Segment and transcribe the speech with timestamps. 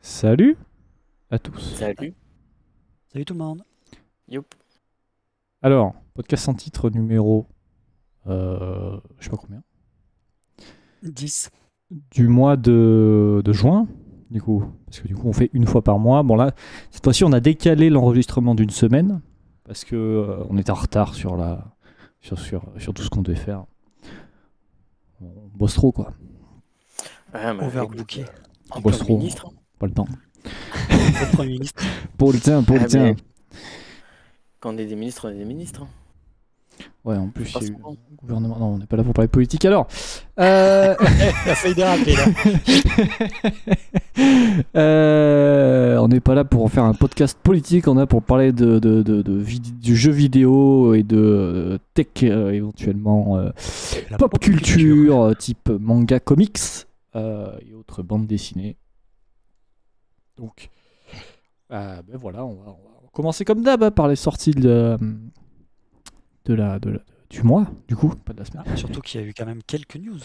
[0.00, 0.56] Salut
[1.30, 1.74] à tous.
[1.76, 2.14] Salut.
[3.12, 3.62] Salut tout le monde.
[4.28, 4.54] Youp.
[5.62, 7.46] Alors, podcast sans titre numéro.
[8.26, 9.62] Euh, je sais pas combien.
[11.02, 11.50] 10.
[12.12, 13.86] Du mois de, de juin,
[14.30, 14.64] du coup.
[14.86, 16.22] Parce que du coup, on fait une fois par mois.
[16.22, 16.52] Bon, là,
[16.90, 19.20] cette fois-ci, on a décalé l'enregistrement d'une semaine.
[19.64, 21.76] Parce que euh, on était en retard sur, la,
[22.20, 23.64] sur, sur, sur tout ce qu'on devait faire.
[25.20, 26.12] On bosse trop, quoi.
[27.32, 28.24] Ah, mais Overbooké.
[28.70, 29.18] En On bosse plein trop.
[29.18, 29.52] ministre.
[29.80, 30.06] Pas le temps.
[30.90, 31.82] Le Premier ministre.
[32.16, 33.16] Pour le tien, pour le Ah, tien.
[34.60, 35.82] Quand on est des ministres, on est des ministres.
[35.82, 35.88] hein.
[37.02, 37.90] Ouais, en plus, Pas il y a eu souvent.
[37.92, 38.58] le gouvernement.
[38.58, 39.64] Non, on n'est pas là pour parler politique.
[39.64, 39.86] Alors,
[40.38, 42.26] euh, Il a failli déraper là.
[44.76, 48.52] Euh, on n'est pas là pour faire un podcast politique, on est là pour parler
[48.52, 53.50] de, de, de- de vid- du jeu vidéo et de euh, tech euh, éventuellement, euh,
[54.10, 56.58] La pop culture, type manga, comics
[57.16, 58.76] euh, et autres bandes dessinées.
[60.40, 60.70] Donc,
[61.72, 64.96] euh, ben voilà, on va, on va commencer comme d'hab hein, par les sorties de,
[66.46, 68.64] de la, de la- du mois, du coup, pas de la semaine.
[68.66, 70.18] Ah, surtout qu'il y a eu quand même quelques news.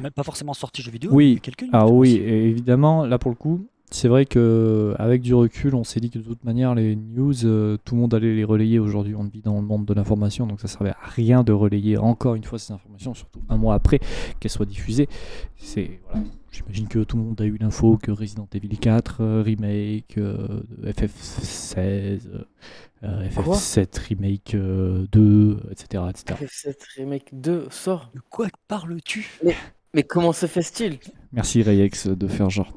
[0.00, 1.10] Même pas forcément sorties jeux vidéo.
[1.12, 1.34] Oui.
[1.34, 1.70] mais quelques news.
[1.74, 5.84] Ah oui, et évidemment, là pour le coup, c'est vrai que avec du recul, on
[5.84, 8.78] s'est dit que de toute manière, les news, euh, tout le monde allait les relayer
[8.78, 9.14] aujourd'hui.
[9.14, 12.34] On vit dans le monde de l'information, donc ça servait à rien de relayer encore
[12.36, 14.00] une fois ces informations, surtout un mois après
[14.40, 15.08] qu'elles soient diffusées.
[15.56, 16.24] C'est voilà.
[16.56, 20.62] J'imagine que tout le monde a eu l'info que Resident Evil 4 euh, remake, euh,
[20.84, 21.76] FF16,
[22.28, 22.44] euh,
[23.04, 26.40] euh, Quoi FF7 remake euh, 2, etc., etc.
[26.42, 28.10] FF7 Remake 2 sort.
[28.14, 29.30] De quoi parles-tu?
[29.92, 30.98] Mais comment se fait-il?
[31.32, 32.72] Merci Rayex de faire genre.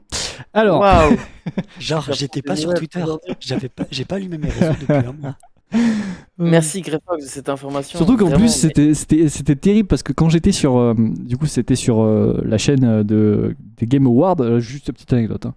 [0.54, 1.18] Alors, Waouh
[1.80, 3.02] Genre, j'étais pas sur Twitter.
[3.02, 3.34] aujourd'hui.
[3.40, 5.38] J'avais pas, j'ai pas lu mes réseaux depuis un mois.
[6.38, 7.98] Merci Greyfox de cette information.
[7.98, 12.02] Surtout qu'en plus c'était terrible parce que quand j'étais sur euh, du coup c'était sur
[12.02, 15.54] euh, la chaîne euh, de des Game Awards juste une petite anecdote hein,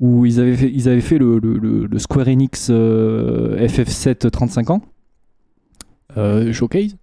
[0.00, 4.30] où ils avaient fait ils avaient fait le, le, le- le Square Enix euh, FF7
[4.30, 4.82] 35 ans
[6.52, 6.96] showcase.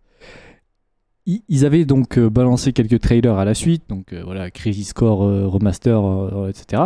[1.25, 5.19] Ils, ils avaient donc balancé quelques trailers à la suite donc voilà Crazy Score
[5.49, 6.01] remaster
[6.49, 6.83] etc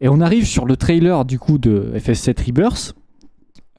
[0.00, 2.94] et on arrive sur le trailer du coup de FF7 Rebirth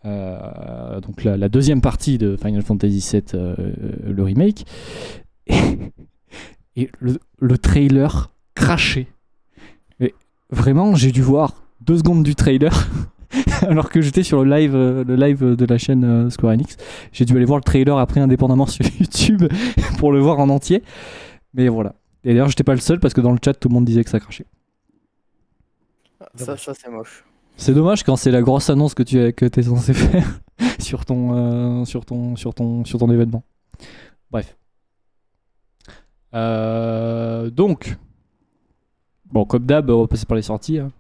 [0.04, 3.56] donc la, deuxième partie de Final Fantasy VII, euh,
[4.06, 4.66] le remake,
[6.76, 9.08] et, le, le trailer craché.
[10.54, 12.88] Vraiment, j'ai dû voir deux secondes du trailer,
[13.64, 16.78] alors que j'étais sur le live, euh, le live de la chaîne euh, Square Enix.
[17.12, 19.46] J'ai dû aller voir le trailer après indépendamment sur YouTube
[19.98, 20.84] pour le voir en entier.
[21.56, 21.96] Mais voilà.
[22.24, 24.04] Et d'ailleurs, j'étais pas le seul parce que dans le chat, tout le monde disait
[24.04, 24.46] que ça crachait.
[26.36, 27.26] Ça, ça c'est moche.
[27.58, 30.40] C'est dommage quand c'est la grosse annonce que tu es, que es censé faire
[30.80, 31.36] sur ton,
[31.82, 33.44] euh, sur, ton, sur, ton, sur ton événement.
[34.32, 34.58] Bref.
[36.34, 37.98] Euh, donc,
[39.32, 40.80] bon, comme d'hab, on va passer par les sorties.
[40.80, 40.92] hein.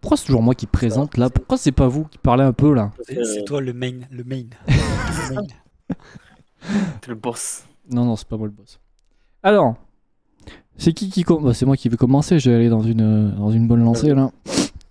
[0.00, 1.30] Pourquoi c'est toujours moi qui présente là?
[1.30, 2.90] Pourquoi c'est pas vous qui parlez un peu là?
[3.02, 4.00] C'est c'est toi le main.
[4.10, 4.44] Le main.
[4.68, 5.42] Le main.
[7.00, 7.64] T'es le boss.
[7.90, 8.78] Non, non, c'est pas moi le boss.
[9.42, 9.74] Alors,
[10.76, 12.38] c'est qui qui commence C'est moi qui vais commencer.
[12.38, 14.30] Je vais aller dans une, dans une bonne lancée là.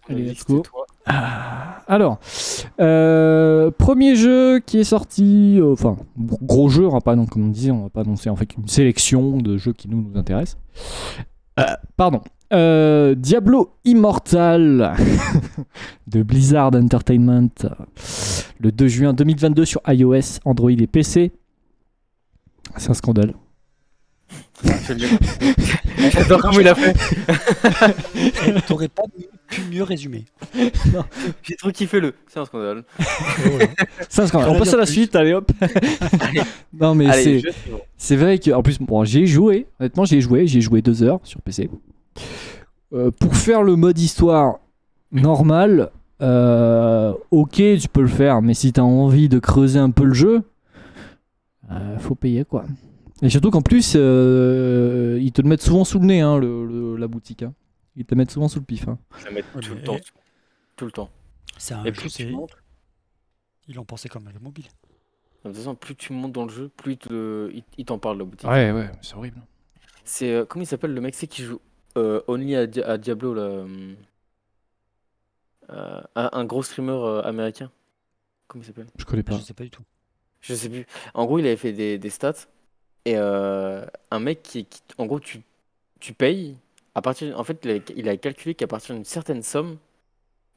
[0.10, 0.64] Allez, let's go.
[1.06, 2.20] Ah, Alors,
[2.80, 7.46] euh, premier jeu qui est sorti, euh, enfin gros jeu, on va pas, donc, comme
[7.46, 10.18] on disait, on va pas annoncer en fait une sélection de jeux qui nous nous
[10.18, 10.58] intéressent.
[11.60, 11.64] Euh,
[11.98, 12.22] pardon.
[12.54, 14.96] Euh, Diablo Immortal
[16.08, 17.50] de Blizzard Entertainment
[18.60, 21.32] le 2 juin 2022 sur iOS, Android et PC.
[22.78, 23.34] C'est un scandale.
[25.98, 26.94] J'adore comment il a fait.
[28.68, 29.04] T'aurais pas
[29.48, 30.26] pu mieux résumer.
[31.44, 32.14] J'ai trop kiffé le.
[32.28, 32.84] C'est un scandale.
[34.10, 34.50] C'est un scandale.
[34.50, 35.52] On passe à la suite, allez hop.
[36.20, 36.42] Allez.
[36.74, 37.42] non mais c'est.
[37.98, 41.20] C'est vrai que, en plus, bon, j'ai joué, honnêtement, j'ai joué, j'ai joué deux heures
[41.24, 41.70] sur PC.
[42.94, 44.60] Euh, pour faire le mode histoire
[45.12, 45.92] normal,
[46.22, 50.14] euh, ok, tu peux le faire, mais si t'as envie de creuser un peu le
[50.14, 50.44] jeu,
[51.72, 52.66] euh, faut payer quoi.
[53.22, 56.66] Et surtout qu'en plus, euh, ils te le mettent souvent sous le nez, hein, le-
[56.66, 57.44] le- la boutique.
[57.44, 57.54] hein.
[57.96, 58.88] Ils te le mettent souvent sous le pif.
[58.88, 59.00] hein.
[59.18, 59.98] Je vais mettre Ouais, tout le mais- temps.
[60.76, 61.10] Tout le temps.
[61.58, 62.58] C'est un Et jeu, plus c'est- tu montes,
[63.68, 64.66] Ils l'ont pensé comme un jeu mobile.
[64.66, 67.98] de toute façon, plus tu montes dans le jeu, plus il te- il il t'en
[68.00, 68.50] parle la boutique.
[68.50, 69.42] Ouais, ouais, c'est horrible.
[70.04, 71.60] C'est euh, comment il s'appelle le mec c'est qui joue
[71.98, 73.42] euh, Only à, Dia- à Diablo là.
[73.42, 73.96] euh,
[76.16, 77.72] un, un gros streamer euh, américain.
[78.48, 78.88] Comment il s'appelle?
[78.98, 79.38] Je connais pas.
[79.38, 79.84] Je sais pas du tout.
[80.42, 80.86] Je sais plus.
[81.16, 82.34] En gros, il avait fait des, des stats
[83.06, 85.42] et euh, un mec qui, qui- en gros, tu,
[86.00, 86.58] tu payes
[86.96, 87.40] à partir.
[87.40, 89.78] En fait, il a, il a calculé qu'à partir d'une certaine somme,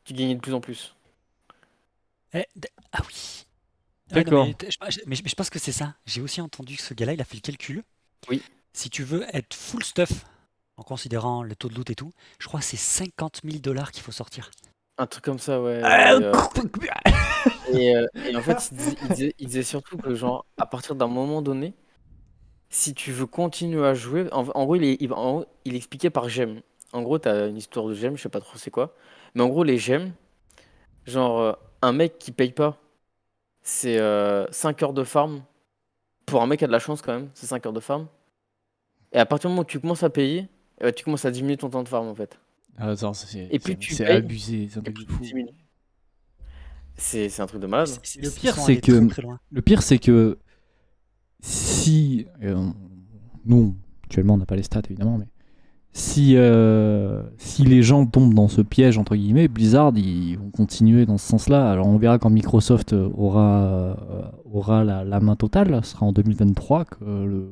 [0.04, 0.94] tu gagnais de plus en plus.
[2.34, 3.44] Eh, d- ah oui.
[4.10, 4.46] Ah non, D'accord.
[4.46, 5.94] mais, je, je- mais je- mais je pense que c'est ça.
[6.06, 7.84] J'ai aussi entendu que ce gars-là, il a fait le calcul.
[8.28, 8.42] Oui.
[8.72, 10.24] Si tu veux être full stuff
[10.76, 13.92] en considérant le taux de loot et tout, je crois que c'est 50 000 dollars
[13.92, 14.50] qu'il faut sortir.
[14.98, 15.78] Un truc comme ça, ouais.
[15.78, 16.32] Et, euh,
[17.72, 20.66] et, euh, et en fait, il disait, il disait- il disait surtout que, genre, à
[20.66, 21.74] partir d'un moment donné,
[22.70, 25.74] si tu veux continuer à jouer, en, en gros, il, est- il- en gros, il
[25.76, 26.60] expliquait par gemme.
[26.92, 28.94] En gros, t'as une histoire de gemme, je sais pas trop c'est quoi.
[29.34, 30.12] Mais en gros, les gemmes,
[31.06, 32.78] genre, euh, un mec qui paye pas,
[33.62, 33.98] c'est
[34.50, 35.42] 5 heures de farm.
[36.26, 38.06] Pour un mec qui a de la chance, quand même, c'est 5 heures de farm.
[39.12, 40.46] Et à partir du moment où tu commences à payer,
[40.80, 42.38] eh ben, tu commences à diminuer ton temps de farm, en fait.
[42.76, 45.24] Ah, attends, c'est tu abusé, c'est un truc de tu fou.
[46.96, 47.88] C'est c'est un truc de malade.
[48.16, 49.40] Le pire, c'est que- très, très loin.
[49.52, 50.38] Le pire, c'est que
[51.40, 52.26] si.
[52.42, 52.68] euh,
[53.46, 55.28] nous, actuellement, on n'a pas les stats évidemment, mais
[55.92, 61.06] si, euh, si les gens tombent dans ce piège, entre guillemets, Blizzard, ils vont continuer
[61.06, 61.70] dans ce sens-là.
[61.70, 63.96] Alors, on verra quand Microsoft aura,
[64.68, 65.80] euh, la, main totale.
[65.82, 67.48] Ce sera en 2023 que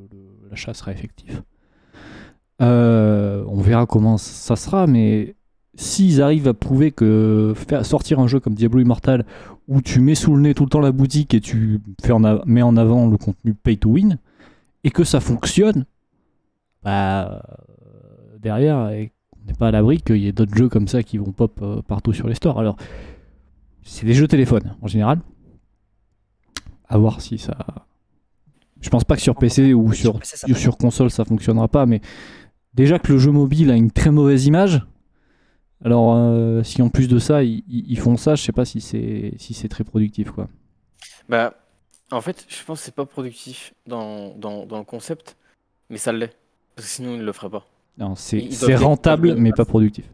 [0.50, 1.42] l'achat sera effectif.
[2.60, 5.35] On verra comment ça sera, mais
[5.76, 9.24] s'ils arrivent à prouver que faire sortir un jeu comme Diablo Immortal
[9.68, 12.24] où tu mets sous le nez tout le temps la boutique et tu fais en
[12.24, 14.18] av- mets en avant le contenu pay to win
[14.84, 15.84] et que ça fonctionne,
[16.82, 19.12] bah euh, derrière et
[19.42, 21.58] on n'est pas à l'abri qu'il y ait d'autres jeux comme ça qui vont pop
[21.62, 22.58] euh, partout sur les stores.
[22.60, 22.76] Alors
[23.82, 25.18] c'est des jeux téléphone en général.
[26.88, 27.56] À voir si ça.
[28.80, 32.00] Je pense pas que sur PC ou sur, PC, sur console ça fonctionnera pas, mais
[32.74, 34.86] déjà que le jeu mobile a une très mauvaise image.
[35.84, 39.32] Alors, euh, si en plus de ça, ils, font ça, je sais pas si c'est
[39.38, 40.48] si c'est très productif, quoi.
[41.28, 41.54] Bah,
[42.10, 45.36] en fait, je pense que c'est pas productif dans, dans, dans le concept,
[45.90, 46.36] mais ça l'est.
[46.74, 47.66] Parce que sinon, ils le feraient pas.
[47.98, 50.06] Non, c'est rentable, mais pas productif.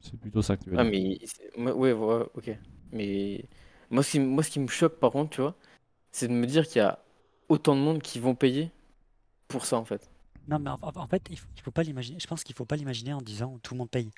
[0.00, 0.92] C'est plutôt ça que tu veux Ah, dire.
[0.92, 1.18] mais.
[1.24, 2.50] c'est- moi- Ouais, ouais, ok.
[2.92, 3.44] Mais.
[3.90, 5.54] Moi ce, qui, moi, ce qui me choque, par contre, tu vois,
[6.10, 6.98] c'est de me dire qu'il y a
[7.48, 8.70] autant de monde qui vont payer
[9.48, 10.10] pour ça, en fait.
[10.48, 12.18] Non, mais en, en- en fait, il faut, il faut pas l'imaginer.
[12.20, 14.10] Je pense qu'il faut pas l'imaginer en disant tout le monde paye.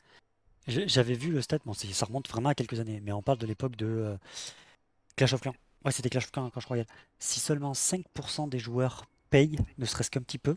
[0.67, 3.47] J'avais vu le stat, bon, ça remonte vraiment à quelques années, mais on parle de
[3.47, 4.17] l'époque de euh,
[5.17, 5.55] Clash of Clans.
[5.85, 6.87] Ouais, c'était Clash of Clans quand je croyais.
[7.19, 10.57] Si seulement 5% des joueurs payent, ne serait-ce qu'un petit peu,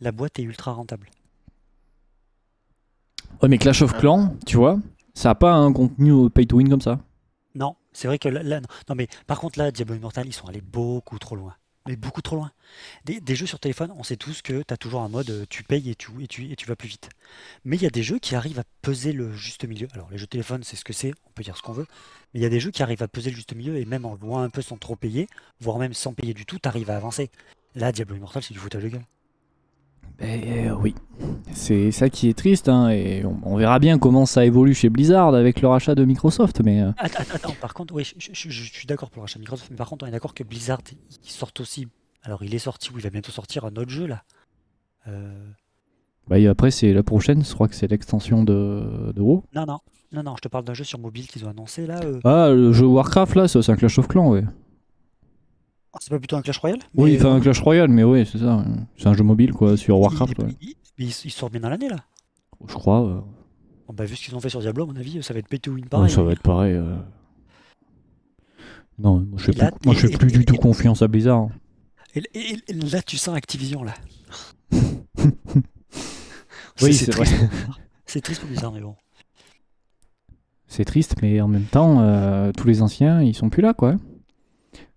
[0.00, 1.08] la boîte est ultra rentable.
[3.42, 4.78] Ouais, mais Clash of Clans, tu vois,
[5.14, 6.98] ça a pas un contenu euh, pay to win comme ça?
[7.54, 8.66] Non, c'est vrai que là, là- non.
[8.88, 11.54] Non, mais par contre, là, Diablo Immortal, ils sont allés beaucoup trop loin.
[11.88, 12.52] Mais beaucoup trop loin.
[13.06, 15.64] Des, jeux sur téléphone, on sait tous que tu as toujours un mode euh, tu
[15.64, 17.08] payes et tu, et, tu, vas plus vite.
[17.64, 19.88] Mais il y a des jeux qui arrivent à peser le juste milieu.
[19.94, 21.86] Alors, les jeux téléphone, c'est ce que c'est, on peut dire ce qu'on veut.
[22.34, 24.04] Mais il y a des jeux qui arrivent à peser le juste milieu et même
[24.04, 25.28] en jouant un peu sans trop payer,
[25.60, 27.30] voire même sans payer du tout, tu à avancer.
[27.74, 29.06] Là, Diablo Immortal, c'est du foutage de gueule.
[30.18, 30.40] Ben
[30.70, 30.94] euh, oui,
[31.52, 34.88] c'est ça qui est triste, hein, et on, on verra bien comment ça évolue chez
[34.88, 38.50] Blizzard avec le rachat de Microsoft, mais euh, Attends, par contre, oui, je, je- je-
[38.50, 40.42] je suis d'accord pour le rachat de Microsoft, mais par contre, on est d'accord que
[40.44, 40.80] Blizzard,
[41.24, 41.86] il sort aussi.
[42.24, 44.22] Alors, il est sorti, ou il va bientôt sortir un autre jeu là.
[45.06, 45.32] Euh,
[46.28, 49.44] bah, et après c'est la prochaine, je crois que c'est l'extension de, de WoW.
[49.54, 49.78] Non, non,
[50.12, 52.00] non, non, je te parle d'un jeu sur mobile qu'ils ont annoncé là.
[52.04, 52.20] euh.
[52.24, 54.44] Ah, le jeu Warcraft là, c'est un Clash of Clans, ouais.
[55.92, 58.26] Ah, C'est pas plutôt un Clash Royale Oui, enfin euh, un Clash Royale, mais oui,
[58.30, 58.64] c'est ça.
[58.96, 60.50] C'est un jeu mobile quoi, sur Warcraft, il, ouais.
[60.60, 61.96] il- il- il sort bien dans l'année là.
[62.66, 63.04] je crois.
[63.06, 63.20] euh.
[63.86, 65.48] Bon, bah, vu ce qu'ils ont fait sur Diablo, à mon avis, ça va être
[65.62, 66.10] to win Ouais, pareil.
[66.10, 66.74] ça va être pareil.
[66.74, 66.96] euh.
[68.98, 71.38] Non, moi je fais là- plus, moi, je fais plus du tout confiance à Blizzard.
[71.38, 71.50] hein.
[72.14, 73.94] Et, et- et là, tu sens Activision là.
[76.82, 77.34] Oui, c'est triste.
[78.06, 78.94] C'est triste pour Blizzard, mais bon.
[80.68, 83.96] C'est triste, mais en même temps, euh, tous les anciens, ils sont plus là, quoi.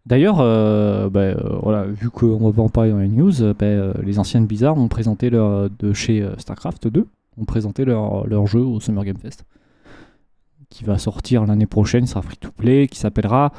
[0.06, 3.54] D'ailleurs, euh, bah, euh, voilà, vu qu'on va pas en parler dans les news, euh,
[3.54, 8.26] bah, les anciens de Blizzard ont présenté leur, de chez StarCraft 2, ont présenté leur,
[8.28, 9.46] leur jeu au Summer Game Fest,
[10.70, 13.52] qui va sortir l'année prochaine, sera free to play, qui s'appellera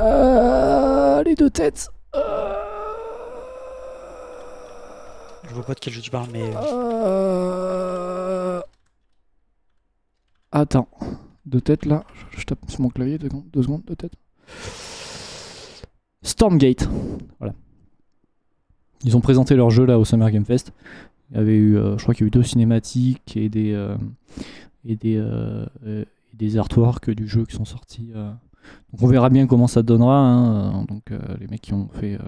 [0.00, 1.88] euh, les deux têtes.
[2.14, 2.54] Euh,
[5.48, 6.50] Je vois pas de quel jeu tu parles, mais.
[10.52, 10.88] Attends,
[11.46, 14.14] deux têtes là, je, je tape sur mon clavier, deux, secondes, deux secondes, deux têtes.
[16.22, 16.88] Stormgate,
[17.38, 17.54] voilà.
[19.04, 20.72] Ils ont présenté leur jeu là au Summer Game Fest.
[21.30, 23.72] Il y avait eu, euh, je crois qu'il y a eu deux cinématiques et des
[23.72, 23.96] euh,
[24.84, 26.04] et des euh, et
[26.36, 28.10] des artworks du jeu qui sont sortis.
[28.14, 30.18] Donc on verra bien comment ça donnera.
[30.18, 30.84] hein.
[30.84, 32.18] Donc les mecs qui ont fait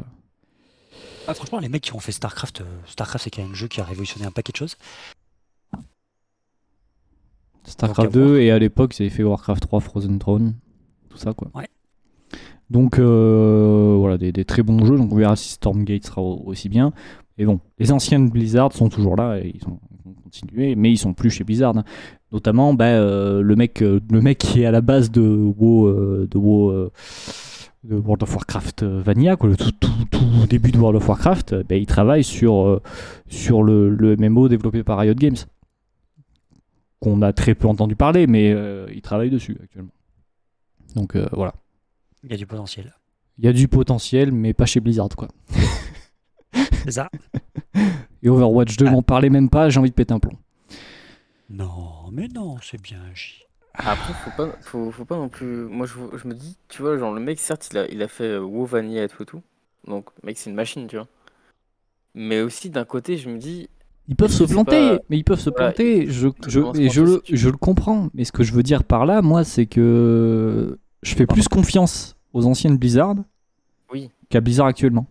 [1.27, 3.81] Ah, franchement, les mecs qui ont fait StarCraft, StarCraft, c'est quand même un jeu qui
[3.81, 4.77] a révolutionné un paquet de choses.
[7.65, 10.55] StarCraft Donc, à 2 et à l'époque ils avaient fait Warcraft 3 Frozen Throne,
[11.09, 11.51] tout ça quoi.
[11.55, 11.69] Ouais.
[12.71, 16.69] Donc euh, voilà, des, très bons jeux, donc on verra si Stormgate sera au- aussi
[16.69, 16.93] bien.
[17.37, 19.79] Et bon, les anciens Blizzard sont toujours là et ils, ont,
[20.23, 21.77] continué, mais ils sont plus chez Blizzard.
[21.77, 21.85] hein.
[22.31, 26.27] Notamment bah, euh, le, mec, euh, le mec qui est à la base de WoW,
[26.27, 26.91] de WoW,
[27.91, 29.71] World of Warcraft Vanilla, quoi, le tout,
[30.49, 32.81] début de World of Warcraft, ben, ils travaillent sur,
[33.27, 35.37] sur le, le MMO développé par Riot Games.
[37.01, 38.55] Qu'on a très peu entendu parler, mais
[38.95, 39.91] ils travaillent dessus actuellement.
[40.95, 41.55] Donc voilà.
[42.25, 42.95] Il y a du potentiel.
[43.39, 45.29] Il y a du potentiel, mais pas chez Blizzard, quoi.
[46.85, 47.11] C'est ça
[48.23, 48.91] Et Overwatch 2, Ah.
[48.91, 50.37] m'en parlez même pas, j'ai envie de péter un plomb.
[51.49, 53.43] Non, mais non, c'est bien agi.
[53.75, 55.65] Après, faut pas, faut, faut pas non plus.
[55.65, 58.09] Moi, je, je me dis, tu vois, genre, le mec, certes, il a, il a
[58.09, 59.43] fait euh, WoW Vanilla et tout et tout.
[59.87, 61.07] Donc, mec, c'est une machine, tu vois.
[62.15, 63.69] Mais aussi, d'un côté, je me dis,
[64.09, 65.03] Ils peuvent se planter, pas.
[65.09, 66.07] mais ils peuvent se Voilà, planter.
[66.11, 66.29] Je,
[66.79, 68.11] et je, je le comprends.
[68.15, 72.17] Mais ce que je veux dire par là, moi, c'est que je fais plus confiance
[72.33, 73.17] aux anciennes Blizzard
[73.93, 74.11] Oui.
[74.29, 75.07] qu'à Blizzard actuellement.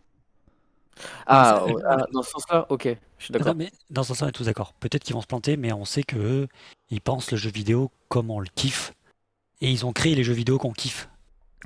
[1.25, 3.55] ah, ah, dans ce sens-là, ok, je suis Non, d'accord.
[3.55, 4.73] mais dans ce sens, on est tous d'accord.
[4.79, 6.47] Peut-être qu'ils vont se planter, mais on sait que eux,
[6.89, 8.93] ils pensent le jeu vidéo comme on le kiffe.
[9.61, 11.09] Et ils ont créé les jeux vidéo qu'on kiffe.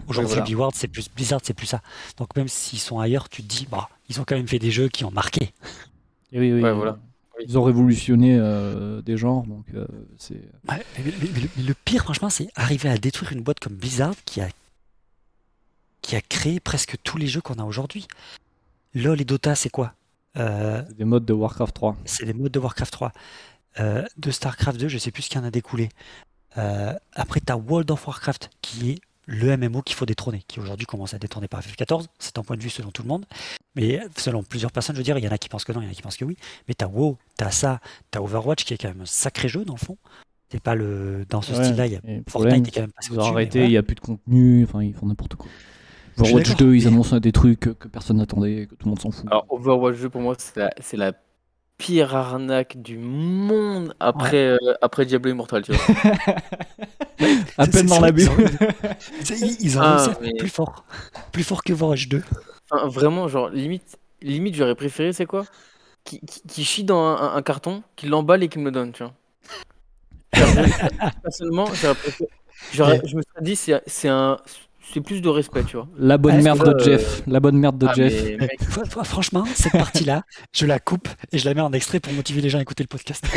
[0.08, 0.44] Aujourd'hui, voilà.
[0.44, 1.82] Blizzard, c'est plus Blizzard, c'est plus ça.
[2.18, 4.72] Donc même s'ils sont ailleurs, tu te dis, bah, ils ont quand même fait des
[4.72, 5.53] jeux qui ont marqué.
[6.32, 6.98] Et oui, oui, Ouais, euh, voilà.
[7.45, 9.85] Ils ont révolutionné euh, des genres, donc euh,
[10.17, 10.41] c'est.
[10.69, 14.15] Ouais, mais, mais- mais le, pire, franchement, c'est arriver à détruire une boîte comme Blizzard
[14.25, 14.47] qui a,
[16.01, 18.07] qui a créé presque tous les jeux qu'on a aujourd'hui.
[18.93, 19.93] LoL et Dota, c'est quoi?
[20.38, 21.97] Euh, c'est des modes de Warcraft 3.
[22.05, 23.12] C'est les modes de Warcraft 3.
[23.79, 25.89] Euh, de Starcraft 2, je sais plus ce qui en a découlé.
[26.57, 30.60] Euh, après, tu as World of Warcraft, qui est le MMO qu'il faut détrôner, qui
[30.60, 32.06] aujourd'hui commence à détrôner par FF14.
[32.20, 33.25] C'est un point de vue selon tout le monde.
[33.75, 35.82] Mais selon plusieurs personnes, je veux dire, il y en a qui pensent que non,
[35.82, 36.38] il y en a qui pensent que oui.
[36.68, 37.80] Mais tu as WoW, tu as ça,
[38.12, 39.98] tu as Overwatch, qui est quand même un sacré jeu dans le fond.
[40.50, 41.25] C'est pas le.
[41.30, 43.32] Dans ce Ouais, style-là, il y a Fortnite est quand même passé Ils ont au-dessus.
[43.34, 43.70] arrêté, il voilà.
[43.72, 45.48] n'y a plus de contenu, enfin ils font n'importe quoi.
[46.20, 49.10] Overwatch d'accord, 2, ils annoncent des trucs que, personne n'attendait, que tout le monde s'en
[49.10, 49.25] fout.
[49.32, 51.13] Alors, Overwatch 2, pour moi, c'est la, c'est la
[51.77, 55.96] pire arnaque du monde après, euh, après Diablo Immortal, tu vois.
[57.58, 58.30] à peine dans la bulle.
[59.60, 60.86] Ils, Ah, mais- plus fort.
[61.32, 62.24] Plus fort que Overwatch 2.
[62.72, 65.46] Enfin, vraiment, genre, limite, limite j'aurais préféré, c'est quoi
[66.06, 68.72] qui, qui, qui chie dans un, un- un carton, qui l'emballe et qui me le
[68.72, 69.13] donne, tu vois.
[71.24, 72.30] Personnellement, j'aurais préféré-
[72.74, 74.38] j'aurais- je me serais dit, c'est c'est un.
[74.91, 75.87] C'est plus de respect, tu vois.
[75.97, 77.23] La bonne Ah, merde de ça, Jeff.
[77.25, 78.23] La bonne merde de Ah, Jeff.
[78.25, 78.63] mais, mec,
[79.05, 80.23] Franchement, cette partie-là,
[80.53, 82.83] je la coupe et je la mets en extrait pour motiver les gens à écouter
[82.83, 83.25] le podcast.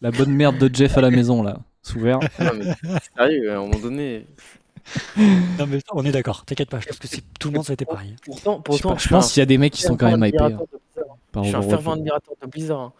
[0.00, 1.58] La bonne merde de Jeff à la maison, là.
[1.82, 2.18] Sous verre.
[2.40, 2.72] non, mais
[3.16, 4.26] sérieux, à un moment donné.
[5.58, 7.70] Non mais on est d'accord, t'inquiète pas, je pense que c'est tout le monde ça
[7.70, 8.16] a été pareil.
[8.24, 10.24] Pourtant, Je, pourtant pas, je pense qu'il y a des mecs qui sont quand même
[10.24, 10.58] hypés hein,
[11.36, 12.80] Je suis un fervent admirateur de Blizzard.
[12.80, 12.92] hein.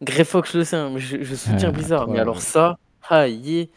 [0.00, 2.04] Grey Fox, je le sais, hein, mais je, je soutiens Ouais, Blizzard.
[2.04, 2.78] toi, mais alors ça,
[3.10, 3.68] aïe,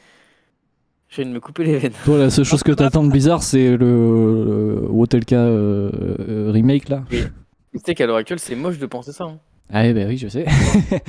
[1.10, 1.94] je viens de me couper les veines.
[2.06, 6.90] Toi, la seule chose que t'attends de bizarre, c'est le, le Wotelka euh, euh, remake,
[6.90, 7.04] là.
[7.10, 9.26] Tu sais qu'à l'heure actuelle, c'est moche de penser ça.
[9.26, 9.40] hein.
[9.72, 10.46] Ah, ouais, bah oui, je sais.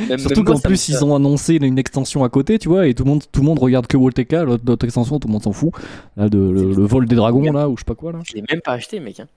[0.09, 3.05] Même- Surtout qu'en plus, ils ont annoncé une extension à côté, tu vois, et tout
[3.05, 5.73] le monde, tout le monde regarde que Wolteka, l'autre extension, tout le monde s'en fout.
[6.19, 8.19] Là, de, le, le vol des dragons, là, ou je sais pas quoi, là.
[8.25, 9.21] Je l'ai même pas acheté, mec.
[9.21, 9.29] hein.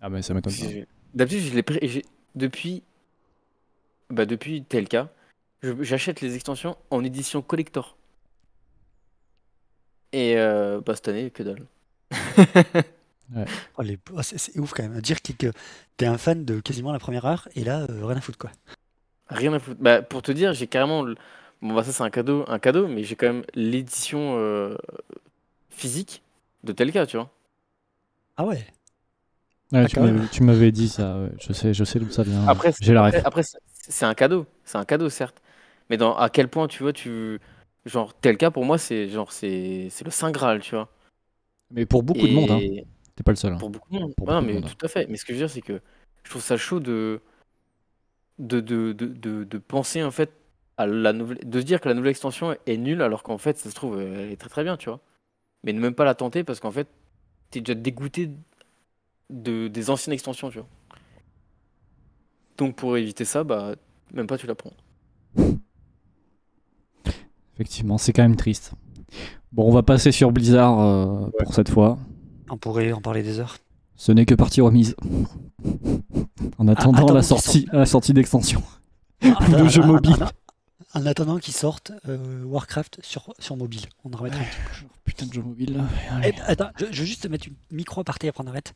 [0.00, 2.82] Ah, mais ça m'étonne Je- D'habitude, je l'ai j'ai- depuis,
[4.10, 5.08] bah depuis tel cas,
[5.62, 7.96] je- j'achète les extensions en édition collector.
[10.14, 11.66] Et euh, bah cette année, que dalle.
[13.78, 15.50] Oh, les- oh, c'est ouf quand même, dire que, que
[15.96, 18.50] t'es un fan de quasiment la première heure et là euh, rien à foutre quoi.
[19.28, 19.80] Rien à foutre.
[19.80, 21.02] Bah, pour te dire, j'ai carrément.
[21.02, 21.16] le-
[21.62, 24.76] Bon, bah, ça, c'est un cadeau, un cadeau, mais j'ai quand même l'édition euh,
[25.70, 26.22] physique
[26.62, 27.30] de tel cas, tu vois.
[28.36, 28.66] Ah ouais
[29.72, 29.88] Ouais, Ah,
[30.30, 31.30] tu m'avais- dit ça, ouais.
[31.40, 32.46] je sais, je sais d'où ça vient.
[32.46, 33.26] Après, c'est- J'ai la après, ref.
[33.26, 34.46] après, c'est- c'est un cadeau.
[34.64, 35.40] C'est un cadeau, certes.
[35.90, 37.40] Mais dans, à quel point, tu vois, tu.
[37.86, 40.90] Genre, tel cas, pour moi, c'est genre c'est c'est le Saint Graal, tu vois.
[41.70, 42.64] Mais pour beaucoup de monde, hein.
[43.14, 43.52] T'es pas le seul.
[43.52, 43.58] hein.
[43.58, 44.14] Pour beaucoup de monde.
[44.16, 44.64] Pour Ouais, beaucoup de mais monde.
[44.64, 45.06] tout à fait.
[45.08, 45.80] Mais ce que je veux dire, c'est que
[46.24, 47.20] je trouve ça chaud de,
[48.38, 50.32] de, de, de, de, de penser en fait
[50.76, 53.56] à la nouvelle, de se dire que la nouvelle extension est nulle alors qu'en fait,
[53.58, 55.00] ça se trouve, elle est très très bien, tu vois.
[55.64, 56.88] Mais ne même pas la tenter parce qu'en fait,
[57.50, 58.30] t'es déjà dégoûté
[59.30, 60.68] de, des anciennes extensions, tu vois.
[62.58, 63.74] Donc pour éviter ça, bah,
[64.12, 64.72] même pas tu la prends.
[67.54, 68.72] Effectivement, c'est quand même triste.
[69.52, 71.98] Bon, on va passer sur Blizzard euh, pour cette fois.
[72.50, 73.56] On pourrait en parler des heures.
[73.96, 74.96] Ce n'est que partie remise.
[76.58, 78.62] En attendant attendons la sortie, la sortie d'extension.
[79.22, 80.24] Ah, de en- jeux en- mobiles.
[80.94, 83.82] En, en attendant qu'ils sortent euh, Warcraft sur, sur mobile.
[84.04, 84.86] On en remettra un petit peu.
[85.04, 85.76] Putain de jeu mobile.
[85.76, 85.84] là.
[86.26, 88.74] Eh, attends, je, je veux juste te mettre une micro aparté après on arrête.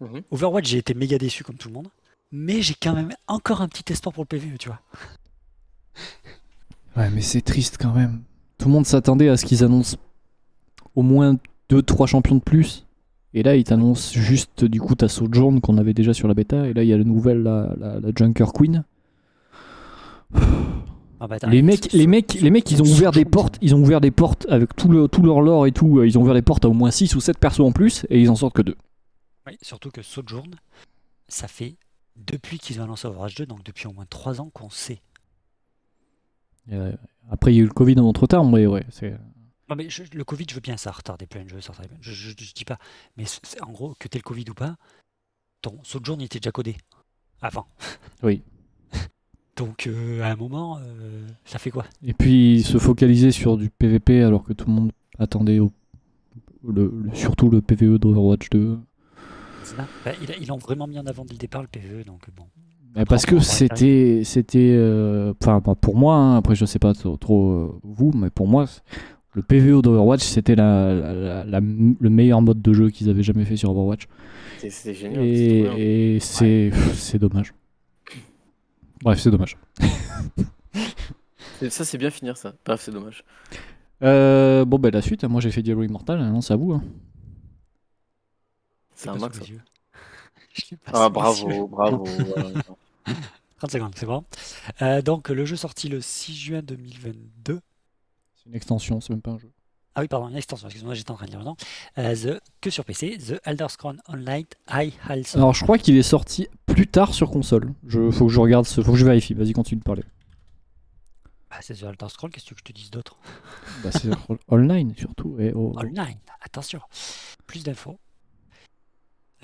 [0.00, 0.20] Mhm.
[0.30, 1.88] Overwatch, j'ai été méga déçu comme tout le monde.
[2.30, 4.80] Mais j'ai quand même encore un petit espoir pour le PvE, tu vois.
[6.96, 8.22] Ouais, mais c'est triste quand même.
[8.58, 9.96] Tout le monde s'attendait à ce qu'ils annoncent
[10.94, 11.36] au moins
[11.70, 12.86] 2-3 champions de plus.
[13.34, 16.66] Et là, ils t'annoncent juste, du coup, ta Sojourn qu'on avait déjà sur la bêta.
[16.66, 18.84] Et là, il y a la nouvelle, la, la, la Junker Queen.
[21.20, 23.80] Ah bah, Les mecs, les mecs, les mecs, ils ont ouvert des portes, ils ont
[23.80, 25.98] ouvert des portes avec tout, le, tout leur lore et tout.
[25.98, 28.06] euh, Ils ont ouvert des portes à au moins 6 ou 7 persos en plus
[28.08, 28.76] et ils en sortent que deux.
[29.46, 30.50] Oui, surtout que Sojourn,
[31.28, 31.76] ça fait
[32.16, 35.00] depuis qu'ils ont lancé Overwatch 2, donc depuis au moins 3 ans qu'on sait.
[36.72, 36.92] Euh,
[37.30, 39.10] après, il y a eu le Covid en entre temps, mais ouais, c'est.
[39.70, 41.72] Non, mais je- le Covid, je veux bien, ça a retardé plein de jeux, ça
[42.00, 42.78] je, je, je dis pas.
[43.16, 43.24] Mais
[43.60, 44.76] en gros, que t'aies le Covid ou pas,
[45.60, 46.76] ton Sojourn il était déjà codé
[47.42, 47.66] avant.
[48.22, 48.42] Oui.
[49.56, 51.84] Donc euh, à un moment, euh, ça fait quoi?
[52.02, 55.72] Et puis se focaliser sur du PVP alors que tout le monde attendait au-
[56.66, 58.78] le, le- surtout le PVE d'Overwatch 2.
[59.64, 62.28] C'est ça Bah, Ils l'ont vraiment mis en avant dès le départ, le PvE, donc
[62.36, 62.46] bon.
[63.08, 67.16] Parce que c'était, c'était, euh, enfin bah, pour moi, hein, après je sais pas trop,
[67.16, 68.64] trop, euh, vous, mais pour moi,
[69.34, 73.22] le PVE d'Overwatch c'était la, la- la- la- le meilleur mode de jeu qu'ils avaient
[73.22, 74.06] jamais fait sur Overwatch.
[74.58, 75.22] C'était génial.
[75.24, 77.54] Et, et c'est, c'est dommage.
[79.02, 79.56] Bref, c'est dommage.
[81.70, 82.52] Ça, c'est bien finir ça.
[82.64, 83.24] Bref, c'est dommage.
[84.02, 86.72] Euh, bon, ben la suite, moi j'ai fait Diablo Immortal, maintenant c'est à vous.
[86.72, 86.82] hein.
[88.94, 89.38] C'est un max.
[89.38, 89.50] sous ça.
[89.50, 89.62] mes yeux.
[90.58, 92.04] Je l'ai pas Ah, bravo, bravo.
[92.34, 92.50] voilà.
[93.58, 94.24] 30 secondes, c'est bon.
[94.82, 97.60] Euh, donc le jeu sorti le 6 juin 2022.
[98.36, 99.50] C'est une extension, c'est même pas un jeu.
[99.94, 101.56] Ah oui, pardon, une extension, excuse-moi, j'étais en train de lire le nom.
[101.98, 105.40] Euh, the, que sur PC, The Elder Scrolls Online High Halcyon.
[105.40, 107.72] Alors je crois qu'il est sorti plus tard sur console.
[107.84, 109.34] Je, faut que je regarde, ce- faut que je vérifie.
[109.34, 110.04] Vas-y, continue de parler.
[111.50, 113.16] Ah, c'est The Elder Scrolls, qu'est-ce que tu veux que je te dise d'autre?
[113.82, 114.10] Bah, c'est
[114.48, 115.34] online surtout.
[115.40, 115.80] Et oh, oh.
[115.80, 116.80] Online, attention.
[117.48, 117.98] Plus d'infos.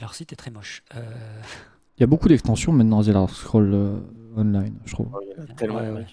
[0.00, 0.82] Leur site est très moche.
[0.94, 1.02] Euh,
[1.96, 4.00] Il y a beaucoup d'extensions maintenant à The Elder Scrolls euh,
[4.36, 5.08] Online, je trouve.
[5.14, 5.20] Oh,
[5.60, 6.06] Ouais,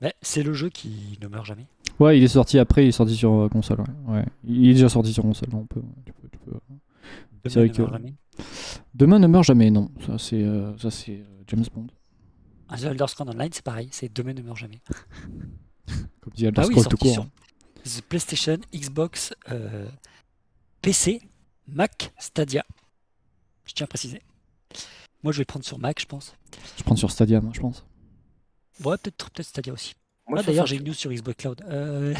[0.00, 1.66] mais c'est le jeu qui ne meurt jamais.
[1.98, 3.80] Ouais, il est sorti après, il est sorti sur euh, console.
[3.80, 4.14] Ouais.
[4.18, 4.24] Ouais.
[4.44, 5.48] Il est déjà sorti sur console.
[5.52, 6.52] On peut, tu peux- tu peux-
[7.44, 8.14] Demain ne meurt que- jamais.
[8.94, 9.90] Demain ne meurt jamais, non.
[10.06, 11.88] Ça c'est, euh, ça c'est euh, James Bond.
[12.68, 14.78] Ah, The Elder Scrolls Online, c'est pareil, c'est Demain ne meurt jamais.
[16.20, 17.12] Comme dit Elder Ah oui, Scrolls tout court.
[17.12, 17.26] sur
[17.84, 19.88] The PlayStation, Xbox, euh,
[20.82, 21.22] PC,
[21.68, 22.64] Mac, Stadia.
[23.64, 24.22] Je tiens à préciser.
[25.22, 26.34] Moi, je vais prendre sur Mac, je pense.
[26.76, 27.84] Je prends sur Stadia, moi, je pense.
[28.84, 29.94] Ouais, peut-être peut Stadia aussi.
[30.28, 31.62] Moi, Ah, D'ailleurs, j'ai une news sur Xbox Cloud.
[31.68, 32.14] Euh...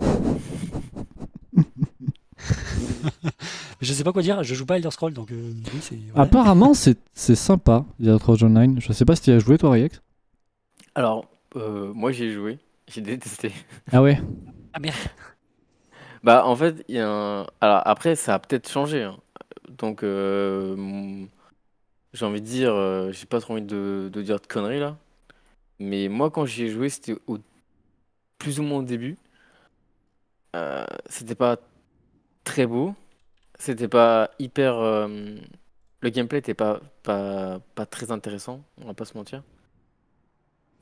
[3.80, 5.96] je sais pas quoi dire, je joue pas à Elder Scrolls, donc euh, oui, c'est...
[6.12, 6.22] voilà.
[6.28, 8.80] Apparemment, c'est, c'est sympa, The Elder Scrolls Online.
[8.80, 10.00] Je sais pas si tu as joué, toi, Riex.
[10.94, 11.26] Alors,
[11.56, 12.58] euh, moi, j'ai joué.
[12.88, 13.50] J'ai détesté.
[13.90, 14.20] Ah ouais
[14.74, 14.96] Ah merde,
[16.24, 17.46] Bah, en fait, il y a un...
[17.62, 19.04] Alors, après, ça a peut-être changé.
[19.04, 19.18] hein.
[19.70, 21.28] Donc, euh, mon-
[22.14, 24.98] j'ai envie de dire, euh, j'ai pas trop envie de, de dire de conneries là.
[25.80, 27.38] Mais moi, quand j'y ai joué, c'était au...
[28.38, 29.16] plus ou moins au début.
[30.56, 31.56] Euh, c'était pas
[32.44, 32.94] très beau.
[33.58, 34.76] C'était pas hyper.
[34.78, 35.08] euh,
[36.02, 39.42] Le gameplay était pas, pas, pas très intéressant, on va pas se mentir.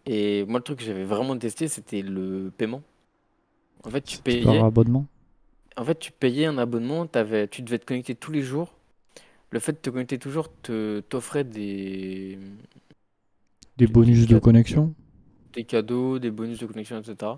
[0.06, 2.82] Et moi, le truc que j'avais vraiment testé, c'était le paiement.
[3.84, 4.42] En fait, tu payais.
[4.42, 5.06] Par abonnement
[5.76, 8.74] En fait, tu payais un abonnement, tu devais te connecter tous les jours.
[9.50, 12.38] Le fait de te connecter toujours te, t'offrait des,
[13.76, 14.94] Des bonus de connexion
[15.52, 17.32] des cadeaux, des bonus de connexion, etc.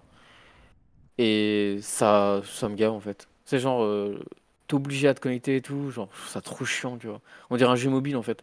[1.18, 3.29] Et ça, ça me gave en fait.
[3.44, 4.18] C'est genre, euh,
[4.66, 7.20] t'es obligé à te connecter et tout, genre, ça trop chiant, tu vois.
[7.51, 8.42] On dirait un jeu mobile en fait.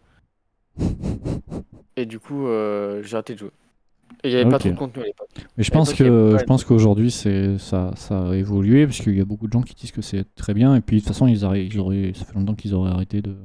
[1.97, 3.51] Et du coup, euh, j'ai arrêté de jouer.
[4.23, 5.29] Et il n'y avait pas trop de contenu à l'époque.
[5.57, 9.21] Mais je pense que je pense qu'aujourd'hui c'est ça, ça a évolué parce qu'il y
[9.21, 11.27] a beaucoup de gens qui disent que c'est très bien et puis de toute façon
[11.27, 13.35] ils, arrêt- ils auraient ça fait longtemps qu'ils auraient arrêté de,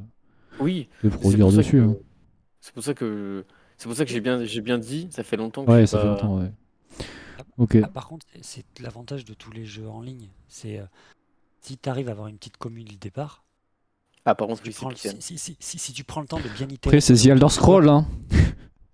[0.61, 1.73] Oui, de produire dessus.
[1.79, 1.97] que, hein.
[2.61, 3.45] c'est pour ça que,
[3.79, 5.99] c'est pour ça que j'ai bien, j'ai bien dit, ça fait longtemps que Ouais, ça
[5.99, 6.39] fait longtemps.
[6.41, 6.51] Ouais.
[7.59, 7.79] Ok.
[7.83, 10.29] Ah, par contre, c'est- l'avantage de tous les jeux en ligne.
[10.49, 10.85] C'est euh,
[11.63, 13.45] si tu arrives à avoir une petite commune dès le départ,
[14.27, 16.39] Ah, par contre, si tu, prends le, si, si- si- si tu prends le temps
[16.39, 16.97] de bien itérer.
[16.97, 18.07] Après c'est The Elder Scroll hein.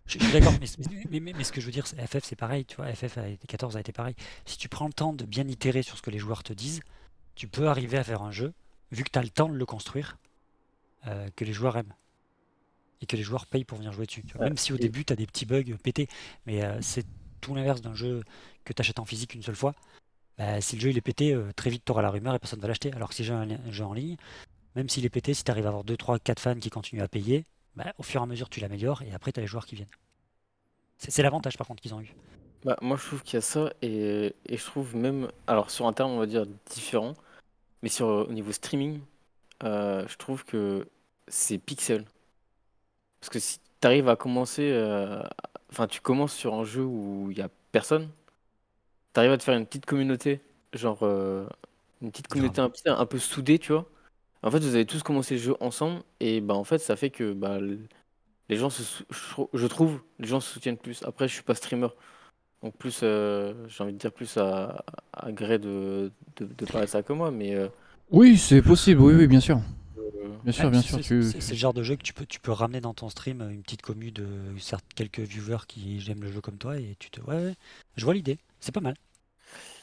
[0.06, 0.66] Je, je suis d'accord, mais,
[1.10, 3.18] mais- mais- mais ce que je veux dire, c'est FF, c'est pareil, tu vois, FF
[3.18, 4.14] a été 14 a été pareil.
[4.46, 6.80] Si tu prends le temps de bien itérer sur ce que les joueurs te disent,
[7.34, 8.52] tu peux arriver à faire un jeu,
[8.90, 10.18] vu que tu as le temps de le construire,
[11.06, 11.94] euh, que les joueurs aiment.
[13.00, 14.22] Et que les joueurs payent pour venir jouer dessus.
[14.22, 14.42] tu vois.
[14.42, 16.08] Ouais, Même si au début, tu as des petits bugs pétés,
[16.46, 17.04] mais euh, c'est
[17.40, 18.22] tout l'inverse d'un jeu
[18.64, 19.74] que tu achètes en physique une seule fois.
[20.38, 22.38] Bah, si le jeu il est pété, euh, très vite tu auras la rumeur et
[22.38, 22.92] personne va l'acheter.
[22.92, 24.16] Alors que si j'ai un, un jeu en ligne,
[24.76, 27.02] même s'il est pété, si tu arrives à avoir 2, 3, 4 fans qui continuent
[27.02, 27.44] à payer,
[27.76, 29.76] bah, au fur et à mesure tu l'améliores et après tu as les joueurs qui
[29.76, 29.88] viennent.
[30.98, 32.14] C'est l'avantage par contre qu'ils ont eu.
[32.64, 35.86] Bah, moi, je trouve qu'il y a ça, et, et je trouve même, alors sur
[35.86, 37.14] un terme, on va dire différent,
[37.82, 39.00] mais sur au niveau streaming,
[39.64, 40.88] euh, je trouve que
[41.28, 42.04] c'est pixel.
[43.20, 45.22] Parce que si tu arrives à commencer, euh,
[45.70, 48.10] enfin, tu commences sur un jeu où il y a personne,
[49.14, 50.40] tu arrives à te faire une petite communauté,
[50.72, 51.46] genre euh,
[52.00, 53.86] une petite communauté un peu soudée, tu vois.
[54.42, 57.10] En fait, vous avez tous commencé le jeu ensemble, et bah, en fait, ça fait
[57.10, 61.02] que bah, les gens se, sou- je trou- je trouve, les gens se soutiennent plus.
[61.04, 61.88] Après, je suis pas streamer,
[62.62, 66.86] donc plus, euh, j'ai envie de dire plus à, à gré de, de, de parler
[66.88, 67.68] ça que moi, mais euh,
[68.10, 69.60] Oui, c'est possible, oui, oui, bien sûr.
[69.98, 70.96] euh, Bien sûr, Ouais, bien c'est- sûr.
[70.96, 72.94] c'est- tu- C'est c'est le genre de jeu que tu peux, tu peux ramener dans
[72.94, 74.26] ton stream euh, une petite commu de
[74.58, 77.20] certes quelques viewers qui aiment le jeu comme toi et tu te.
[77.22, 77.54] Ouais, ouais,
[77.96, 78.38] je vois l'idée.
[78.60, 78.96] C'est pas mal.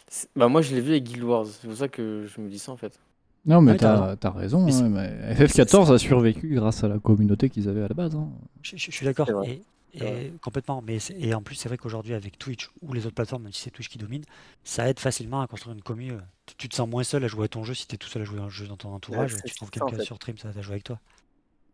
[0.08, 2.50] c'est- bah moi je l'ai vu avec Guild Wars, c'est pour ça que je me
[2.50, 3.00] dis ça en fait.
[3.46, 3.78] Non, mais Ouais,
[4.18, 4.66] t'as raison.
[4.66, 7.94] Mais c'est- hein, mais FF14 a survécu grâce à la communauté qu'ils avaient à la
[7.96, 8.16] base.
[8.16, 8.30] hein.
[8.62, 9.28] Je, je- je suis d'accord.
[9.46, 10.84] Et, complètement.
[10.86, 13.62] Mais et en plus, c'est vrai qu'aujourd'hui, avec Twitch ou les autres plateformes, même si
[13.62, 14.24] c'est Twitch qui domine,
[14.64, 16.12] ça aide facilement à construire une commu.
[16.12, 17.98] euh, Tu, tu te sens moins seul à jouer à ton jeu si tu es
[17.98, 19.36] tout seul à jouer à un jeu dans ton entourage.
[19.46, 20.06] tu trouves ça, en quelqu'un fait.
[20.06, 21.00] sur stream, ça va jouer avec toi.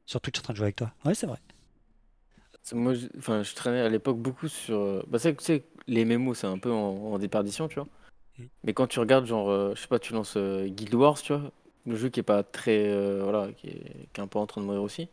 [0.05, 0.93] Sur Twitch en train de jouer avec toi.
[1.03, 1.39] Ouais, c'est vrai.
[2.73, 4.77] Moi, je, enfin, je traînais à l'époque beaucoup sur.
[4.77, 7.87] euh, Bah, c'est, tu sais, les mémos, c'est un peu en, en déperdition, tu vois.
[8.63, 11.33] Mais quand tu regardes, genre, euh, je sais pas, tu lances euh, Guild Wars, tu
[11.33, 11.51] vois,
[11.85, 12.87] le jeu qui est pas très.
[12.89, 15.09] euh, voilà, qui est, un peu en train de mourir aussi.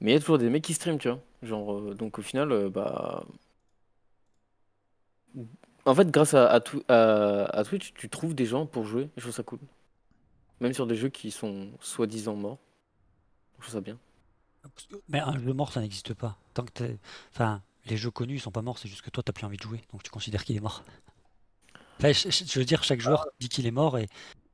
[0.00, 1.20] Mais il y a toujours des mecs qui streament, tu vois.
[1.42, 3.24] Genre, donc au final, bah.
[5.84, 9.04] En fait, grâce à, à, Twi- à- à Twitch, tu trouves des gens pour jouer,
[9.04, 9.58] et je trouve ça cool.
[10.60, 12.58] Même sur des jeux qui sont soi-disant morts.
[13.58, 13.98] Je trouve ça bien.
[15.08, 16.36] Mais un jeu mort, ça n'existe pas.
[16.54, 16.98] Tant que t'es-
[17.32, 19.56] Enfin, les jeux connus, ils sont pas morts, c'est juste que toi, t'as plus envie
[19.58, 19.80] de jouer.
[19.92, 20.82] Donc tu considères qu'il est mort.
[21.98, 24.06] Enfin, je, veux dire, chaque joueur dit qu'il est mort et.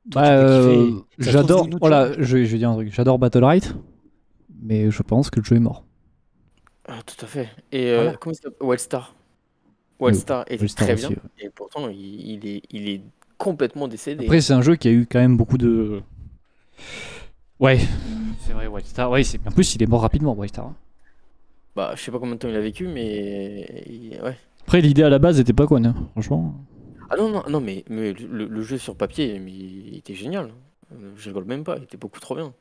[0.05, 1.67] Bah, euh, j'adore.
[1.79, 2.93] Voilà, je, vais- je vais dire un truc.
[2.93, 3.73] J'adore Battle Right,
[4.61, 5.83] mais je pense que le jeu est mort.
[6.87, 7.49] Ah, tout à fait.
[7.71, 8.17] Et euh, Voilà.
[8.17, 8.67] comment il s'appelle?
[8.67, 9.15] Wildstar.
[9.99, 11.15] Wildstar était Wildstar très aussi, bien.
[11.15, 11.45] ouais.
[11.45, 11.97] Et pourtant, il,
[12.31, 13.01] il est, il est
[13.37, 14.25] complètement décédé.
[14.25, 16.01] Après, c'est un jeu qui a eu quand même beaucoup de.
[17.59, 17.79] Ouais,
[18.45, 19.09] c'est vrai, Wildstar.
[19.09, 19.39] Ouais, c'est...
[19.47, 20.73] En plus, il est mort rapidement, Wildstar.
[21.75, 24.19] Bah, je sais pas combien de temps il a vécu, mais.
[24.21, 24.37] Ouais.
[24.63, 26.53] Après, l'idée à la base était pas conne, hein, franchement.
[27.13, 30.51] Ah non, non, non mais, mais le, le jeu sur papier, mais il était génial.
[30.93, 32.53] Euh, Je rigole même pas, il était beaucoup trop bien.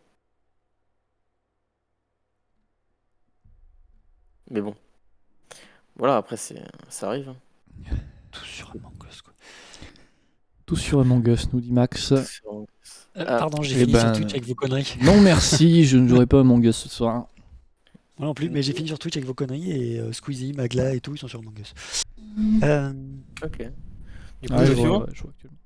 [4.51, 4.75] Mais bon.
[5.97, 7.31] Voilà, après, c'est, ça arrive.
[7.31, 7.37] hein.
[8.33, 9.33] Tout sur Among Us, quoi.
[10.67, 12.15] Tout sur Among Us, nous dit Max.
[12.25, 12.67] Sur-
[13.15, 14.95] Euh, Ah, pardon, j'ai eh fini ben, sur Twitch avec vos conneries.
[15.03, 17.27] Non, merci, je ne jouerai pas à Among Us ce soir.
[18.19, 20.95] Moi non plus, mais j'ai fini sur Twitch avec vos conneries et euh, Squeezie, Magla
[20.95, 21.75] et tout, ils sont sur Among Us.
[22.63, 22.93] Euh,
[23.43, 23.67] Ok.
[24.43, 25.59] Du coup, Ouais, le je, suivant vois, ouais, je vois actuellement.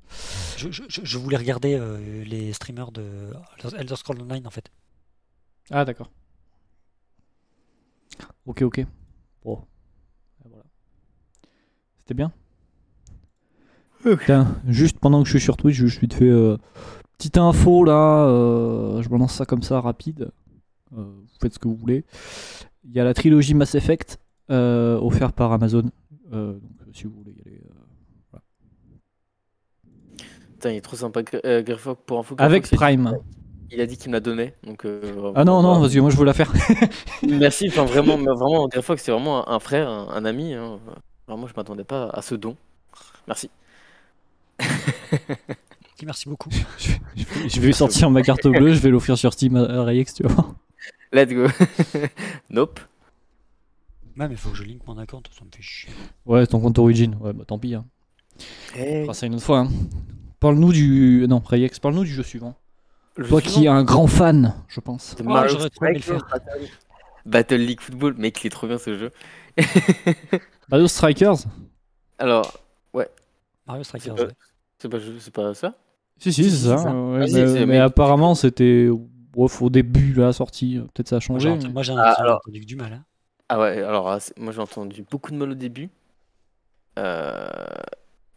[0.59, 3.33] je, je- je- je voulais regarder euh, les streamers de
[3.79, 4.71] Elder Scrolls Online en fait.
[5.71, 6.11] Ah, d'accord.
[8.47, 8.87] Ok, ok.
[9.45, 9.59] Bon.
[10.41, 10.65] Ah, Voilà.
[11.99, 12.33] C'était bien
[14.25, 16.57] Tiens, juste pendant que je suis sur Twitch, je suis te fait euh,
[17.19, 18.25] petite info là.
[18.27, 20.31] euh, je balance ça comme ça rapide.
[20.97, 22.05] Euh, vous faites ce que vous voulez.
[22.85, 24.19] Il y a la trilogie Mass Effect
[24.51, 25.91] euh, offerte par Amazon.
[26.33, 27.61] Euh, donc, si vous voulez y aller.
[30.57, 31.21] Putain, il est trop sympa.
[31.45, 32.35] Euh, Greyfox, pour info.
[32.39, 33.19] Avec Greyfox, il a dit- Prime.
[33.71, 34.55] Il a dit qu'il me la donnait.
[34.63, 36.53] Donc, euh, Ah non, non, que moi je veux la faire.
[37.29, 40.55] Merci, enfin vraiment, vraiment, Greyfox, c'est vraiment un, frère, un, un ami.
[40.55, 40.79] hein.
[41.27, 42.57] Vraiment, je m'attendais pas à ce don.
[43.27, 43.51] Merci.
[46.05, 46.51] Merci beaucoup.
[46.79, 49.57] je, vais- je vais, je vais sortir ma carte bleue, je vais l'offrir sur Steam
[49.57, 50.55] à Rayex, tu vois.
[51.13, 51.47] Let's go.
[52.51, 52.79] nope.
[54.19, 55.91] Ouais, mais il faut que je link mon account, ça me fait chier.
[56.25, 57.17] Ouais, ton compte Origin.
[57.21, 57.75] Ouais, bah tant pis.
[57.75, 57.85] Hein.
[58.39, 59.61] On Eh, fera ça une autre fois.
[59.61, 59.69] hein.
[60.41, 61.27] Parle-nous du.
[61.29, 62.55] Non, Rayex, parle-nous du jeu suivant.
[63.17, 65.15] le Toi qui es un grand fan, je pense.
[65.17, 66.27] c'est Oh, Mario j'aurais trop aimé le Strikers
[67.25, 67.81] Battle League.
[67.81, 69.11] Football, mec, il est trop bien ce jeu.
[70.69, 71.37] Battle Strikers
[72.19, 72.61] Alors,
[73.67, 74.29] Mario c'est Strikers, pas, ouais.
[74.79, 75.75] c'est pas, c'est pas ça?
[76.19, 76.77] Si, si, c'est ça.
[76.77, 78.89] ouais, Ah, mais c'est- mais mais- apparemment, c'était.
[79.39, 80.79] Au début, la sortie.
[80.95, 81.61] Peut-être ça a Moi, changé.
[81.61, 82.93] j'ai mais- Moi j'ai Ah, j'ai alors- entendu que du mal.
[82.95, 83.05] hein.
[83.51, 85.91] Ah ouais, alors ah, c'est- moi j'ai entendu beaucoup de mal au début.
[86.99, 87.37] Euh,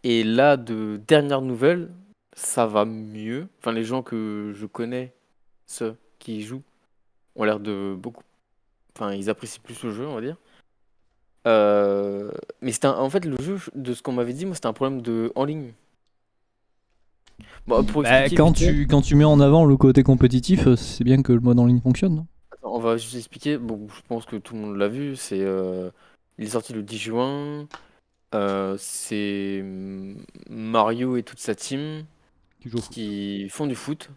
[0.04, 1.90] et là, de dernières nouvelles,
[2.34, 3.48] ça va mieux.
[3.60, 5.14] Enfin, les gens que je connais,
[5.66, 6.64] ceux qui y jouent,
[7.36, 8.24] ont l'air de beaucoup.
[8.96, 10.38] Enfin, ils apprécient plus le jeu, on va dire.
[11.48, 12.32] Euh,
[12.62, 14.74] mais c'était un- en fait le jeu, de ce qu'on m'avait dit, moi c'était un
[14.74, 15.72] problème de en ligne.
[17.66, 21.04] Bon, pour Bah, quand, tu, quand tu mets en avant le côté compétitif, euh, c'est
[21.04, 22.26] bien que le mode en ligne fonctionne, non?
[22.52, 23.58] Attends, on va juste expliquer.
[23.58, 25.16] Bon, je pense que tout le monde l'a vu.
[25.16, 25.90] C'est, euh,
[26.38, 27.68] il est sorti le 10 juin.
[28.36, 29.63] Euh, c'est
[30.50, 32.06] Mario et toute sa team
[32.92, 34.10] Qui font du foot,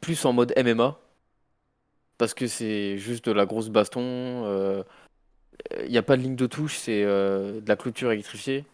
[0.00, 0.98] plus en mode MMA,
[2.18, 4.00] parce que c'est juste de la grosse baston.
[4.02, 4.82] euh,
[5.84, 8.64] Il n'y a pas de ligne de touche, c'est euh, de la clôture électrifiée.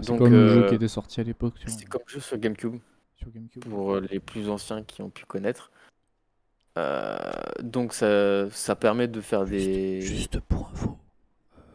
[0.00, 2.20] C'est Donc, comme le jeu euh, qui était sorti à l'époque sur, C'est comme jeu
[2.20, 2.78] sur GameCube.
[3.16, 3.64] sur GameCube.
[3.64, 5.70] pour euh, les plus anciens qui ont pu connaître.
[6.76, 7.30] Euh,
[7.62, 10.98] donc ça, ça permet de faire des Juste pour info,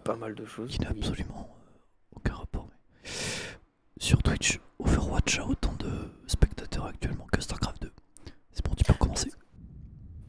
[0.03, 0.69] pas mal de choses.
[0.71, 1.58] qui n'a absolument euh,
[2.19, 2.67] aucun rapport.
[3.97, 5.89] Sur Twitch, Overwatch a autant de
[6.27, 7.91] spectateurs actuellement que StarCraft 2.
[8.51, 9.31] C'est bon, tu peux commencer.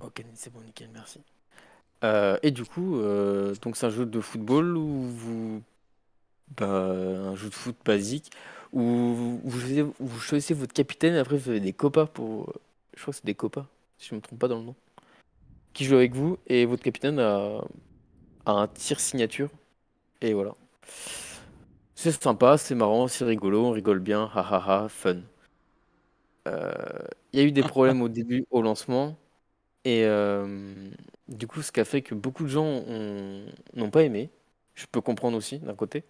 [0.01, 1.21] Ok, c'est bon, nickel, merci.
[2.05, 5.63] Euh, et du coup, euh, donc c'est un jeu de football où vous.
[6.57, 8.31] bah, un jeu de foot basique
[8.73, 12.55] où vous, choisissez, votre capitaine et après vous avez des copains pour.
[12.95, 13.67] Je crois que c'est des copains,
[13.99, 14.75] si je me trompe pas dans le nom.
[15.73, 17.61] Qui jouent avec vous et votre capitaine a
[18.47, 19.51] un tir signature.
[20.21, 20.55] Et voilà.
[22.01, 25.21] C'est sympa, c'est marrant, c'est rigolo, on rigole bien, hahaha, fun.
[26.49, 26.73] Euh,
[27.33, 29.17] Il y a eu des problèmes au début, au lancement.
[29.85, 30.91] Et euh,
[31.29, 34.31] du coup, ce qui a fait que beaucoup de gens ont- n'ont pas aimé.
[34.75, 36.05] Je peux comprendre aussi, d'un côté.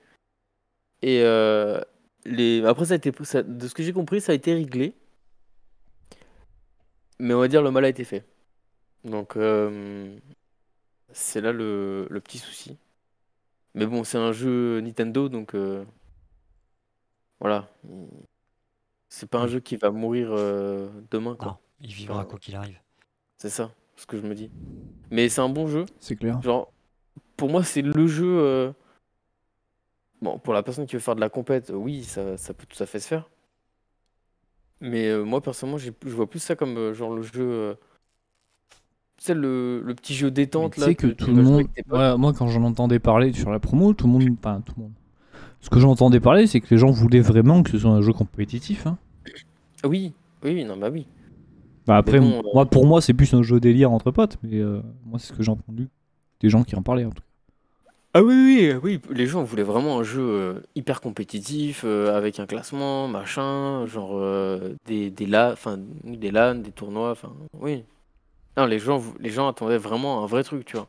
[1.03, 1.81] Et euh,
[2.25, 2.65] les...
[2.65, 3.13] après, ça a été...
[3.25, 4.95] ça- de ce que j'ai compris, ça a été réglé.
[7.19, 8.25] Mais on va dire le mal a été fait.
[9.05, 10.19] Donc, euh,
[11.13, 12.07] c'est là le...
[12.11, 12.79] le petit souci.
[13.75, 15.85] Mais bon, c'est un jeu Nintendo, donc euh,
[17.41, 17.69] voilà.
[19.09, 21.47] C'est pas un jeu qui va mourir euh, demain, quoi.
[21.49, 22.25] Non, il vivra Ah.
[22.25, 22.79] quoi qu'il arrive.
[23.39, 24.51] C'est ça, ce que je me dis.
[25.11, 25.87] Mais c'est un bon jeu.
[25.99, 26.41] C'est clair.
[26.43, 26.73] Genre,
[27.37, 28.39] pour moi, c'est le jeu.
[28.41, 28.73] euh,
[30.23, 32.83] Bon, pour la personne qui veut faire de la compète, oui, ça, ça peut tout
[32.83, 33.31] à fait se faire.
[34.81, 37.77] Mais euh, moi, personnellement, je vois plus ça comme euh, genre le jeu.
[39.21, 40.87] Euh, Tu sais, le, le petit jeu détente tu là.
[40.87, 41.67] sais que, tu tout le monde.
[42.19, 44.39] moi, quand j'en entendais parler sur la promo, tout le monde.
[44.39, 44.93] Pas tout le monde.
[45.61, 48.13] Ce que j'entendais parler, c'est que les gens voulaient vraiment que ce soit un jeu
[48.13, 48.87] compétitif.
[48.87, 48.99] hein.
[49.85, 51.07] Oui, oui, oui, non, bah oui.
[51.87, 54.59] Bah après, bon, m- moi, pour moi, c'est plus un jeu délire entre potes, mais
[54.59, 55.89] euh, moi, c'est ce que j'ai entendu.
[56.41, 57.29] Des gens qui en parlaient, en tout cas.
[58.13, 62.41] Ah oui, oui, oui, les gens voulaient vraiment un jeu euh, hyper compétitif, euh, avec
[62.41, 67.33] un classement, machin, genre euh, des, des, la- enfin, oui, des LAN, des tournois, enfin,
[67.61, 67.85] oui.
[68.57, 70.89] Non, les gens, les gens attendaient vraiment un vrai truc, tu vois.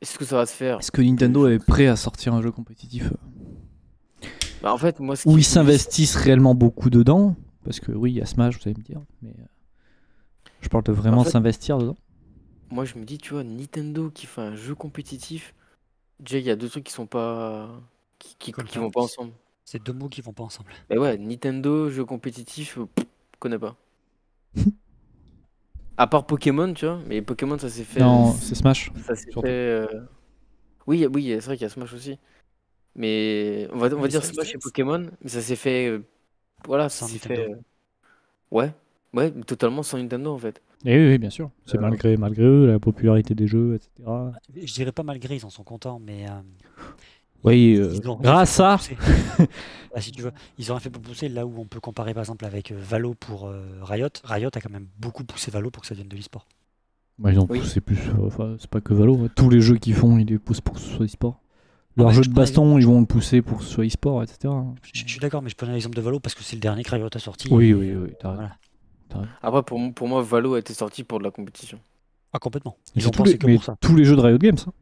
[0.00, 0.78] Est-ce que ça va se faire?
[0.80, 4.26] Est-ce que Nintendo est prêt à sortir un jeu compétitif euh,
[4.62, 8.10] Bah, en fait, moi, ce où qui- ils s'investissent réellement beaucoup dedans Parce que oui,
[8.12, 11.24] il y a Smash, vous allez me dire, mais euh, je parle de vraiment En
[11.24, 11.96] fait- s'investir dedans.
[12.70, 15.54] Moi, je me dis, tu vois, Nintendo qui fait un jeu compétitif,
[16.18, 17.68] déjà, il y a deux trucs qui sont pas...
[18.18, 19.32] qui, qui, vont pas ensemble.
[19.64, 20.70] C'est deux mots qui vont pas ensemble.
[20.90, 23.06] Et ouais, Nintendo, jeu compétitif, pff,
[23.38, 23.76] connais pas.
[26.02, 28.00] À part Pokémon, tu vois, mais Pokémon, ça s'est fait...
[28.00, 28.90] Non, c'est Smash.
[29.06, 29.46] Ça s'est fait.
[29.46, 29.86] euh,
[30.86, 32.18] Oui, oui, c'est vrai qu'il y a Smash aussi.
[32.96, 35.88] Mais on va, on va Mais dire Smash et Pokémon, mais ça s'est fait.
[35.88, 36.04] euh,
[36.66, 37.42] Voilà, ça Sans s'est Nintendo.
[37.42, 37.52] fait.
[37.54, 37.56] euh,
[38.52, 38.72] Ouais,
[39.14, 40.62] ouais, totalement sans Nintendo en fait.
[40.84, 41.50] Et oui, oui, bien sûr.
[41.64, 44.32] C'est Euh, malgré, malgré eux, la popularité des jeux, etc.
[44.54, 46.32] Je dirais pas malgré, ils en sont contents, mais euh,
[47.44, 48.78] Oui, euh, ils ont rien grâce à.
[49.94, 52.14] Bah, si tu veux, ils ont rien fait pour pousser là où on peut comparer
[52.14, 54.08] par exemple avec euh, Valo pour euh, Riot.
[54.24, 56.46] Riot a quand même beaucoup poussé Valo pour que ça devienne de l'e-sport.
[57.18, 57.58] Bah, ils ont Oui.
[57.60, 57.98] poussé plus.
[58.18, 59.16] euh, Enfin, c'est pas que Valo.
[59.16, 59.28] ouais.
[59.34, 61.40] Tous les jeux qu'ils font, ils les poussent pour que ce soit e-sport.
[61.96, 63.84] Leur ouais, jeu je de prends baston, ils vont le pousser pour que ce soit
[63.84, 64.54] e-sport, etc.
[64.82, 66.84] Je, je suis d'accord, mais je prenais l'exemple de Valo parce que c'est le dernier
[66.84, 67.48] que Riot a sorti.
[67.50, 68.12] Oui, et, oui, oui.
[68.22, 68.56] Voilà.
[69.42, 71.78] Après, pour, moi, Valo a été sorti pour de la compétition.
[72.32, 72.78] Ah, complètement.
[72.96, 73.76] Ils ont tous pensé les, que mais pour ça.
[73.78, 74.56] tous les jeux de Riot Games.
[74.66, 74.72] hein.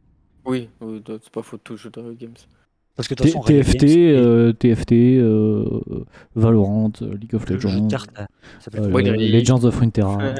[0.44, 2.34] Oui, oui, c'est pas faute, tout jeu de Riot Games.
[2.96, 5.80] Parce que de toute T- façon, TFT, euh, TFT, euh,
[6.34, 8.26] Valorant, euh, League of le Legends, cartes, euh,
[8.78, 9.16] euh.
[9.16, 10.34] Legends of Runeterra.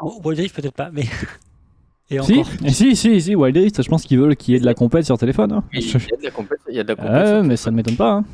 [0.00, 1.04] Oh, Wild Rift peut-être pas, mais.
[2.10, 4.66] Et si, si, si, si, Wild Rift, je pense qu'ils veulent qu'il y ait de
[4.66, 5.52] la compète sur téléphone.
[5.52, 5.64] hein.
[5.72, 7.70] Il y a de la compète, il y a de la compète Ah, mais ça
[7.70, 8.12] ne m'étonne pas.
[8.12, 8.24] hein.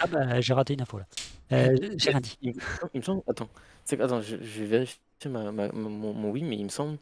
[0.00, 1.06] Ah bah j'ai raté une info là.
[1.52, 2.38] Euh, j'ai rien dit.
[2.40, 2.54] Il
[2.94, 3.22] me, semble.
[3.28, 3.48] Attends,
[4.00, 6.96] attends je, je vais vérifier ma, ma- ma- mon, mon oui, mais il me semble.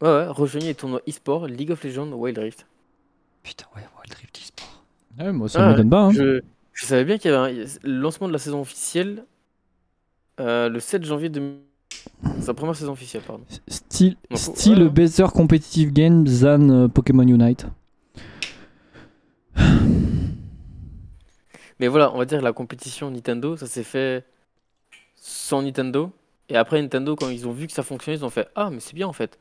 [0.00, 2.66] Ouais, ouais, rejoignez les tournois e-sport, League of Legends, Wild Rift.
[3.42, 4.84] Putain, ouais, Wild Rift e-sport.
[5.18, 6.02] Ouais, moi, ça Ah, ne m'étonne pas.
[6.04, 6.10] hein.
[6.12, 6.40] Je,
[6.72, 9.24] je savais bien qu'il y avait un, le lancement de la saison officielle
[10.40, 11.58] euh, le 7 janvier 2000.
[12.40, 13.44] Sa première saison officielle, pardon.
[13.68, 17.66] Style, Donc, style ouais, better competitive game than euh, Pokémon Unite.
[21.80, 24.24] Mais voilà, on va dire la compétition Nintendo, ça s'est fait
[25.16, 26.12] sans Nintendo.
[26.48, 28.80] Et après Nintendo, quand ils ont vu que ça fonctionnait, ils ont fait Ah, mais
[28.80, 29.38] c'est bien en fait.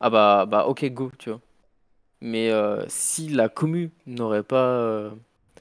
[0.00, 1.40] Ah bah, bah ok, go, tu vois.
[2.22, 4.66] Mais euh, si la commu n'aurait pas.
[4.80, 5.10] euh,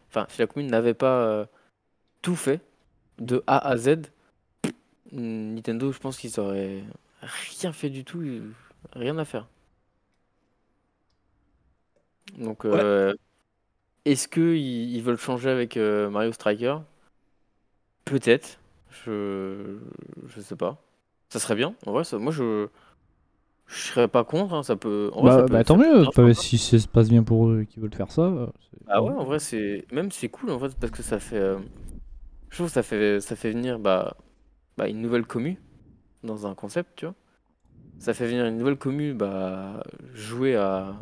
[0.09, 1.45] Enfin, si la commune n'avait pas euh,
[2.21, 2.61] tout fait,
[3.19, 3.97] de A à Z,
[5.11, 6.83] Nintendo, je pense qu'ils auraient
[7.21, 8.21] rien fait du tout,
[8.93, 9.47] rien à faire.
[12.37, 13.13] Donc, euh,
[14.05, 14.57] est-ce qu'ils
[14.95, 16.79] ils veulent changer avec euh, Mario Striker?
[18.03, 18.58] Peut-être.
[18.89, 19.79] Je
[20.27, 20.81] je sais pas.
[21.29, 21.75] Ça serait bien.
[21.85, 22.67] En vrai, ça- moi je
[23.67, 24.53] je serais pas contre.
[24.53, 25.11] hein, Ça peut.
[25.13, 26.33] En vrai, Bah, ça peut- bah, tant mieux, sympa.
[26.33, 28.51] si ça se passe bien pour eux qu'ils veulent faire ça.
[28.87, 31.35] Ah ouais, en vrai, c'est même c'est cool en fait parce que ça fait.
[31.37, 31.59] euh,
[32.49, 34.17] Je trouve que ça fait ça fait venir bah,
[34.77, 35.59] bah une nouvelle commu
[36.23, 37.15] dans un concept, tu vois.
[37.99, 40.95] Ça fait venir une nouvelle commu bah jouer à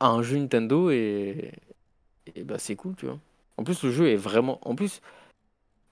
[0.00, 1.52] à un jeu Nintendo et
[2.36, 3.18] et bah c'est cool, tu vois.
[3.58, 4.60] En plus, le jeu est vraiment.
[4.68, 5.00] En plus,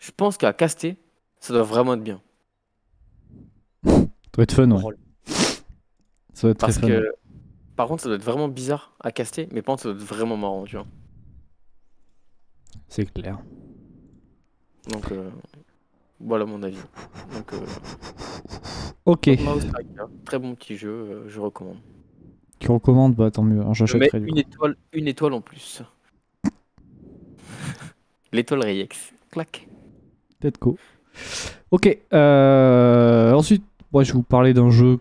[0.07, 0.97] je pense qu'à caster,
[1.40, 2.21] ça doit vraiment être bien.
[3.85, 3.90] Ça
[4.35, 4.95] doit être fun, ouais.
[6.33, 6.87] Ça doit être très Parce fun.
[6.87, 7.12] que,
[7.75, 10.07] par contre, ça doit être vraiment bizarre à caster, mais par contre, ça doit être
[10.07, 10.87] vraiment marrant, tu vois.
[12.88, 13.40] C'est clair.
[14.92, 15.29] Donc, euh,
[16.21, 16.79] voilà mon avis.
[17.35, 17.66] Donc, euh,
[19.07, 19.23] Ok.
[19.25, 21.79] Striker, très bon petit jeu, euh, je recommande.
[22.61, 23.64] Tu recommandes Bah tant mieux.
[23.64, 25.83] Mets j'achèterai du une étoile, une étoile en plus.
[28.33, 29.12] L'étoile Reyex.
[29.33, 29.66] Clac.
[31.71, 31.97] Ok.
[32.13, 34.99] euh, Ensuite, moi je vais vous parler d'un jeu.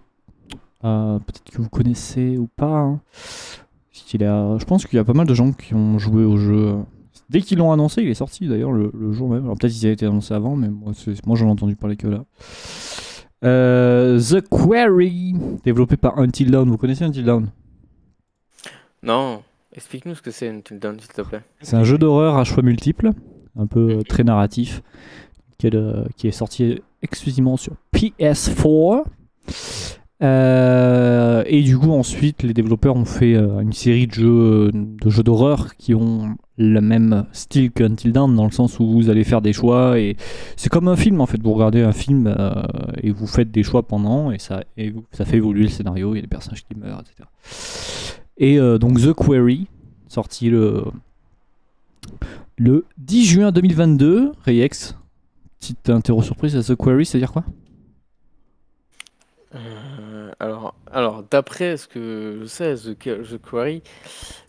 [0.83, 2.65] euh, Peut-être que vous connaissez ou pas.
[2.79, 2.99] hein.
[4.21, 6.75] A- Je pense qu'il y a pas mal de gens qui ont joué au jeu.
[7.29, 9.43] Dès qu'ils l'ont annoncé, il est sorti d'ailleurs le, le jour même.
[9.43, 10.93] Alors peut-être qu'il avait été annoncé avant, mais moi,
[11.25, 12.23] moi j'en ai entendu parler que là.
[13.43, 16.69] Euh, The Quarry, développé par Until Dawn.
[16.69, 17.49] Vous connaissez Until Dawn?
[19.03, 19.41] Non,
[19.73, 21.41] explique-nous ce que c'est Until Dawn, s'il te plaît.
[21.61, 23.11] C'est un jeu d'horreur à choix multiples,
[23.57, 24.81] un peu euh, très narratif,
[25.57, 29.03] qui est, euh, sorti exclusivement sur PS4.
[30.23, 35.09] Euh, et du coup, ensuite, les développeurs ont fait euh, une série de jeux de
[35.09, 39.09] jeux d'horreur qui ont le même style que Until Dawn, dans le sens où vous
[39.09, 40.15] allez faire des choix et
[40.55, 41.41] c'est comme un film en fait.
[41.41, 42.63] Vous regardez un film euh,
[43.03, 44.63] et vous faites des choix pendant et ça,
[45.11, 46.13] ça fait évoluer le scénario.
[46.13, 47.27] Il y a des personnages qui meurent, etc.
[48.37, 49.67] Et euh, donc The Quarry,
[50.07, 50.85] sorti le
[52.57, 54.95] le 10 juin 2022, Reyex.
[55.59, 57.43] Petite interro surprise à The Quarry, c'est-à-dire quoi?
[59.53, 63.83] Euh, alors, alors d'après ce que je sais, The, Qu- The Quarry,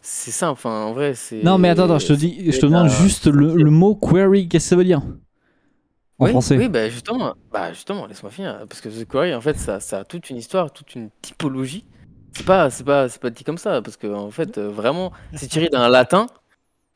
[0.03, 1.43] c'est ça, enfin, en vrai, c'est...
[1.45, 4.49] Non, mais attends, attends, je te dis, je te demande juste le, le mot query,
[4.49, 5.03] qu'est-ce que ça veut dire?
[6.19, 6.57] En oui, français.
[6.57, 10.01] Oui, bah justement, bah justement, laisse-moi finir, parce que The Quarry, en fait, ça, ça
[10.01, 11.85] a toute une histoire, toute une typologie.
[12.33, 15.47] C'est pas, c'est pas, c'est pas dit comme ça, parce que en fait, vraiment, c'est
[15.49, 16.27] tiré d'un latin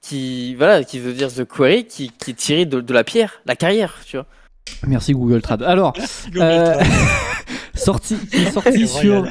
[0.02, 3.40] qui, voilà, qui veut dire The Quarry, qui, qui est tiré de, de la pierre,
[3.46, 4.26] la carrière, tu vois.
[4.86, 5.62] Merci Google Trad.
[5.62, 5.92] Alors,
[6.36, 6.74] euh,
[7.74, 9.26] sorti, qui est sorti sur,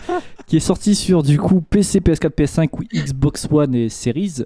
[0.47, 4.43] qui est sorti sur du coup PC, PS4, PS5 ou Xbox One et Series.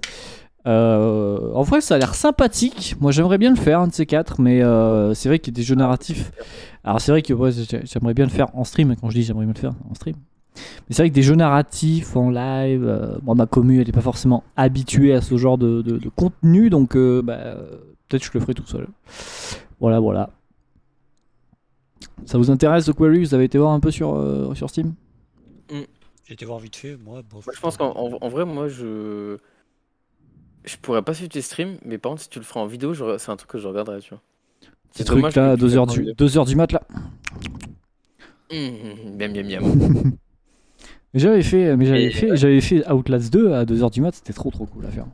[0.66, 2.96] Euh, en vrai, ça a l'air sympathique.
[3.00, 5.56] Moi, j'aimerais bien le faire, un de ces quatre, mais euh, c'est vrai qu'il y
[5.56, 6.30] a des jeux narratifs.
[6.84, 8.94] Alors, c'est vrai que ouais, j'ai- j'aimerais bien le faire en stream.
[8.98, 10.16] Quand je dis j'aimerais bien le faire en stream,
[10.54, 13.92] mais c'est vrai que des jeux narratifs en live, euh, moi, ma commu, elle n'est
[13.92, 17.66] pas forcément habituée à ce genre de, de- de contenu, donc euh, bah, euh,
[18.08, 18.86] peut-être que je le ferai tout seul.
[19.80, 20.30] Voilà, voilà.
[22.26, 23.20] Ça vous intéresse, The Query?
[23.20, 24.94] Vous avez été voir un peu sur, euh, sur Steam?
[26.26, 27.22] J'ai été voir vite fait, moi.
[27.52, 29.38] je pense qu'en en, en vrai, moi, je.
[30.64, 32.94] Je pourrais pas suivre tes streams, mais par contre, si tu le feras en vidéo,
[32.94, 34.20] je- c'est un truc que je regarderai, tu vois.
[34.92, 36.14] Petit C'est truc dommage là, que tu 2h fasses en du, vidéo.
[36.16, 36.82] 2 heures du mat là.
[38.50, 39.64] Mmh, miam, miam, miam.
[41.14, 44.32] Mais j'avais fait, mais j'avais fait, j'avais fait Outlast 2 à 2h du mat, c'était
[44.32, 45.06] trop trop cool à faire.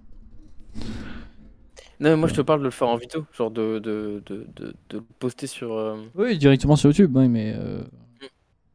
[2.01, 4.47] Non, mais moi, je te parle de le faire en vidéo, genre de, de, de,
[4.57, 5.75] de, de le poster sur.
[5.75, 7.83] euh, Oui, directement sur YouTube, oui, mais euh,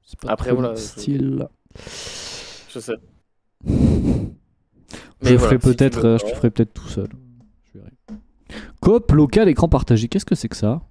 [0.04, 1.48] c'est pas Après, trop voilà, mon je- style.
[2.72, 2.94] Je sais.
[3.66, 3.72] je
[5.24, 7.08] Mais le voilà, ferai peut-être, veux euh, je le ferai peut-être tout seul.
[7.74, 7.92] Je verrai.
[8.82, 10.84] Coop local écran partagé, qu'est-ce que c'est que ça?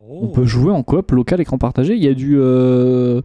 [0.00, 0.20] Oh.
[0.22, 1.94] On peut jouer en coop local écran partagé?
[1.94, 3.20] Il y a du euh,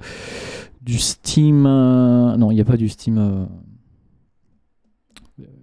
[0.84, 1.65] du Steam.
[1.65, 3.17] euh, Non, il n'y a pas du Steam.
[3.17, 3.46] euh,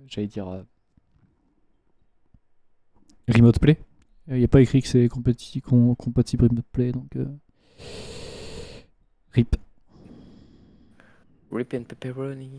[0.08, 0.62] J'allais dire euh,
[3.28, 3.78] Remote Play.
[4.28, 7.26] Il n'y a pas écrit que c'est compati- com- compatible Remote Play, donc euh,
[9.32, 9.56] RIP.
[11.52, 12.50] Rip and pepperoni.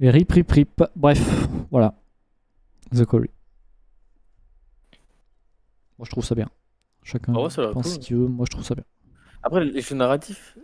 [0.00, 0.82] Et RIP, RIP, RIP.
[0.96, 1.94] Bref, voilà.
[2.92, 3.30] The Quarry.
[5.98, 6.50] Moi, je trouve ça bien.
[7.02, 7.84] Chacun Ah ouais, pense cool.
[7.84, 8.26] ce qu'il veut.
[8.28, 8.84] Moi, je trouve ça bien.
[9.42, 10.56] Après, les jeux narratifs,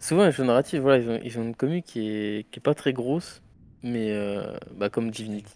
[0.00, 2.62] souvent les jeux narratifs, voilà, ils ont, ils ont une commu qui est, qui est
[2.62, 3.42] pas très grosse,
[3.82, 5.54] mais euh, bah, comme Divinity.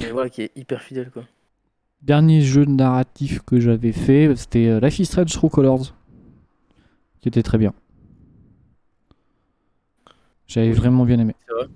[0.00, 1.24] Mais voilà, qui est hyper fidèle, quoi.
[2.02, 5.94] Dernier jeu narratif que j'avais fait, c'était euh, Life is Strange True Colors.
[7.20, 7.72] Qui était très bien.
[10.46, 10.74] J'avais Oui.
[10.74, 11.34] vraiment bien aimé.
[11.46, 11.66] C'est vrai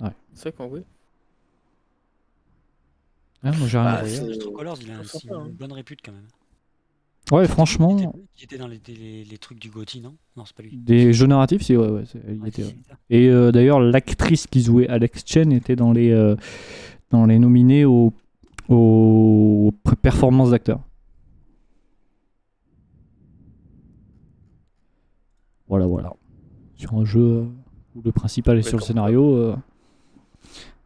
[0.00, 0.10] Ouais.
[0.34, 0.82] C'est vrai qu'en vrai.
[3.44, 4.24] Hein, moi, j'ai rien Bah, à dire.
[4.32, 5.46] c'est- True Colors, il a aussi sympa, hein.
[5.46, 6.26] une bonne répute quand même.
[7.30, 10.14] Ouais, franchement, était, qui était dans les, les- les trucs du GOTY, non?
[10.36, 10.74] Non, c'est pas lui.
[10.76, 12.96] des jeux narratifs, c'est ouais, ouais, il Ouais, était, si, ouais.
[13.10, 16.36] Et euh, d'ailleurs, l'actrice qui jouait Alex Chen était dans les, euh,
[17.10, 18.12] dans les nominés aux,
[18.68, 20.80] aux performances d'acteurs.
[25.68, 26.12] Voilà, voilà.
[26.76, 27.44] Sur un jeu euh,
[27.94, 29.56] où le principal est sur le scénario, euh,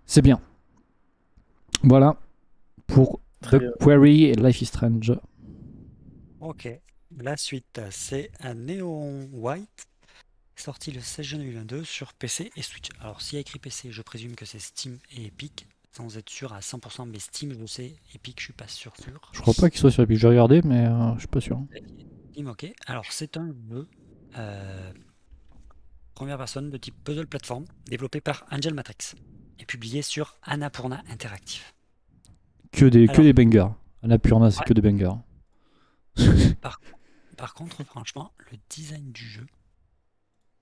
[0.07, 0.40] c'est bien.
[1.82, 2.16] Voilà
[2.86, 3.70] pour Très The bien.
[3.80, 5.12] Quarry et Life is Strange.
[6.43, 6.68] Ok.
[7.18, 9.86] La suite, c'est un Neon White,
[10.57, 12.88] sorti le 16 juin 2022 sur PC et Switch.
[13.01, 15.66] Alors, s'il y a écrit PC, je présume que c'est Steam et Epic.
[15.95, 18.93] sans être sûr à 100%, mais Steam, je sais, Epic, je suis pas sûr.
[18.97, 19.20] sûr.
[19.32, 20.16] Je crois pas qu'il soit sur Epic.
[20.18, 21.61] J'ai regardé, mais euh, je suis pas sûr.
[22.32, 22.72] Steam, ok.
[22.86, 23.86] Alors, c'est un jeu
[24.38, 24.90] euh,
[26.14, 29.14] première personne de type puzzle platform, développé par Angel Matrix
[29.59, 31.62] et publié sur Annapurna Interactive.
[32.72, 33.68] Que des, que des bangers.
[34.03, 34.64] Annapurna, c'est Ouais.
[34.66, 35.12] que des bangers.
[37.36, 39.46] Par contre, franchement, le design du jeu,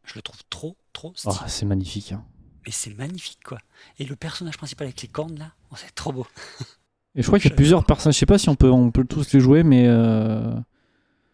[0.04, 1.34] je le trouve trop, trop stylé.
[1.40, 2.12] Ah, c'est magnifique.
[2.12, 2.24] hein.
[2.64, 3.58] Mais c'est magnifique, quoi.
[3.98, 6.26] Et le personnage principal avec les cornes, là, oh, c'est trop beau.
[7.16, 8.12] Et je crois qu'il y a plusieurs personnes.
[8.12, 9.86] Je sais pas si on peut, on peut tous les jouer, mais.
[9.88, 10.54] euh,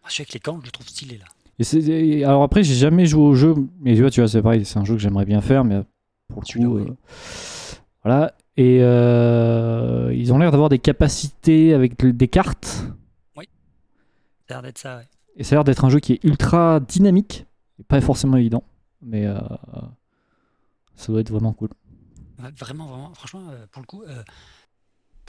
[0.03, 1.25] Ah, Celui avec les cornes, je le trouve stylé, là.
[1.59, 4.27] Et c'est- et alors après, j'ai jamais joué au jeu, mais tu vois, tu vois,
[4.27, 5.81] c'est pareil, c'est un jeu que j'aimerais bien faire, mais
[6.27, 6.83] pour le coup, oui.
[6.89, 6.93] euh,
[8.03, 8.33] voilà.
[8.57, 12.85] Et euh, ils ont l'air d'avoir des capacités avec des cartes,
[14.47, 15.07] Ça a l'air d'être ça, ouais.
[15.35, 17.45] et ça a l'air d'être un jeu qui est ultra dynamique,
[17.79, 18.63] et pas forcément évident,
[19.01, 19.37] mais euh,
[20.95, 21.69] ça doit être vraiment cool.
[22.41, 24.23] Ouais, Vraiment, vraiment, franchement, euh, pour le coup, euh,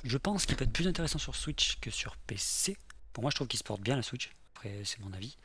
[0.04, 2.76] je pense qu'il peut être plus intéressant sur Switch que sur PC.
[3.12, 4.30] Pour moi, je trouve qu'il se porte bien la Switch.
[4.54, 5.36] Après, c'est mon avis.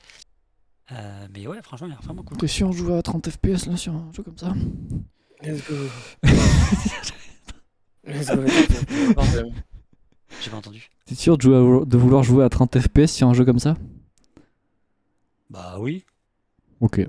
[0.91, 2.37] Euh, mais ouais, franchement, il a l'air vraiment cool.
[2.37, 4.53] T'es sûr de jouer à 30 FPS là sur un jeu comme ça
[5.41, 5.75] Let's go.
[8.05, 9.51] Let's go, let's go.
[10.41, 10.89] J'ai pas entendu.
[11.05, 13.59] T'es sûr de, jouer à- de vouloir jouer à 30 FPS sur un jeu comme
[13.59, 13.75] ça?
[15.49, 16.03] Bah oui,
[16.81, 17.05] Ok.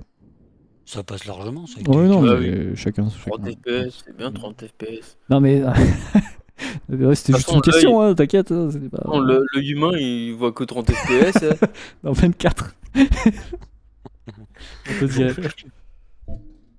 [0.85, 1.65] ça passe largement.
[1.67, 3.07] Ça, Ouais, non, Bah mais chacun.
[3.07, 3.51] 30 chacun.
[3.87, 5.17] FPS, c'est bien 30 FPS.
[5.29, 5.63] Non, mais.
[6.89, 8.51] ouais, C'était juste façon, une question, hein, t'inquiète.
[8.51, 9.03] hein, pas...
[9.07, 11.43] Non, le, le humain, il voit que 30 FPS.
[11.43, 11.67] hein.
[12.03, 12.75] Dans 24.
[14.87, 15.33] On te dirait.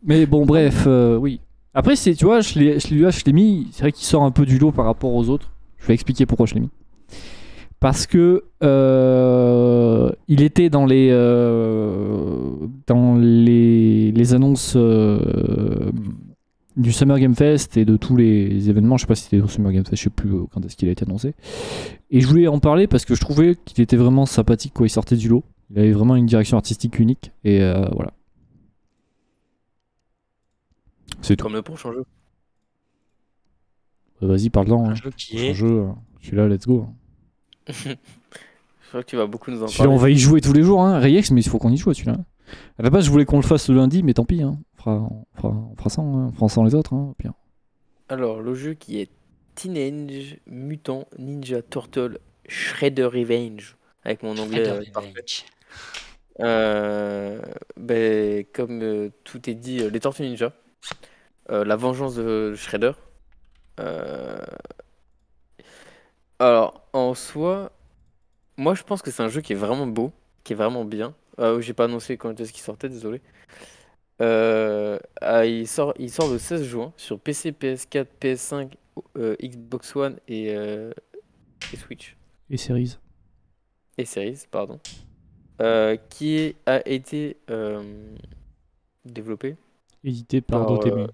[0.02, 1.40] Mais bon, bref, euh, oui.
[1.74, 2.78] Après, c'est, tu vois, l'ai,
[3.10, 3.68] je l'ai mis.
[3.72, 5.52] C'est vrai qu'il sort un peu du lot par rapport aux autres.
[5.78, 6.70] Je vais expliquer pourquoi je l'ai mis.
[7.78, 15.90] Parce que euh, il était dans les euh, dans les, les annonces euh,
[16.76, 18.96] du Summer Game Fest et de tous les événements.
[18.96, 20.88] Je sais pas si c'était au Summer Game Fest, je sais plus quand est-ce qu'il
[20.88, 21.34] a été annoncé.
[22.10, 24.90] Et je voulais en parler parce que je trouvais qu'il était vraiment sympathique quand il
[24.90, 25.44] sortait du lot.
[25.70, 28.12] Il avait vraiment une direction artistique unique et voilà.
[31.20, 31.44] C'est tout.
[31.44, 32.04] Comme le prochain jeu.
[34.22, 34.86] Euh, Vas-y, parle-en.
[34.86, 34.94] Un hein.
[34.94, 35.54] jeu qui Son est.
[35.54, 35.84] jeu,
[36.22, 36.86] celui-là, let's go.
[37.68, 40.14] Je crois que tu vas beaucoup nous en Celui-là, on parler.
[40.14, 40.98] va y jouer tous les jours, hein.
[41.00, 42.18] Reyex, mais il faut qu'on y joue à celui-là.
[42.78, 44.42] À la base, je voulais qu'on le fasse le lundi, mais tant pis.
[44.42, 44.58] Hein.
[44.78, 46.26] On, fera, on, fera, on fera ça, hein.
[46.28, 46.94] on fera sans les autres.
[46.94, 47.32] Hein, au pire.
[48.08, 49.10] Alors, le jeu qui est
[49.56, 53.76] Teenage Mutant Ninja Turtle Shredder Revenge.
[54.04, 55.08] Avec mon anglais Shredder euh, parfait.
[55.10, 55.44] Revenge.
[56.40, 57.40] Euh,
[57.76, 60.52] ben, comme euh, tout est dit, euh, les Tortues Ninja,
[61.50, 62.92] euh, la vengeance de Shredder.
[63.80, 64.38] Euh,
[66.38, 67.72] Alors, en soi,
[68.56, 70.12] moi je pense que c'est un jeu qui est vraiment beau,
[70.44, 71.14] qui est vraiment bien.
[71.38, 73.20] Euh, J'ai pas annoncé quand est-ce qu'il sortait, désolé.
[74.22, 78.72] Euh, ah, il, sort, il sort le 16 juin sur PC, PS4, PS5,
[79.18, 80.92] euh, Xbox One et, euh,
[81.72, 82.16] et Switch
[82.50, 82.96] Et Series.
[83.98, 84.80] et Series, pardon,
[86.10, 87.38] qui a été
[89.04, 89.56] développé
[90.04, 91.06] Édité par par Dotemu.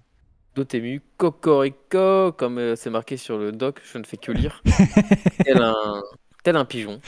[0.55, 4.61] Dotemu, Cocorico, comme euh, c'est marqué sur le doc, je ne fais que lire,
[5.45, 6.01] tel un,
[6.43, 6.99] tel un pigeon.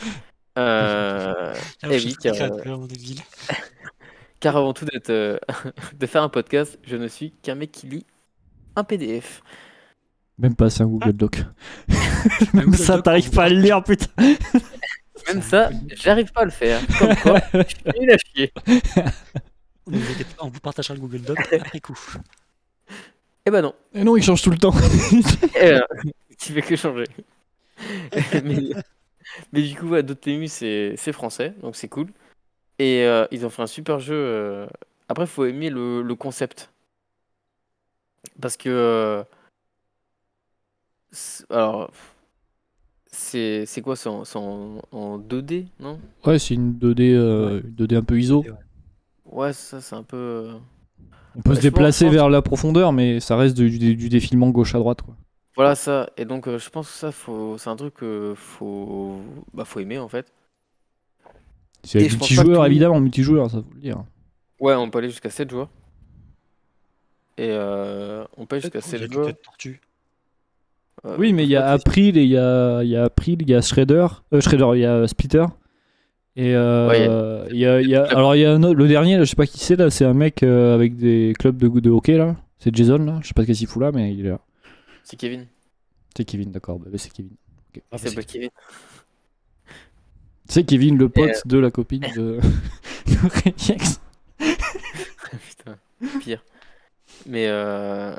[0.57, 2.49] Euh, Ah, eh oui, car, euh,
[4.39, 5.37] car avant tout d'être, euh,
[5.93, 8.05] de faire un podcast, je ne suis qu'un mec qui lit
[8.75, 9.41] un PDF.
[10.37, 11.43] Même pas, c'est un Google Doc.
[12.53, 14.07] Même ça, doc, t'arrives pas à le lire, putain.
[15.27, 16.81] Même ça, j'arrive pas à le faire.
[16.99, 18.51] Comme quoi, je suis nul à chier.
[19.87, 21.97] On vous aidez- On vous partagera le Google Doc après coup.
[23.45, 23.73] Eh ben non.
[23.93, 24.73] Et non, il change tout le temps.
[25.55, 25.85] Eh ben,
[26.37, 27.05] tu fais que changer.
[28.43, 28.75] mais,
[29.53, 32.07] mais du coup, ouais, Dotemu, c'est c'est français, donc c'est cool.
[32.79, 34.15] Et euh, ils ont fait un super jeu.
[34.15, 34.67] euh,
[35.09, 36.71] Après, il faut aimer le, le concept.
[38.41, 38.69] Parce que.
[38.69, 39.23] euh,
[41.49, 41.91] Alors.
[43.11, 45.99] C'est c'est quoi C'est en, en, en 2D, non?
[46.25, 48.41] Ouais, c'est une 2D, euh, une 2D un peu ISO.
[48.41, 48.51] Ouais.
[49.25, 50.51] Ouais, ça, c'est un peu.
[51.35, 53.95] Euh, On peut Ouais, se déplacer pense- vers la profondeur, mais ça reste du, du-
[53.95, 55.01] du défilement gauche à droite.
[55.01, 55.15] Quoi.
[55.55, 56.09] Voilà ça.
[56.17, 57.57] Et donc, euh, je pense que ça, faut...
[57.57, 59.19] c'est un truc que faut...
[59.53, 60.31] Bah, faut aimer en fait.
[61.83, 64.03] C'est que multijoueur, tout- évidemment, multijoueur, ça faut le dire.
[64.59, 65.69] Ouais, on peut aller jusqu'à 7 joueurs.
[67.37, 69.41] Et euh, on peut aller jusqu'à Peut-être qu'il y a 7 du joueurs.
[69.43, 69.81] Tortue.
[71.05, 71.67] Euh, Oui, mais il y a.
[71.67, 74.69] April, et il y a, il y a April, il y a Shredder, euh, Shredder,
[74.75, 75.43] il y a Splitter.
[76.37, 78.75] Et euh, Ouais, il y a, il y a- alors il y a un autre-
[78.75, 81.33] le dernier, là, je sais pas qui c'est là, c'est un mec euh, avec des
[81.39, 82.35] clubs de, de hockey là.
[82.59, 84.39] C'est Jason là, je sais pas ce qu'il fout là, mais il est là.
[85.03, 85.45] C'est Kevin.
[86.17, 87.31] C'est Kevin, d'accord, bah, c'est Kevin.
[87.91, 88.49] Ah, c'est- Kevin.
[90.47, 92.39] C'est Kevin, le pote euh, de la copine de,
[93.07, 93.35] de.
[95.47, 95.77] Putain,
[96.19, 96.43] pire.
[97.25, 98.15] Mais euh...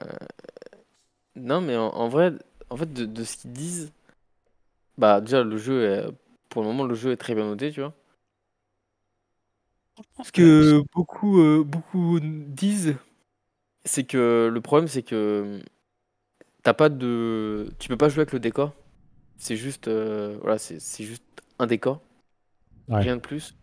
[1.37, 2.33] non, mais en, en vrai,
[2.71, 3.93] en fait, de, de ce qu'ils disent,
[4.99, 6.05] bah déjà le jeu, est,
[6.49, 7.93] pour le moment, le jeu est très bien noté, tu vois.
[10.23, 12.97] Ce que beaucoup, euh, beaucoup disent,
[13.85, 15.61] c'est que le problème, c'est que
[16.63, 18.73] t'as pas de, tu peux pas jouer avec le décor.
[19.39, 21.25] C'est juste, euh, voilà, c'est c'est juste
[21.59, 22.03] un décor,
[22.89, 23.03] Ouais.
[23.03, 23.57] rien de plus.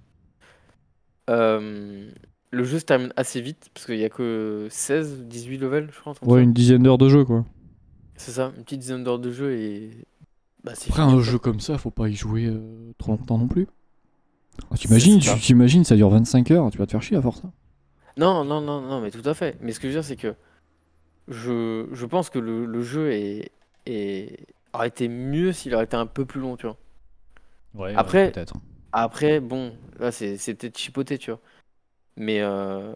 [1.29, 2.11] Euh,
[2.51, 5.99] le jeu se termine assez vite parce qu'il y a que 16, 18 levels, je
[5.99, 6.13] crois.
[6.25, 6.43] Ouais, ça.
[6.43, 7.45] une dizaine d'heures de jeu, quoi.
[8.15, 9.91] C'est ça, une petite dizaine d'heures de jeu et
[10.63, 11.21] bah, c'est Après, fini, un quoi.
[11.21, 13.67] jeu comme ça, faut pas y jouer euh, trop longtemps non plus.
[14.71, 15.35] Ah, T'imagines, ça.
[15.35, 17.41] tu t'imagines, ça dure 25 heures, tu vas te faire chier à force.
[17.45, 17.51] hein.
[18.17, 19.57] Non, non, non, non, mais tout à fait.
[19.61, 20.35] Mais ce que je veux dire, c'est que
[21.29, 23.51] je, je pense que le, le jeu est,
[23.87, 26.77] est- aurait été mieux s'il aurait été un peu plus long, tu vois.
[27.75, 28.53] Ouais, Après- peut-être.
[28.93, 31.39] Après, bon, là, c'est c'est peut-être chipoté, tu vois.
[32.17, 32.93] Mais, euh,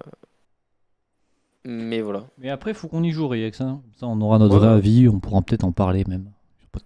[1.66, 2.28] mais voilà.
[2.40, 3.66] Mais après, faut qu'on y joue, avec ça.
[3.66, 6.32] Comme ça, on aura notre Ouais, vrai avis, on pourra peut-être en parler même.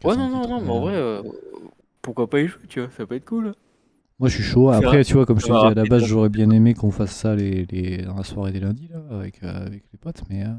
[0.03, 1.24] Ouais, non, non, non, mais en vrai, euh, euh,
[2.01, 3.55] pourquoi pas y jouer, tu vois, ça peut être cool.
[4.22, 4.69] Moi, je suis chaud.
[4.69, 6.05] Après, tu vois, comme je te dis, à la base, hein.
[6.05, 8.03] j'aurais bien aimé qu'on fasse ça les, les...
[8.03, 10.22] dans la soirée des lundis, là, avec, euh, avec les potes.
[10.30, 10.49] Mais euh,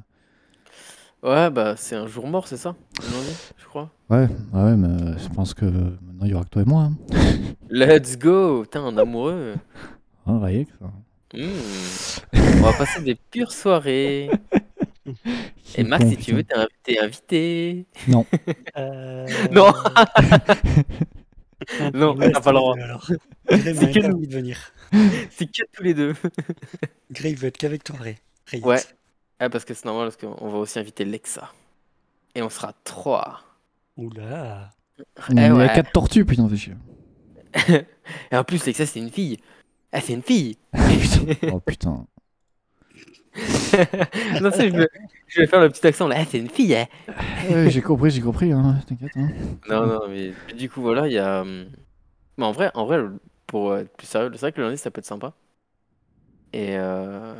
[1.23, 3.89] Ouais, bah, c'est un jour mort, c'est ça, le lundi, je crois.
[4.11, 6.83] ouais, ouais, mais euh, je pense que maintenant, il y aura que toi et moi.
[6.91, 6.97] Hein.
[7.71, 8.63] Let's go!
[8.63, 9.55] Putain, un amoureux.
[10.27, 10.91] Ah, voyez que ça.
[11.35, 12.59] Hmm.
[12.59, 14.29] On va passer des pures soirées.
[15.77, 17.87] Et Max, si tu veux, t'es inv- t'es invité.
[18.77, 19.73] Euh, Non.
[21.95, 22.77] Non, t'as pas le droit.
[23.49, 24.17] C'est que nous.
[24.17, 24.73] envie de venir.
[25.31, 26.15] C'est que tous les deux.
[27.11, 28.17] Grey, il veut être qu'avec toi, Ray.
[28.47, 28.79] Ray, Ouais.
[29.39, 31.53] Ah, parce que c'est normal, parce qu'on va aussi inviter Lexa.
[32.37, 33.41] Et on sera trois.
[33.97, 34.71] Oula.
[35.31, 35.69] Il y a.
[35.69, 36.75] 4 tortues, putain, fais chier.
[38.31, 39.39] Et en plus, Lexa, c'est une fille.
[39.91, 40.57] Ah, c'est une fille.
[41.51, 42.07] Oh putain.
[44.41, 44.87] non, c'est, je,
[45.35, 46.17] je vais faire le petit accent là.
[46.21, 46.87] Ah, c'est une fille, hein.
[47.51, 49.17] Ouais, j'ai compris, j'ai compris, hein, t'inquiète.
[49.17, 49.29] Hein.
[49.69, 51.43] Non, non, mais mais du coup, voilà, il y a.
[51.43, 51.67] hum,
[52.39, 53.01] Mais en vrai, en vrai,
[53.47, 55.35] pour être plus sérieux, c'est vrai que le lundi, ça peut être sympa.
[56.53, 56.77] Et.
[56.77, 57.35] euh,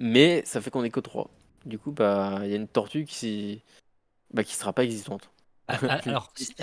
[0.00, 1.30] Mais ça fait qu'on est que trois.
[1.66, 3.62] Du coup, bah, il y a une tortue qui.
[4.34, 5.30] Bah, qui sera pas existante.
[5.68, 6.54] Ah, ah, alors, si, Si.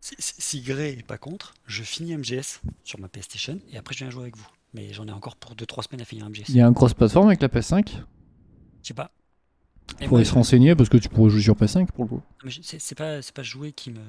[0.00, 3.94] si, si- si Grey est pas contre, je finis MGS sur ma PlayStation et après
[3.94, 4.48] je viens jouer avec vous.
[4.74, 6.44] Mais j'en ai encore pour 2-3 semaines à finir MGS.
[6.50, 8.02] Il y a un cross-platform avec la PS5.
[8.82, 9.10] Je sais pas.
[10.00, 12.20] Il faudrait se renseigner parce que tu pourrais jouer sur PS5 pour le coup.
[12.44, 14.00] je- c'est pas, c'est pas jouer qui me.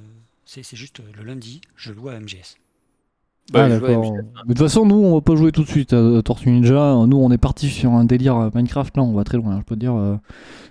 [0.45, 2.57] C'est c'est juste euh, le lundi, je loue à MGS.
[3.53, 4.11] Bah, ah d'accord.
[4.11, 6.95] Mais de toute façon, nous, on va pas jouer tout de suite à Tortue Ninja.
[7.05, 8.97] Nous, on est parti sur un délire euh, Minecraft.
[8.97, 9.59] Là, on va très loin.
[9.59, 9.93] Je peux te dire.
[9.93, 10.15] euh,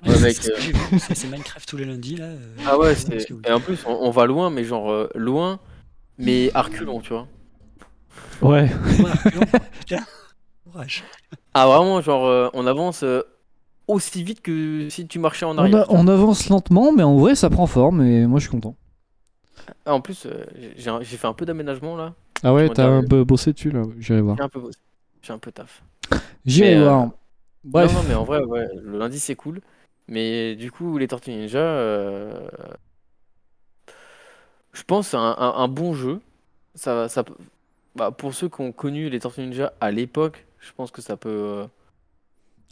[0.07, 2.25] Ouais, C'est j'ai vu, c'est- Minecraft tous les lundis là.
[2.27, 2.95] euh, Ah ouais,
[3.49, 5.61] et en plus, on, on va loin, mais genre euh, loin,
[6.19, 7.29] mais à reculons, tu vois.
[8.43, 8.69] Ouais.
[9.03, 9.47] Ouais, reculons.
[9.81, 10.05] Putain,
[10.71, 11.05] courage.
[11.55, 13.23] Ah vraiment, genre, euh, on avance euh,
[13.89, 15.81] aussi vite que si tu marchais en On, arrière.
[15.83, 18.03] a- on avance lentement, mais en vrai, ça prend forme.
[18.03, 18.77] Et moi, je suis content.
[19.87, 20.45] Ah, en plus, euh,
[20.77, 22.15] j'ai, fait un peu d'aménagement là.
[22.43, 23.83] Ah ouais, t'as un peu bossé dessus là.
[23.99, 24.37] J'irai voir.
[24.37, 24.79] J'ai un peu, bossé.
[25.23, 25.83] j'ai un peu taf.
[26.45, 27.11] J'irai euh, voir.
[27.65, 27.93] Bref.
[27.93, 29.61] Non, non, mais en vrai, ouais, le lundi c'est cool.
[30.09, 32.47] Mais du coup, les Tortues Ninja, euh,
[34.73, 36.21] je pense c'est un, un- un bon jeu.
[36.75, 37.25] Ça, ça,
[37.97, 41.17] bah, pour ceux qui ont connu les Tortues Ninja à l'époque, je pense que ça
[41.17, 41.67] peut.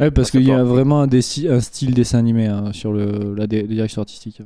[0.00, 3.46] Ouais, parce qu'il y a vraiment un, un style dessin animé hein, sur le, la
[3.46, 4.42] dé- direction artistique.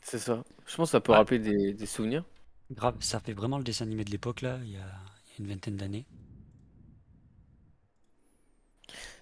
[0.00, 0.42] c'est ça.
[0.66, 1.18] Je pense que ça peut Ouais.
[1.18, 2.24] rappeler des, des souvenirs.
[2.70, 5.42] Grave, ça fait vraiment le dessin animé de l'époque là, il y a, il y
[5.42, 6.06] a une vingtaine d'années.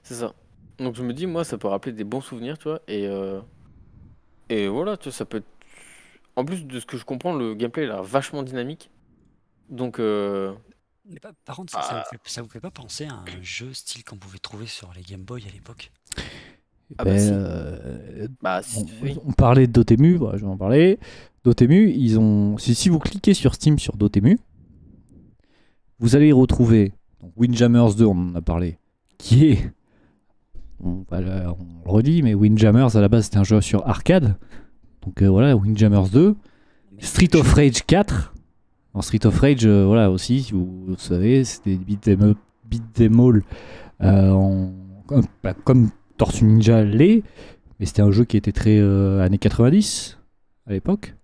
[0.02, 0.34] C'est ça.
[0.78, 2.80] Donc je me dis, moi, ça peut rappeler des bons souvenirs, tu vois.
[2.88, 3.40] Et, euh,
[4.48, 5.46] et voilà, tu vois, ça peut être.
[6.36, 8.90] En plus de ce que je comprends, le gameplay il a l'air vachement dynamique.
[9.70, 10.54] Donc, euh,
[11.11, 12.04] Mais pas- par contre, ça, ça Ah.
[12.04, 14.90] vous fait, ça vous fait pas penser à un jeu style qu'on pouvait trouver sur
[14.94, 15.90] les Game Boy à l'époque?
[16.98, 17.30] Ah bah Ben, si.
[17.32, 19.16] euh, bah, si, on, oui.
[19.24, 20.98] on parlait de Dotemu, bah, je vais en parler.
[21.44, 22.56] Dotemu, ils ont.
[22.59, 24.38] Si, si vous cliquez sur Steam sur Dotemu,
[25.98, 26.92] vous allez y retrouver
[27.22, 28.78] donc, Windjammers 2, on en a parlé,
[29.18, 29.72] qui est.
[30.80, 34.36] On, le- on le redit, mais Windjammers à la base c'était un jeu sur arcade.
[35.02, 36.36] Donc euh, voilà, Windjammers 2.
[36.92, 38.32] Mais Street of Rage 4.
[38.99, 42.38] En Street of Rage, euh, voilà aussi, si vous, vous savez, c'était des beat'em up-
[42.64, 43.42] beat'em all
[44.01, 44.72] euh, en-
[45.07, 47.22] comme, bah, comme Tortue Ninja l'est,
[47.78, 50.18] mais c'était un jeu qui était très euh, années 90
[50.66, 51.14] à l'époque.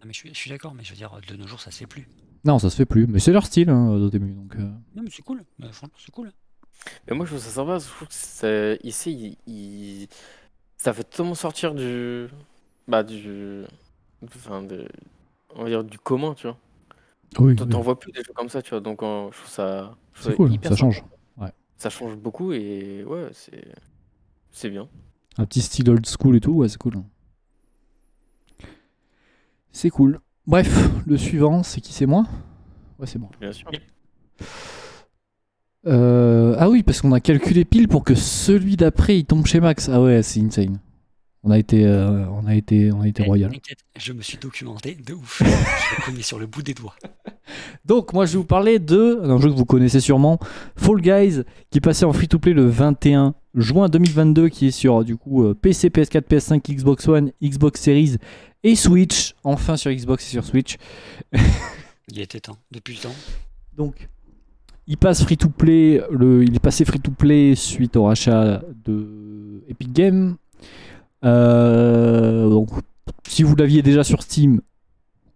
[0.00, 1.70] Non, mais je suis, je suis d'accord, mais je veux dire, de nos jours, ça
[1.70, 2.08] se fait plus.
[2.44, 4.32] Non, ça se fait plus, mais c'est leur style hein, Dotemu.
[4.34, 4.62] Donc, euh,
[4.96, 6.32] Non, mais c'est cool, euh, franchement, c'est cool.
[7.08, 7.78] Mais moi, je trouve ça sympa.
[7.78, 10.08] Je trouve que c'est- ici, il, il-
[10.76, 12.26] ça fait tellement sortir du.
[12.88, 13.62] Bah, du.
[14.24, 14.88] Enfin, de-
[15.54, 16.58] on va dire du commun, tu vois.
[17.38, 18.80] Oui, T'en t'en vois plus des jeux comme ça, tu vois.
[18.80, 19.96] Donc, euh, je trouve ça.
[20.14, 20.92] je trouve c'est cool, hyper ça sympa.
[20.92, 21.04] change.
[21.76, 23.64] Ça change beaucoup et ouais, c'est.
[24.52, 24.88] C'est bien.
[25.38, 27.02] Un petit style old school et tout, ouais, c'est cool.
[29.72, 30.20] C'est cool.
[30.46, 32.26] Bref, le suivant, c'est qui C'est moi?
[32.98, 33.30] Ouais, c'est moi.
[33.40, 33.68] Bien sûr.
[35.86, 39.60] Euh, ah oui, parce qu'on a calculé pile pour que celui d'après il tombe chez
[39.60, 39.88] Max.
[39.88, 40.78] Ah ouais, c'est insane.
[41.44, 43.52] On a été, euh, on a été, on a été Eh, royal.
[43.98, 45.42] je me suis documenté de ouf.
[45.44, 45.44] je
[45.96, 46.94] le connais sur le bout des doigts.
[47.84, 50.38] Donc moi je vais vous parler de un jeu que vous connaissez sûrement,
[50.76, 55.16] Fall Guys, qui est passé en free-to-play le 21 juin 2022, qui est sur du
[55.16, 58.16] coup PC, PS4, PS5, Xbox One, Xbox Series
[58.62, 59.34] et Switch.
[59.42, 60.76] Enfin sur Xbox et sur Switch.
[62.08, 63.14] Il était temps, depuis le temps.
[63.76, 64.08] Donc
[64.86, 70.36] il passe free-to-play, le, il est passé free-to-play suite au rachat de Epic Games.
[71.24, 72.68] Euh, donc
[73.26, 74.60] si vous l'aviez déjà sur Steam,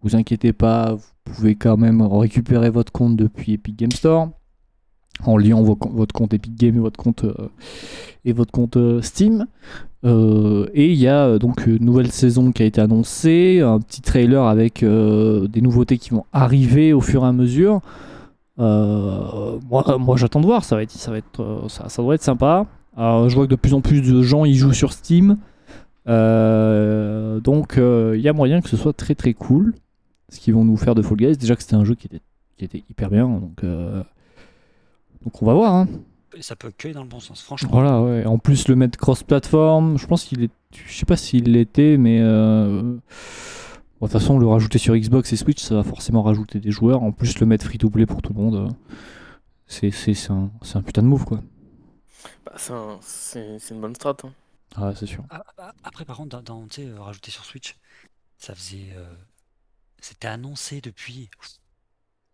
[0.03, 4.29] vous inquiétez pas, vous pouvez quand même récupérer votre compte depuis Epic Game Store
[5.25, 7.49] en liant vo- votre compte Epic Game et votre compte, euh,
[8.25, 9.47] et votre compte euh, Steam.
[10.05, 14.45] Et il y a donc une nouvelle saison qui a été annoncée, un petit trailer
[14.45, 17.81] avec des nouveautés qui vont arriver au fur et à mesure.
[18.57, 21.11] Moi, j'attends de voir, ça va être, ça
[21.69, 22.67] ça, ça devrait être sympa.
[22.97, 25.39] Je vois que de plus en plus de gens y jouent sur Steam.
[26.09, 29.75] Euh, donc euh, il y a moyen que ce soit très très cool
[30.29, 31.37] ce qu'ils vont nous faire de Fall Guys.
[31.37, 32.21] Déjà que c'était un jeu qui était,
[32.57, 34.03] qui était hyper bien, donc, euh,
[35.25, 35.75] donc on va voir.
[35.75, 35.89] hein.
[36.37, 37.71] Et Ça peut que dans le bon sens, franchement.
[37.73, 38.27] Voilà, ouais.
[38.27, 40.51] En plus, le mettre cross-platform, je pense qu'il est.
[40.73, 42.19] Je sais pas s'il l'était, mais.
[42.21, 43.01] euh, bon, De
[44.01, 47.03] toute façon, le rajouter sur Xbox et Switch, ça va forcément rajouter des joueurs.
[47.03, 48.69] En plus, le mettre free-to-play pour tout le monde, euh,
[49.67, 51.41] c'est c'est- c'est un, c'est un putain de move, quoi.
[52.45, 52.99] Bah, c'est un-
[53.71, 54.17] une bonne strat.
[54.25, 54.29] hein.
[54.75, 55.25] Ah, c'est sûr.
[55.31, 57.77] Ah, ah, Après, par contre, dans, euh, rajouter sur Switch,
[58.39, 58.89] ça faisait.
[58.95, 59.15] euh,
[60.01, 61.31] C'était annoncé depuis.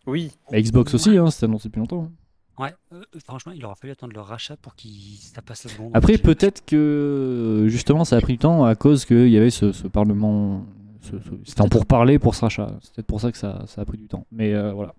[0.06, 0.32] Oui.
[0.50, 2.04] Bah, Xbox aussi, hein, c'était annoncé depuis longtemps.
[2.04, 2.12] hein.
[2.58, 5.90] Ouais, euh, franchement, il aura fallu attendre le rachat pour qu'il ça passe le bon.
[5.94, 9.72] Après, peut-être que justement, ça a pris du temps à cause qu'il y avait ce,
[9.72, 10.66] ce parlement.
[11.00, 12.76] ce- ce- C'était en pourparler pour ce rachat.
[12.82, 14.26] C'est peut-être pour ça que ça, ça a pris du temps.
[14.30, 14.94] Mais euh, voilà.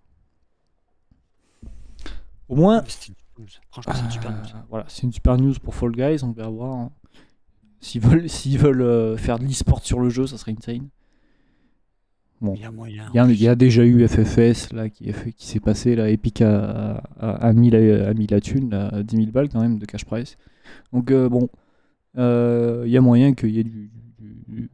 [2.50, 3.48] Au moins, C'était une super news.
[3.72, 4.38] Franchement, c'est une super news.
[4.56, 6.74] Euh, voilà, c'est une super news pour Fall Guys, on va voir.
[6.76, 6.92] hein.
[7.84, 10.88] S'ils veulent, s'ils veulent euh, faire de l'e-sport sur le jeu, ça serait insane.
[12.42, 12.54] Bon.
[12.56, 13.06] Il y a moyen.
[13.14, 16.10] Il y, a, il y a déjà eu FFS là, qui, qui s'est passé, là,
[16.10, 19.62] Epic a, a, a mis, la, a mis la thune, là, 10 000 balles quand
[19.62, 20.38] même de cash price.
[20.92, 21.50] Donc euh, bon,
[22.18, 24.70] euh, il y a moyen qu'il y ait du, du, du-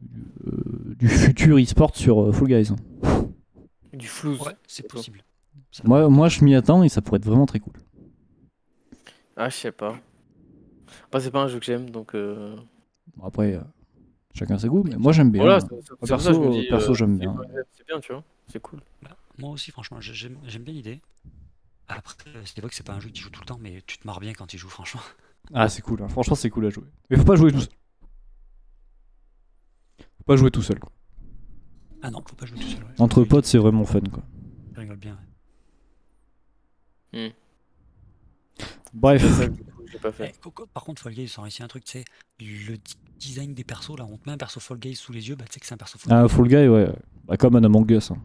[0.46, 2.70] euh, du futur e-sport sur euh, Fall Guys.
[2.72, 2.76] hein.
[3.92, 4.08] Du.
[4.24, 5.22] Ouais, c'est possible.
[5.84, 7.74] Moi, moi je m'y attends et ça pourrait être vraiment très cool.
[9.36, 9.96] Ah, je sais pas.
[11.04, 12.14] Après, c'est pas un jeu que j'aime, donc.
[13.16, 13.60] Bon, après, euh,
[14.34, 15.42] chacun ses goûts, mais moi j'aime bien.
[15.42, 17.36] Voilà, c'est c'est pour ça que je perso- dis, perso, euh, j'aime c'est bien.
[17.72, 18.24] C'est bien, tu vois.
[18.48, 18.80] C'est cool.
[19.02, 21.00] Bah, moi aussi, franchement, j'ai- j'aime j'aime bien l'idée.
[21.88, 23.82] Après, euh, c'est vrai que c'est pas un jeu qui joue tout le temps, mais
[23.86, 25.00] tu te marres bien quand tu joues, franchement.
[25.52, 26.08] Ah, c'est cool, hein.
[26.08, 26.84] franchement, c'est cool à jouer.
[27.10, 27.70] Mais faut pas jouer tout seul.
[30.18, 30.78] Faut pas jouer tout seul.
[30.78, 30.92] quoi.
[32.02, 32.84] Ah non, faut pas jouer tout seul.
[32.84, 32.90] ouais.
[32.98, 34.00] Entre potes, c'est vraiment fun.
[34.12, 34.22] Quoi.
[34.74, 35.18] Tu rigoles bien.
[37.12, 37.34] ouais.
[38.92, 39.22] Bref,
[39.90, 40.40] Ça j'ai pas Eh, fait.
[40.72, 42.04] par contre, Fall Guys, ils ont réussi un truc, tu sais,
[42.40, 42.76] le
[43.18, 45.44] design des persos, là, on te met un perso Fall Guys sous les yeux, bah
[45.46, 46.34] tu sais que c'est un perso Fall un Guys.
[46.34, 46.88] Fall Guy, ouais.
[47.24, 48.10] Bah, comme un Among Us.
[48.10, 48.16] hein.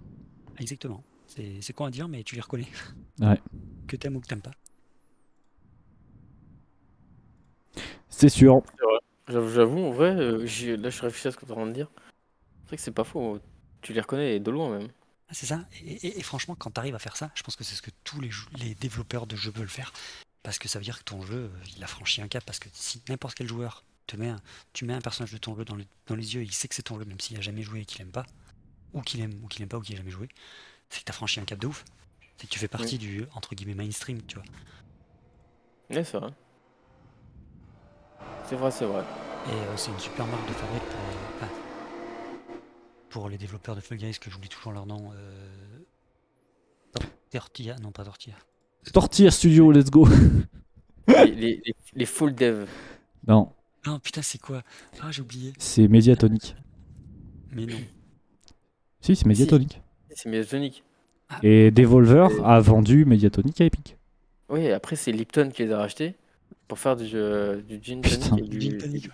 [0.59, 1.03] Exactement.
[1.27, 2.67] C'est c'est con à dire, mais tu les reconnais.
[3.19, 3.39] Ouais.
[3.87, 4.51] Que t'aimes ou que t'aimes pas.
[8.09, 8.61] C'est sûr.
[9.27, 11.57] J'avoue, j'avoue, en vrai, euh, j'y- là, je réfléchis à ce que tu es en
[11.57, 11.87] train de dire.
[12.63, 13.39] C'est vrai que c'est pas faux.
[13.81, 14.87] Tu les reconnais et de loin même.
[15.29, 15.65] Ah, c'est ça.
[15.83, 17.81] Et, et- et franchement, quand tu arrives à faire ça, je pense que c'est ce
[17.81, 19.91] que tous les, jou- les développeurs de jeux veulent faire.
[20.45, 22.45] Parce que ça veut dire que ton jeu, il a franchi un cap.
[22.45, 24.39] Parce que si n'importe quel joueur te met un,
[24.73, 26.67] tu mets un personnage de ton jeu dans, le- dans les yeux et il sait
[26.67, 28.25] que c'est ton jeu, même s'il a jamais joué et qu'il aime pas,
[28.93, 30.29] ou qu'il aime, ou qu'il aime pas, ou qu'il a jamais joué,
[30.89, 31.83] c'est que tu as franchi un cap de ouf.
[32.37, 34.45] C'est que tu fais partie du, entre guillemets, mainstream, tu vois.
[35.89, 36.31] C'est vrai.
[38.47, 39.03] C'est vrai, c'est vrai.
[39.47, 41.49] Et euh, c'est une super marque de fabrique pour, euh, enfin,
[43.09, 45.11] pour les développeurs de Fall Guys, que j'oublie toujours leur nom.
[45.15, 45.79] Euh...
[47.31, 48.35] Tortilla, non pas Tortilla.
[48.93, 50.07] Tortilla Studio, let's go.
[51.07, 52.67] les, les, les, les full dev.
[53.27, 53.51] Non,
[53.85, 54.63] Non, putain, c'est quoi?
[55.01, 55.53] Ah, j'ai oublié.
[55.57, 56.55] c'est Mediatonic.
[57.51, 57.77] Mais non.
[59.01, 59.81] Si, c'est Mediatonic.
[60.15, 60.83] C'est Mediatonic.
[61.43, 63.97] Et Devolver a vendu Mediatonic à Epic.
[64.49, 66.15] Oui, après, c'est Lipton qui les a rachetés
[66.67, 68.29] pour faire du, euh, du gin Putain.
[68.29, 68.77] tonic et Gin du...
[68.77, 69.11] tonic, ouais.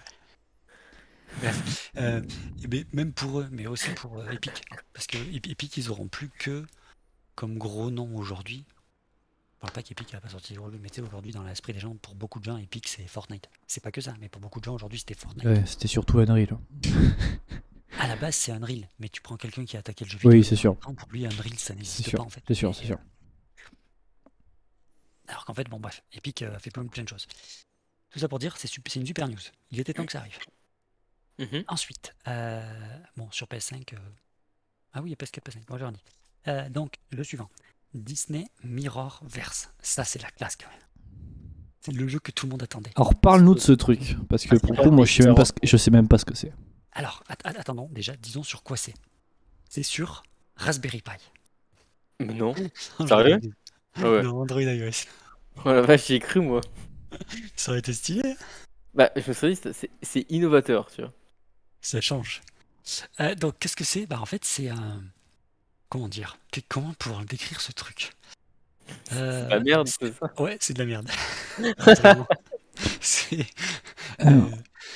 [1.42, 2.22] Bref, euh,
[2.64, 4.62] et ben, même pour eux, mais aussi pour euh, Epic.
[4.94, 6.66] Parce que Ep- Epic, ils auront plus que
[7.36, 8.66] comme gros nom aujourd'hui.
[9.62, 11.80] Je parle pas qu'Epic n'a pas sorti aujourd'hui, mais tu sais, aujourd'hui, dans l'esprit des
[11.80, 13.48] gens, pour beaucoup de gens, Epic, c'est Fortnite.
[13.68, 15.46] C'est pas que ça, mais pour beaucoup de gens, aujourd'hui, c'était Fortnite.
[15.46, 16.58] Ouais, c'était surtout Unreal.
[18.00, 20.32] À la base, c'est Unreal, mais tu prends quelqu'un qui a attaqué le jeu vidéo.
[20.32, 20.76] Oui, c'est sûr.
[20.78, 22.42] Pour lui, Unreal, ça n'existe pas en fait.
[22.48, 22.98] C'est sûr, c'est sûr.
[25.28, 27.28] Alors qu'en fait, bon, bref, Epic euh, a fait plein, plein de choses.
[28.10, 29.38] Tout ça pour dire, c'est une super news.
[29.70, 30.40] Il était temps que ça arrive.
[31.38, 31.66] Mhm.
[31.68, 33.98] Ensuite, euh, bon, sur PS5, euh,
[34.94, 35.66] Ah oui, il y a PS4, PS5.
[35.68, 36.04] Bon, j'ai rien dit.
[36.48, 37.50] Euh, donc, le suivant.
[37.94, 39.70] Disney Mirrorverse.
[39.82, 40.80] Ça, c'est la classe quand même.
[41.82, 42.92] C'est le jeu que tout le monde attendait.
[42.96, 45.36] Alors parle-nous de ce truc, parce que Ah, pour pas coup, moi je sais même
[45.36, 46.54] pas, ce- je sais même pas ce que c'est.
[46.94, 48.94] Alors, att- att- attendons, déjà, disons sur quoi c'est.
[49.70, 50.22] C'est sur
[50.58, 51.12] Raspberry Pi.
[52.20, 52.54] Mais non.
[53.00, 53.08] Android.
[53.08, 53.40] Sérieux
[53.96, 54.22] Ah ouais.
[54.24, 55.06] Non, Android iOS.
[55.66, 56.62] Oh la vache, j'y ai cru moi.
[57.56, 58.36] Ça aurait été stylé.
[58.94, 61.12] Bah, je me suis dit, c'est innovateur, tu vois.
[61.82, 62.42] Ça change.
[63.20, 64.06] Euh, donc, qu'est-ce que c'est?
[64.06, 65.02] Bah, en fait, c'est un.
[65.92, 66.38] Comment dire?
[66.54, 68.14] Que- Comment pouvoir décrire ce truc?
[69.12, 70.32] Euh, La merde, c'est ça?
[70.40, 71.10] Ouais, c'est de la merde.
[73.02, 73.46] C'est.
[74.22, 74.42] Euh,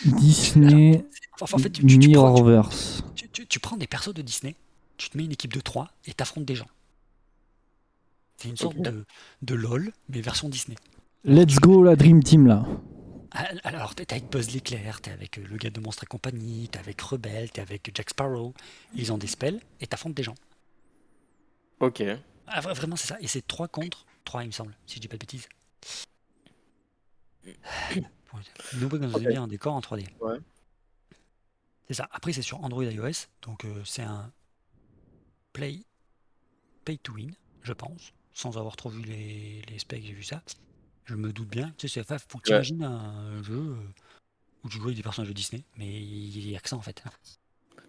[0.06, 1.04] Disney
[1.40, 3.04] enfin, en fait, tu, tu- tu prends, tu- Mirrorverse.
[3.14, 4.56] tu- tu- tu prends des persos de Disney,
[4.98, 6.68] tu te mets une équipe de 3 et t'affrontes des gens.
[8.38, 9.06] C'est une sorte de,
[9.44, 10.78] de LOL, mais version Disney.
[11.26, 12.66] Let's go la Dream Team là.
[13.64, 16.80] Alors, t'es avec Buzz l'éclair, t'es avec euh, le gars de Monstre et compagnie, t'es
[16.80, 18.54] avec Rebelle, t'es avec Jack Sparrow.
[18.96, 20.36] Ils ont des spells et t'affrontes des gens.
[21.80, 22.04] Ok.
[22.48, 23.18] Ah, vra- vraiment, c'est ça.
[23.22, 25.48] Et c'est 3 contre 3, il me semble, si je dis pas de bêtises.
[28.80, 29.16] Nous, quand vous Ok.
[29.16, 30.06] avez bien un décor en 3D.
[30.20, 30.38] Ouais.
[31.88, 32.08] C'est ça.
[32.12, 33.28] Après, c'est sur Android iOS.
[33.44, 34.32] Donc, euh, c'est un
[35.54, 35.82] play
[36.84, 38.12] pay to win, je pense.
[38.34, 40.42] Sans avoir trop vu les, les specs, j'ai vu ça.
[41.06, 41.72] Je me doute bien.
[41.78, 42.58] Tu sais, c'est- faut que tu Ouais.
[42.58, 43.76] imagines un jeu euh,
[44.64, 46.82] où tu joues avec des personnages de Disney, mais il y a que ça en
[46.82, 47.04] fait.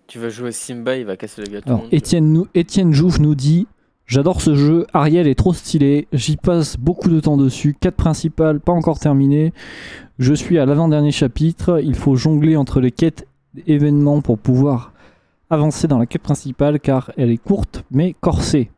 [0.06, 1.88] Tu vas jouer Simba, il va casser le le Alors.
[1.90, 3.66] Étienne, nous, Étienne Jouve nous dit
[4.06, 8.60] J'adore ce jeu, Ariel est trop stylé, j'y passe beaucoup de temps dessus, quête principale
[8.60, 9.52] pas encore terminée,
[10.20, 13.26] je suis à l'avant-dernier chapitre, il faut jongler entre les quêtes
[13.66, 14.92] événements pour pouvoir
[15.50, 18.70] avancer dans la quête principale car elle est courte mais corsée.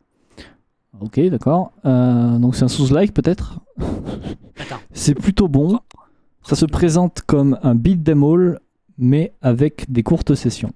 [0.99, 1.71] Ok, d'accord.
[1.85, 3.59] Euh, donc c'est un sous-like peut-être?
[4.91, 5.79] C'est plutôt bon.
[6.43, 8.59] Ça se présente comme un beat them all,
[8.97, 10.73] mais avec des courtes sessions.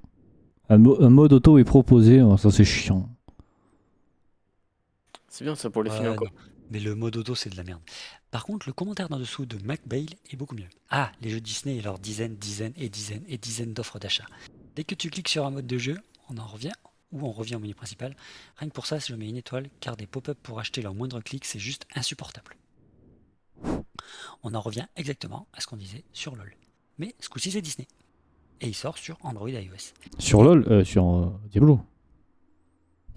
[0.70, 3.10] Un, mo- un mode auto est proposé, oh, ça c'est chiant.
[5.34, 6.28] C'est bien ça pour les filles encore.
[6.28, 6.42] non.
[6.70, 7.82] Mais le mode auto, c'est de la merde.
[8.30, 10.70] Par contre, le commentaire d'en dessous de MacBail est beaucoup mieux.
[10.92, 14.26] Ah, les jeux Disney et leurs dizaines, dizaines et dizaines et dizaines d'offres d'achat.
[14.76, 15.98] Dès que tu cliques sur un mode de jeu,
[16.30, 16.72] on en revient
[17.12, 18.16] ou on revient au menu principal.
[18.58, 21.20] Rien que pour ça, je mets une étoile, car des pop-up pour acheter leur moindre
[21.20, 22.56] clic, c'est juste insupportable.
[24.44, 26.56] On en revient exactement à ce qu'on disait sur LoL.
[27.00, 27.88] Mais ce coup-ci, c'est Disney.
[28.62, 29.94] Et il sort sur Android et iOS.
[30.20, 31.80] Sur LoL, euh, sur euh, Diablo.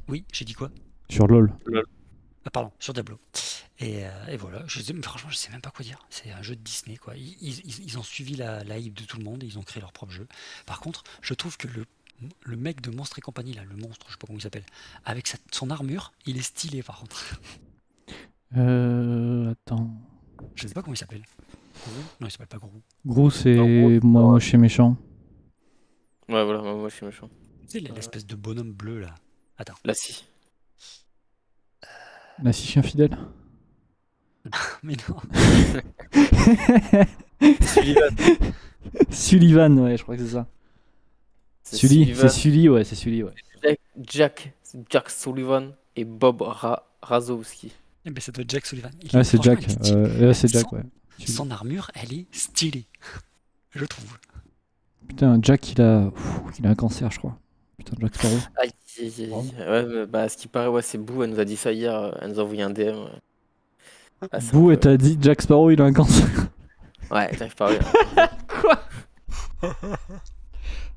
[0.09, 0.71] Oui, j'ai dit quoi?
[1.11, 1.53] Sur LoL.
[2.47, 3.19] Ah, pardon, sur Diablo.
[3.81, 5.99] Et, euh, et voilà, je sais, mais franchement, je sais même pas quoi dire.
[6.11, 7.17] C'est un jeu de Disney, quoi.
[7.17, 9.59] Ils, ils- ils- ils ont suivi la, la hype de tout le monde et ils
[9.59, 10.27] ont créé leur propre jeu.
[10.65, 11.85] Par contre, je trouve que le,
[12.45, 14.65] le mec de Monstre et compagnie, là, le monstre, je sais pas comment il s'appelle,
[15.05, 17.41] avec sa- son armure, il est stylé par contre.
[18.57, 19.91] Euh, attends.
[20.55, 21.23] Je sais pas comment il s'appelle.
[22.21, 22.81] Non, il s'appelle pas Gourou.
[23.05, 24.01] Gros, c'est moi, ouais.
[24.03, 24.97] moi je suis méchant.
[26.29, 27.29] Ouais, voilà, moi, moi, je suis méchant.
[27.69, 29.15] Tu sais, l'espèce de bonhomme bleu, là.
[29.85, 30.25] Là, si.
[32.43, 33.17] La six chien fidèle.
[34.83, 35.17] Mais non.
[37.67, 38.17] Sullivan.
[39.11, 40.47] Sullivan, ouais, je crois que c'est ça.
[41.63, 43.33] C'est Sully, Sullivan, c'est Sully, ouais, c'est Sully, ouais.
[43.63, 44.53] Jack, Jack,
[44.89, 47.73] Jack Sullivan et Bob Ra- Razowski.
[48.05, 48.93] Eh ben, ça doit être Jack Sullivan.
[49.03, 49.67] Il est- Ouais, c'est Jack.
[49.91, 50.83] euh, ouais, c'est Jack, Son- ouais.
[51.19, 51.33] Sully.
[51.33, 52.85] Son armure, elle est stylée.
[53.75, 54.17] Je trouve.
[55.09, 56.11] Putain, Jack, il a,
[56.59, 57.37] il a un cancer, je crois.
[57.79, 58.37] Putain, Jack Sparrow.
[58.57, 59.55] Aïe, aïe, aïe, aïe.
[59.69, 61.95] Ouais, mais, bah, ce qui paraît, ouais, c'est Boo, elle nous a dit ça hier,
[61.95, 62.97] euh, elle nous a envoyé un DM.
[62.97, 63.11] ouais.
[64.33, 66.27] Ah, Bou, peu- et t'as dit Jack Sparrow, il a un cancer.
[67.11, 67.83] Ouais, pas à rire.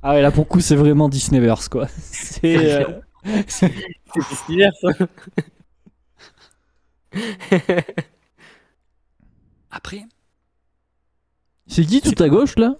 [0.02, 1.88] Ah ouais, là pour coup, c'est vraiment Disneyverse, quoi.
[1.98, 2.82] C'est.
[2.82, 2.86] euh,
[3.48, 3.72] C'est
[4.30, 4.90] distillère, ça.
[9.72, 10.04] Après,
[11.68, 12.76] C'est qui tout à gauche, là?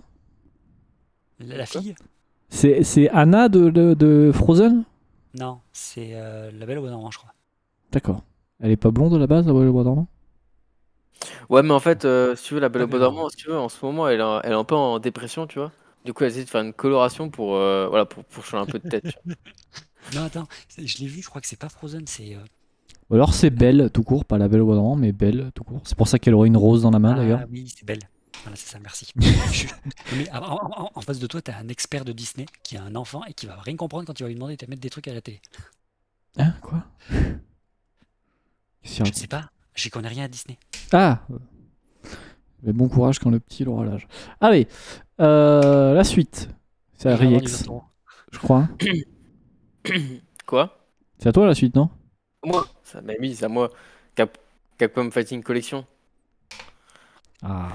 [1.40, 1.96] La, la fille?
[2.50, 4.84] C'est c'est Anna de, de, de Frozen?
[5.34, 7.34] Non, c'est euh, la belle au bois dormant, je crois.
[7.92, 8.24] D'accord.
[8.60, 10.08] Elle est pas blonde à la base, la Belle au bois dormant?
[11.50, 13.38] Ouais, mais en fait, euh, si tu veux, la Belle au Ah, Bois dormant, si
[13.38, 15.60] tu veux, en ce moment, elle est, un- elle est un peu en dépression, tu
[15.60, 15.72] vois.
[16.06, 18.66] Du coup, elle essaie de faire une coloration pour, euh, voilà, pour, pour changer un
[18.68, 19.06] peu de tête.
[19.08, 19.24] tu vois.
[20.12, 20.48] Non, attends,
[20.78, 22.36] je l'ai vu, je crois que c'est pas Frozen, c'est.
[22.36, 22.40] euh,
[23.12, 25.64] Ou alors c'est Belle, tout court, pas la Belle au bois dormant, mais Belle, tout
[25.64, 25.82] court.
[25.86, 27.42] C'est pour ça qu'elle aurait une rose dans la main, d'ailleurs.
[27.42, 28.10] Ah oui, c'est belle.
[28.44, 29.12] Voilà, c'est ça, merci.
[29.52, 29.68] Je-
[30.16, 32.84] Mais en, en- en- en face de toi, t'as un expert de Disney qui a
[32.84, 34.82] un enfant et qui va rien comprendre quand tu vas lui demander de te mettre
[34.82, 35.42] des trucs à la télé.
[36.38, 36.84] Hein Quoi?
[38.84, 40.58] Qu'il Je sais pas, j'y connais rien à Disney.
[40.92, 41.20] Ah
[42.64, 44.08] Mais bon courage quand le petit il aura l'âge.
[44.42, 44.68] Allez,
[45.20, 46.50] euh, la suite.
[46.98, 47.66] C'est à du Riex,
[48.32, 48.68] je crois.
[50.46, 50.78] Quoi?
[51.20, 51.90] C'est à toi la suite, non?
[52.46, 52.66] Moi?
[52.84, 53.70] Ça, Bah oui, c'est à moi.
[54.16, 54.38] Cap-
[54.78, 55.86] Capcom Fighting Collection.
[57.44, 57.70] Ah.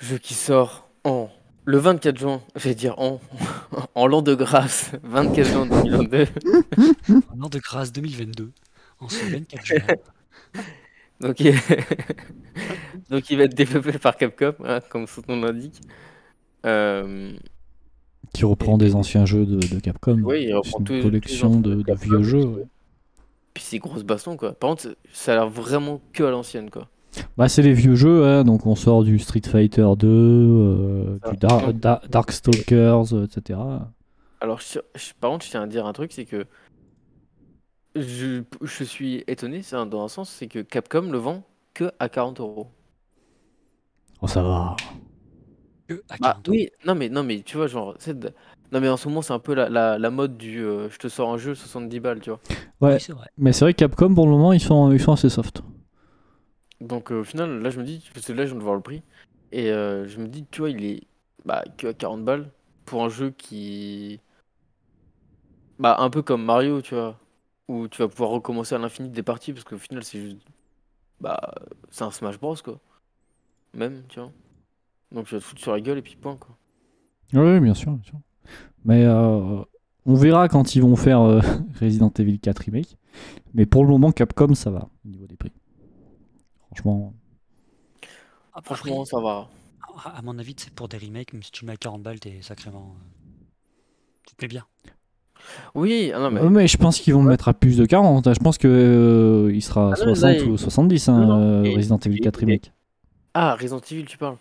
[0.00, 1.30] Jeu qui sort en
[1.64, 3.20] Le 24 juin, je vais dire en,
[3.94, 6.26] en l'an de grâce, 24 juin 2022.
[7.08, 8.52] Un an de grâce 2022.
[9.00, 9.78] En ce 24 juin.
[11.20, 11.54] Donc il...
[13.10, 15.80] Donc il va être développé par Capcom, hein, comme son nom l'indique.
[16.66, 17.32] Euh,
[18.34, 20.20] Qui reprend des anciens jeux de, de Capcom.
[20.24, 22.44] Oui, il reprend tous une les- collection tous de, vieux jeux.
[22.44, 22.64] ouais.
[23.54, 24.52] Puis c'est grosse baston quoi.
[24.52, 26.88] Par contre, ça a l'air vraiment que à l'ancienne quoi.
[27.36, 31.36] Bah, c'est les vieux jeux, hein, donc on sort du Street Fighter 2, euh, du
[31.36, 33.58] Dar- Da- Darkstalkers, euh, etc.
[34.40, 36.46] Alors, je- je- par contre, je tiens à dire un truc, c'est que
[37.96, 41.42] je, je suis étonné, c'est un- dans un sens, c'est que Capcom le vend
[41.74, 42.68] que à 40 euros.
[44.20, 44.76] Oh, ça va.
[45.88, 46.56] Que à Ah 40 euros.
[46.56, 48.32] oui, non mais non mais tu vois genre, c'est de-
[48.72, 50.98] non mais en ce moment c'est un peu la, la, la mode du, euh, je
[50.98, 52.40] te sors un jeu 70 balles, tu vois.
[52.80, 53.28] Ouais, Oui, vrai.
[53.38, 55.62] mais c'est vrai que Capcom, pour le moment, ils sont, ils sont assez soft.
[56.80, 58.74] Donc euh, au final, là je me dis, parce que là je viens de voir
[58.74, 59.02] le prix,
[59.52, 61.02] et euh, je me dis, tu vois, il est
[61.44, 62.50] bah, que à 40 balles
[62.84, 64.20] pour un jeu qui,
[65.78, 67.18] bah un peu comme Mario, tu vois,
[67.68, 70.46] où tu vas pouvoir recommencer à l'infini des parties, parce qu'au final c'est juste,
[71.20, 71.40] bah
[71.90, 72.78] c'est un Smash Bros quoi,
[73.74, 74.30] même, tu vois.
[75.12, 76.56] Donc tu vas te foutre sur la gueule et puis point quoi.
[77.32, 78.20] Oui, bien sûr, bien sûr.
[78.84, 79.62] Mais euh,
[80.04, 81.20] on verra quand ils vont faire
[81.80, 82.96] Resident Evil 4 Remake.
[83.54, 85.52] Mais pour le moment, Capcom, ça va au niveau des prix.
[88.62, 89.48] Franchement, ça va.
[90.04, 92.20] à mon avis, c'est pour des remakes, même si tu le mets à 40 balles,
[92.20, 92.94] t'es sacrément.
[92.96, 93.44] euh,
[94.26, 94.64] Tu te mets bien.
[95.74, 96.48] Oui, ah non mais.
[96.48, 98.26] Mais je pense qu'ils vont le mettre à plus de 40.
[98.26, 98.32] hein.
[98.34, 101.26] Je pense que euh, il sera Ah non, là, 60 il- ou 70, hein, Non,
[101.26, 102.72] non, euh, Resident Evil il- 4 il- Remake.
[103.34, 104.38] Ah, Resident Evil, tu parles.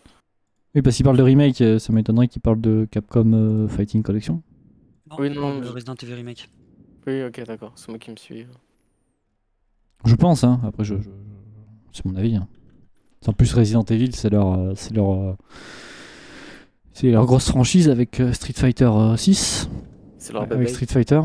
[0.73, 4.41] Oui, parce qu'il parle de remake, ça m'étonnerait qu'il parle de Capcom euh, Fighting Collection.
[5.11, 6.49] Non, Oui, non, de Resident Evil Remake.
[7.05, 8.47] Oui, ok, d'accord, c'est moi qui me suis.
[10.05, 10.59] Je pense, hein.
[10.63, 11.09] après, je, je-
[11.95, 12.35] c'est mon avis.
[12.35, 12.47] hein.
[13.27, 15.33] En plus, Resident Evil, c'est leur, euh, c'est leur, euh,
[16.93, 19.67] c'est leur grosse franchise avec euh, Street Fighter euh, 6,
[20.19, 20.69] C'est leur avec.
[20.69, 21.21] Street Fighter.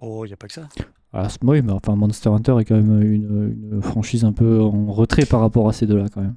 [0.00, 0.68] Oh, y a pas que ça.
[1.12, 4.60] Ah, c'est- oui, mais enfin, Monster Hunter est quand même une, une franchise un peu
[4.60, 6.36] en retrait par rapport à ces deux-là, quand même.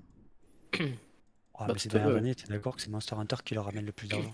[1.60, 2.18] Oh, mais ces dernières ouais.
[2.18, 4.32] années, t'es d'accord que c'est Monster Hunter qui leur ramène le plus d'argent.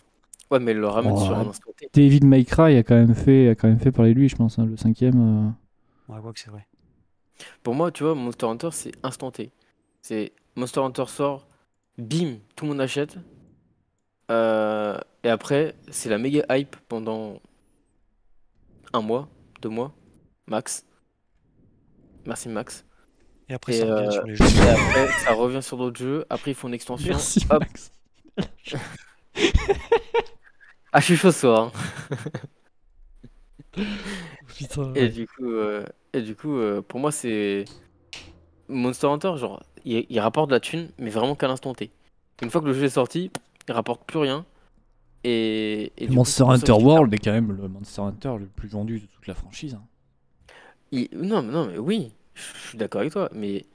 [0.52, 1.50] Ouais, mais ils le ramènent Oh, sur un ouais.
[1.50, 1.72] instant.
[1.94, 4.36] David May Cry a quand même fait, a quand même fait parler de lui, je
[4.36, 5.20] pense, hein, le cinquième.
[6.10, 6.14] euh.
[6.14, 6.66] Ouais, quoi que c'est vrai.
[7.64, 9.52] Pour moi, tu vois, Monster Hunter, c'est instant T.
[10.02, 11.48] C'est Monster Hunter sort,
[11.98, 13.18] bim, tout le monde achète.
[14.32, 17.42] Euh, et après, c'est la méga hype pendant
[18.94, 19.28] un mois,
[19.62, 19.94] deux mois,
[20.48, 20.86] max.
[22.26, 22.84] Merci Max.
[23.48, 24.46] Et après, Et, ça revient euh, sur les jeux.
[24.46, 26.26] Et après, ça revient sur d'autres jeux.
[26.30, 27.10] Après, ils font une extension.
[27.12, 27.60] Merci, Hop.
[27.62, 27.92] Max.
[30.94, 31.72] Ah, je suis chaud ce soir.
[32.16, 32.18] hein.
[34.58, 37.70] Putain, Et du coup, euh, et du coup euh, pour moi, c'est
[38.70, 41.92] Monster Hunter, genre, il, il rapporte de la thune, mais vraiment qu'à l'instant T.
[42.42, 43.32] Une fois que le jeu est sorti,
[43.68, 44.46] il rapporte plus rien.
[45.26, 48.68] Et, et du coup, Monster Hunter World est quand même le Monster Hunter le plus
[48.70, 49.76] vendu de toute la franchise.
[49.76, 49.84] hein.
[50.92, 53.66] il- Non, mais non, mais oui, je suis d'accord avec toi, mais,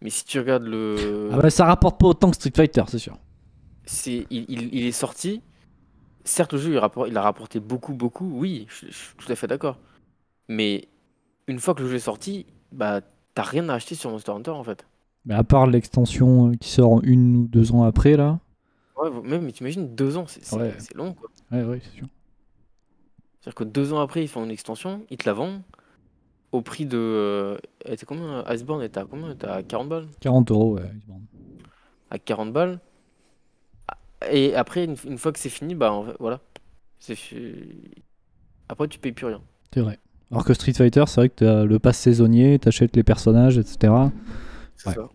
[0.00, 1.32] mais si tu regardes le.
[1.32, 3.18] Ah bah, ça rapporte pas autant que Street Fighter, c'est sûr.
[3.84, 5.42] c'est, il, il- il est sorti.
[6.24, 6.72] Certes, le jeu,
[7.08, 9.78] il, a rapporté beaucoup, beaucoup, oui, je, je suis tout à fait d'accord.
[10.48, 10.88] Mais
[11.46, 13.00] une fois que le jeu est sorti, bah,
[13.34, 14.86] t'as rien à acheter sur Monster Hunter en fait.
[15.24, 18.40] Mais à part l'extension qui sort une ou deux ans après, là.
[18.96, 20.76] Ouais, même, mais t'imagines, deux ans, c'est Ouais.
[20.94, 21.30] long quoi.
[21.50, 22.06] Ouais, ouais, c'est sûr.
[23.40, 25.62] C'est-à-dire que deux ans après, ils font une extension, ils te la vendent
[26.52, 26.98] au prix de.
[26.98, 30.74] euh, elle était combien Iceborne était à combien Elle était à 40 balles 40 euros,
[30.76, 30.90] ouais.
[31.08, 31.22] vendent.
[32.10, 32.78] À 40 balles.
[34.30, 36.40] Et après, une, une fois que c'est fini, bah en fait, voilà.
[38.68, 39.40] Après, tu payes plus rien.
[39.74, 39.98] C'est vrai.
[40.32, 43.92] Alors que Street Fighter, c'est vrai que t'as le pass saisonnier, t'achètes les personnages, etc.
[44.76, 44.94] C'est Ouais.
[44.94, 45.08] ça.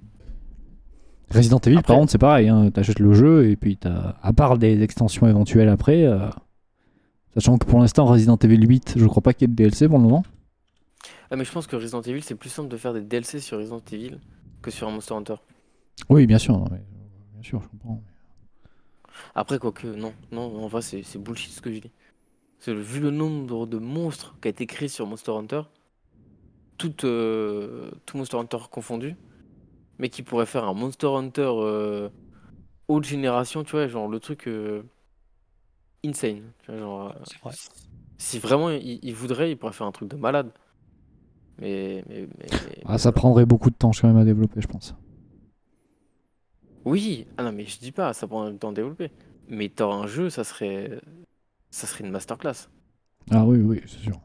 [1.32, 2.48] Resident Evil, Après- par contre, c'est pareil.
[2.48, 2.70] Hein.
[2.72, 6.20] T'achètes le jeu et puis t'as, à part des extensions éventuelles après, euh,
[7.34, 9.90] sachant que pour l'instant, Resident Evil 8, je crois pas qu'il y ait de DLC
[9.90, 10.24] pour le moment.
[11.30, 13.58] Ah, mais je pense que Resident Evil, c'est plus simple de faire des DLC sur
[13.58, 14.20] Resident Evil
[14.62, 15.36] que sur un Monster Hunter.
[16.10, 16.58] Oui, bien sûr.
[16.60, 16.78] Bien
[17.42, 18.02] sûr, je comprends.
[19.36, 21.92] Après, quoique, non, non, en vrai, c'est c'est bullshit ce que je dis.
[22.60, 25.62] C'est le- vu le nombre de monstres qui a été créé sur Monster Hunter,
[26.78, 29.16] tout, euh, tout Monster Hunter confondu,
[30.00, 32.10] mais qui pourrait faire un Monster Hunter euh,
[32.88, 34.84] haute génération, tu vois, genre le truc euh,
[36.04, 36.52] insane.
[36.64, 37.54] Tu vois, genre, euh, C'est vrai.
[38.18, 40.52] si vraiment il, il voudrait, il pourrait faire un truc de malade.
[41.60, 44.68] Mais, mais, mais- mais- Ah, ça prendrait beaucoup de temps quand même à développer, je
[44.68, 44.96] pense.
[46.86, 49.12] Oui, ah non, mais je dis pas, ça prend du temps à développer.
[49.50, 51.00] Mais t'auras un jeu, ça serait,
[51.72, 52.68] ça serait une masterclass.
[53.32, 54.20] Ah oui, oui, c'est sûr.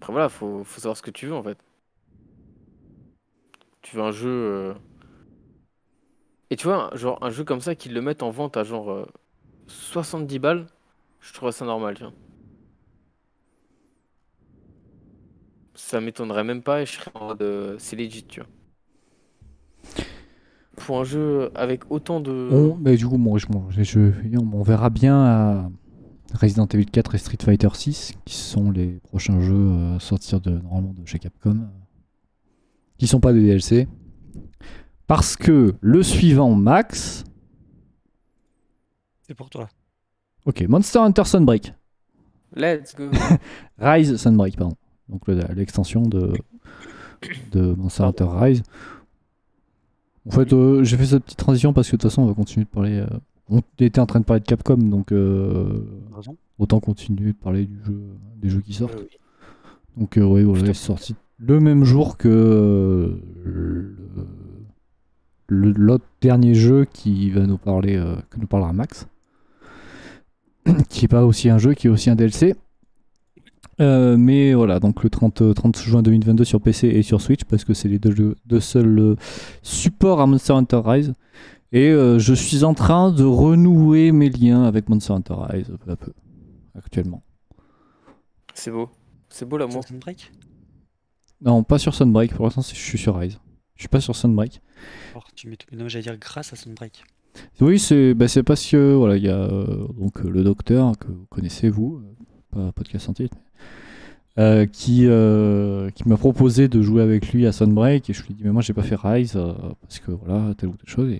[0.00, 1.58] Après voilà, faut, faut savoir ce que tu veux en fait.
[3.82, 4.74] Tu veux un jeu euh,
[6.50, 8.90] Et tu vois, genre un jeu comme ça, qu'ils le mettent en vente à genre
[8.90, 9.06] euh,
[9.66, 10.66] 70 balles,
[11.20, 12.12] je trouve ça normal, tu vois.
[15.74, 18.48] Ça m'étonnerait même pas et je serais en mode euh, c'est legit, tu vois.
[20.76, 22.48] Pour un jeu avec autant de.
[22.50, 25.70] On, mais du coup, bon, je, bon, je- je- on verra bien à
[26.34, 30.40] Resident Evil 4 et Street Fighter 6, qui sont les prochains jeux euh, à sortir
[30.40, 31.68] de, normalement de chez Capcom,
[32.96, 33.86] qui sont pas des DLC.
[35.06, 37.24] Parce que le suivant, Max,
[39.26, 39.68] C'est pour toi.
[40.46, 41.74] ok, Monster Hunter Sunbreak,
[42.54, 43.10] Let's go!
[43.78, 44.76] Rise Sunbreak, pardon.
[45.08, 46.32] Donc le- l'extension de,
[47.50, 48.62] de Monster Hunter Rise.
[50.26, 52.34] En fait, euh, j'ai fait cette petite transition parce que de toute façon, on va
[52.34, 52.98] continuer de parler.
[52.98, 53.06] euh,
[53.48, 56.36] on était en train de parler de Capcom, donc euh, Raison.
[56.58, 58.00] autant continuer de parler du jeu,
[58.40, 58.94] des jeux qui sortent.
[58.94, 59.16] Euh, oui.
[59.96, 63.96] Donc, euh, ouais, voilà, c'est sorti le même jour que euh, le-
[65.48, 69.08] le- l'autre dernier jeu qui va nous parler, euh, que nous parlera Max,
[70.88, 72.54] qui est pas aussi un jeu, qui est aussi un DLC.
[73.80, 77.64] Euh, mais voilà, donc le 30, 30 juin 2022 sur PC et sur Switch, parce
[77.64, 79.16] que c'est les deux, jeux- deux seuls euh,
[79.62, 81.14] supports à Monster Hunter Rise.
[81.72, 85.90] Et euh, je suis en train de renouer mes liens avec Monster Hunter Rise peu
[85.90, 86.12] à peu,
[86.76, 87.22] actuellement.
[88.54, 88.90] C'est beau.
[89.30, 89.78] C'est beau l'amour.
[89.78, 90.32] Assassin's Break
[91.40, 93.38] Non, pas sur Sunbreak, pour l'instant je suis sur Rise.
[93.76, 94.60] Je suis pas sur Sunbreak.
[95.34, 95.56] Tu mets...
[95.72, 97.02] Non, j'allais dire grâce à Sunbreak.
[97.62, 101.06] Oui, c'est bah, parce que voilà, il y a euh, donc euh, le docteur que
[101.06, 102.02] vous connaissez vous,
[102.54, 103.40] euh, pas podcast scientifique, mais,
[104.38, 108.30] euh, qui euh, qui m'a proposé de jouer avec lui à Sunbreak et je lui
[108.30, 109.52] ai dit mais moi j'ai pas fait Rise euh,
[109.82, 111.12] parce que voilà telle ou telle chose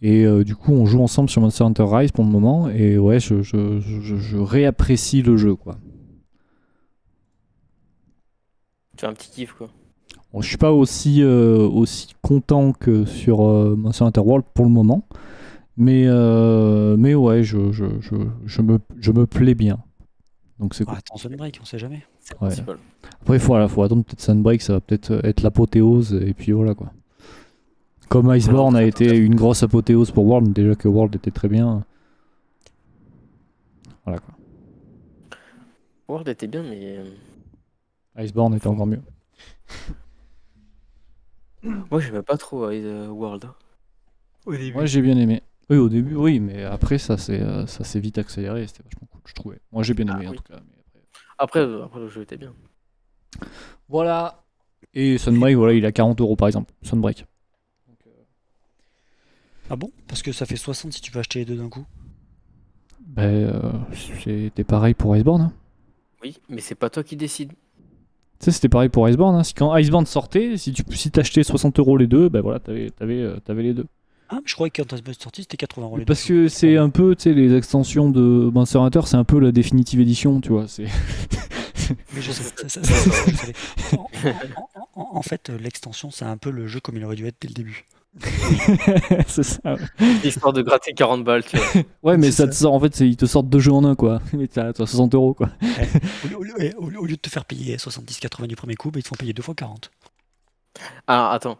[0.00, 2.96] et, et, du coup on joue ensemble sur Monster Hunter Rise pour le moment et
[2.96, 5.76] ouais je, je, je, je réapprécie le jeu quoi.
[8.96, 9.68] Tu as un petit kiff quoi.
[10.32, 13.42] Bon, je suis pas aussi, aussi content que sur
[13.76, 15.06] Monster Hunter World pour le moment.
[15.76, 16.06] Mais,
[16.96, 18.16] mais ouais, je, je, je,
[18.46, 19.84] je me, je me plais bien.
[20.62, 20.98] Donc c'est Ah, cool.
[20.98, 22.04] attends, Sunbreak, on sait jamais.
[22.40, 22.52] Ouais.
[23.20, 26.14] Après, il faut, voilà, faut attendre peut-être Sunbreak, ça va peut-être être l'apothéose.
[26.14, 26.92] Et puis voilà quoi.
[28.08, 31.84] Comme Iceborne a été une grosse apothéose pour World, déjà que World était très bien.
[34.04, 34.34] Voilà quoi.
[36.08, 36.98] World était bien, mais.
[36.98, 39.00] euh, Iceborne était encore mieux.
[41.62, 43.48] Moi, j'aimais pas trop euh, World.
[44.46, 44.72] Au début.
[44.74, 45.42] Moi j'ai bien aimé.
[45.70, 48.66] Oui, au début, oui, mais après ça s'est euh, ça s'est vite accéléré.
[48.66, 49.60] C'était vachement cool, je trouvais.
[49.72, 50.36] Moi j'ai bien Ah, aimé en oui.
[50.36, 50.60] tout cas.
[50.66, 51.00] mais après-
[51.38, 52.52] Après, euh, après, le jeu était bien.
[53.88, 54.44] Voilà.
[54.94, 56.72] Et Sunbreak, voilà, il a 40 euros par exemple.
[56.82, 57.26] Sunbreak.
[59.70, 59.90] Ah bon?
[60.08, 61.86] Parce que ça fait 60 si tu veux acheter les deux d'un coup.
[63.06, 65.42] Ben, euh, c'était pareil pour Iceborne.
[65.42, 65.52] hein.
[66.22, 67.50] Oui, mais c'est pas toi qui décide.
[67.52, 67.56] Tu
[68.46, 69.34] sais, c'était pareil pour Iceborne.
[69.36, 69.44] hein.
[69.44, 72.90] Si quand Iceborne sortait, si tu si t'achetais 60 euros les deux, ben voilà, t'avais
[72.90, 73.86] t'avais, euh, t'avais les deux.
[74.32, 76.76] Ah, mais je croyais que quand t'as sorti, c'était 80 euros les Parce que c'est
[76.78, 78.20] un peu, tu sais, les extensions de
[78.52, 80.66] Monster Hunter, c'est un peu la définitive édition, tu vois.
[80.68, 80.86] C'est
[82.14, 83.52] Mais je sais, ça- ça- ça- savais.
[83.96, 84.08] En,
[84.56, 87.26] en- en- en fait, euh, l'extension, c'est un peu le jeu comme il aurait dû
[87.26, 87.84] être dès le début.
[89.26, 89.76] c'est ça.
[90.24, 91.82] Histoire de gratter 40 balles, tu vois.
[92.02, 93.84] Ouais, mais C'est ça te sort, en fait, c'est- ils te sortent deux jeux en
[93.84, 94.20] un, quoi.
[94.32, 95.50] Mais t'as t'as 60 euros, quoi.
[96.28, 99.08] Lieu- ouais, au lieu de te faire payer 70-80 du premier coup, bah, ils te
[99.08, 99.90] font payer deux fois 40.
[101.06, 101.58] Alors, attends.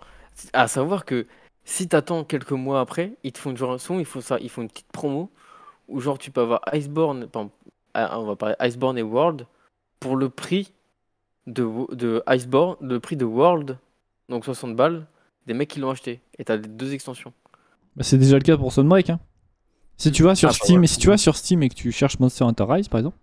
[0.55, 1.27] À savoir que
[1.64, 4.48] si t'attends quelques mois après, ils te font genre un son, ils font ça, ils
[4.50, 5.30] font une petite promo
[5.88, 7.28] où genre tu peux avoir Iceborne,
[7.94, 9.46] ah, on va parler Iceborne et World
[10.00, 10.72] pour le prix
[11.46, 13.78] de, Iceborne, le prix de World,
[14.28, 15.06] donc 60 balles,
[15.46, 16.20] des mecs qui l'ont acheté.
[16.38, 17.32] Et t'as les deux extensions.
[17.96, 19.10] Bah, c'est déjà le cas pour Sunbreak.
[19.10, 19.20] Hein.
[19.96, 20.84] Si tu vas sur Ah, bah, Steam, ouais.
[20.84, 23.18] et si tu vas sur Steam et que tu cherches Monster Hunter Rise, par exemple.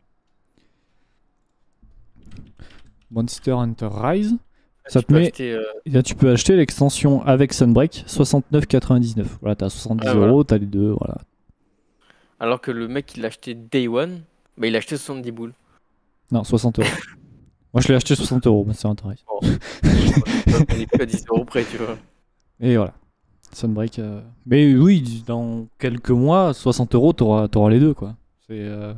[3.11, 4.37] Monster Hunter Rise,
[4.89, 9.25] Ça Tu te peux met- acheter, euh, là, tu peux acheter l'extension avec Sunbreak 69,99.
[9.41, 10.31] Voilà, t'as 70 Ah, voilà.
[10.31, 11.17] euros, t'as les deux, voilà.
[12.39, 14.21] alors que le mec il l'a acheté Day One,
[14.57, 15.53] bah, il a acheté 70 boules.
[16.31, 16.87] Non, 60 euros.
[17.73, 18.65] Moi, je l'ai acheté 60 euros.
[18.67, 18.71] On
[20.73, 21.97] est plus à 10 euros près, tu vois.
[22.59, 22.93] Et voilà.
[23.53, 23.99] Sunbreak.
[23.99, 28.15] euh, Mais oui, dans quelques mois, 60 euros, t'auras t'auras les deux, quoi.
[28.47, 28.57] C'est.
[28.59, 28.93] euh,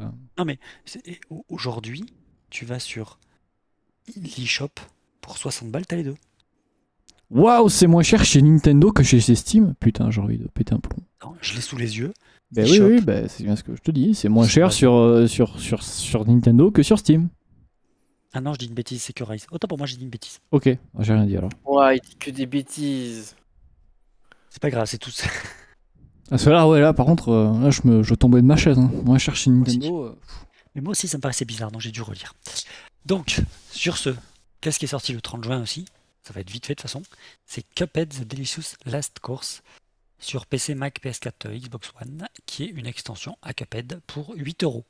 [1.05, 2.05] et au- Aujourd'hui,
[2.49, 3.17] tu vas sur
[4.15, 4.69] l'eShop,
[5.21, 6.15] pour 60 balles, t'as les deux.
[7.29, 9.73] Waouh, c'est moins cher chez Nintendo que chez Steam.
[9.79, 10.97] Putain, j'ai envie de péter un plomb.
[11.23, 12.13] Non, je l'ai sous les yeux.
[12.51, 14.13] Bah oui, oui, bah, c'est bien ce que je te dis.
[14.13, 17.29] C'est moins cher sur, euh, sur, sur, sur Nintendo que sur Steam.
[18.33, 19.45] Ah non, je dis une bêtise, c'est que Rise.
[19.51, 20.39] Autant pour moi, j'ai dit une bêtise.
[20.51, 20.65] Ok,
[20.99, 21.51] j'ai rien dit alors.
[21.65, 23.35] Ouais, il dit que des bêtises.
[24.49, 25.11] C'est pas grave, c'est tout.
[26.29, 28.57] Parce que là, ouais, là, par contre, euh, là, je, me, je tombais de ma
[28.57, 28.77] chaise.
[28.77, 28.91] Hein.
[29.05, 30.03] Moi, je cherche chez Nintendo.
[30.05, 30.19] euh,
[30.75, 32.33] Mais moi aussi, ça me paraissait bizarre, donc j'ai dû relire.
[33.05, 33.41] Donc,
[33.71, 34.09] sur ce,
[34.61, 35.85] qu'est-ce qui est sorti le 30 juin aussi?
[36.23, 37.01] Ça va être vite fait de toute façon.
[37.45, 39.63] C'est Cuphead The Delicious Last Course
[40.19, 44.63] sur PC, Mac, PS4, euh, Xbox One, qui est une extension à Cuphead pour 8
[44.63, 44.85] euros.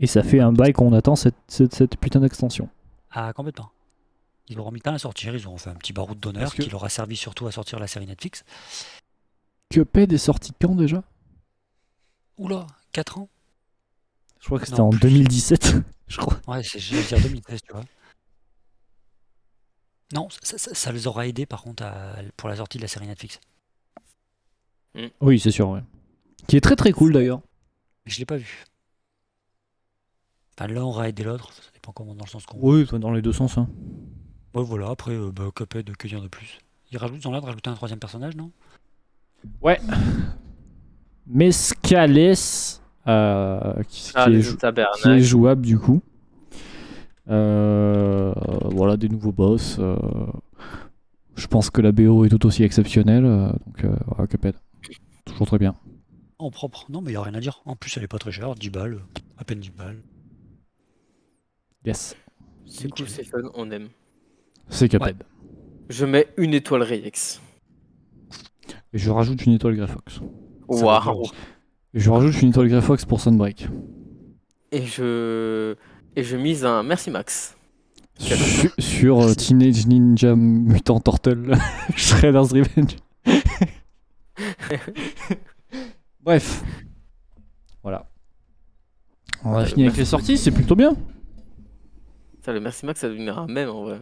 [0.00, 2.68] Et ça fait un bail qu'on attend cette, cette, cette putain d'extension.
[3.12, 3.70] Ah, complètement.
[4.48, 6.70] Ils auront mis temps à sortir, ils auront fait un petit baroud d'honneur que- qui
[6.70, 8.42] leur a servi surtout à sortir la série Netflix.
[9.70, 11.04] Cuphead est sorti quand déjà?
[12.38, 13.28] Oula, 4 ans?
[14.40, 14.98] Je crois que c'était en plus.
[15.00, 15.74] 2017.
[16.08, 16.40] je crois.
[16.48, 17.84] Ouais, c'est, je vais dire 2013, tu vois.
[20.12, 22.88] Non, ça, ça- ça les aura aidés par contre à- pour la sortie de la
[22.88, 23.40] série Netflix.
[25.20, 25.80] Oui, c'est sûr, ouais.
[26.46, 27.40] Qui est très très cool d'ailleurs.
[28.04, 28.64] Mais je l'ai pas vu.
[30.58, 32.58] Enfin, l'un aura aidé l'autre, ça dépend comment dans le sens qu'on.
[32.60, 33.56] Oui, dans les deux sens.
[33.56, 33.68] hein.
[34.54, 36.58] Ouais, voilà, après, euh, bah, Cuphead, que dire de plus
[36.90, 38.50] Ils rajoutent, l'air de rajouter un troisième personnage, non?
[39.62, 39.80] Ouais.
[41.26, 42.34] Mescales,
[43.06, 44.56] euh, qui, Ah, qui est
[45.00, 46.02] qui est jouable du coup.
[47.28, 48.32] Euh,
[48.64, 49.76] voilà, des nouveaux boss.
[49.78, 49.96] euh,
[51.34, 53.24] je pense que la BO est tout aussi exceptionnelle.
[53.24, 54.54] euh, donc, euh, voilà, Cuphead.
[55.24, 55.74] Toujours très bien.
[56.38, 56.86] En propre.
[56.90, 57.62] Non, mais il a rien à dire.
[57.64, 59.00] En plus, elle est pas très chère, 10 balles,
[59.38, 60.02] à peine 10 balles.
[61.84, 62.16] Yes.
[62.66, 63.88] C'est cool, c'est fun, on aime.
[64.68, 65.22] C'est Cuphead.
[65.88, 67.40] Je mets une étoile Rex.
[68.92, 70.20] Et je rajoute une étoile Greyfox.
[70.68, 71.24] Waouh.
[71.94, 73.68] je rajoute une étoile Greyfox pour Sunbreak.
[74.70, 75.74] Et je
[76.16, 77.56] et je mise un merci Max.
[78.18, 81.54] Su- sur euh, Teenage Ninja Mutant Turtle
[81.96, 82.96] Shredder's Revenge.
[86.20, 86.62] Bref.
[87.82, 88.08] Voilà.
[89.44, 90.94] On a Ouais, fini avec les sorties, c'est plutôt bien.
[92.44, 94.00] Ça, le merci Max, ça deviendra un même en vrai.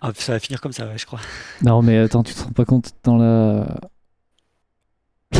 [0.00, 1.20] Ah, ça va finir comme ça, ouais, je crois.
[1.62, 3.80] Non, mais attends, tu te rends pas compte dans la.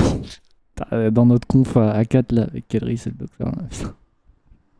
[0.74, 3.48] T'as- Dans notre conf à 4 là, avec Kelry, c'est le docteur.
[3.48, 3.94] là, putain.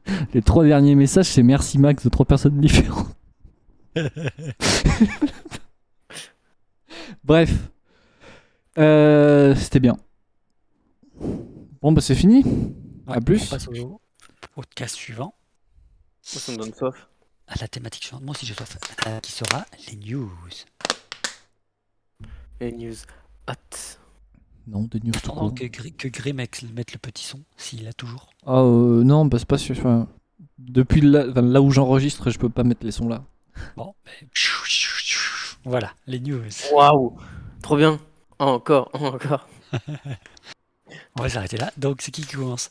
[0.35, 3.15] Les trois derniers messages, c'est merci Max de trois personnes différentes.
[7.25, 7.51] Bref.
[8.79, 9.97] Euh, C'était bien.
[11.83, 12.45] Bon, bah c'est fini.
[13.07, 13.47] À Ouais, plus.
[13.47, 14.01] On passe au
[14.55, 15.35] podcast suivant,
[16.33, 17.09] Moi, ça me donne soif.
[17.47, 18.23] à la thématique suivante.
[18.25, 18.77] Moi aussi, j'ai soif.
[19.07, 20.31] Euh, qui sera les news?
[22.61, 22.95] Les news.
[23.49, 23.98] Hot.
[24.69, 25.55] Non, des news court.
[25.55, 28.29] que, que mette, mette le petit son, s'il l'a toujours.
[28.47, 29.75] Ah, euh, non, bah c'est pas sûr.
[29.79, 30.07] enfin,
[30.59, 33.25] depuis là, enfin, là où j'enregistre, je peux pas mettre les sons là.
[33.77, 34.29] Bon, ben,
[35.65, 36.43] voilà, les news.
[36.73, 37.17] Waouh.
[37.63, 37.99] Trop bien.
[38.39, 39.49] Encore, encore.
[41.17, 41.73] On va s'arrêter là.
[41.77, 42.71] Donc, c'est qui qui commence?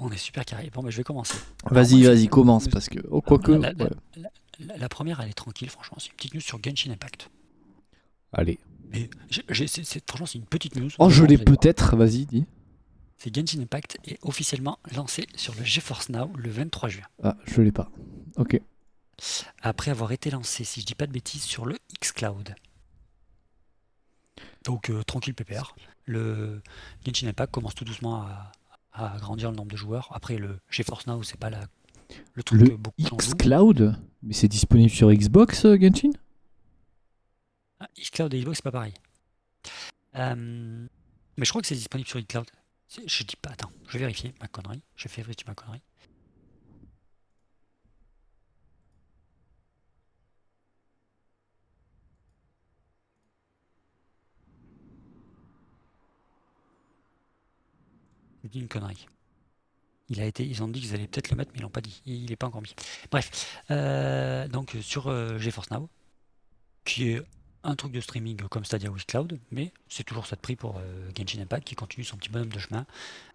[0.00, 0.70] On est super carré.
[0.72, 1.36] Bon, ben, je vais commencer.
[1.70, 2.98] Vas-y, vas-y, commence parce que.
[3.10, 3.52] Oh, quoique.
[3.52, 3.90] La- la- ouais.
[4.60, 5.98] La, la première, elle est tranquille, franchement.
[6.00, 7.28] C'est une petite news sur Genshin Impact.
[8.32, 8.58] Allez.
[8.90, 10.90] Mais c'est- franchement, c'est une petite news.
[10.98, 12.46] Oh, je l'ai peut-être, vas-y, dis.
[13.18, 17.04] C'est Genshin Impact est officiellement lancé sur le GeForce Now le 23 juin.
[17.22, 17.90] Ah, je l'ai pas.
[18.36, 18.60] Ok.
[19.62, 22.54] Après avoir été lancé, si je dis pas de bêtises, sur le xCloud.
[24.64, 25.74] Donc euh, tranquille pépère.
[26.06, 26.60] Le
[27.06, 28.52] Genshin Impact commence tout doucement à,
[28.92, 30.08] à agrandir le nombre de joueurs.
[30.12, 31.60] Après le GeForce Now, c'est pas la,
[32.34, 32.66] le truc Le
[32.98, 33.16] jouent.
[33.16, 33.96] xCloud?
[34.22, 36.10] Mais c'est disponible sur Xbox, euh, Genshin?
[37.80, 38.94] Ah, et Xbox, c'est pas pareil.
[40.16, 40.86] Euh,
[41.36, 42.46] mais je crois que c'est disponible sur xCloud.
[42.88, 44.82] C'est- Je dis pas, attends, je vais vérifier ma connerie.
[44.96, 45.82] Je fais vérifier ma connerie.
[58.42, 59.06] Je dis une connerie.
[60.10, 61.80] Il a été, ils ont dit qu'ils allaient peut-être le mettre, mais ils l'ont pas
[61.80, 62.02] dit.
[62.04, 62.74] Il n'est pas encore mis.
[63.10, 65.88] Bref, euh, donc sur euh, GeForce Now,
[66.84, 67.22] qui est
[67.64, 70.76] un truc de streaming comme Stadia ou Cloud, mais c'est toujours ça de prix pour
[70.76, 72.86] euh, Genshin Impact qui continue son petit bonhomme de chemin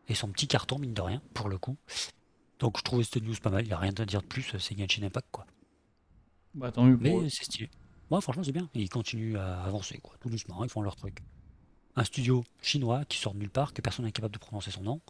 [0.07, 1.75] et son petit carton, mine de rien, pour le coup.
[2.59, 4.55] Donc je trouvais cette news pas mal, il n'y a rien à dire de plus,
[4.59, 5.45] c'est Genshin Impact quoi.
[6.53, 7.69] Bah, tant mieux Mais pour c'est stylé.
[8.11, 11.23] Moi franchement c'est bien, ils continuent à avancer quoi, tout doucement, ils font leur truc.
[11.95, 14.83] Un studio chinois qui sort de nulle part, que personne n'est capable de prononcer son
[14.83, 15.01] nom.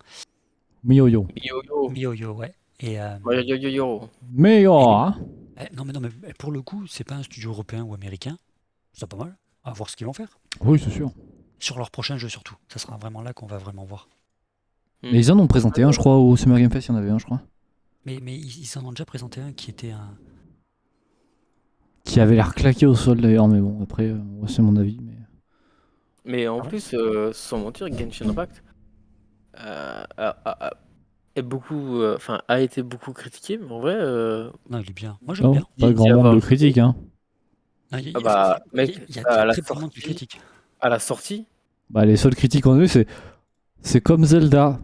[0.83, 1.27] Miyo-yo.
[1.35, 1.89] Yo yo.
[1.89, 2.53] MiYoYo, ouais.
[2.79, 4.09] Et euh, Yo yo yo yo.
[4.31, 5.19] Miyo, hein
[5.61, 8.37] eh, non mais non mais pour le coup, c'est pas un studio européen ou américain.
[8.99, 9.37] C'est pas mal.
[9.63, 10.39] À voir ce qu'ils vont faire.
[10.61, 11.11] Oui, c'est sûr.
[11.57, 12.55] Sur leur prochain jeu surtout.
[12.67, 14.09] Ça sera vraiment là qu'on va vraiment voir.
[15.03, 15.09] Hmm.
[15.13, 16.97] Mais ils en ont présenté un, je crois, au Summer Game Fest, il y en
[16.97, 17.41] avait un, je crois.
[18.05, 20.17] Mais, mais ils, ils en ont déjà présenté un qui était un.
[22.03, 24.97] Qui avait l'air claqué au sol d'ailleurs, mais bon, après, euh, ouais, c'est mon avis.
[25.01, 25.13] Mais...
[26.25, 28.61] Mais en Ah ouais plus, euh, sans mentir, Genshin Impact
[29.59, 30.73] euh, a, a- a-
[31.35, 34.93] est beaucoup, euh, enfin, a été beaucoup critiqué, mais en vrai, euh, Non, il est
[34.93, 35.17] bien.
[35.21, 35.63] Moi j'aime Non, bien.
[35.79, 36.95] pas grand monde de critiques, hein.
[37.91, 39.19] Non, il y a- Ah il y a- bah, il y a- mec, il y
[39.19, 40.41] a à la très qui sortie- critique.
[40.81, 41.45] à la sortie,
[41.89, 43.07] Bah, les seules critiques qu'on a eues, c'est.
[43.81, 44.79] C'est comme Zelda.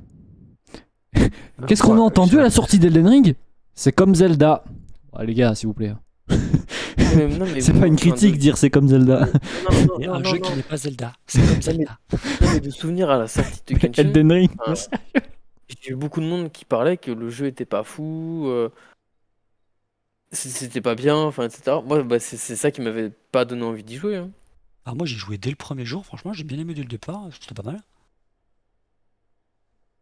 [1.68, 3.36] Qu'est-ce qu'on a entendu à la sortie d'Elden Ring?
[3.74, 4.64] C'est comme Zelda.
[5.14, 5.94] Ah, les gars, s'il vous plaît.
[7.60, 9.26] C'est pas une critique dire c'est comme Zelda.
[9.26, 10.50] Non, non, Il y a non, un non, jeu non.
[10.50, 11.14] qui n'est pas Zelda.
[11.28, 12.00] C'est comme Zelda.
[12.62, 14.50] De souvenir à la sortie de Genshin, Elden Ring.
[14.66, 14.74] Ah.
[15.68, 18.70] j'ai eu beaucoup de monde qui parlait que le jeu était pas fou, euh,
[20.32, 21.82] c'était pas bien, enfin, etc.
[21.82, 24.18] Moi, bah, c'est c'est ça qui m'avait pas donné envie d'y jouer.
[24.18, 24.32] hein.
[24.86, 26.06] Ah, moi, j'ai joué dès le premier jour.
[26.06, 27.28] Franchement, j'ai bien aimé dès le départ.
[27.34, 27.84] C'était pas mal.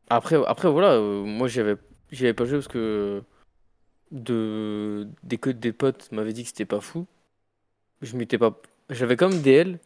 [0.09, 1.75] Après, après voilà, euh, moi j'y avais,
[2.11, 3.23] j'y avais pas joué parce que
[4.11, 7.07] de, des, que des potes m'avaient dit que c'était pas fou.
[8.01, 8.61] Je m'étais pas.
[8.89, 9.79] J'avais quand même DL,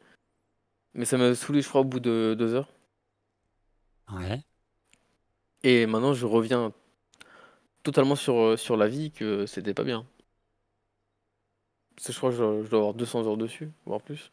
[0.96, 2.70] mais ça m'a saoulé, je crois, au bout de deux heures.
[4.10, 4.44] Ouais.
[5.62, 6.74] Et maintenant, je reviens
[7.84, 10.06] totalement sur, euh, sur l'avis que c'était pas bien.
[12.04, 14.32] Je crois que je dois, je dois avoir 200 heures dessus, voire plus.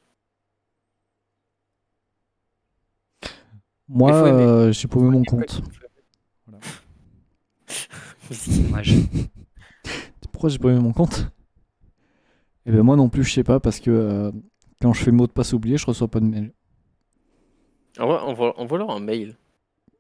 [3.89, 5.63] Moi, euh, j'ai paumé mon compte.
[8.31, 8.95] C'est dommage.
[10.33, 11.31] Pourquoi j'ai paumé mon compte?
[12.67, 14.31] Eh ben moi non plus, je sais pas, parce que euh,
[14.81, 16.53] quand je fais mot de passe oublié, je reçois pas de mail.
[17.99, 19.37] Envoie, envoie, envoie leur un mail.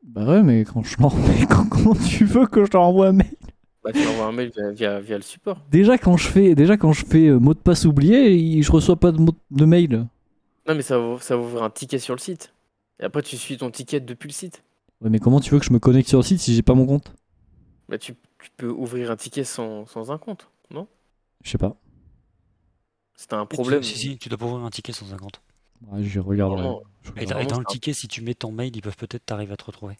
[0.03, 3.12] Bah ouais, mais quand je mais quand- comment tu veux que je leur envoie un
[3.12, 3.36] mail?
[3.85, 5.59] Bah, tu envoies un mail via, via, via le support.
[5.70, 8.97] Déjà quand je fais, déjà quand je fais euh, mot de passe oublié, je reçois
[8.97, 10.06] pas de, mot de mail.
[10.66, 12.52] Non, mais ça va, ça va ouvrir un ticket sur le site.
[13.01, 14.62] Et après, tu suis ton ticket depuis le site.
[15.02, 16.74] Ouais, mais comment tu veux que je me connecte sur le site si j'ai pas
[16.74, 17.12] mon compte?
[17.89, 20.86] Bah, tu, tu peux ouvrir un ticket sans, sans un compte, non?
[21.43, 21.77] Je sais pas.
[23.15, 23.82] C'est un tu- problème.
[23.82, 25.40] Si, si, tu dois pas ouvrir un ticket sans un compte.
[25.89, 26.77] Ouais, je regarderai.
[27.02, 29.27] Je Et dans, et dans le ticket, si tu mets ton mail, ils peuvent peut-être
[29.27, 29.97] t'arriver à te retrouver.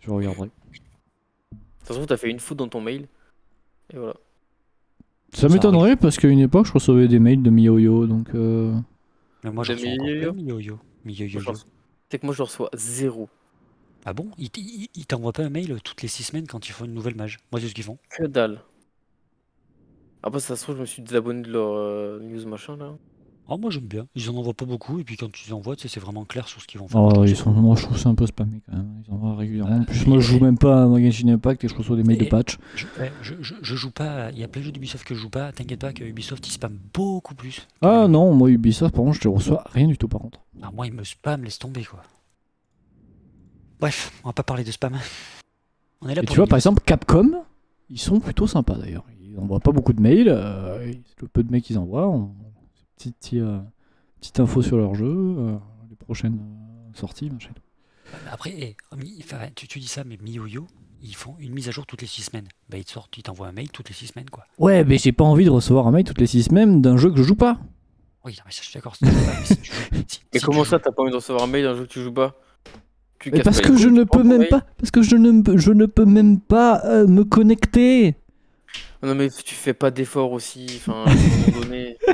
[0.00, 0.50] Je regarderai.
[1.86, 3.06] De toute façon, t'as fait une faute dans ton mail.
[3.94, 4.14] Et voilà.
[5.32, 8.74] Ça m'étonnerait parce qu'à une époque, je recevais des mails de MiYoYo, donc euh,
[9.44, 11.38] Mais moi, De reçois encore Miyoyo Miyoyo.
[11.40, 11.50] Je
[12.10, 13.28] C'est que moi, je reçois zéro.
[14.04, 14.32] Ah bon?
[14.38, 17.38] Ils t'envoient pas un mail toutes les 6 semaines quand ils font une nouvelle mage
[17.52, 17.98] Moi, c'est ce qu'ils font.
[18.10, 18.62] Que dalle.
[20.24, 22.96] Après, ça se trouve, je me suis désabonné de leur euh, news machin là.
[23.48, 24.06] Ah, moi, j'aime bien.
[24.16, 26.24] Ils en envoient pas beaucoup, et puis quand tu les envoies, tu sais, c'est vraiment
[26.24, 27.00] clair sur ce qu'ils vont faire.
[27.00, 29.02] oh, ils c'est sont, moi je trouve ça un peu spammé quand même.
[29.06, 29.76] Ils envoient régulièrement.
[29.76, 32.02] En plus, Euh, moi je joue même pas à Genshin Impact et je reçois des
[32.02, 32.58] mails de patch.
[32.74, 34.30] Je, ouais, je, je, je joue pas.
[34.32, 35.52] Il y a plein de jeux d'Ubisoft que je joue pas.
[35.52, 37.68] T'inquiète pas que Ubisoft, ils spamment beaucoup plus.
[37.82, 40.40] Ah non, moi Ubisoft, par contre, je te reçois rien du tout par contre.
[40.60, 42.02] Ah, moi, ils me spam, laisse tomber, quoi.
[43.78, 44.96] Bref, on va pas parler de spam.
[46.00, 47.42] On est là Et pour tu vois, par exemple, Capcom,
[47.90, 49.04] ils sont plutôt sympas d'ailleurs.
[49.22, 50.28] Ils envoient pas beaucoup de mails.
[50.28, 52.30] euh, le peu de mails qu'ils envoient, on...
[52.96, 53.58] petite, petite, euh,
[54.20, 55.56] petite info sur leur jeu, euh,
[55.88, 57.50] les prochaines euh, sorties, machin.
[58.30, 58.76] Après, eh,
[59.54, 60.66] tu, tu dis ça, mais MiYoYo,
[61.02, 62.48] ils font une mise à jour toutes les 6 semaines.
[62.68, 64.44] Bah, ils te sortent, ils t'envoient un mail toutes les 6 semaines, quoi.
[64.58, 67.10] Ouais, mais j'ai pas envie de recevoir un mail toutes les six semaines d'un jeu
[67.10, 67.58] que je joue pas.
[68.24, 68.96] Oui, non, mais ça, je suis d'accord.
[68.96, 69.02] si
[70.32, 71.90] Et si comment tu ça, t'as pas envie de recevoir un mail d'un jeu que
[71.92, 72.34] tu joues pas?
[73.18, 75.42] Tu Mais casses parce pas que je ne peux même pas, parce que je ne,
[75.42, 78.14] peux- je ne peux même pas euh, me connecter.
[79.02, 80.66] Non, mais tu fais pas d'efforts aussi.
[80.76, 81.96] Enfin, à un moment donné.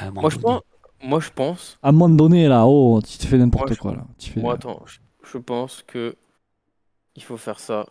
[0.00, 0.44] À un moment Moi, je donné.
[0.44, 0.62] pense.
[1.02, 1.78] Moi, je pense.
[1.82, 4.06] À un moment donné, là, oh, tu te fais n'importe Moi, je- quoi là.
[4.18, 4.40] Tu fais...
[4.40, 4.82] Moi, attends.
[4.86, 4.98] Je,
[5.32, 6.16] je pense que.
[7.16, 7.86] Il faut faire ça.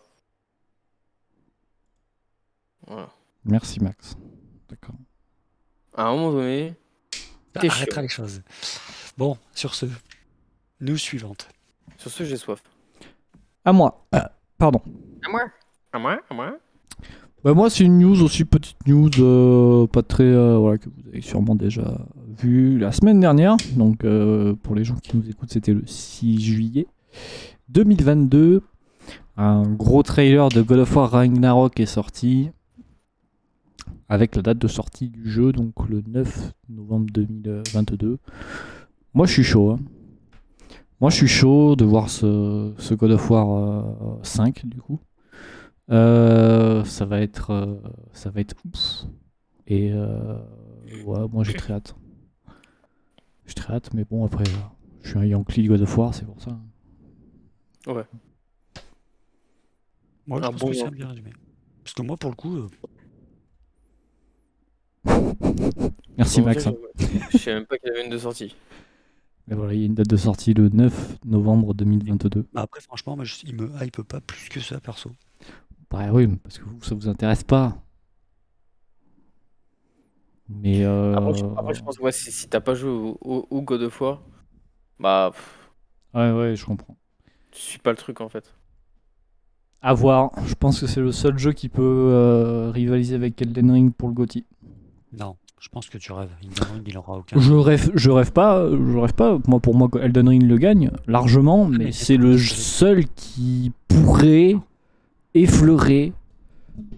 [2.88, 3.10] Voilà.
[3.46, 4.16] Merci Max.
[4.70, 4.96] D'accord.
[5.96, 6.76] À un moment donné.
[7.54, 8.42] T'es arrêtera les choses.
[9.18, 9.86] Bon, sur ce,
[10.82, 11.48] news suivante.
[11.98, 12.62] Sur ce, j'ai soif.
[13.64, 14.06] À moi.
[14.16, 14.20] Euh,
[14.58, 14.82] pardon.
[15.26, 15.44] À moi?
[15.94, 16.20] À moi?
[16.30, 16.58] À moi?
[17.44, 20.24] Bah, moi, c'est une news aussi, petite news, euh, pas très.
[20.24, 22.00] euh, voilà, que vous avez sûrement déjà
[22.42, 23.58] vu la semaine dernière.
[23.76, 26.88] Donc, euh, pour les gens qui nous écoutent, c'était le 6 juillet
[27.70, 28.62] 2022.
[29.36, 32.50] Un gros trailer de God of War Ragnarok est sorti.
[34.10, 38.20] Avec la date de sortie du jeu, donc le 9 novembre 2022.
[39.14, 39.72] Moi, je suis chaud.
[39.72, 39.80] hein.
[41.02, 45.00] Moi, je suis chaud de voir ce, ce God of War euh, 5, du coup.
[45.90, 47.76] Euh, ça va être euh,
[48.14, 49.04] ça va être ouf
[49.68, 50.38] et euh,
[51.06, 51.94] ouais moi j'ai très hâte
[53.46, 54.58] j'ai très hâte mais bon après euh,
[55.02, 56.58] je suis un Yankee de God of War c'est pour ça
[60.26, 61.32] Moi, je Un pense bon que c'est bien résumé.
[61.84, 62.70] Parce que moi, pour le coup, euh,
[66.18, 66.74] merci Bon, Max hein.
[67.00, 68.56] Je je sais même pas qu'il y avait une de sortie.
[69.48, 72.80] Mais voilà il y a une date de sortie le 9 novembre 2022 bah après,
[72.80, 75.12] franchement, moi, je- il me hype pas plus que ça, perso.
[75.94, 77.78] Bah oui parce que vous ça vous intéresse pas
[80.50, 83.18] mais euh, Après, je, après, je pense que ouais, si, si t'as pas joué au,
[83.22, 84.22] au- au God of War,
[85.00, 85.70] bah, pff,
[86.14, 86.98] ouais ouais je comprends
[87.52, 88.54] tu suis pas le truc en fait.
[89.82, 93.72] à voir je pense que c'est le seul jeu qui peut euh, rivaliser avec Elden
[93.72, 94.46] Ring pour le GOTY
[95.18, 96.32] Non, je pense que tu rêves.
[96.42, 97.40] Elden Ring, il aura aucun.
[97.40, 99.38] Je rêve, je rêve pas, je rêve pas.
[99.48, 104.56] Moi, pour moi, Elden Ring le gagne largement, mais mais c'est le seul qui pourrait
[105.34, 106.14] effleurer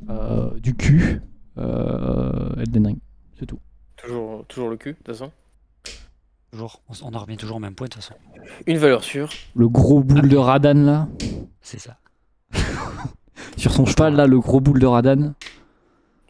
[0.09, 1.21] euh, du cul
[1.57, 2.99] euh, Elden Ring.
[3.39, 3.59] C'est tout.
[3.97, 5.31] Toujours, toujours le cul, de toute façon.
[6.51, 8.15] Toujours, on, en revient toujours au même point de toute façon.
[8.65, 9.29] Une valeur sûre.
[9.55, 11.07] Le gros boule de Radan là,
[11.61, 11.97] C'est ça.
[13.57, 15.33] sur son cheval là, le gros boule de Radan.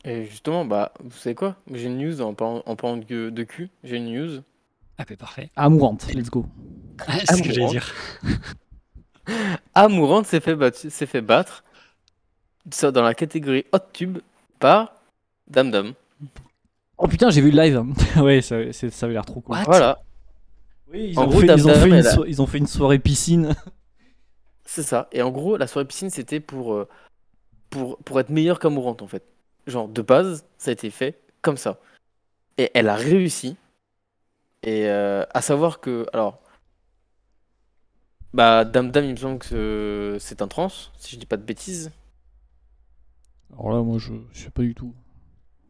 [0.04, 1.58] Et justement, bah, vous savez quoi?
[1.72, 3.70] J'ai une news en parlant, en parlant de, de cul.
[3.84, 4.42] J'ai une news.
[4.98, 5.50] Ah, ben parfait.
[5.56, 6.46] Amourante, let's go.
[7.08, 7.94] c'est ce que j'allais dire.
[9.74, 11.65] Amourante s'est fait, battu- s'est fait battre
[12.72, 14.20] ça, dans la catégorie Hot Tube
[14.60, 14.94] par
[15.48, 15.94] Dame Dame.
[16.98, 17.84] Oh putain, j'ai vu le live.
[18.22, 19.56] ouais, ça, ça avait l'air trop cool.
[19.56, 19.64] What?
[19.66, 20.00] Voilà,
[20.92, 22.58] Oui, ils En ont, gros, fait, ils, ont Dame, fait une so- ils ont fait
[22.58, 23.56] une soirée piscine.
[24.66, 25.08] c'est ça.
[25.12, 26.88] Et en gros, la soirée piscine, c'était pour, euh,
[27.70, 29.24] pour, pour être meilleure qu'Amourante, en fait.
[29.68, 31.80] Genre, de base, ça a été fait comme ça.
[32.58, 33.58] Et elle a réussi.
[34.64, 36.42] Et euh, à savoir que, alors,
[38.34, 41.44] bah, Dame Dame, il me semble que c'est un trans, si je dis pas de
[41.44, 41.92] bêtises.
[43.60, 44.94] Alors là, moi, je, je sais pas du tout.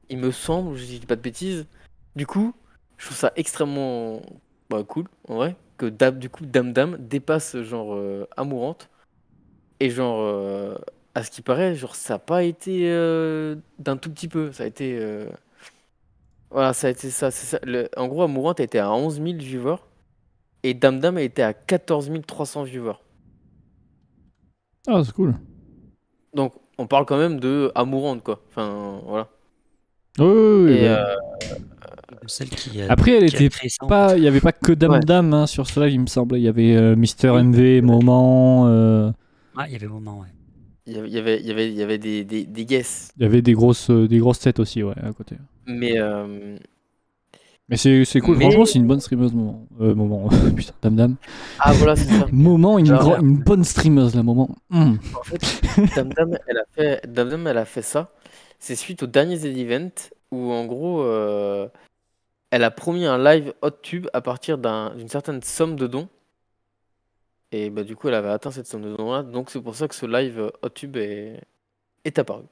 [0.10, 1.66] il me semble, je dis pas de bêtises.
[2.16, 2.54] Du coup,
[2.98, 4.22] je trouve ça extrêmement
[4.70, 8.90] bah, cool, en vrai, que Dame, du coup, Dame Dame dépasse genre euh, Amourante.
[9.82, 10.78] Et genre, euh,
[11.16, 14.52] à ce qui paraît, genre, ça n'a pas été euh, d'un tout petit peu.
[14.54, 14.98] Ça a été.
[15.00, 15.30] euh,
[16.50, 17.30] Voilà, ça a été ça.
[17.32, 17.60] c'est ça.
[17.64, 19.78] Le- En gros, Amourante a été à 11 000 viewers.
[20.64, 22.98] Et Dame Dame a été à 14 300 viewers.
[24.88, 25.36] Ah, c'est cool.
[26.34, 28.42] Donc, on parle quand même de Amourante, quoi.
[28.50, 29.28] Enfin, voilà.
[30.20, 31.08] Oui, oui, oui, Et, bah.
[31.10, 31.16] euh,
[32.28, 34.18] Celle qui, euh, Après, elle qui était pas.
[34.18, 35.00] Il y avait pas que Dame Ouais.
[35.02, 36.38] Dame hein, sur ce live, il me semble.
[36.38, 38.68] Il y avait euh, Mister MV, Moment.
[38.68, 39.12] euh,
[39.58, 40.28] Ah, il y avait moment, ouais.
[40.88, 43.10] il y avait, il y avait, il y avait, des, des, des guesses.
[43.18, 45.36] Il y avait des grosses, des grosses têtes aussi, ouais, à côté.
[45.68, 46.58] Mais euh,
[47.68, 49.68] Mais c'est cool, Mais- franchement, c'est une bonne streameuse, Moment.
[49.82, 51.16] Euh, moment, putain, Dame Dame.
[51.60, 52.28] ah voilà, c'est ça.
[52.32, 54.50] Moment, une, Genre, une bonne streameuse, là, Moment.
[54.72, 55.00] Hum.
[55.20, 55.62] En fait,
[55.96, 58.12] Dame Dame, elle a fait, Dame Dame, elle a fait ça.
[58.60, 61.68] C'est suite aux derniers events où, en gros, euh,
[62.52, 66.08] elle a promis un live hot tube à partir d'un- d'une certaine somme de dons.
[67.52, 69.24] Et bah, du coup, elle avait atteint cette somme de dons-là.
[69.24, 71.42] Donc, c'est pour ça que ce live hot tube est,
[72.04, 72.44] est apparu.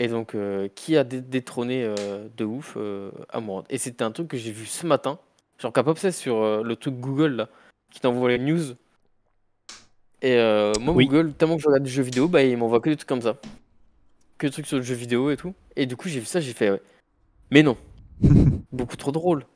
[0.00, 3.66] Et donc, euh, qui a dé- détrôné euh, de ouf euh, Amourante.
[3.70, 5.18] Et c'était un truc que j'ai vu ce matin.
[5.58, 7.48] Genre, Capop, c'est sur euh, le truc Google, là,
[7.92, 8.74] qui t'envoie les news.
[10.22, 10.36] Et
[10.80, 11.06] moi, Oui.
[11.06, 13.22] Google, tellement que je regarde des jeux vidéo, bah, il m'envoie que des trucs comme
[13.22, 13.36] ça.
[14.38, 15.54] Que des trucs sur le jeu vidéo et tout.
[15.76, 16.82] Et du coup, j'ai vu ça, j'ai fait, ouais.
[17.50, 17.76] Mais non.
[18.72, 19.46] Beaucoup trop drôle.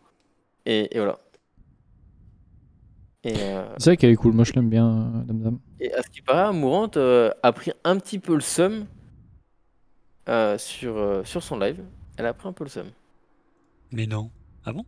[0.67, 1.19] Et, et voilà.
[3.27, 5.59] Euh, C'est vrai qu'elle est cool, moi je l'aime bien, euh, Dame Dame.
[5.81, 8.85] et à ce qui paraît, Mourante euh, a pris un petit peu le seum
[10.29, 11.83] euh, sur, euh, sur son live.
[12.17, 12.87] Elle a pris un peu le seum.
[13.93, 14.31] Mais non.
[14.65, 14.85] Ah bon?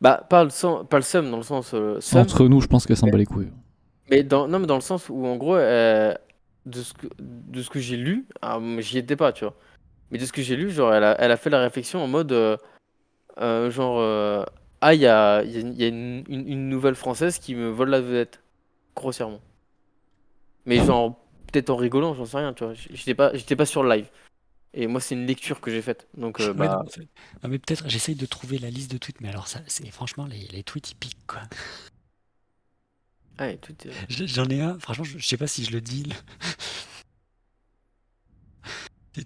[0.00, 2.66] Bah, pas le, sen- pas le seum dans le sens euh, seum, Entre nous, je
[2.66, 3.50] pense qu'elle s'en bat les couilles.
[4.10, 6.14] mais dans, non, mais dans le sens où, en gros, euh,
[6.66, 9.54] de ce que, de ce que j'ai lu, ah, j'y étais pas, tu vois.
[10.10, 12.06] Mais de ce que j'ai lu, genre, elle a, elle a fait la réflexion en
[12.08, 12.56] mode, euh,
[13.40, 14.44] euh, genre, euh,
[14.82, 17.38] ah, il y a, il y a, il y a une, une- une nouvelle française
[17.38, 18.42] qui me vole la vedette,
[18.96, 19.40] grossièrement.
[20.66, 21.16] Mais genre,
[21.52, 22.74] peut-être en rigolant, j'en sais rien, tu vois.
[22.74, 24.08] J'étais pas, j'étais pas sur le live.
[24.74, 26.06] Et moi, c'est une lecture que j'ai faite.
[26.16, 26.84] Donc, euh, Ouais, bah,
[27.42, 30.26] non, mais peut-être, j'essaye de trouver la liste de tweets, mais alors ça, c'est franchement
[30.26, 31.42] les, les tweets ils piquent quoi.
[33.40, 33.74] ouais, tout
[34.08, 36.04] Je- J'en ai un, franchement, je, je sais pas si je le dis.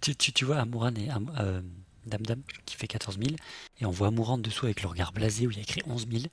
[0.01, 1.61] tu, tu- tu vois Amouran et Am- euh,
[2.07, 3.35] Dame Dame qui fait 14 000,
[3.81, 6.07] et on voit Amouran dessous avec le regard blasé où il y a écrit 11
[6.11, 6.25] 000,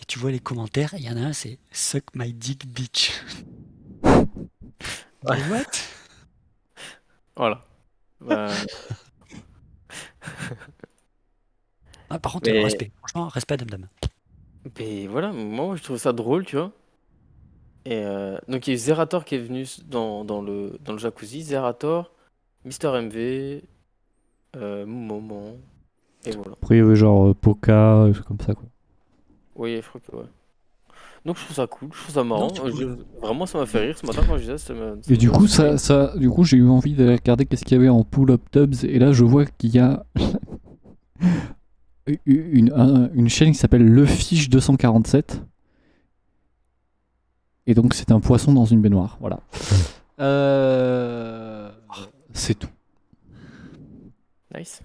[0.00, 2.66] et tu vois les commentaires, et il y en a un, c'est Suck my dick
[2.66, 3.12] bitch.
[5.24, 5.38] Ouais.
[5.50, 5.64] What?
[7.36, 7.60] Voilà.
[8.20, 8.48] Bah,
[12.10, 13.88] Ah, Par contre, Mais- euh, respect, franchement, respect à Dame Dame.
[14.78, 16.72] Mais voilà, moi je trouve ça drôle, tu vois.
[17.84, 20.92] Et euh, donc il y a eu Zerator qui est venu dans, dans le, dans
[20.92, 21.42] le jacuzzi.
[21.42, 22.12] Zerator,
[22.64, 23.62] Mister MV,
[24.56, 25.56] euh, Moment.
[26.24, 26.52] Et voilà.
[26.52, 28.64] Après, il y avait genre euh, Poca, trucs comme ça, quoi.
[29.56, 30.24] Oui, je crois que ouais.
[31.24, 32.52] Donc je trouve ça cool, je trouve ça marrant.
[32.54, 34.74] je- vraiment, ça m'a fait rire ce matin quand je disais ça.
[35.08, 37.80] Et du coup, ça, ça, du coup, j'ai eu envie d'aller regarder qu'est-ce qu'il y
[37.80, 38.74] avait en pull-up tubs.
[38.84, 40.04] Et là, je vois qu'il y a
[42.26, 45.42] une, un- une chaîne qui s'appelle Le Fiche 247.
[47.66, 49.16] Et donc, c'est un poisson dans une baignoire.
[49.20, 49.40] Voilà.
[50.20, 51.72] Euh,
[52.32, 52.68] C'est tout.
[54.56, 54.80] Nice.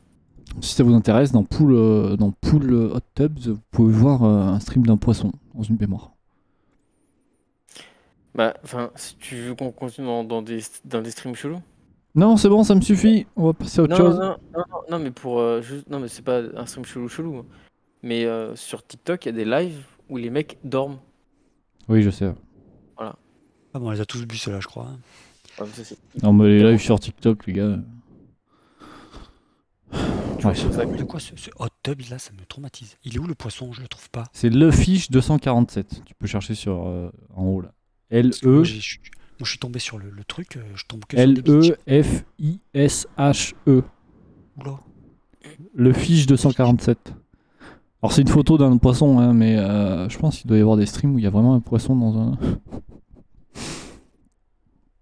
[0.60, 4.48] Si ça vous intéresse, dans Pool, euh, dans Pool Hot Tubs, vous pouvez voir euh,
[4.48, 6.14] un stream d'un poisson dans une baignoire.
[8.40, 11.62] Bah, enfin, si tu veux qu'on continue dans, dans des, dans des streams chelous.
[12.16, 13.28] Non, c'est bon, ça me suffit.
[13.36, 14.18] On va passer à autre Non, chose.
[14.18, 15.42] non, non, non, non, mais pour.
[15.42, 17.36] euh, juste- non, mais c'est pas un stream chelou chelou.
[17.40, 17.46] hein.
[18.02, 21.00] Mais euh, sur TikTok, il y a des lives où les mecs dorment.
[21.90, 22.34] Oui, je sais.
[22.98, 23.14] Ah
[23.74, 24.86] bon, on les a tous bu ceux-là, je crois.
[24.86, 25.00] hein.
[25.60, 27.76] Ah, mais ça, c'est- Non, mais les lives sur TikTok, les gars.
[30.40, 30.54] Tu Ouais.
[30.54, 32.96] De quoi ce, ce hot tub là, ça me traumatise.
[33.04, 33.74] Il est où le poisson?
[33.74, 34.24] Je le trouve pas.
[34.32, 36.04] C'est le fiche 247.
[36.06, 37.74] Tu peux chercher sur euh, en haut là.
[38.10, 41.18] L Parce que E je, suis- tombé sur le, le truc, euh, je tombe que
[41.18, 41.44] sur des L
[43.68, 43.84] E.
[44.58, 44.80] Oula.
[45.74, 47.14] Le fiche 247.
[48.02, 50.78] Alors c'est une photo d'un poisson, hein, mais euh, je pense qu'il doit y avoir
[50.78, 52.38] des streams où il y a vraiment un poisson dans un.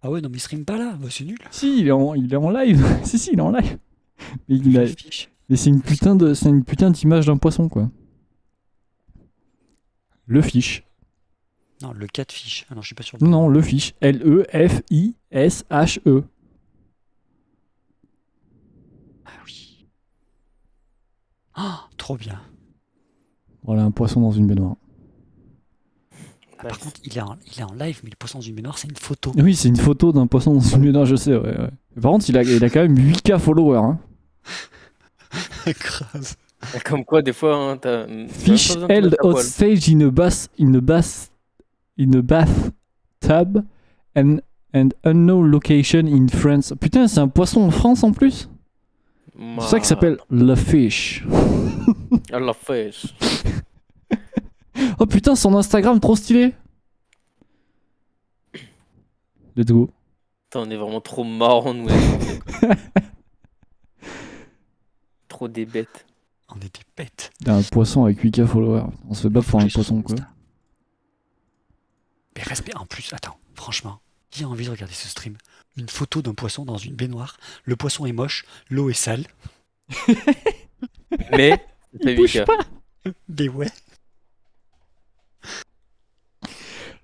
[0.01, 1.39] Ah ouais, non, mais il stream pas là, bah, c'est nul.
[1.51, 2.85] Si, il est en, il est en live.
[3.03, 3.77] si, si, il est en live.
[4.47, 4.85] Mais, il a-
[5.49, 7.89] mais c'est une putain de, c'est une putain d'image d'un poisson quoi.
[10.27, 10.83] Le fiche.
[11.81, 12.65] Non, le catfish.
[12.69, 13.17] Ah non, je suis pas sûr.
[13.21, 13.93] Non, le fiche.
[14.01, 16.23] L E F I S H E.
[19.25, 19.85] Ah oui.
[21.53, 22.41] Ah, trop bien.
[23.63, 24.75] Voilà un poisson dans une baignoire.
[26.59, 28.77] Ah, par contre, il est, en, il est en live, mais le poisson du baignoire,
[28.79, 29.31] c'est une photo.
[29.35, 31.35] Oui, c'est une photo d'un poisson dans une baignoire, je sais.
[31.35, 31.69] Ouais, ouais.
[31.95, 33.77] Mais Par contre, il a, il a quand même 8K followers.
[33.77, 33.99] Hein.
[35.67, 36.35] Grave.
[36.85, 38.07] Comme quoi, des fois, hein, t'as.
[38.29, 39.35] Fish held poil.
[39.35, 41.26] hostage in a bath in a bath
[41.97, 43.65] in a bathtub
[44.15, 44.39] and
[44.73, 46.73] and unknown location in France.
[46.79, 48.49] Putain, c'est un poisson en France en plus.
[49.59, 51.25] C'est ça qui s'appelle le fish.
[52.31, 53.13] Ah, la fish.
[54.99, 56.53] Oh putain, son Instagram trop stylé.
[59.55, 59.89] Let's go.
[60.49, 61.87] Putain, on est vraiment trop marrant, nous.
[65.27, 66.05] trop des bêtes.
[66.49, 67.31] On est des bêtes.
[67.47, 68.83] Un poisson avec 8K followers.
[69.09, 70.15] On se fait battre pour un poisson quoi.
[72.37, 73.99] Mais respect, en plus, attends, franchement,
[74.29, 75.37] qui a envie de regarder ce stream?
[75.75, 79.25] Une photo d'un poisson dans une baignoire, le poisson est moche, l'eau est sale.
[81.31, 81.63] Mais,
[82.03, 82.45] Il bouge 8K.
[82.45, 82.57] pas.
[83.29, 83.67] Mais ouais,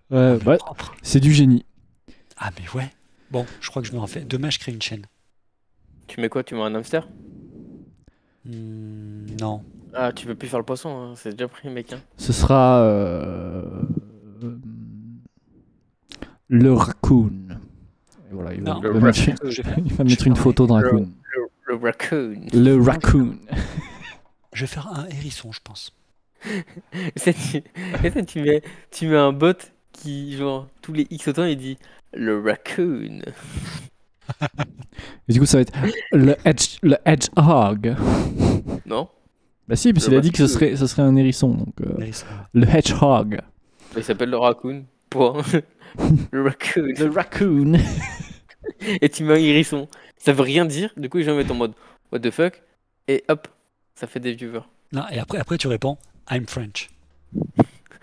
[0.09, 0.93] Ouais, ouais, propre.
[1.01, 1.65] c'est du génie.
[2.37, 2.91] Ah mais ouais.
[3.31, 4.21] Bon, je crois que je me refais.
[4.21, 5.05] Demain, je crée une chaîne.
[6.07, 6.43] Tu mets quoi?
[6.43, 7.07] Tu mets un hamster?
[8.45, 9.63] Hmm, non.
[9.95, 11.13] Ah, tu peux plus faire le poisson, hein.
[11.15, 11.93] c'est déjà pris, mec.
[11.93, 12.01] hein.
[12.17, 13.63] Ce sera euh,
[14.43, 14.57] euh,
[16.53, 17.31] le raccoon.
[18.29, 19.19] Et voilà, il va, il mettre,
[19.77, 21.09] il va une photo de raccoon.
[21.35, 22.45] Le, le raccoon.
[22.53, 23.37] Le raccoon.
[24.53, 25.95] je vais faire un hérisson, je pense.
[26.43, 28.61] Tu, ça, tu, mets,
[28.91, 29.57] tu mets un bot
[29.93, 31.77] qui, genre, tous les X autant, il dit
[32.13, 33.21] le raccoon.
[35.27, 35.73] Et du coup, ça va être
[36.11, 37.95] le, hedge, le hedgehog.
[38.85, 39.07] Non
[39.67, 41.49] Bah si, parce Le qu'il a dit que ce serait, ce serait un hérisson.
[41.49, 42.25] Donc, euh, Hérisson.
[42.53, 43.39] le hedgehog.
[43.95, 44.83] Il s'appelle le raccoon.
[45.09, 45.41] Point.
[46.31, 46.93] Le raccoon.
[46.99, 47.73] Le raccoon.
[49.01, 49.87] Et tu mets un hérisson.
[50.17, 50.91] Ça veut rien dire.
[50.97, 51.73] Du coup, les gens mettent en mode
[52.11, 52.61] What the fuck?
[53.07, 53.47] Et hop,
[53.95, 54.61] ça fait des viewers.
[54.93, 55.97] Non, et après, après tu réponds
[56.29, 56.89] I'm French.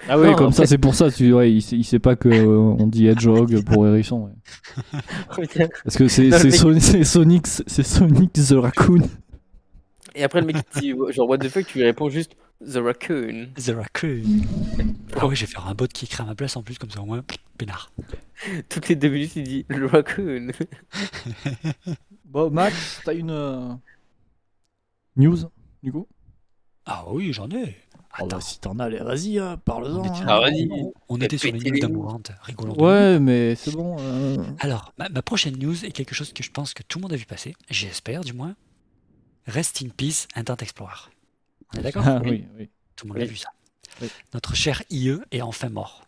[0.08, 1.10] Ah oui, Non, comme ça, fait- c'est pour ça.
[1.10, 4.30] Tu, ouais, il, sait, il sait pas que euh, on dit hedgehog pour hérisson.
[5.38, 5.46] ouais.
[5.84, 6.30] Parce que c'est
[7.04, 9.02] Sonic, c'est Sonic the raccoon.
[10.14, 13.48] Et après, le mec dit Genre What the fuck Tu lui réponds juste The raccoon.
[13.56, 14.22] The Raccoon.
[15.16, 16.90] Ah ouais, je vais faire un bot qui écrit à ma place en plus, comme
[16.90, 17.24] ça au moins,
[17.56, 17.90] pénard.
[18.68, 20.48] Toutes les deux minutes, il dit le raccoon.
[22.24, 23.72] Bon, Max, t'as une euh,
[25.16, 25.38] news
[25.82, 26.06] du coup?
[26.86, 27.76] Ah oui, j'en ai.
[27.94, 30.00] Oh Attends, bah, si t'en as, allez, vas-y, hein, parle-en.
[30.00, 30.26] on était, hein.
[30.28, 30.68] Ah, vas-y.
[31.08, 32.74] on- était sur les péter news d'Amourante, rigolons.
[32.80, 33.96] Ouais, mais c'est bon.
[34.00, 37.02] euh, Alors, ma, ma prochaine news est quelque chose que je pense que tout le
[37.02, 38.54] monde a vu passer, j'espère du moins.
[39.50, 41.10] Rest in peace, Internet Explorer.
[41.74, 42.68] On est d'accord Ah oui, oui.
[42.96, 43.28] Tout le monde a Oui.
[43.28, 43.48] vu ça.
[44.00, 44.08] Oui.
[44.34, 46.06] Notre cher IE est enfin mort.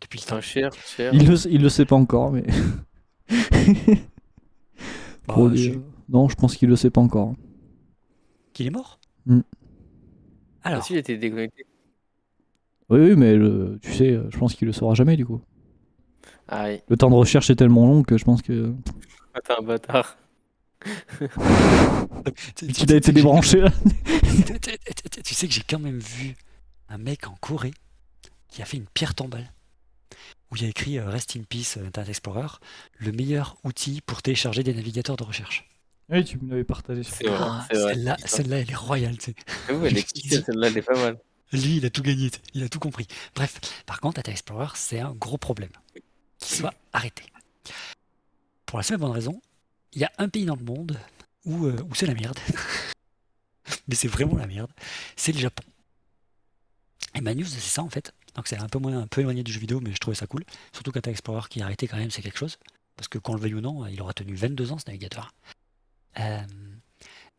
[0.00, 0.40] Depuis le temps.
[0.40, 1.12] cher, cher.
[1.14, 2.44] Il le, il le sait pas encore, mais.
[5.28, 7.34] Bah, Pour lui, je- euh, Non, je pense qu'il le sait pas encore.
[8.52, 8.98] Qu'il est mort.
[9.30, 9.34] Ah,
[10.64, 11.64] Alors, si, il était déconnecté.
[12.90, 15.40] Oui, oui, mais le- tu sais, euh, je pense qu'il le saura jamais du coup.
[16.48, 16.80] Ah, oui.
[16.88, 18.74] Le temps de recherche est tellement long que je pense que.
[19.34, 20.16] Ah, t'es un bâtard.
[20.82, 23.70] Tu- tu- Il a tu- été débranché là.
[25.24, 26.34] tu- sais que j'ai quand même vu
[26.88, 27.72] un mec en Corée
[28.48, 29.52] qui a fait une pierre tombale
[30.50, 32.48] où il y a écrit euh, Rest in peace euh, Internet Explorer,
[32.98, 35.68] le meilleur outil pour télécharger des navigateurs de recherche.
[36.10, 37.66] Oui, tu me l'avais partagé Ah.
[37.70, 39.16] Celle-là, elle est royale.
[39.16, 39.34] tu sais.
[39.68, 41.18] Elle est celle-là, elle est pas mal.
[41.52, 43.06] Lui, il a tout gagné, il a tout compris.
[43.34, 45.70] Bref, par contre, Internet Explorer, c'est un gros problème.
[46.38, 47.22] Qu'il soit arrêté.
[48.66, 49.40] Pour la simple bonne raison,
[49.92, 50.98] il y a un pays dans le monde
[51.44, 52.38] où, euh, où c'est la merde.
[53.88, 54.70] Mais c'est vraiment la merde.
[55.16, 55.64] C'est le Japon.
[57.14, 58.14] Et ma news, c'est ça en fait.
[58.34, 60.26] Donc c'est un peu moins un peu éloigné du jeu vidéo, mais je trouvais ça
[60.26, 60.44] cool.
[60.72, 62.58] Surtout qu'Internet Explorer qui est arrêté quand même, c'est quelque chose.
[62.96, 65.34] Parce que qu'on le veuille ou non, il aura tenu 22 ans ce navigateur.
[66.18, 66.40] Euh,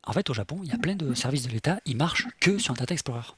[0.05, 2.57] en fait, au Japon, il y a plein de services de l'État, ils marchent que
[2.57, 3.33] sur Internet Explorer.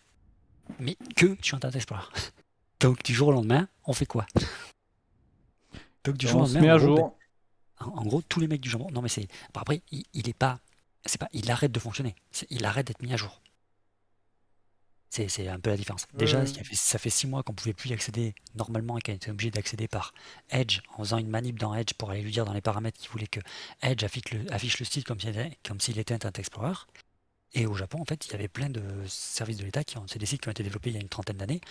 [0.80, 2.08] Mais que sur Internet Explorer.
[2.82, 4.26] Donc du jour au lendemain, on fait quoi?
[6.04, 7.18] Donc du jour au lendemain, met à jour.
[7.88, 8.90] En, gros, tous les mecs du Japon.
[8.92, 9.28] Non, mais c'est.
[9.54, 10.60] Bon, après, il, il est pas.
[11.06, 12.16] c'est pas, il arrête de fonctionner.
[12.50, 13.42] Il arrête d'être mis à jour.
[15.10, 16.08] C'est c'est un peu la différence.
[16.14, 19.50] Déjà, ça fait, six mois qu'on pouvait plus y accéder normalement et qu'on était obligé
[19.52, 20.14] d'accéder par
[20.50, 23.10] Edge en faisant une manip dans Edge pour aller lui dire dans les paramètres qu'il
[23.10, 23.40] voulait que
[23.82, 26.74] Edge affiche le, affiche le site comme s'il était, comme était Internet Explorer.
[27.54, 30.06] Et au Japon, en fait, il y avait plein de services de l'État qui ont,
[30.08, 31.62] c'est des sites qui ont été développés il y a une trentaine d'années.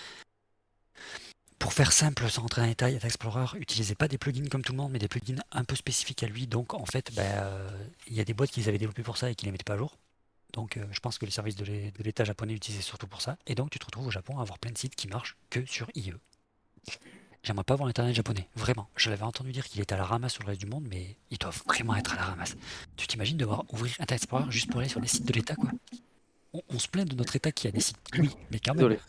[1.64, 4.72] Pour faire simple, sans rentrer dans les détails, Explorer n'utilisait pas des plugins comme tout
[4.72, 6.46] le monde, mais des plugins un peu spécifiques à lui.
[6.46, 7.70] Donc, en fait, ben, euh,
[8.06, 9.52] il y a des boîtes qui les avaient développés pour ça et qui ne les
[9.52, 9.96] mettaient pas à jour.
[10.52, 13.22] Donc, euh, je pense que les services de l'É- de l'État japonais utilisaient surtout pour
[13.22, 13.38] ça.
[13.46, 15.64] Et donc, tu te retrouves au Japon à avoir plein de sites qui marchent que
[15.64, 16.12] sur IE.
[17.42, 18.90] J'aimerais pas voir l'internet japonais, vraiment.
[18.94, 21.16] Je l'avais entendu dire qu'il était à la ramasse sur le reste du monde, mais
[21.30, 22.56] ils doivent vraiment être à la ramasse.
[22.98, 25.70] Tu t'imagines devoir ouvrir Internet Explorer juste pour aller sur les sites de l'État, quoi?
[26.52, 28.86] On, on se plaint de notre État qui a des sites, oui, mais quand même.
[28.86, 29.00] Désolé.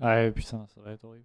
[0.00, 1.24] Ouais, putain, ça va être horrible.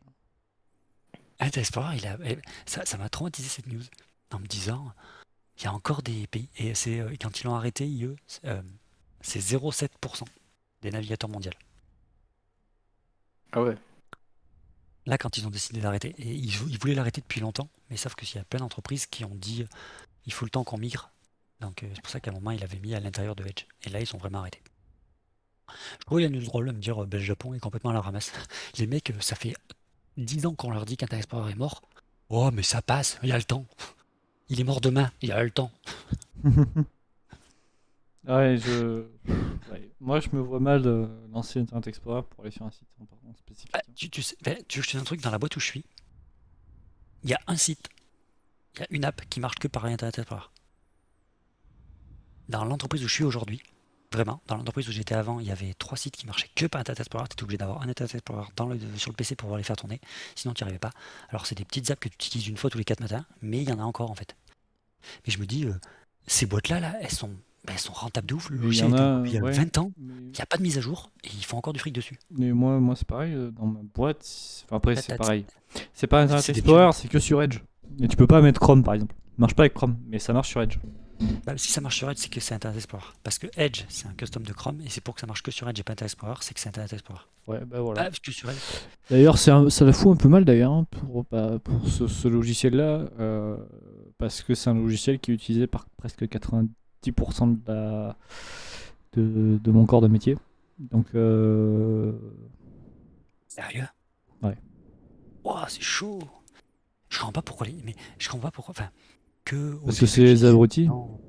[1.40, 3.84] Explorer, il a, eh, ça m'a traumatisé cette news
[4.32, 4.92] en me disant
[5.58, 8.46] il y a encore des pays et c'est euh, quand ils l'ont arrêté IE, c'est,
[8.46, 8.62] euh,
[9.22, 10.26] c'est 0,7%
[10.82, 11.52] des navigateurs mondiaux.
[13.52, 13.78] Ah ouais.
[15.06, 17.98] Là, quand ils ont décidé d'arrêter, et ils, vou- ils voulaient l'arrêter depuis longtemps, mais
[17.98, 19.68] sauf qu'il y a plein d'entreprises qui ont dit euh,
[20.26, 21.12] il faut le temps qu'on migre.
[21.60, 23.66] Donc euh, c'est pour ça qu'à un moment, il avait mis à l'intérieur de Edge.
[23.84, 24.62] Et là, ils sont vraiment arrêtés.
[26.00, 27.94] Je trouve la news drôle à me dire euh, ben, le Japon est complètement à
[27.94, 28.32] la ramasse.
[28.78, 29.56] Les mecs, euh, ça fait
[30.18, 31.82] 10 ans qu'on leur dit qu'Internet Explorer est mort.
[32.30, 33.66] Oh, mais ça passe, il y a le temps.
[34.50, 35.72] Il est mort demain, il y a le temps.
[38.28, 39.06] Ouais, je.
[39.72, 39.92] ouais.
[40.00, 43.30] Moi, je me vois mal euh, lancer Internet Explorer pour aller sur un site en,
[43.30, 43.72] en spécifique.
[43.74, 45.38] Ah, tu, tu sais, ben, tu veux que je te dise un truc dans la
[45.40, 45.86] boîte où je suis
[47.24, 47.90] Il y a un site,
[48.76, 50.46] il y a une app qui marche que par Internet Explorer.
[52.48, 53.62] Dans l'entreprise où je suis aujourd'hui,
[54.14, 56.82] vraiment, dans l'entreprise où j'étais avant, il y avait trois sites qui marchaient que par
[56.82, 57.28] Internet Explorer.
[57.28, 59.64] Tu étais obligé d'avoir un Internet Explorer dans le, sur le PC pour pouvoir les
[59.64, 60.00] faire tourner,
[60.36, 60.92] sinon tu n'y arrivais pas.
[61.30, 63.62] Alors, c'est des petites apps que tu utilises une fois tous les quatre matins, mais
[63.62, 64.36] il y en a encore en fait.
[65.26, 65.74] Mais je me dis, euh,
[66.28, 67.30] ces boîtes-là, là, elles sont,
[67.66, 68.50] ben, elles sont rentables de ouf.
[68.50, 69.52] Le il y a, il y a ouais.
[69.52, 71.74] 20 ans, Mais, il n'y a pas de mise à jour et ils font encore
[71.74, 72.18] du fric dessus.
[72.32, 74.26] mais moi, moi c'est pareil, euh, dans ma boîte.
[74.66, 75.46] Enfin, après, c'est pareil.
[75.94, 77.60] C'est pas Internet Explorer, c'est que sur Edge.
[78.00, 79.14] Et tu peux pas mettre Chrome par exemple.
[79.14, 80.78] Ça marche pas avec Chrome, mais ça marche sur Edge.
[81.46, 83.06] Bah, si ça marche sur Edge, c'est que c'est Internet Explorer.
[83.24, 85.52] Parce que Edge, c'est un custom de Chrome, et c'est pour que ça marche que
[85.52, 87.22] sur Edge et pas Internet Explorer, c'est que c'est Internet Explorer.
[87.48, 88.04] Ouais, bah voilà.
[88.04, 88.58] Bah, que sur Edge.
[89.10, 92.08] D'ailleurs, c'est un- ça la fout un peu mal d'ailleurs hein, pour, bah, pour ce,
[92.08, 93.58] ce logiciel-là, euh,
[94.18, 96.68] parce que c'est un logiciel qui est utilisé par presque 90%
[97.48, 98.18] de, la-
[99.14, 100.38] de, de mon corps de métier.
[100.80, 102.14] Donc, euh,
[103.48, 103.86] Sérieux?
[104.42, 104.58] Ouais.
[105.44, 106.20] Ouah, c'est chaud.
[107.10, 107.76] Je comprends pas pourquoi les.
[107.84, 108.74] Mais je comprends pas pourquoi.
[108.76, 108.90] Enfin,
[109.46, 109.80] que.
[109.86, 110.88] parce que c'est les abrutis.
[110.88, 111.20] non.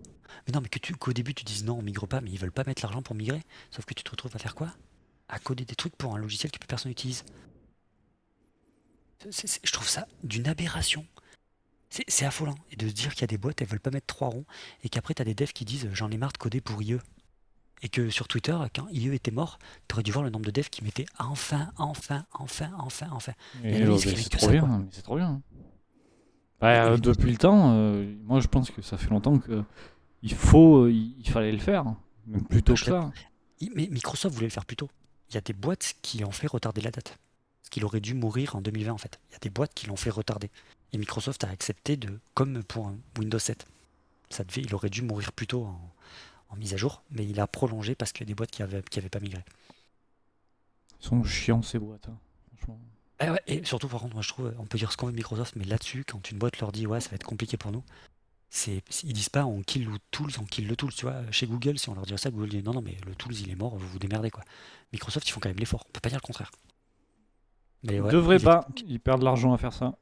[0.46, 2.38] Mais non, mais que tu, qu'au début tu dises non, on migre pas, mais ils
[2.38, 3.42] veulent pas mettre l'argent pour migrer.
[3.70, 4.68] Sauf que tu te retrouves à faire quoi?
[5.28, 7.24] À coder des trucs pour un logiciel que plus personne n'utilise.
[9.24, 11.06] Je trouve ça d'une aberration.
[11.88, 12.56] C'est affolant.
[12.72, 14.44] Et de se dire qu'il y a des boîtes, elles veulent pas mettre trois ronds,
[14.82, 16.98] et qu'après t'as des devs qui disent j'en ai marre de coder pour IE.
[17.82, 19.58] Et que sur Twitter, quand IE était mort,
[19.88, 23.32] t'aurais dû voir le nombre de devs qui mettaient enfin, enfin, enfin, enfin, enfin.
[23.62, 25.40] Et, Et c'est trop bien, c'est trop bien.
[26.60, 29.62] Bah, euh, depuis le temps, euh, moi je pense que ça fait longtemps que
[30.22, 31.84] il faut, il, il fallait le faire,
[32.26, 33.12] même plus tôt Je que ça.
[33.74, 34.88] Mais Microsoft voulait le faire plus tôt.
[35.30, 37.18] Il y a des boîtes qui ont fait retarder la date.
[37.60, 39.18] Parce qu'il aurait dû mourir en 2020 en fait.
[39.30, 40.50] Il y a des boîtes qui l'ont fait retarder.
[40.92, 43.66] Et Microsoft a accepté de, comme pour un Windows 7.
[44.30, 45.94] Ça devait, il aurait dû mourir plus tôt en,
[46.50, 48.62] en mise à jour, mais il a prolongé parce qu'il y a des boîtes qui
[48.62, 49.44] avaient, qui avaient pas migré.
[51.00, 52.16] Ils sont chiants ces boîtes, hein,
[52.56, 52.80] franchement.
[53.20, 55.12] Eh ouais, et surtout par contre, moi je trouve, on peut dire ce qu'on veut
[55.12, 57.70] de Microsoft, mais là-dessus, quand une boîte leur dit ouais, ça va être compliqué pour
[57.70, 57.84] nous,
[58.50, 61.30] c'est, ils disent pas on kill le tools, on kill le tools, tu vois.
[61.30, 63.50] Chez Google, si on leur dit ça, Google dit non, non, mais le tools il
[63.50, 64.44] est mort, vous vous démerdez quoi.
[64.92, 66.50] Microsoft, ils font quand même l'effort, on peut pas dire le contraire.
[67.84, 69.96] Mais Ils ouais, devraient il est- pas, ils perdent de l'argent à faire ça.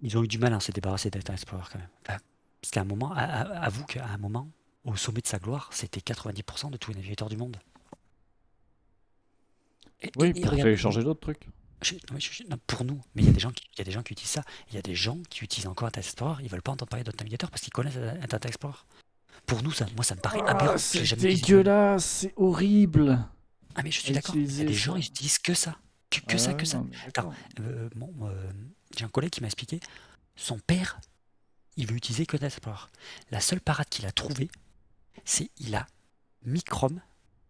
[0.00, 1.88] Ils ont eu du mal à se débarrasser d'Internet Explorer quand même.
[2.08, 2.18] Enfin,
[2.60, 4.48] parce qu'à un moment, avoue qu'à un moment,
[4.84, 7.56] au sommet de sa gloire, c'était 90% de tous les navigateurs du monde.
[10.02, 11.46] Et- Oui, pour regarde, télécharger d'autres trucs.
[11.82, 13.78] je- non, je- je- non, pour nous, mais il y a des gens qui, il
[13.78, 14.42] y a des gens qui utilisent ça.
[14.68, 17.04] Il y a des gens qui utilisent encore Internet Explorer, ils veulent pas entendre parler
[17.04, 18.78] d'autres navigateurs parce qu'ils connaissent Internet Explorer.
[19.46, 20.74] Pour nous, ça, moi, ça me paraît aberrant.
[20.74, 21.16] Ah, J'ai c'est ça.
[21.16, 23.18] dégueulasse, c'est horrible.
[23.74, 24.34] Ah mais je suis d'accord.
[24.36, 24.98] Il y a des gens, ça.
[24.98, 25.76] ils utilisent que ça,
[26.10, 26.78] que, que ça, que ça.
[26.78, 27.32] non, mais d'accord.
[27.60, 28.50] Euh, bon, euh,
[28.96, 29.78] j'ai un collègue qui m'a expliqué,
[30.36, 31.00] son père,
[31.76, 32.86] il veut utiliser que Internet Explorer.
[33.30, 34.50] La seule parade qu'il a trouvée,
[35.24, 35.86] c'est il a
[36.44, 37.00] mis Chrome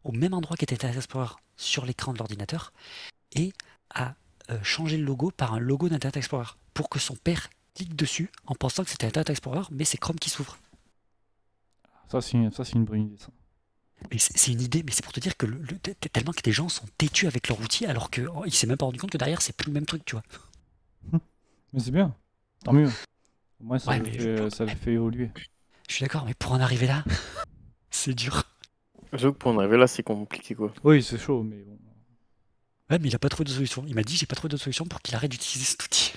[0.05, 2.73] au même endroit qu'était Internet Explorer sur l'écran de l'ordinateur
[3.35, 3.53] et
[3.91, 4.15] a
[4.51, 8.31] euh, changé le logo par un logo d'Internet Explorer pour que son père clique dessus
[8.47, 10.59] en pensant que c'était Internet Explorer, mais c'est Chrome qui s'ouvre.
[12.11, 13.19] Ça, c'est c'est une bonne idée.
[13.19, 13.29] Ça.
[14.17, 16.53] C'est une idée, mais c'est pour te dire que le, le- t- tellement que des
[16.53, 19.19] gens sont têtus avec leur outil alors qu'il il s'est même pas rendu compte que
[19.19, 20.23] derrière c'est plus le même truc, tu vois.
[21.73, 22.15] Mais c'est bien,
[22.65, 22.89] tant mieux.
[23.61, 25.31] Au moins, ça, Ouais, le fait, je- ça le fait évoluer.
[25.89, 27.03] Je suis d'accord, mais pour en arriver là,
[27.91, 28.45] c'est dur.
[29.13, 30.73] J'avoue que pour en arriver là, c'est compliqué quoi.
[30.85, 31.79] Oui, c'est chaud, mais bon.
[32.91, 33.85] Ouais, mais il a pas trouvé de solution.
[33.87, 36.13] Il m'a dit j'ai pas trouvé de solution pour qu'il arrête d'utiliser cet outil.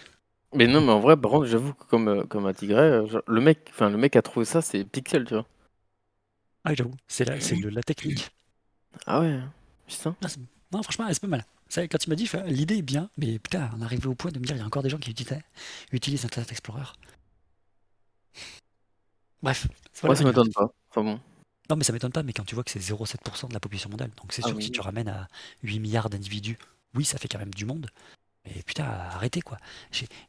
[0.54, 3.22] Mais non, mais en vrai, par contre, j'avoue que comme, euh, comme à Tigray, euh,
[3.28, 5.46] le mec, enfin le mec a trouvé ça, c'est Pixel, tu vois.
[6.64, 8.30] Ah, j'avoue, c'est la, c'est la technique.
[9.06, 9.40] Ah ouais,
[9.88, 10.16] putain.
[10.22, 10.40] Non, c'est-
[10.72, 11.46] non, franchement, c'est pas mal.
[11.70, 14.32] Ça, quand il m'a dit, l'idée est bien, mais putain, on est arrivé au point
[14.32, 15.40] de me dire, il y a encore des gens qui utilisent,
[15.92, 16.84] utilisent Internet Explorer.
[19.44, 19.68] Bref,
[20.04, 20.68] Moi, ça m'étonne pas.
[20.90, 21.20] Enfin bon.
[21.72, 23.90] Non, mais ça m'étonne pas, mais quand tu vois que c'est 0,7% de la population
[23.90, 24.66] mondiale, donc c'est Ah sûr que oui.
[24.66, 25.30] si tu ramènes à
[25.64, 26.58] 8 milliards d'individus,
[26.96, 27.88] oui, ça fait quand même du monde.
[28.46, 29.58] Mais putain, arrêtez quoi.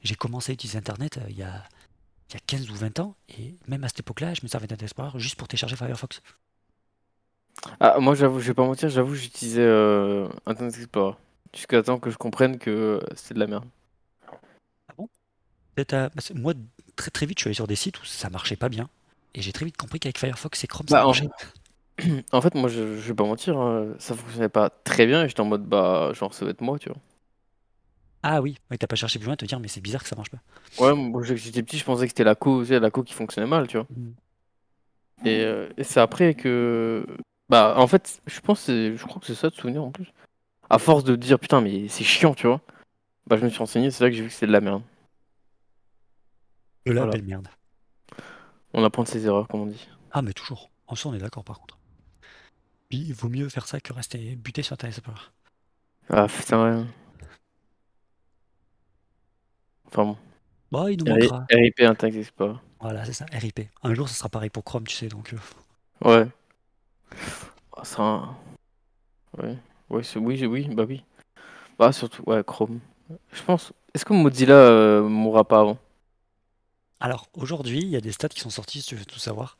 [0.03, 1.65] J'ai commencé à utiliser Internet euh, il y, a,
[2.31, 4.67] il y a 15 ou 20 ans, et même à cette époque-là, je me servais
[4.69, 6.23] d'Internet Explorer juste pour télécharger Firefox.
[7.81, 11.17] Ah, moi, j'avoue, je vais pas mentir, j'avoue, j'utilisais euh, Internet Explorer.
[11.55, 13.65] Jusqu'à temps que je comprenne que euh, c'est de la merde.
[15.77, 16.55] À- parce que moi,
[16.97, 18.89] très très vite, je suis allé sur des sites où ça marchait pas bien,
[19.35, 21.29] et j'ai très vite compris qu'avec Firefox et Chrome, ça Bah, en- marchait.
[22.33, 25.29] En fait, moi, je, je vais pas mentir, hein, ça fonctionnait pas très bien et
[25.29, 26.99] j'étais en mode, bah, genre, ça va être moi, tu vois.
[28.23, 30.17] Ah oui, ouais, t'as pas cherché plus loin, te dire, mais c'est bizarre que ça
[30.17, 30.39] marche pas.
[30.79, 33.67] Ouais, moi, j'étais petit, je pensais que c'était la co, la co qui fonctionnait mal,
[33.67, 33.87] tu vois.
[35.25, 37.07] Et, euh, et c'est après que.
[37.49, 40.13] Bah, en fait, je pense, je crois que c'est ça de souvenir en plus.
[40.71, 42.61] À force de dire, putain, mais c'est chiant, tu vois.
[43.27, 44.83] Bah, je me suis renseigné, c'est là que j'ai vu que c'était de la merde.
[46.87, 47.13] De la Voilà.
[47.13, 47.49] belle merde.
[48.75, 49.89] On apprend de ses erreurs, comme on dit.
[50.11, 50.71] Ah, mais toujours.
[50.87, 51.79] En soi, on est d'accord par contre.
[52.89, 55.21] Puis, il vaut mieux faire ça que rester buté sur Internet Explorer.
[56.11, 56.85] Ah, putain, ouais.
[59.87, 60.17] Enfin bon.
[60.71, 61.47] Bah, il nous manquera.
[61.51, 62.57] RIP Explorer.
[62.81, 63.61] Voilà, c'est ça, RIP.
[63.83, 65.33] Un jour, ça sera pareil pour Chrome, tu sais, donc...
[65.35, 65.39] euh,
[66.05, 66.29] Ouais.
[67.77, 68.37] Ah, ça un-
[69.39, 69.57] Ouais.
[69.89, 70.19] Ouais, c'est...
[70.19, 71.05] Oui, oui, bah oui.
[71.79, 72.81] Bah, surtout, ouais, Chrome.
[73.33, 73.73] Je pense.
[73.95, 75.79] Est-ce que Mozilla euh, mourra pas avant?
[77.03, 79.59] Alors, aujourd'hui, il y a des stats qui sont sortis, si tu veux tout savoir.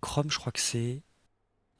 [0.00, 1.02] Chrome, je crois que c'est...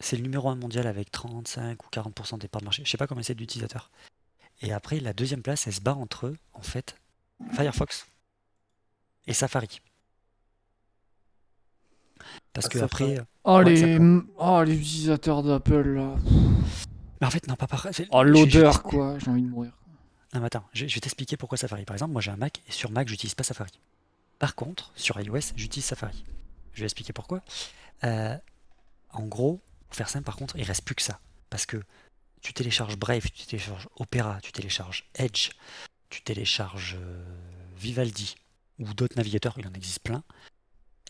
[0.01, 2.83] C'est le numéro 1 mondial avec 35 ou 40% des parts de marché.
[2.85, 3.93] Je sais pas combien c'est d'utilisateurs.
[4.61, 6.97] Et après, la deuxième place, elle se bat entre, eux, en fait,
[7.53, 8.07] Firefox
[9.29, 9.81] et Safari.
[12.53, 13.13] Parce Ah, que Safari.
[13.15, 13.27] après...
[13.45, 13.99] Oh, Ouais, les...
[14.39, 16.17] oh, les utilisateurs d'Apple, là.
[17.21, 17.95] Mais en fait, non, pas pareil.
[17.95, 19.19] c'est- Oh, l'odeur, quoi.
[19.21, 19.73] J'ai envie de mourir.
[20.35, 21.85] Non, mais attends, je, je vais t'expliquer pourquoi Safari.
[21.85, 23.71] Par exemple, moi j'ai un Mac et sur Mac, j'utilise pas Safari.
[24.39, 26.25] Par contre, sur iOS, j'utilise Safari.
[26.73, 27.43] Je vais expliquer pourquoi.
[28.03, 28.37] Euh,
[29.11, 31.21] en gros, pour faire simple, par contre, il reste plus que ça.
[31.51, 31.83] Parce que
[32.41, 35.51] tu télécharges Brave, tu télécharges Opera, tu télécharges Edge,
[36.11, 37.25] tu télécharges euh,
[37.77, 38.35] Vivaldi
[38.79, 40.23] ou d'autres navigateurs, il en existe plein.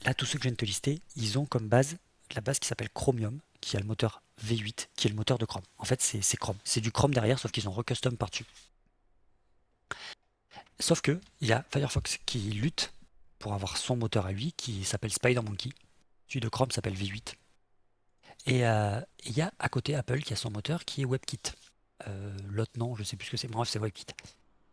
[0.05, 1.97] Là, tous ceux que je viens de te lister, ils ont comme base
[2.35, 5.45] la base qui s'appelle Chromium, qui a le moteur V8, qui est le moteur de
[5.45, 5.63] Chrome.
[5.79, 6.57] En fait, c'est Chrome.
[6.65, 8.47] C'est du Chrome derrière, sauf qu'ils ont recustom par-dessus.
[10.81, 12.93] Sauf que il y a Firefox qui lutte
[13.45, 15.69] pour avoir son moteur à lui, qui s'appelle SpiderMonkey.
[16.29, 17.35] Celui de Chrome s'appelle V8.
[18.47, 21.53] Et euh, il y a à côté Apple qui a son moteur qui est WebKit.
[22.09, 23.49] Euh, L'autre non, je sais plus ce que c'est.
[23.49, 24.07] Bref, c'est WebKit.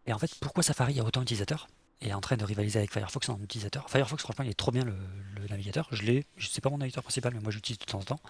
[0.05, 1.67] Et en fait, pourquoi Safari a autant d'utilisateurs
[1.99, 3.89] et est en train de rivaliser avec Firefox en utilisateur?
[3.89, 4.95] Firefox, franchement, il est trop bien le,
[5.35, 5.89] le navigateur.
[5.91, 8.21] Je l'ai, je sais pas mon navigateur principal, mais moi j'utilise de temps en temps.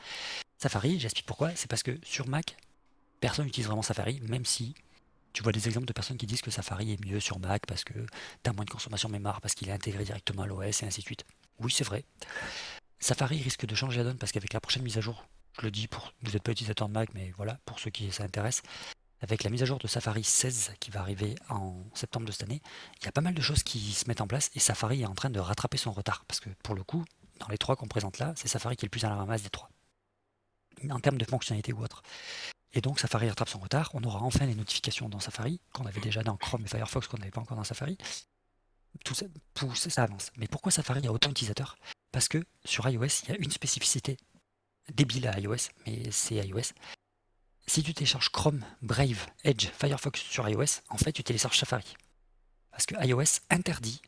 [0.57, 1.55] Safari, j'explique pourquoi.
[1.55, 2.57] C'est parce que sur Mac,
[3.19, 4.73] personne n'utilise vraiment Safari, même si
[5.33, 7.83] tu vois des exemples de personnes qui disent que Safari est mieux sur Mac parce
[7.83, 10.85] que tu as moins de consommation mémoire, parce qu'il est intégré directement à l'OS et
[10.85, 11.25] ainsi de suite.
[11.59, 12.03] Oui, c'est vrai.
[12.99, 15.25] Safari risque de changer la donne parce qu'avec la prochaine mise à jour,
[15.57, 18.11] je le dis pour vous n'êtes pas utilisateur de Mac, mais voilà, pour ceux qui
[18.11, 18.61] ça intéresse,
[19.21, 22.43] avec la mise à jour de Safari 16 qui va arriver en septembre de cette
[22.43, 22.61] année,
[23.01, 25.05] il y a pas mal de choses qui se mettent en place et Safari est
[25.05, 27.05] en train de rattraper son retard parce que pour le coup,
[27.39, 29.43] dans les trois qu'on présente là, c'est Safari qui est le plus à la ramasse
[29.43, 29.69] des trois
[30.89, 32.01] en termes de fonctionnalité ou autre.
[32.73, 33.89] Et donc Safari rattrape son retard.
[33.93, 37.17] On aura enfin les notifications dans Safari, qu'on avait déjà dans Chrome et Firefox, qu'on
[37.17, 37.97] n'avait pas encore dans Safari.
[39.05, 39.25] Tout ça,
[40.03, 40.31] avance.
[40.37, 41.77] Mais pourquoi Safari a autant d'utilisateurs?
[42.11, 44.17] Parce que sur iOS, il y a une spécificité
[44.93, 46.73] débile à iOS, mais c'est iOS.
[47.67, 51.95] Si tu télécharges Chrome, Brave, Edge, Firefox sur iOS, en fait tu télécharges Safari.
[52.71, 54.01] Parce que iOS interdit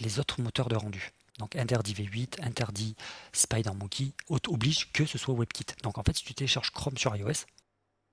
[0.00, 1.10] les autres moteurs de rendu.
[1.38, 2.94] Donc interdit V8, interdit
[3.32, 5.66] SpiderMonkey, auto- oblige que ce soit WebKit.
[5.82, 7.44] Donc en fait, si tu télécharges Chrome sur iOS,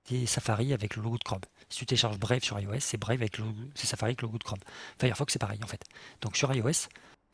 [0.04, 1.40] c'est Safari avec le logo de Chrome.
[1.68, 4.26] Si tu télécharges Brave sur iOS, c'est Brave avec le logo- c'est Safari avec le
[4.26, 4.58] logo de Chrome.
[5.00, 5.82] Firefox, c'est pareil en fait.
[6.20, 6.72] Donc sur iOS,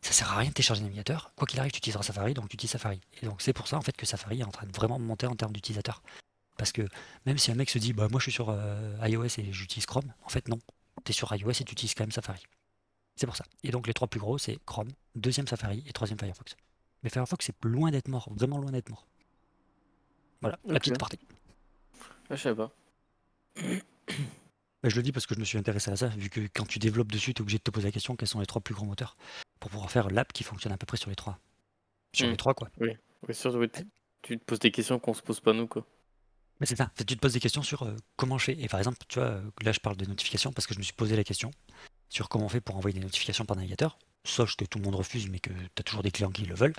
[0.01, 1.33] ça sert à rien de télécharger un navigateur.
[1.37, 3.01] Quoi qu'il arrive, tu utiliseras Safari, donc tu utilises Safari.
[3.23, 5.27] Et donc c'est pour ça en fait que Safari est en train de vraiment monter
[5.27, 6.03] en termes d'utilisateurs.
[6.57, 6.83] Parce que
[7.27, 9.87] même si un mec se dit, bah moi je suis sur euh, iOS et j'utilise
[9.87, 10.59] Chrome, en fait non.
[11.05, 12.43] Tu es sur iOS et tu utilises quand même Safari.
[13.17, 13.45] C'est pour ça.
[13.65, 16.57] Et donc les trois plus gros, c'est Chrome, deuxième Safari et troisième Firefox.
[17.03, 19.07] Mais Firefox, c'est loin d'être mort, vraiment loin d'être mort.
[20.41, 21.19] Voilà, la petite partie.
[22.31, 22.73] Ah, je savais pas.
[24.83, 26.67] Bah, je le dis parce que je me suis intéressé à ça, vu que quand
[26.67, 28.61] tu développes dessus, tu es obligé de te poser la question quels sont les trois
[28.63, 29.17] plus grands moteurs
[29.61, 31.39] pour pouvoir faire l'app qui fonctionne à peu près sur les trois.
[32.15, 32.31] Sur Hmm.
[32.31, 32.69] les trois, quoi.
[32.79, 32.91] Oui.
[33.33, 33.69] Surtout, ouais,
[34.23, 35.85] tu- te poses des questions qu'on se pose pas nous, quoi.
[36.61, 36.91] Mais c'est ça.
[36.97, 38.61] Tu te poses des questions sur euh, comment je fais.
[38.61, 40.85] Et par exemple, tu vois, euh, là, je parle de notifications parce que je me
[40.85, 41.51] suis posé la question
[42.09, 43.99] sur comment on fait pour envoyer des notifications par navigateur.
[44.25, 46.55] Sauf que tout le monde refuse, mais que tu as toujours des clients qui le
[46.55, 46.75] veulent.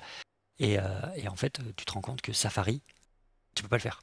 [0.60, 0.84] Et, euh,
[1.16, 2.82] et en fait, tu te rends compte que Safari,
[3.56, 4.02] tu peux pas le faire.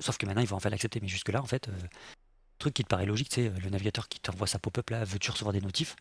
[0.00, 1.00] Sauf que maintenant, ils vont enfin l'accepter.
[1.00, 1.72] Mais jusque-là, en fait, euh,
[2.58, 5.52] truc qui te paraît logique, c'est le navigateur qui t'envoie sa pop-up là, veux-tu recevoir
[5.52, 5.96] des notifs?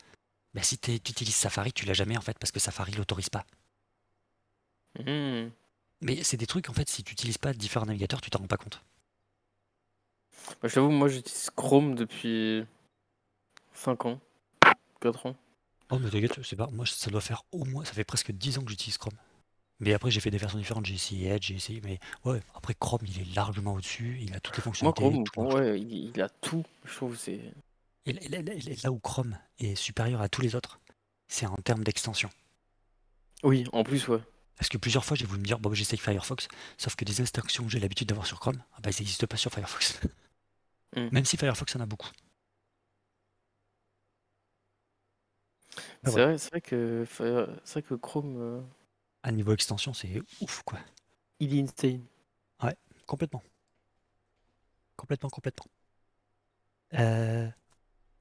[0.54, 3.46] Bah, Si tu utilises Safari, tu l'as jamais en fait, parce que Safari l'autorise pas.
[5.00, 5.50] Hmm.
[6.02, 8.48] Mais c'est des trucs, en fait, si tu n'utilises pas différents navigateurs, tu t'en rends
[8.48, 8.84] pas compte.
[10.62, 12.66] Bah, je t'avoue, moi j'utilise Chrome depuis
[13.74, 14.20] 5 ans,
[15.02, 15.36] 4 ans.
[15.90, 16.68] Oh, mais t'inquiète, c'est pas.
[16.68, 17.86] Moi, ça doit faire au moins.
[17.86, 19.18] Ça fait presque 10 ans que j'utilise Chrome.
[19.80, 20.86] Mais après, j'ai fait des versions différentes.
[20.86, 21.82] J'ai essayé Edge, j'ai essayé.
[21.84, 24.18] Mais ouais, après, Chrome, il est largement au-dessus.
[24.22, 24.94] Il a toutes les Moi, fonctionnalités.
[24.94, 25.56] Chrome, tout marche.
[25.56, 26.64] ouais, il, il a tout.
[26.84, 27.54] Je trouve c'est.
[28.08, 30.80] Là, où Chrome est supérieur à tous les autres,
[31.28, 32.32] c'est en termes d'extension.
[33.44, 34.22] Oui, en plus, ouais.
[34.58, 36.48] Parce que plusieurs fois, j'ai voulu me dire, bon, j'essaye Firefox,
[36.78, 39.38] sauf que des extensions que j'ai l'habitude d'avoir sur Chrome, ah bah, ils n'existent pas
[39.38, 40.00] sur Firefox.
[40.96, 41.10] Mm.
[41.12, 42.10] Même si Firefox en a beaucoup.
[46.04, 46.24] Ah C'est ouais.
[46.24, 48.62] vrai, c'est vrai que Fire- c'est vrai que Chrome, euh,
[49.24, 50.80] À niveau extension, c'est ouf, quoi.
[51.40, 52.02] il est insane.
[53.06, 53.42] Complètement.
[54.98, 55.66] Complètement, complètement.
[56.94, 57.48] Euh,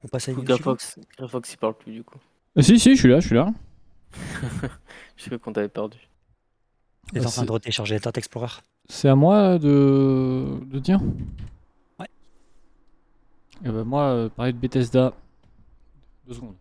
[0.03, 2.19] on passe à une Firefox, Firefox, il parle plus du coup.
[2.57, 3.53] Euh, Si, si, je suis là, je suis là.
[5.17, 5.97] Je sais qu'on t'avait perdu.
[7.11, 8.61] T'es Euh, en train c'est- de télécharger Internet Explorer.
[8.87, 11.01] C'est à moi de, de dire
[11.99, 12.07] Ouais.
[13.65, 15.13] Eh ben, moi, euh, parler de Bethesda.
[16.25, 16.55] Deux secondes.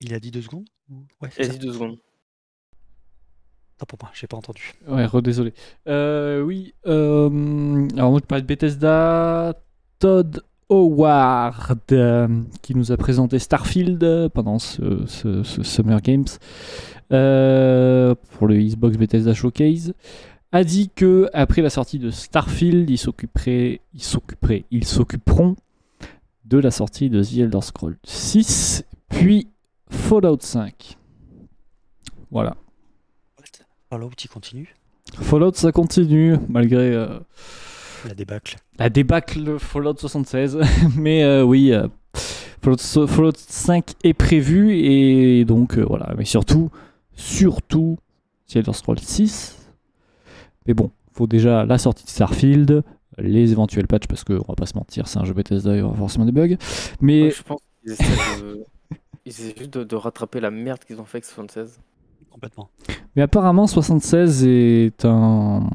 [0.00, 1.48] Il a dit deux secondes ou- Ouais, c'est ça.
[1.50, 1.96] Vas-y, deux secondes.
[3.76, 4.72] Attends pour moi, j'ai pas entendu.
[4.88, 5.54] Ouais, redésolé.
[5.86, 9.54] Euh, oui, euh, alors moi je parlais de Bethesda,
[10.00, 12.28] Todd Howard euh,
[12.60, 16.26] qui nous a présenté Starfield pendant ce, ce- ce Summer Games
[17.12, 19.94] euh, pour le Xbox Bethesda Showcase
[20.52, 25.54] a dit que après la sortie de Starfield, ils s'occuperaient, ils s'occuperaient, ils s'occuperont
[26.46, 29.48] de la sortie de The Elder Scrolls 6 puis
[29.90, 30.96] Fallout 5.
[32.30, 32.56] Voilà.
[33.90, 34.74] Fallout, il continue?
[35.14, 37.18] Fallout, ça continue, malgré euh,
[38.06, 38.56] La débâcle.
[38.78, 40.58] la débâcle Fallout 76.
[40.96, 41.88] Mais euh, oui, euh,
[42.62, 46.12] Fallout, so- Fallout 5 est prévu, et donc euh, voilà.
[46.18, 46.70] Mais surtout,
[47.14, 47.96] surtout,
[48.54, 49.56] Elder Scrolls 6.
[50.66, 52.82] Mais bon, faut déjà la sortie de Starfield,
[53.16, 55.82] les éventuels patchs, parce qu'on va pas se mentir, c'est un jeu Bethesda, il y
[55.82, 56.56] aura forcément des bugs.
[57.00, 58.64] Mais Ouais, je pense qu'ils essaient de...
[59.28, 61.78] ils essaient juste de, de rattraper la merde qu'ils ont fait avec 76.
[62.30, 62.70] Complètement.
[63.14, 65.68] Mais apparemment, 76 est un.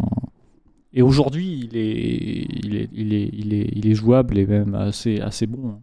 [0.92, 4.74] Et aujourd'hui, il est, il, est, il, est, il, est, il est jouable et même
[4.76, 5.82] assez, assez bon.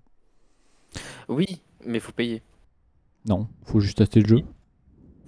[1.29, 2.43] Oui, mais faut payer.
[3.29, 4.43] Non, faut juste acheter le jeu.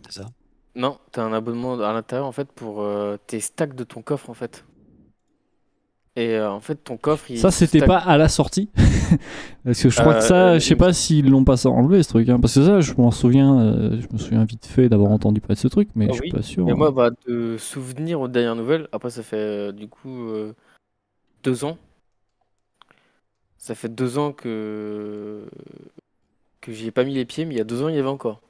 [0.06, 0.28] C'est ça.
[0.74, 4.30] Non, t'as un abonnement à l'intérieur en fait pour euh, tes stacks de ton coffre
[4.30, 4.64] en fait.
[6.16, 8.68] Et euh, en fait, ton coffre, il Ça, c'était pas à la sortie.
[9.64, 12.02] Parce que je crois Euh, que ça, euh, je sais pas s'ils l'ont pas enlevé
[12.02, 12.28] ce truc.
[12.28, 12.38] hein.
[12.40, 15.54] Parce que ça, je m'en souviens, euh, je me souviens vite fait d'avoir entendu parler
[15.54, 16.68] de ce truc, mais Ah je suis oui, pas sûr.
[16.68, 16.74] Et hein.
[16.74, 20.30] moi, bah, de souvenir aux dernières nouvelles, après ça fait du coup
[21.42, 21.78] deux ans.
[23.56, 25.46] Ça fait deux ans que
[26.62, 27.98] que j'y ai pas mis les pieds, mais il y a deux ans, il y
[27.98, 28.40] avait encore.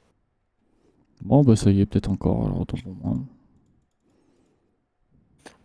[1.21, 2.45] Bon, bah ça y est, peut-être encore.
[2.45, 2.65] Alors,
[3.03, 3.17] moi.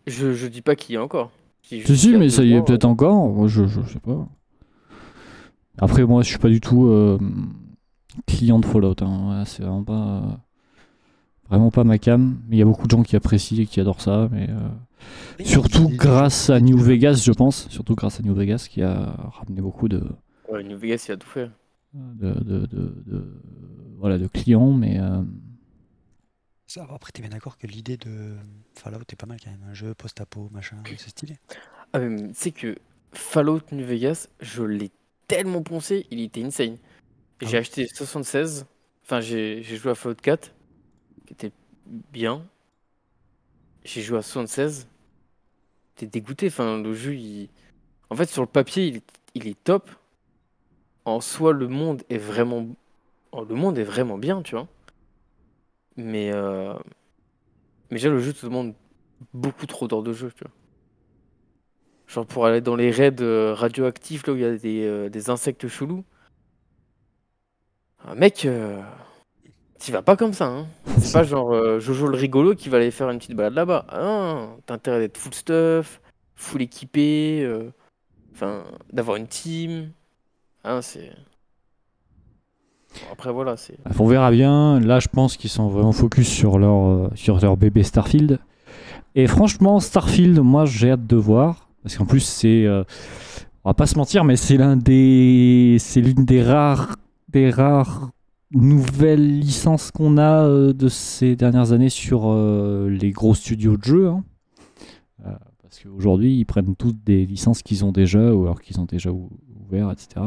[0.08, 1.30] Je, je dis pas qu'il y a encore.
[1.68, 3.28] Si, si, mais ça y est peut-être encore.
[3.28, 4.26] Moi, je, je sais pas.
[5.78, 7.18] Après, moi, je suis pas du tout euh,
[8.26, 8.94] client de Fallout.
[9.02, 9.38] hein.
[9.40, 10.20] Ouais, c'est vraiment pas, euh,
[11.48, 12.36] vraiment pas ma cam.
[12.48, 14.28] Mais il y a beaucoup de gens qui apprécient et qui adorent ça.
[14.32, 17.68] Mais euh, surtout grâce à New Vegas, je pense.
[17.68, 21.12] Surtout grâce à New Vegas qui a ramené beaucoup de, euh, Ouais, New Vegas, il
[21.12, 21.50] a tout fait.
[21.94, 23.40] de, de, de- de-
[23.98, 24.72] voilà, de clients.
[24.72, 25.20] Mais euh,
[26.68, 28.36] Ça, après, t'es bien d'accord que l'idée de
[28.74, 29.64] Fallout est pas mal quand même.
[29.70, 31.38] Un jeu post-apo, machin, c'est stylé.
[31.94, 32.76] Ah, mais sais que
[33.12, 34.90] Fallout New Vegas, je l'ai
[35.28, 36.76] tellement poncé, il était insane.
[37.40, 37.56] Ah J'ai oui.
[37.56, 38.66] acheté 76,
[39.02, 40.52] enfin j'ai j'ai joué à Fallout 4,
[41.24, 41.52] qui était
[41.86, 42.46] bien.
[43.84, 44.88] J'ai joué à 76,
[45.96, 47.48] t'es dégoûté, enfin le jeu, il...
[48.10, 49.04] en fait sur le papier il est,
[49.34, 49.90] il est top.
[51.06, 52.66] En soi le monde est vraiment,
[53.32, 54.68] oh, le monde est vraiment bien, tu vois.
[55.98, 56.74] Mais, euh...
[57.90, 58.72] mais déjà le jeu te demande
[59.34, 60.52] beaucoup trop d'heures de jeu, tu vois.
[62.06, 65.08] Genre pour aller dans les raids euh, radioactifs là où il y a des, euh,
[65.10, 66.04] des insectes chelous.
[68.06, 68.80] Un mec, euh,
[69.78, 70.46] t'y vas pas comme ça.
[70.46, 70.66] Hein.
[71.00, 73.86] C'est pas genre Jojo le rigolo qui va aller faire une petite balade là-bas.
[73.88, 76.00] Ah t'as intérêt d'être full stuff,
[76.36, 77.46] full équipé,
[78.32, 79.90] enfin d'avoir une team.
[80.62, 81.12] Ah, c'est.
[83.12, 83.54] Après, voilà.
[83.98, 84.80] On verra bien.
[84.80, 88.38] Là, je pense qu'ils sont vraiment focus sur leur, euh, sur leur bébé Starfield.
[89.14, 91.68] Et franchement, Starfield, moi, j'ai hâte de voir.
[91.82, 92.64] Parce qu'en plus, c'est.
[92.66, 92.84] euh,
[93.64, 95.76] on va pas se mentir, mais c'est l'un des.
[95.78, 96.96] C'est l'une des rares.
[97.28, 98.10] Des rares
[98.50, 102.32] nouvelles licences qu'on a euh, de ces dernières années sur
[102.88, 104.08] les gros studios de jeux.
[104.08, 104.24] hein.
[105.62, 109.10] Parce qu'aujourd'hui, ils prennent toutes des licences qu'ils ont déjà, ou alors qu'ils ont déjà
[109.10, 109.28] ou-
[109.66, 110.24] ouvert, etc.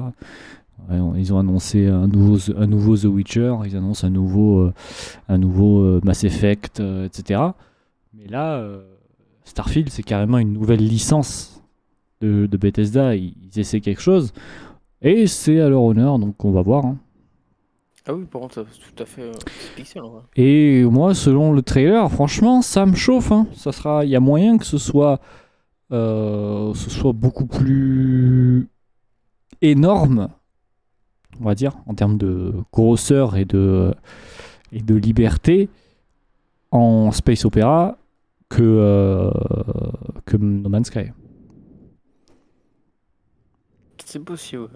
[1.16, 4.74] Ils ont annoncé un nouveau, un nouveau The Witcher, ils annoncent un nouveau, euh,
[5.30, 7.40] un nouveau euh, Mass Effect, euh, etc.
[8.14, 8.62] Mais là,
[9.46, 11.64] Starfield, c'est carrément une nouvelle licence
[12.20, 13.16] de, de Bethesda.
[13.16, 14.34] Ils, ils essaient quelque chose.
[15.02, 16.86] Et c'est à leur honneur, donc on va voir.
[16.86, 16.98] hein.
[18.08, 19.32] Ah oui, par contre, c'est tout à fait
[19.76, 20.02] pixel.
[20.36, 23.32] Et moi, selon le trailer, franchement, ça me chauffe.
[23.32, 23.46] hein.
[23.54, 25.20] Ça sera, il y a moyen que ce soit,
[25.92, 28.68] euh, ce soit beaucoup plus
[29.62, 30.30] énorme,
[31.42, 33.94] on va dire, en termes de grosseur et de
[34.72, 35.70] et de liberté
[36.72, 37.98] en space opéra
[38.50, 39.32] que euh,
[40.26, 41.12] que No Man's Sky.
[44.06, 44.70] C'est possible.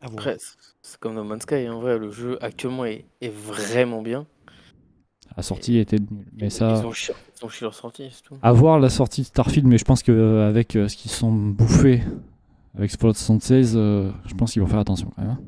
[0.00, 0.20] À voir.
[0.20, 0.36] Après,
[0.82, 1.68] c'est- comme No Man's Sky.
[1.68, 4.26] En vrai, le jeu actuellement est, est vraiment bien.
[5.36, 6.76] La sortie était nulle, mais Ils- ça.
[6.80, 8.36] Ils ont chié, ils ont chié leur sortie, c'est tout.
[8.42, 12.02] À voir la sortie de Starfield, mais je pense qu'avec ce qu'ils sont bouffés
[12.76, 15.30] avec Fallout 76, euh, je pense qu'ils vont faire attention quand même.
[15.32, 15.40] hein.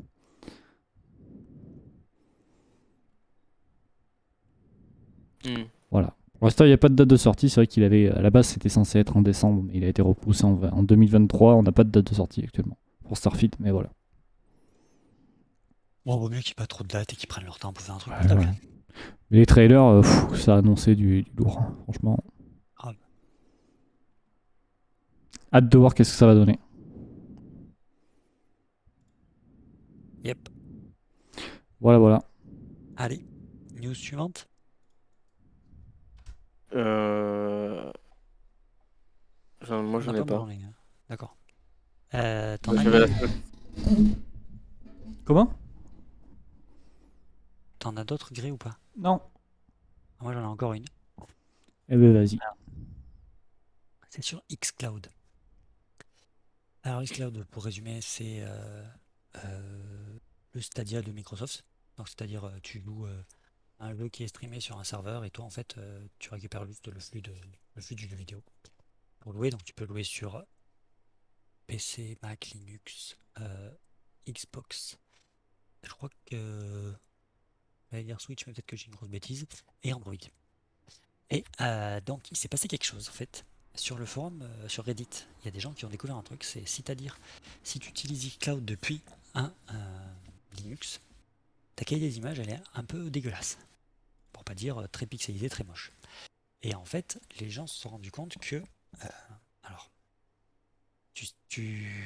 [5.45, 5.63] Hmm.
[5.89, 7.49] Pour l'instant, il n'y a pas de date de sortie.
[7.49, 9.87] C'est vrai qu'il avait, à la base, c'était censé être en décembre, mais il a
[9.87, 11.55] été repoussé en, en 2023.
[11.55, 13.89] On n'a pas de date de sortie actuellement pour Starfield, mais voilà.
[16.05, 17.73] Bon, vaut mieux qu'il n'y ait pas trop de dates et qu'ils prennent leur temps
[17.73, 18.41] pour faire un truc Ouais, potable.
[18.41, 18.55] voilà.
[19.31, 22.23] Mais les trailers, euh, pff, ça a annoncé du, du lourd, hein, franchement.
[22.77, 22.95] Grave.
[25.53, 26.59] Hâte de voir qu'est-ce que ça va donner.
[30.27, 30.49] Yep.
[31.79, 32.21] Voilà, voilà.
[32.97, 33.25] Allez,
[33.79, 34.49] news suivante.
[36.73, 37.89] Euh...
[39.69, 40.67] Moi, j'en ai pas gars.
[41.07, 41.37] D'accord.
[42.13, 44.07] Euh, t'en as j'avais une la-
[45.23, 45.53] Comment?
[47.79, 48.77] T'en as d'autres grés ou pas?
[48.97, 49.21] Non.
[50.19, 50.85] Moi j'en ai encore une.
[51.87, 52.37] Eh ben vas-y.
[54.09, 55.07] C'est sur xCloud.
[56.83, 58.83] Alors xCloud, pour résumer, c'est euh,
[59.35, 61.63] le Stadia de Microsoft.
[61.97, 63.23] Donc c'est-à-dire euh, tu loues euh,
[63.79, 66.65] un jeu qui est streamé sur un serveur et toi en fait euh, tu récupères
[66.65, 67.33] juste le flux de
[67.75, 68.43] le flux du jeu vidéo
[69.19, 69.49] pour louer.
[69.49, 70.43] Donc tu peux louer sur
[71.67, 73.71] PC, Mac, Linux, euh,
[74.27, 74.97] Xbox.
[75.83, 76.93] Je crois que
[77.91, 79.45] j'allais dire Switch, mais peut-être que j'ai une grosse bêtise.
[79.83, 80.15] Et Android.
[81.29, 83.45] Et euh, donc, il s'est passé quelque chose en fait.
[83.77, 85.07] Sur le forum, euh, sur Reddit,
[85.41, 87.19] il y a des gens qui ont découvert un truc, c'est c'est-à-dire,
[87.63, 89.01] si tu utilises xCloud depuis
[89.35, 90.13] un euh,
[90.57, 90.99] Linux,
[91.75, 93.59] ta qualité des images, elle est un peu dégueulasse.
[94.33, 95.91] Pour pas dire euh, très pixelisée, très moche.
[96.63, 98.63] Et en fait, les gens se sont rendus compte que,
[99.61, 99.91] alors,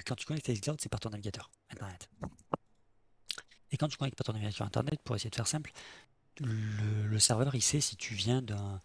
[0.05, 2.09] quand tu connectes à xCloud, c'est par ton navigateur Internet.
[3.71, 5.71] Et quand tu connectes par ton navigateur Internet, pour essayer de faire simple,
[6.39, 8.81] le, le serveur, il sait si tu viens d'un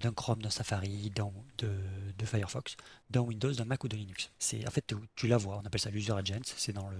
[0.00, 1.12] d'un Chrome, d'un Safari,
[1.58, 2.76] de, Firefox,
[3.10, 4.30] d'un Windows, d'un Mac ou de Linux.
[4.38, 6.98] C'est en fait tu, la vois, on appelle ça l'user agent, c'est dans le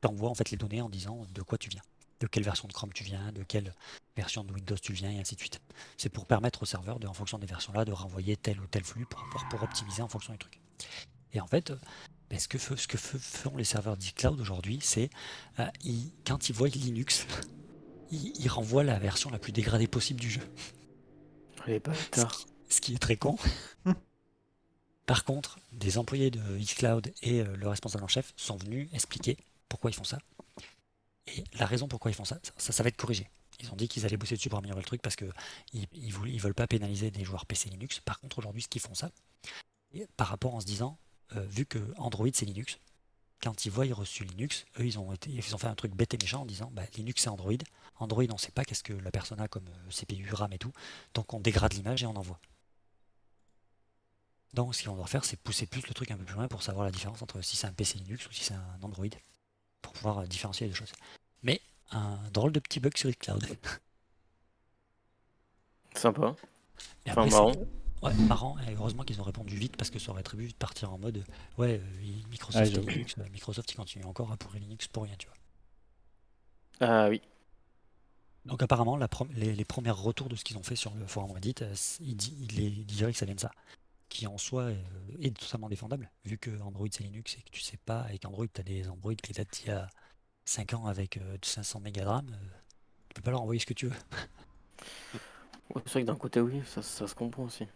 [0.00, 1.82] t'envoies en fait les données en disant de quoi tu viens,
[2.20, 3.74] de quelle version de Chrome tu viens, de quelle
[4.16, 5.60] version de Windows tu viens et ainsi de suite.
[5.96, 8.66] C'est pour permettre au serveur de, en fonction des versions là de renvoyer tel ou
[8.66, 10.60] tel flux pour, optimiser en fonction du truc.
[11.32, 11.72] Et en fait,
[12.30, 15.10] ben, ce que, font les serveurs d'Cloud aujourd'hui, c'est
[15.58, 15.66] euh,
[16.26, 17.26] quand ils voient Linux,
[18.10, 20.42] ils renvoient la version la plus dégradée possible du jeu.
[21.66, 22.30] Les Ce bâtards.
[22.36, 23.36] qui, ce qui est très con.
[25.06, 29.36] Par contre, des employés de xCloud et euh, le responsable en chef sont venus expliquer
[29.68, 30.18] pourquoi ils font ça.
[31.26, 33.28] Et la raison pourquoi ils font ça, ça, ça va être corrigé.
[33.60, 35.32] Ils ont dit qu'ils allaient bosser dessus pour améliorer le truc parce qu'ils
[35.72, 38.00] ils, ils veulent pas pénaliser des joueurs PC Linux.
[38.00, 39.10] Par contre, aujourd'hui, ce qu'ils font ça,
[39.92, 40.98] et par rapport en se disant,
[41.36, 42.78] euh, vu que Android c'est Linux,
[43.42, 45.94] quand ils voient ils reçu Linux, eux ils ont, été, ils ont fait un truc
[45.94, 47.52] bête et méchant en disant bah, Linux c'est Android.
[47.96, 50.72] Android on sait pas qu'est-ce que la personne a comme euh, CPU, RAM et tout,
[51.14, 52.38] donc on dégrade l'image et on envoie.
[54.54, 56.62] Donc ce qu'on doit faire c'est pousser plus le truc un peu plus loin pour
[56.62, 59.06] savoir la différence entre si c'est un PC Linux ou si c'est un Android,
[59.82, 60.92] pour pouvoir euh, différencier les deux choses.
[61.42, 61.60] Mais
[61.90, 63.46] un drôle de petit bug sur cloud.
[65.94, 66.36] Sympa.
[67.06, 67.52] Et Enfin, marrant.
[68.02, 70.56] C'est- Ouais, marrant, et heureusement qu'ils ont répondu vite parce que ça aurait très vite
[70.56, 71.24] partir en mode
[71.58, 72.80] ouais, euh, il- Microsoft, et.
[72.80, 75.36] Linux, euh, Microsoft il continue encore à pourrir Linux pour rien, tu vois.
[76.80, 77.20] Ah oui.
[78.46, 81.06] Donc apparemment, la prom- les, les premiers retours de ce qu'ils ont fait sur le
[81.06, 82.16] forum Reddit, euh, ils,
[82.56, 83.50] les- ils diraient que ça vient de ça.
[84.08, 84.76] Qui en soi euh,
[85.20, 88.46] est totalement défendable, vu que Android c'est Linux et que tu sais pas, avec Android
[88.52, 89.88] tu as des Android qui datent d'il y a
[90.46, 92.26] 5 ans avec euh, 500 mégas de RAM,
[93.08, 93.96] tu peux pas leur envoyer ce que tu veux.
[95.74, 97.66] Ouais, c'est vrai que d'un côté, oui, ça, ça se comprend aussi.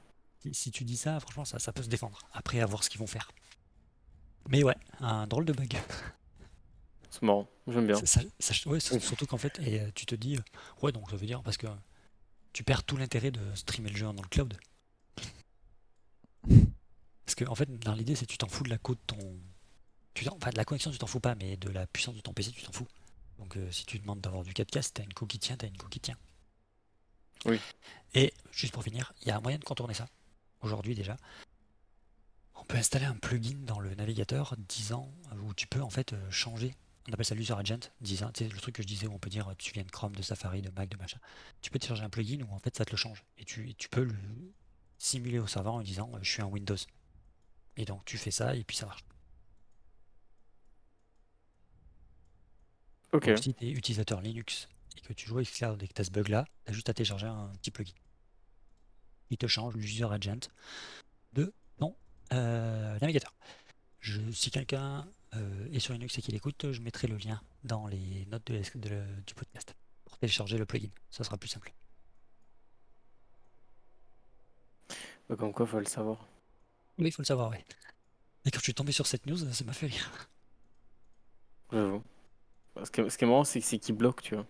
[0.53, 2.19] Si, tu dis ça, franchement, ça, ça peut se défendre.
[2.33, 3.31] Après, à voir ce qu'ils vont faire.
[4.49, 5.77] Mais ouais, un drôle de bug.
[7.11, 7.97] C'est marrant, j'aime bien.
[8.05, 8.21] Ça-
[8.67, 10.43] ouais, surtout qu'en fait, et, euh, tu te dis, euh,
[10.83, 11.69] ouais, donc ça veut dire, parce que
[12.53, 14.59] tu perds tout l'intérêt de streamer le jeu dans le cloud.
[17.25, 19.15] Parce que, en fait, dans l'idée, c'est que tu t'en fous de la code de
[19.15, 19.39] ton.
[20.13, 22.33] Tu enfin, de la connexion, tu t'en fous pas, mais de la puissance de ton
[22.33, 22.87] PC, tu t'en fous.
[23.39, 25.67] Donc, euh, si tu demandes d'avoir du 4K, si t'as une co qui tient, t'as
[25.67, 26.17] une co qui tient.
[27.47, 27.59] Oui.
[28.15, 30.09] Et, juste pour finir, il y a un moyen de contourner ça.
[30.65, 31.17] Aujourd'hui, déjà.
[32.55, 35.13] On peut installer un plugin dans le navigateur disant
[35.43, 36.75] où tu peux en fait euh, changer.
[37.07, 39.19] On appelle ça l'user agent, disant, tu sais, le truc que je disais où on
[39.19, 41.19] peut dire euh, tu viens de Chrome, de Safari, de Mac, de machin.
[41.61, 43.25] Tu peux télécharger un plugin où en fait ça te le change.
[43.37, 44.17] Et tu, et tu peux le
[44.97, 46.77] simuler au serveur en disant euh, je suis un Windows.
[47.77, 49.05] Et donc tu fais ça et puis ça marche.
[53.13, 53.27] Ok.
[53.27, 56.05] Donc si tu es utilisateur Linux et que tu joues avec et que tu as
[56.05, 57.93] ce bug là, tu as juste à télécharger un petit plugin.
[59.35, 60.49] Il te change l'user agent
[61.33, 61.97] de ton
[62.33, 63.35] euh, navigateur.
[63.99, 67.89] Je, si quelqu'un euh, est sur Linux et qu'il écoute, je mettrai le lien dans
[67.89, 69.75] les notes de de du podcast
[70.05, 70.91] pour télécharger le plugin.
[71.11, 71.75] Ça sera plus simple.
[75.29, 76.29] Bah, Comme quoi, faut le savoir.
[76.99, 77.57] Oui, il faut le savoir, oui.
[78.45, 80.29] Et quand je suis tombé sur cette news, ça m'a fait rire.
[81.73, 82.05] J'avoue.
[82.85, 84.47] Ce qui est, marrant, c'est que c'est qui bloque, tu vois.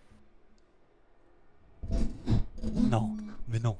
[2.71, 3.17] Non,
[3.47, 3.77] mais non.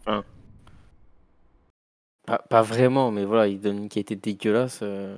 [2.26, 4.80] Pas, pas vraiment, mais voilà, il donne une qualité dégueulasse.
[4.82, 5.18] euh.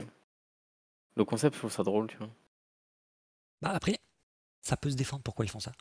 [1.15, 2.29] Le concept, je trouve ça drôle, tu vois.
[3.61, 3.97] Bah après,
[4.61, 5.71] ça peut se défendre pourquoi ils font ça.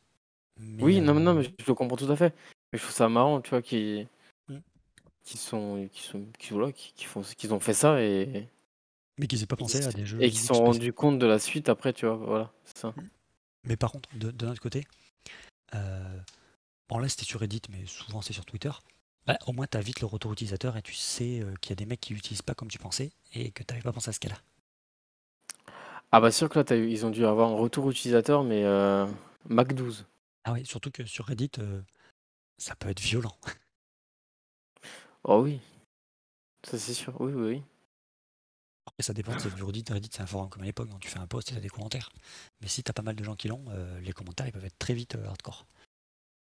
[0.59, 2.35] Mais, Oui, non, mais non, euh, mais je le comprends tout à fait.
[2.73, 4.07] Mais je trouve ça marrant, tu vois, qui
[4.48, 4.59] Mm.
[5.24, 8.48] qui sont, qui sont, qui, voilà, qui, qui font, qu'ils ont fait ça et,
[9.19, 10.19] mais qu'ils aient pas pensé à des jeux.
[10.23, 12.15] et qui Linux se sont rendus compte de la suite après, tu vois.
[12.16, 12.94] Voilà, c'est ça.
[13.65, 14.86] Mais par contre, de, de notre côté,
[15.74, 16.19] euh,
[16.89, 18.70] bon là c'était sur Reddit, mais souvent c'est sur Twitter.
[19.27, 21.73] Bah, au moins tu as vite le retour utilisateur et tu sais euh, qu'il y
[21.73, 24.11] a des mecs qui l'utilisent pas comme tu pensais et que tu n'avais pas pensé
[24.11, 24.36] à ce cas-là.
[26.12, 28.65] Ah bah sûr que là, t'as eu- ils ont dû avoir un retour utilisateur, mais
[28.65, 29.07] euh,
[29.48, 30.07] Mac 12.
[30.44, 31.82] Ah oui, surtout que sur Reddit, euh,
[32.59, 33.36] ça peut être violent.
[35.28, 35.59] Oh oui,
[36.62, 37.62] ça c'est sûr, oui, oui, oui.
[38.86, 41.19] Après ça dépend, c'est Reddit, Reddit c'est un forum comme à l'époque, donc tu fais
[41.19, 42.11] un post et tu as des commentaires.
[42.61, 44.65] Mais si tu as pas mal de gens qui l'ont, euh, les commentaires ils peuvent
[44.65, 45.66] être très vite hardcore.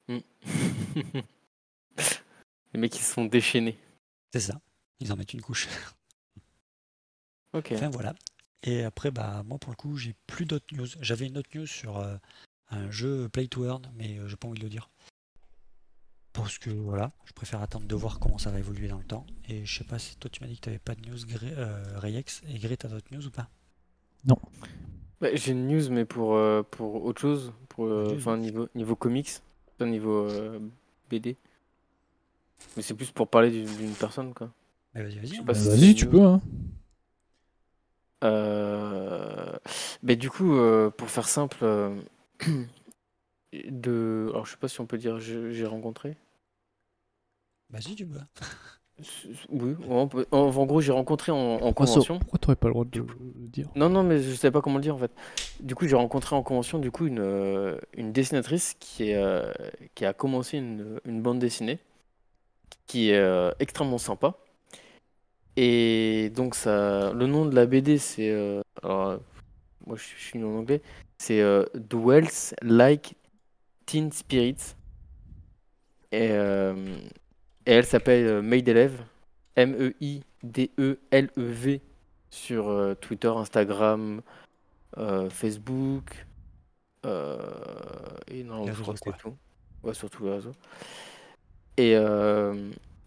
[0.09, 0.19] Mm.
[2.73, 3.77] Les mecs, ils se sont déchaînés.
[4.33, 4.59] C'est ça,
[4.99, 5.67] ils en mettent une couche.
[7.53, 7.71] Ok.
[7.73, 8.13] Enfin voilà.
[8.63, 10.85] Et après, bah moi pour le coup, j'ai plus d'autres news.
[10.99, 12.17] J'avais une autre news sur euh,
[12.69, 14.89] un jeu Play to Earn, mais euh, j'ai pas envie de le dire.
[16.33, 19.25] Parce que voilà, je préfère attendre de voir comment ça va évoluer dans le temps.
[19.47, 21.53] Et je sais pas si toi tu m'as dit que tu pas de news Gré,
[21.57, 22.43] euh, Rayex.
[22.49, 23.49] Et Gré, t'as d'autres news ou pas?
[25.19, 29.29] Bah, J'ai une news, mais pour, euh, pour autre chose, pour euh, niveau, niveau comics,
[29.77, 30.59] pas niveau euh,
[31.09, 31.37] BD.
[32.75, 34.49] Mais c'est plus pour parler d'une personne, quoi.
[34.93, 35.37] Mais vas-y, vas-y.
[35.37, 36.21] pas Bah, si- Vas-y, tu peux.
[36.23, 36.41] Hein.
[38.23, 39.53] Euh...
[40.03, 41.95] Mais du coup, euh, pour faire simple, euh,
[43.53, 44.27] de...
[44.31, 46.15] Alors, je sais pas si on peut dire j'ai rencontré.
[47.69, 48.19] Vas-y, tu peux.
[49.49, 52.17] Oui, on peut- en, en gros, j'ai rencontré en, en Pourquoi ça- convention.
[52.19, 53.67] pourquoi t'aurais pas le droit de le dire?
[53.75, 55.11] Non, non, mais je savais pas comment le dire en fait.
[55.59, 59.21] Du coup, j'ai rencontré en convention du coup une, euh, une dessinatrice qui, est,
[59.93, 61.77] qui a commencé une, une bande dessinée
[62.87, 64.35] qui est euh, extrêmement sympa.
[65.55, 68.29] Et donc, ça, le nom de la BD, c'est.
[68.31, 69.17] euh, alors, euh,
[69.85, 70.81] moi, je, suis en anglais.
[71.17, 71.41] C'est
[71.75, 73.15] Dwells Like
[73.85, 74.75] Teen Spirits.
[76.11, 76.75] Et, euh,
[77.65, 78.25] et elle s'appelle.
[78.25, 78.41] E
[79.55, 80.21] M-E-I-D-E-L-E-V
[82.29, 84.21] sur euh, Twitter, Instagram,
[84.97, 86.27] euh, Facebook.
[87.03, 89.35] et non, je crois que c'est tout.
[89.81, 90.53] Ouais, sur tous les réseaux.
[91.77, 92.53] Et, euh,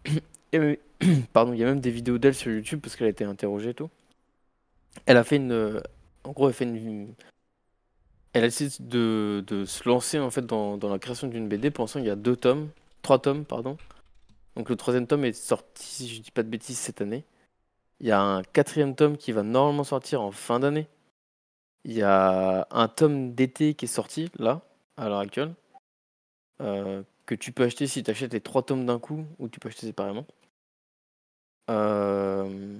[0.53, 0.79] et,
[1.33, 3.71] pardon, il y a même des vidéos d'elle sur YouTube parce qu'elle a été interrogée
[3.71, 3.89] et tout.
[5.05, 5.51] Elle a fait une.
[5.51, 5.81] euh,
[6.23, 7.13] En gros, elle fait une.
[8.33, 11.69] Elle a essayé de, se lancer en fait dans, dans la création d'une BD.
[11.71, 12.69] Pour l'instant, il y a deux tomes,
[13.01, 13.77] trois tomes, pardon.
[14.55, 17.23] Donc le troisième tome est sorti, si je dis pas de bêtises, cette année.
[17.99, 20.87] Il y a un quatrième tome qui va normalement sortir en fin d'année.
[21.85, 24.61] Il y a un tome d'été qui est sorti là,
[24.97, 25.53] à l'heure actuelle,
[26.61, 29.61] euh, que tu peux acheter si tu achètes les trois tomes d'un coup ou tu
[29.61, 30.27] peux acheter séparément.
[31.69, 32.77] Euh,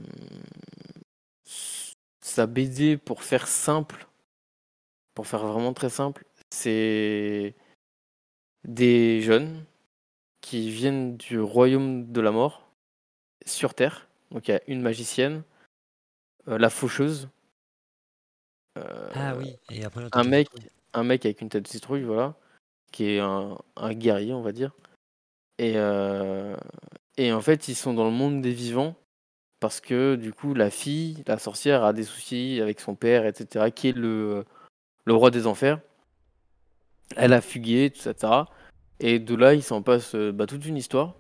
[2.20, 4.08] Sa BD, pour faire simple,
[5.14, 7.56] pour faire vraiment très simple, c'est
[8.66, 9.64] des jeunes
[10.42, 12.70] qui viennent du royaume de la mort
[13.46, 14.10] sur Terre.
[14.32, 15.44] Donc il y a une magicienne,
[16.50, 17.30] euh, la faucheuse,
[18.78, 20.50] euh, Ah oui, et après, un mec,
[20.92, 22.36] un mec avec une tête de citrouille, voilà,
[22.92, 23.58] qui est un,
[23.94, 24.72] guerrier, on va dire.
[25.58, 26.56] Et, euh,
[27.18, 28.96] et en fait, ils sont dans le monde des vivants
[29.60, 33.72] parce que du coup, la fille, la sorcière, a des soucis avec son père, etc.,
[33.72, 34.46] qui est le,
[35.06, 35.80] le roi des enfers.
[37.16, 38.46] Elle a fugué, etc.
[39.00, 41.16] Et de là, il s'en passe euh, bah, toute une histoire.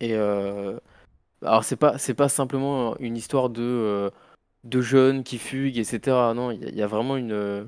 [0.00, 0.78] Et euh,
[1.42, 4.10] alors, c'est pas, pas simplement une histoire de,
[4.64, 6.34] de jeunes qui fuguent, etc.
[6.34, 7.66] Non, il y, a- vraiment une,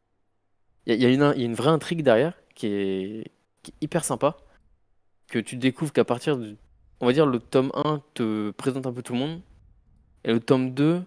[0.86, 3.30] il y y a une vraie intrigue derrière qui est,
[3.62, 4.36] qui est hyper sympa.
[5.28, 6.56] Que tu découvres qu'à partir de,
[7.00, 9.40] on va dire, le tome 1 te présente un peu tout le monde.
[10.24, 11.02] Et le tome 2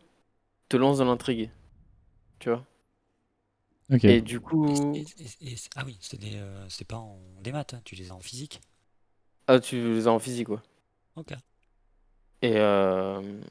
[0.69, 1.49] te lance dans l'intrigue.
[2.39, 2.65] Tu vois?
[3.91, 4.03] Ok.
[4.05, 5.05] Et du coup, et-
[5.43, 8.19] et- et- ah oui, des, euh, c'est pas en démat, hein, tu les as en
[8.19, 8.59] physique.
[9.47, 10.61] ah, tu les as en physique, quoi.
[11.15, 11.33] Ok.
[12.41, 13.41] Et, euh,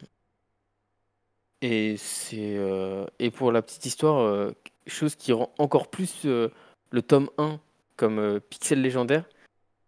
[1.63, 4.53] et c'est euh, et pour la petite histoire, euh,
[4.87, 6.49] chose qui rend encore plus euh,
[6.91, 7.59] le tome 1
[7.97, 9.25] comme euh, pixel légendaire,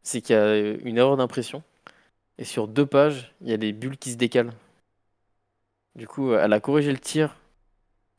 [0.03, 1.63] c'est qu'il y a euh, une erreur d'impression.
[2.39, 4.53] Et sur deux pages, il y a des bulles qui se décalent.
[5.95, 7.37] Du coup, euh, elle a corrigé le tir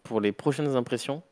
[0.04, 1.24] pour les prochaines impressions.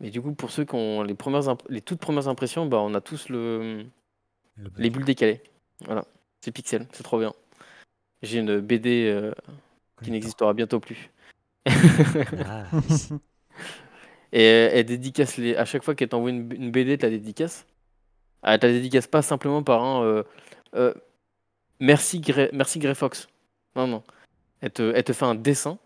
[0.00, 2.94] Mais du coup, pour ceux qui ont les, premières les toutes premières impressions, bah, on
[2.94, 3.86] a tous le,
[4.56, 4.78] Le bug.
[4.78, 5.42] les bulles décalées.
[5.86, 6.04] Voilà,
[6.42, 7.32] c'est pixel, c'est trop bien.
[8.22, 9.32] J'ai une BD euh,
[10.02, 11.10] qui n'existera bientôt plus.
[11.66, 12.64] Ah.
[14.32, 15.56] Et elle, dédicace les.
[15.56, 17.66] À chaque fois qu'elle t'envoie une, une BD, t'as dédicace.
[18.42, 20.22] Elle t'a dédicace pas simplement par un euh,
[20.74, 20.94] euh,
[21.80, 23.28] merci, Grey, merci Grey Fox.
[23.74, 24.02] Non, non.
[24.60, 25.78] Elle te, elle te fait un dessin.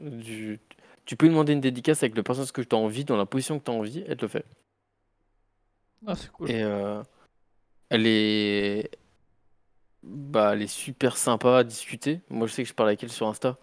[0.00, 0.60] Du...
[1.04, 3.26] Tu peux lui demander une dédicace avec le personnage que tu as envie, dans la
[3.26, 4.44] position que tu as envie, elle te le fait.
[6.06, 6.50] Ah, c'est cool.
[6.50, 7.02] Et euh,
[7.90, 8.90] elle est.
[10.02, 12.20] Bah, elle est super sympa à discuter.
[12.30, 13.56] Moi, je sais que je parle avec elle sur Insta.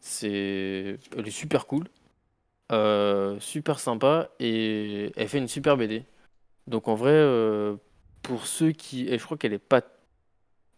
[0.00, 0.98] C'est.
[1.16, 1.88] Elle est super cool.
[2.70, 4.30] Euh, super sympa.
[4.40, 6.04] Et elle fait une super BD.
[6.66, 7.76] Donc, en vrai, euh,
[8.22, 9.08] pour ceux qui.
[9.08, 9.82] Et je crois qu'elle est pas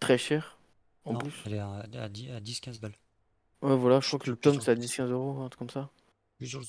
[0.00, 0.58] très chère.
[1.04, 1.32] En Non, plus.
[1.46, 2.94] elle est à, à 10 à 10-15 balles.
[3.62, 5.70] Ouais, voilà, je crois que le tome, c'est à le- 10-15 euros, un truc comme
[5.70, 5.90] ça.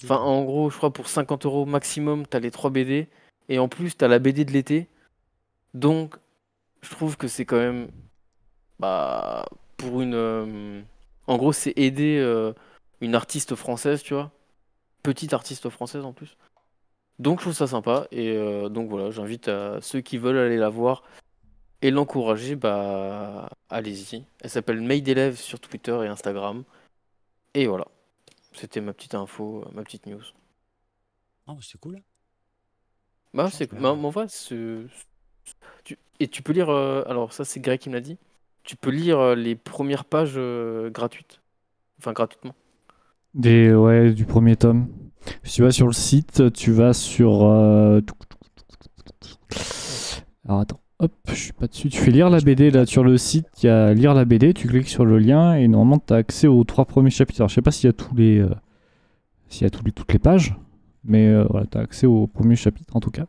[0.04, 3.08] Enfin, en gros, je crois pour 50 euros maximum, t'as les 3 BD.
[3.50, 4.88] Et en plus, t'as la BD de l'été.
[5.74, 6.16] Donc,
[6.82, 7.90] je trouve que c'est quand même.
[8.80, 9.46] Bah.
[9.78, 10.14] Pour une.
[10.14, 10.82] euh,
[11.28, 12.54] En gros, c'est aider euh,
[13.02, 14.32] une artiste française, tu vois.
[15.04, 16.38] Petite artiste française en plus.
[17.20, 18.08] Donc, je trouve ça sympa.
[18.12, 21.04] Et euh, donc, voilà, j'invite à ceux qui veulent aller la voir
[21.82, 23.50] et l'encourager, bah.
[23.70, 24.24] Allez-y.
[24.42, 26.64] Elle s'appelle Maid Élève sur Twitter et Instagram.
[27.54, 27.88] Et voilà.
[28.54, 30.24] C'était ma petite info, ma petite news.
[31.48, 32.02] Ah, c'est cool.
[33.34, 34.28] Bah, c'est que- bah, vrai,
[35.84, 35.98] tu...
[36.20, 36.70] et tu peux lire.
[36.70, 38.18] euh, Alors, ça, c'est Greg qui me l'a dit.
[38.64, 41.42] Tu peux lire euh, les premières pages euh, gratuites.
[42.00, 42.56] Enfin, gratuitement.
[43.34, 44.88] Des, ouais, du premier tome.
[45.44, 47.44] Si tu vas sur le site, tu vas sur.
[47.44, 48.02] euh,
[50.48, 51.90] Alors attends, hop, je suis pas dessus.
[51.90, 54.54] Tu fais lire la BD là sur le site, il y a lire la BD,
[54.54, 57.42] tu cliques sur le lien et normalement tu as accès aux trois premiers chapitres.
[57.42, 58.40] Alors je sais pas s'il y a les.
[58.40, 58.50] euh,
[59.50, 60.56] S'il y a tous les, toutes les pages,
[61.04, 63.26] mais euh, voilà, tu as accès aux premiers chapitres en tout cas.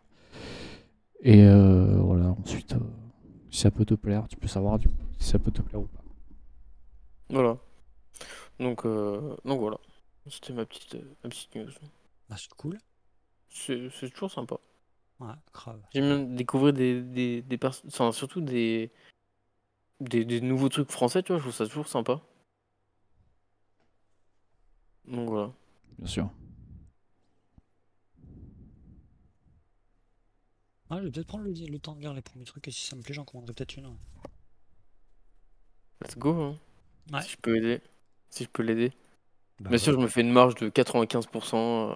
[1.23, 2.79] Et euh, voilà, ensuite, euh,
[3.51, 5.81] si ça peut te plaire, tu peux savoir du coup, si ça peut te plaire
[5.81, 6.03] ou pas.
[7.31, 7.57] Voilà.
[8.61, 8.85] Donc,
[9.45, 9.79] donc voilà.
[10.29, 11.71] C'était ma petite, euh, ma petite news.
[12.31, 12.79] Ah, c'est cool.
[13.49, 14.57] C'est c'est toujours sympa.
[15.21, 15.81] Ouais, grave.
[15.93, 17.89] J'aime bien découvrir des, des, des personnes.
[17.93, 18.91] Enfin, surtout des,
[20.01, 20.25] des.
[20.25, 21.39] des nouveaux trucs français, tu vois.
[21.39, 22.21] Je trouve ça toujours sympa.
[25.07, 25.53] Donc voilà.
[25.99, 26.31] Bien sûr.
[30.91, 32.87] Ah, je vais peut-être prendre le, le temps de lire les premiers trucs et si
[32.87, 33.97] ça me plaît, j'en commanderai peut-être une.
[36.01, 36.31] Let's go.
[36.43, 36.59] hein.
[37.13, 37.23] Ouais.
[37.23, 37.81] Si je peux aider.
[38.31, 38.93] Si je peux l'aider.
[39.61, 41.91] Bah, Bien sûr, je me fais une marge de 95%.
[41.91, 41.95] euh,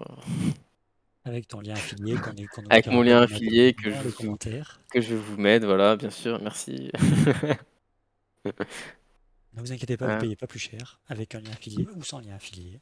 [1.25, 2.15] Avec ton lien affilié.
[2.15, 5.95] qu'on est- qu'on Avec mon lien affilié que je vous- que je vous mettre, voilà,
[5.95, 6.91] bien sûr, merci.
[9.53, 10.13] Ne vous inquiétez pas, Ouais.
[10.15, 12.79] vous payez pas plus cher avec un lien affilié ou sans lien affilié.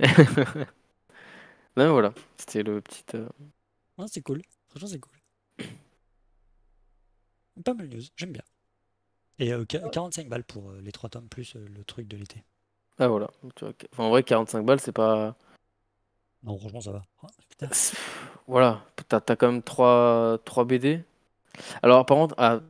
[0.00, 0.06] non,
[1.92, 3.04] voilà, c'était le petit.
[3.14, 3.28] euh,
[4.08, 4.42] c'est cool.
[4.68, 5.12] Franchement, c'est cool.
[7.64, 8.42] Pas mal news, j'aime bien.
[9.38, 12.16] Et euh, qua- 45 balles pour euh, les 3 tomes plus euh, le truc de
[12.16, 12.42] l'été.
[12.98, 13.28] Ah, voilà.
[13.92, 15.36] Enfin, en vrai, 45 balles, c'est pas.
[16.42, 17.02] Non, franchement, ça va.
[17.22, 17.26] Oh,
[18.46, 21.02] Voilà, t'as as quand même 3, 3 BD.
[21.82, 22.60] Alors, par contre, à,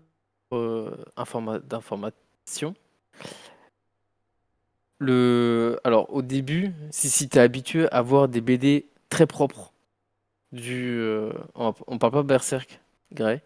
[0.53, 2.75] euh, informa- d'information.
[4.99, 5.79] Le...
[5.85, 9.73] Alors, au début, si, si t'es habitué à voir des BD très propres,
[10.53, 10.99] du.
[10.99, 12.81] euh, on, on parle pas Berserk,
[13.13, 13.43] Grey,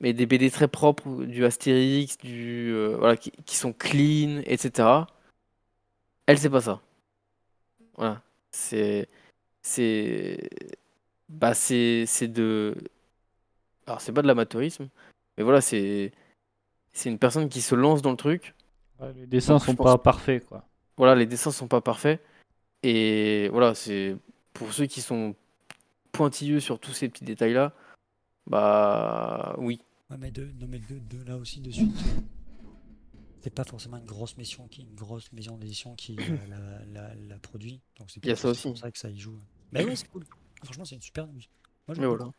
[0.00, 2.72] mais des BD très propres, du Astérix, du.
[2.72, 5.06] euh, voilà, qui, qui sont clean, etc.
[6.26, 6.80] Elle, c'est pas ça.
[7.96, 8.22] Voilà.
[8.50, 9.08] C'est.
[9.60, 10.48] C'est.
[11.28, 12.74] Bah, c'est c'est de.
[13.86, 14.88] Alors, c'est pas de l'amateurisme,
[15.36, 16.12] mais voilà, c'est
[16.92, 18.54] c'est une personne qui se lance dans le truc.
[19.00, 20.64] Ouais, les dessins Donc, sont pense- pas parfaits, quoi.
[20.96, 22.22] Voilà, les dessins sont pas parfaits.
[22.82, 24.16] Et voilà, c'est
[24.52, 25.34] pour ceux qui sont
[26.12, 27.72] pointilleux sur tous ces petits détails-là,
[28.46, 29.80] bah oui.
[30.10, 31.90] Ouais, mais de, non, mais de, de là aussi de suite.
[33.42, 37.14] C'est pas forcément une grosse mission qui, une grosse maison d'édition qui euh, la, la,
[37.14, 37.80] la produit.
[37.98, 38.36] Donc c'est pour
[38.78, 39.38] ça que ça y joue.
[39.72, 40.24] Mais ouais, c'est cool.
[40.62, 41.40] Franchement, c'est une super news.
[41.88, 42.30] Moi, j'aime voilà.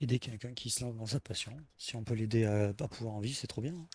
[0.00, 1.52] Aider quelqu'un qui se lance dans sa passion.
[1.76, 3.74] Si on peut l'aider à, à pouvoir en vivre, c'est trop bien.
[3.74, 3.86] hein.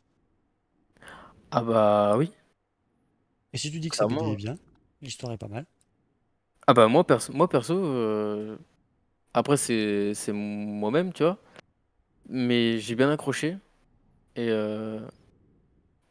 [1.52, 2.32] Ah bah oui.
[3.54, 4.08] Et si tu dis que ça.
[4.08, 4.58] BD est bien,
[5.02, 5.66] l'histoire est pas mal.
[6.68, 8.58] Ah bah moi perso, moi perso euh,
[9.34, 11.40] après c'est c'est moi-même, tu vois.
[12.30, 13.58] Mais j'ai bien accroché.
[14.36, 15.02] Et, euh,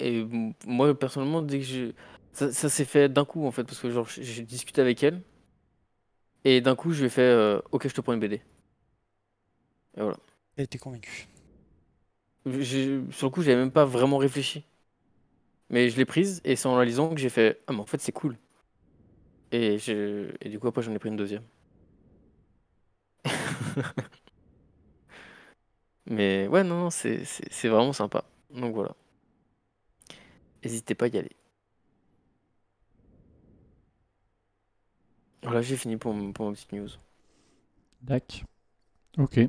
[0.09, 0.27] et
[0.66, 1.95] moi personnellement, dès que.
[2.33, 5.20] Ça, ça s'est fait d'un coup en fait, parce que genre j'ai discuté avec elle.
[6.45, 8.41] Et d'un coup, je lui ai fait euh, Ok, je te prends une BD.
[9.97, 10.16] Et voilà.
[10.59, 11.29] Et t'es convaincu.
[12.45, 14.65] Sur le coup, j'avais même pas vraiment réfléchi.
[15.70, 17.87] Mais je l'ai prise et c'est en la lisant que j'ai fait Ah, mais en
[17.87, 18.37] fait, c'est cool.
[19.53, 19.77] Et,
[20.47, 21.43] du coup, après, j'en ai pris une deuxième.
[26.07, 27.24] Mais ouais, non, non, c'est
[27.69, 28.24] vraiment sympa.
[28.51, 28.95] Donc voilà.
[30.65, 31.37] N'hésitez pas à y aller.
[35.43, 36.89] Voilà, j'ai fini pour, m- pour ma petite news.
[38.03, 38.45] Dac.
[39.19, 39.41] Ok.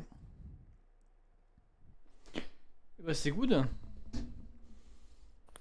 [3.04, 3.64] Bah, c'est good.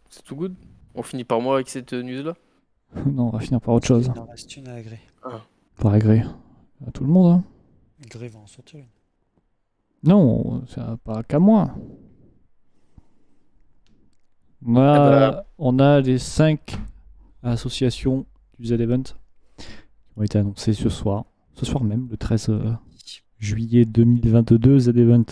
[0.08, 0.54] C'est tout good?
[0.94, 2.34] On finit par moi avec cette news-là?
[3.06, 4.10] Non, on va finir par autre chose.
[4.14, 5.00] Il en reste une à agré.
[5.78, 6.22] Par agré.
[6.86, 7.44] À tout le monde, hein.
[8.08, 8.86] Gré va en sortir une.
[10.04, 11.74] Non, c'est pas qu'à moi.
[14.66, 15.46] On a, Ah bah.
[15.58, 16.76] on a les 5
[17.42, 18.26] associations
[18.58, 19.02] du Z-Event
[19.58, 19.66] qui
[20.16, 21.24] ont été annoncées ce soir.
[21.54, 22.72] Ce soir même, le 13 euh,
[23.38, 24.78] juillet 2022.
[24.78, 25.24] Z-Event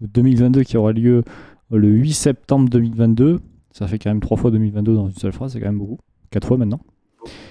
[0.00, 1.24] 2022 qui aura lieu
[1.70, 3.40] le 8 septembre 2022.
[3.72, 5.98] Ça fait quand même 3 fois 2022 dans une seule phrase, c'est quand même beaucoup.
[6.30, 6.80] 4 fois maintenant.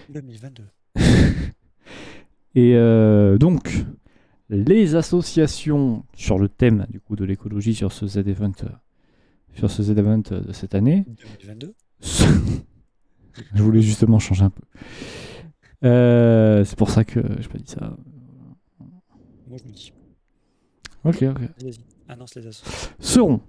[0.09, 0.63] 2022.
[2.55, 3.85] Et euh, donc,
[4.49, 8.69] les associations sur le thème du coup de l'écologie sur ce Z-Event euh,
[9.60, 11.06] sur ce Z-Event euh, de cette année.
[11.41, 11.73] 2022.
[13.53, 14.61] Je voulais justement changer un peu.
[15.86, 17.95] Euh, c'est pour ça que j'ai pas dit ça.
[19.48, 19.94] Moi je me dis.
[21.06, 21.40] Ok, ok.
[21.64, 21.77] Vas-y,
[22.10, 22.65] annonce les assos.
[22.99, 23.40] Seront.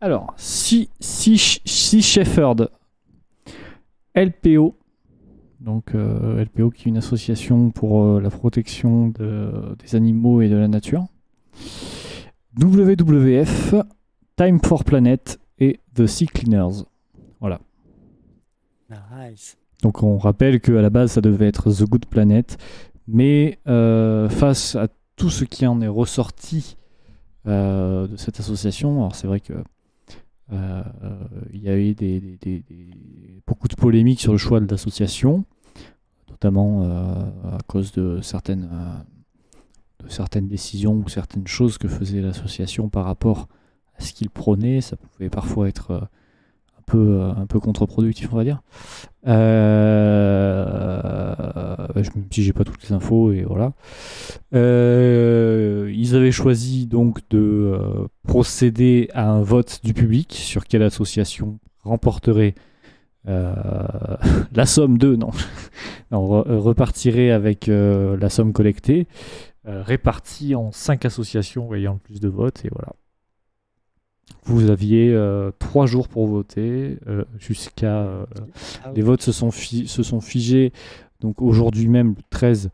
[0.00, 2.70] Alors, si, si, si Shepherd,
[4.14, 4.76] LPO,
[5.60, 10.48] donc euh, LPO qui est une association pour euh, la protection de- des animaux et
[10.48, 11.06] de la nature,
[12.58, 13.74] WWF,
[14.40, 16.84] Time for Planet et The Sea Cleaners.
[17.40, 17.60] Voilà.
[18.88, 19.58] Nice.
[19.82, 22.56] Donc on rappelle qu'à la base ça devait être The Good Planet,
[23.06, 26.78] mais euh, face à tout ce qui en est ressorti
[27.46, 29.52] euh, de cette association, alors c'est vrai que
[30.52, 30.82] euh,
[31.52, 34.70] il y a eu des, des- des- des- beaucoup de polémiques sur le choix de
[34.70, 35.44] l'association,
[36.30, 36.82] notamment
[37.44, 38.70] à cause de certaines,
[40.02, 43.46] de certaines décisions ou certaines choses que faisait l'association par rapport
[44.00, 44.80] ce qu'il prônait.
[44.80, 48.62] Ça pouvait parfois être euh, un peu, euh, un peu contre-productif, on va dire.
[49.26, 51.02] Euh,
[51.94, 53.72] même si j'ai pas toutes les infos et voilà.
[54.54, 57.78] Euh, ils avaient choisi donc de
[58.26, 62.54] procéder à un vote du public sur quelle association remporterait
[63.26, 65.28] la somme de non,
[66.10, 69.06] non re- repartirait avec la somme collectée
[69.64, 72.94] répartie en cinq associations ayant le plus de votes et voilà.
[74.44, 78.26] Vous aviez euh, trois jours pour voter euh, jusqu'à euh,
[78.84, 80.72] Ah les votes se sont, fi- se sont figés
[81.20, 82.70] donc aujourd'hui même, le 13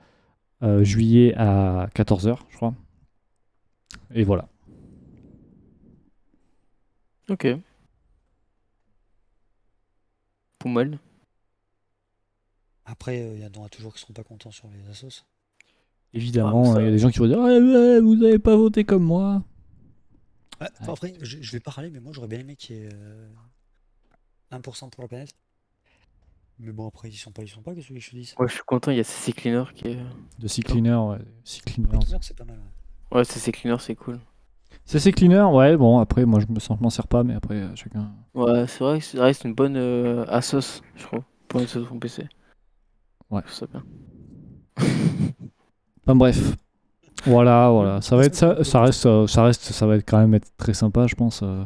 [0.62, 2.74] euh, juillet à 14h, je crois.
[4.14, 4.48] Et voilà.
[7.28, 7.46] Ok.
[10.58, 10.98] Poumel.
[12.84, 15.24] Après, euh, il y en aura toujours qui seront pas contents sur les assos.
[16.14, 18.56] Évidemment, Ah, il y a des gens qui vont dire Ah, ouais, Vous n'avez pas
[18.56, 19.42] voté comme moi.
[20.60, 22.88] Ouais, enfin, Après, je, je vais parler, mais moi j'aurais bien aimé qu'il y ait
[22.92, 23.28] euh,
[24.52, 25.34] 1% pour la planète.
[26.58, 28.48] Mais bon, après, ils sont pas, ils sont pas, qu'est-ce que je te dis Ouais,
[28.48, 29.98] je suis content, il y a CC Cleaner qui est.
[30.38, 31.18] De Sea Cleaner, ouais.
[31.44, 31.98] Sea Cleaners.
[32.22, 32.58] C'est pas mal.
[33.12, 33.18] ouais.
[33.18, 34.18] Ouais, CC Cleaner, c'est cool.
[34.86, 37.56] CC Cleaner, ouais, bon, après, moi, je me sens, je m'en sers pas, mais après,
[37.56, 38.10] euh, chacun.
[38.32, 41.98] Ouais, c'est vrai que ça reste une bonne euh, Asos, je crois, pour une son
[41.98, 42.26] PC.
[43.28, 43.42] Ouais.
[43.46, 43.84] Je sais bien.
[44.78, 46.56] Enfin, bref.
[47.26, 48.00] Voilà, voilà.
[48.00, 50.48] Ça va être ça, ça reste, euh, ça reste, ça va être quand même être
[50.56, 51.40] très sympa, je pense.
[51.42, 51.64] euh,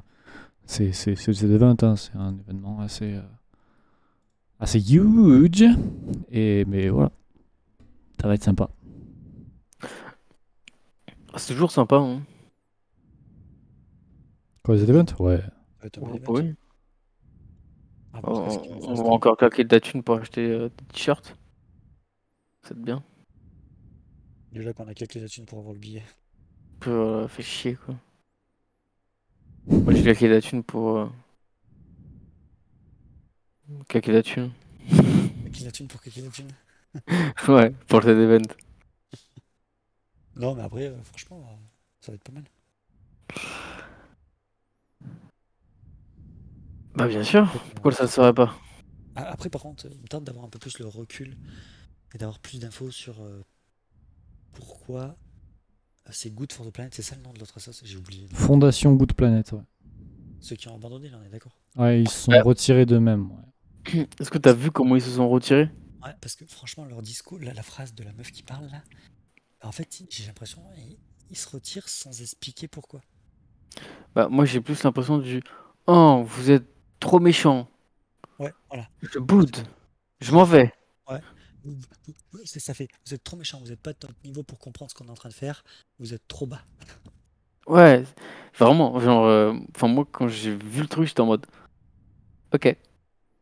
[0.66, 3.22] C'est, c'est, c'est c'est event, hein, c'est un événement assez, euh,
[4.58, 5.64] assez huge.
[6.30, 7.10] Et mais voilà,
[8.20, 8.70] ça va être sympa.
[11.36, 11.96] C'est toujours sympa.
[11.96, 12.20] Hein.
[14.64, 15.42] Quoi, les events Ouais.
[15.82, 16.54] Ouais, oui.
[18.12, 21.36] Ah, On, va encore claquer de la thune pour acheter euh, des t-shirts.
[22.62, 23.02] C'est bien.
[24.52, 26.04] Déjà qu'on a quelques thunes pour avoir le billet.
[26.78, 27.94] Peu euh, fait chier quoi.
[29.84, 30.96] Moi j'ai claqué la thune pour.
[30.98, 31.06] euh,
[33.88, 34.50] Claquer la thune.
[35.62, 36.52] La thune pour quelques thunes
[37.48, 38.42] ouais, pour cet event.
[40.34, 41.56] Non, mais après, euh, franchement, euh,
[42.00, 42.44] ça va être pas mal.
[46.94, 47.48] Bah bien sûr.
[47.74, 48.54] Pourquoi ça ne serait pas?
[49.14, 51.36] Ah, Après, par contre, il me tente d'avoir un peu plus le recul
[52.14, 53.42] et d'avoir plus d'infos sur euh,
[54.52, 55.16] pourquoi
[56.06, 56.94] euh, c'est Good for the Planet.
[56.94, 58.26] C'est ça le nom de l'autre association J'ai oublié.
[58.32, 59.62] Fondation Good Planet, ouais.
[60.40, 61.52] Ceux qui ont abandonné, là, on est d'accord?
[61.76, 62.40] Ouais, ils se sont Ouais.
[62.40, 63.30] retirés d'eux-mêmes.
[63.30, 64.08] ouais.
[64.20, 65.70] Est-ce que t'as vu comment ils se sont retirés?
[66.04, 68.82] Ouais, parce que franchement, leur discours, la, la phrase de la meuf qui parle là,
[69.62, 70.96] en fait, j'ai l'impression ils
[71.28, 73.02] ils se retirent sans expliquer pourquoi.
[74.16, 75.42] Bah moi j'ai plus l'impression du
[75.86, 76.66] Oh vous êtes
[76.98, 77.68] trop méchant.
[78.38, 78.88] Ouais, voilà.
[79.02, 79.56] Je boude.
[80.20, 80.72] Je m'en vais.
[81.08, 81.20] C'est-
[82.44, 84.94] ça fait, vous êtes trop méchant, vous n'êtes pas de notre niveau pour comprendre ce
[84.94, 85.64] qu'on est en train de faire,
[85.98, 86.62] vous êtes trop bas.
[87.66, 88.04] Ouais,
[88.58, 91.46] vraiment, genre, euh, enfin moi quand j'ai vu le truc, j'étais en mode,
[92.52, 92.76] ok,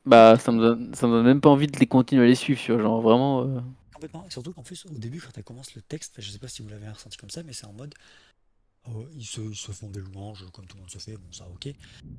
[0.07, 2.35] bah ça me donne, ça me donne même pas envie de les continuer à les
[2.37, 3.61] suivre, tu vois, genre vraiment, euh,
[3.93, 4.25] Complètement.
[4.27, 6.63] Et surtout qu'en plus, au début, quand elle commence le texte, je sais pas si
[6.63, 7.95] vous l'avez ressenti comme ça, mais c'est en mode.
[8.87, 11.31] Oh, ils, se, ils se font des louanges comme tout le monde se fait, bon,
[11.33, 11.67] ça, ok.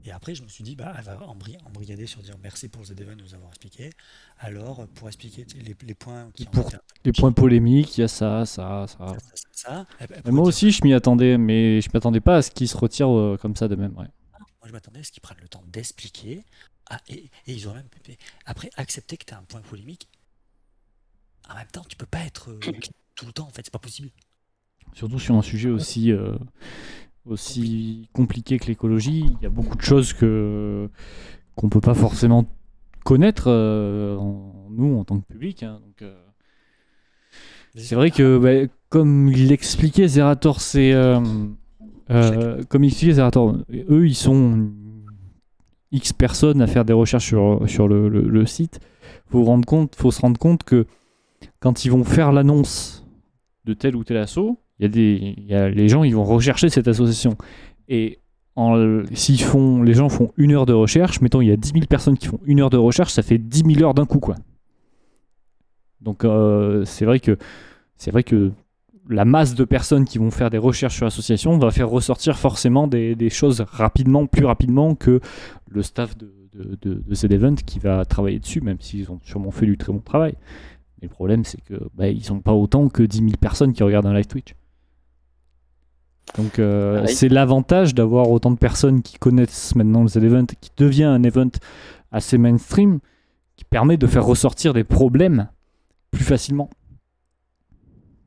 [0.06, 2.84] Et après, je me suis dit, bah, elle va embri- embrigader sur dire merci pour
[2.86, 3.92] The Devon de nous avoir expliqué.
[4.38, 6.70] Alors, pour expliquer les, les points qui Pour-
[7.06, 8.98] Les points polémiques, il y a ça, ça, ça.
[8.98, 12.22] ça, ça, ça, elle- elle Mais pourrait moi aussi, je m'y attendais, mais je m'attendais
[12.22, 13.92] pas à ce qu'ils se retirent euh, comme ça de même.
[13.98, 14.08] Ouais.
[14.40, 16.44] Moi, je m'attendais à ce qu'ils prennent le temps d'expliquer.
[16.90, 17.88] Ah, et, et ils ont même.
[18.46, 20.08] Après, accepter que tu as un point polémique.
[21.50, 22.60] En même temps, tu peux pas être euh,
[23.16, 24.10] tout le temps, en fait, c'est pas possible.
[24.94, 26.34] Surtout sur un sujet aussi, euh,
[27.26, 30.90] aussi compliqué que l'écologie, il y a beaucoup de choses que
[31.56, 32.46] qu'on peut pas forcément
[33.06, 35.64] connaître euh, en- nous en tant que public.
[35.64, 36.16] hein, donc, euh,
[37.76, 40.92] c'est vrai que, bah, comme il l'expliquait, Zerator, c'est.
[42.70, 43.58] comme il expliquait Zerator,
[43.90, 44.72] eux, ils sont
[45.92, 48.80] X personnes à faire des recherches sur, sur le, le- le site.
[49.30, 50.86] Faut, rendre compte, faut se rendre compte que
[51.60, 53.06] quand ils vont faire l'annonce
[53.66, 56.24] de tel ou tel assaut, y a des, il y a, les gens ils vont
[56.24, 57.36] rechercher cette association.
[57.88, 58.20] Et
[59.14, 61.86] s'ils font, les gens font une heure de recherche, mettons il y a 10 000
[61.86, 64.36] personnes qui font une heure de recherche, ça fait 10 000 heures d'un coup quoi.
[66.02, 68.52] Donc euh, c'est vrai que
[69.10, 72.88] la masse de personnes qui vont faire des recherches sur l'association va faire ressortir forcément
[72.88, 75.20] des, choses rapidement, plus rapidement que
[75.70, 76.32] le staff de,
[76.84, 80.00] de cet event qui va travailler dessus, même s'ils ont sûrement fait du très bon
[80.00, 80.36] travail.
[81.02, 83.84] Mais le problème, c'est que bah, ils sont pas autant que 10 000 personnes qui
[83.84, 84.54] regardent un live Twitch.
[86.38, 87.14] Donc euh, Ah oui.
[87.14, 91.50] c'est l'avantage d'avoir autant de personnes qui connaissent maintenant le Z-Event, qui devient un event
[92.12, 93.00] assez mainstream,
[93.56, 95.50] qui permet de faire ressortir des problèmes
[96.12, 96.70] plus facilement.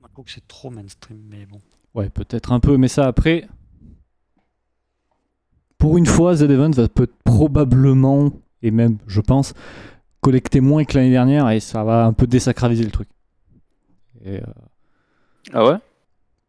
[0.03, 1.59] Je trouve que c'est trop mainstream, mais bon.
[1.95, 3.49] Ouais, peut-être un peu, mais ça après.
[5.79, 8.31] Pour une fois, Z-Event va peut probablement,
[8.63, 9.55] et même, je pense,
[10.21, 13.09] collecter moins que l'année dernière et ça va un peu désacraliser le truc.
[14.25, 14.43] Et, euh,
[15.53, 15.77] ah ouais?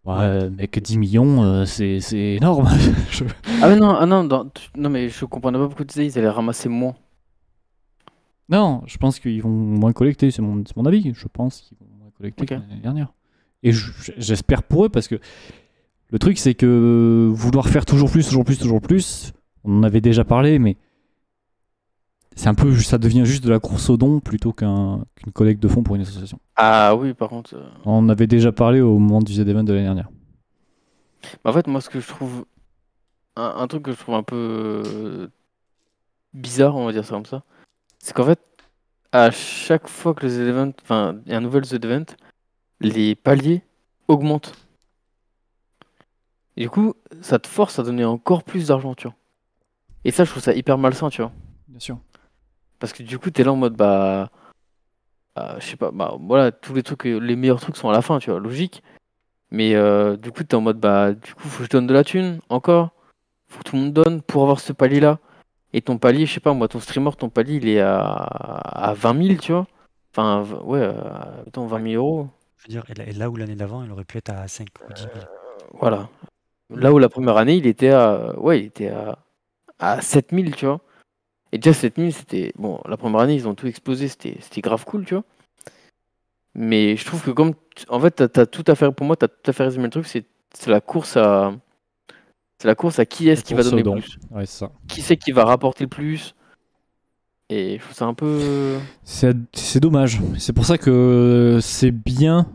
[0.06, 2.70] Ouais, mec, 10 millions, euh, c'est c'est énorme.
[3.12, 3.24] Je-
[3.62, 6.18] Ah mais non, ah non, dans- non mais je comprenais pas pourquoi tu disais ils
[6.20, 6.96] allaient ramasser moins.
[8.50, 11.14] Non, je pense qu'ils vont moins collecter, c'est mon, c'est mon avis.
[11.16, 13.14] Je pense qu'ils vont moins collecter que l'année dernière.
[13.64, 15.16] Et je- j'espère pour eux parce que
[16.10, 19.32] le truc, c'est que vouloir faire toujours plus, toujours plus, toujours plus,
[19.64, 20.76] on en avait déjà parlé, mais
[22.36, 25.62] c'est un peu, ça devient juste de la course au don plutôt qu'un- qu'une collecte
[25.62, 26.40] de fonds pour une association.
[26.56, 29.74] Ah oui, par contre, euh, On en avait déjà parlé au moment du Z-Event de
[29.74, 30.10] l'année dernière.
[31.44, 32.46] bah, en fait moi ce que je trouve,
[33.36, 35.28] un, un truc que je trouve un peu euh,
[36.34, 37.44] bizarre, on va dire ça comme ça,
[38.00, 38.40] c'est qu'en fait
[39.12, 42.06] à chaque fois que le Z-Event, enfin il y a un nouvel Z-Event,
[42.82, 43.62] les paliers
[44.08, 44.54] augmentent.
[46.58, 49.16] Et du coup, ça te force à donner encore plus d'argent, tu vois.
[50.06, 51.32] Et ça, je trouve ça hyper malsain, tu vois.
[51.68, 51.98] Bien sûr.
[52.84, 54.30] Parce que du coup, t'es là en mode, bah.
[55.38, 57.94] bah, je sais pas, bah voilà, tous les trucs, euh, les meilleurs trucs sont à
[57.94, 58.84] la fin, tu vois, logique.
[59.52, 61.94] Mais euh, du coup, t'es en mode, bah, du coup, faut que je donne de
[61.94, 62.90] la thune, encore.
[63.48, 65.20] Faut que tout le monde donne pour avoir ce palier-là.
[65.72, 68.94] Et ton palier, je sais pas, moi, ton streamer, ton palier, il est à, à
[68.94, 69.66] 20 000, tu vois.
[70.12, 70.94] Enfin, ouais, euh,
[71.46, 72.28] mettons 20 000 euros.
[72.58, 74.92] Je veux dire, et là, où l'année d'avant, il aurait pu être à 5 ou
[74.92, 75.14] 10 000.
[75.80, 76.10] Voilà.
[76.70, 79.20] Là où la première année, il était à, ouais, il était à,
[79.80, 80.82] à 7000, tu vois.
[81.54, 82.52] Et déjà, 7000, c'était.
[82.58, 85.24] Bon, la première année, ils ont tout explosé, c'était c'était grave cool, tu vois.
[86.56, 87.54] Mais je trouve que comme.
[87.90, 88.92] En fait, t'as as tout à faire.
[88.92, 90.08] Pour moi, t'as tout à fait résumé le truc.
[90.08, 90.26] C'est
[90.56, 91.54] c'est la course à.
[92.58, 94.18] C'est la course à qui est-ce qui va donner le plus.
[94.32, 94.72] Ouais, c'est ça.
[94.88, 96.34] Qui c'est qui va rapporter le plus.
[97.50, 98.80] Et je trouve ça un peu.
[99.04, 100.22] C'est c'est dommage.
[100.40, 102.48] C'est pour ça que c'est bien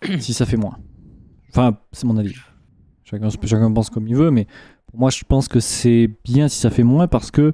[0.20, 0.78] si ça fait moins.
[1.50, 2.34] Enfin, c'est mon avis.
[3.04, 4.46] Chacun, chacun pense comme il veut, mais
[4.86, 7.52] pour moi, je pense que c'est bien si ça fait moins parce que.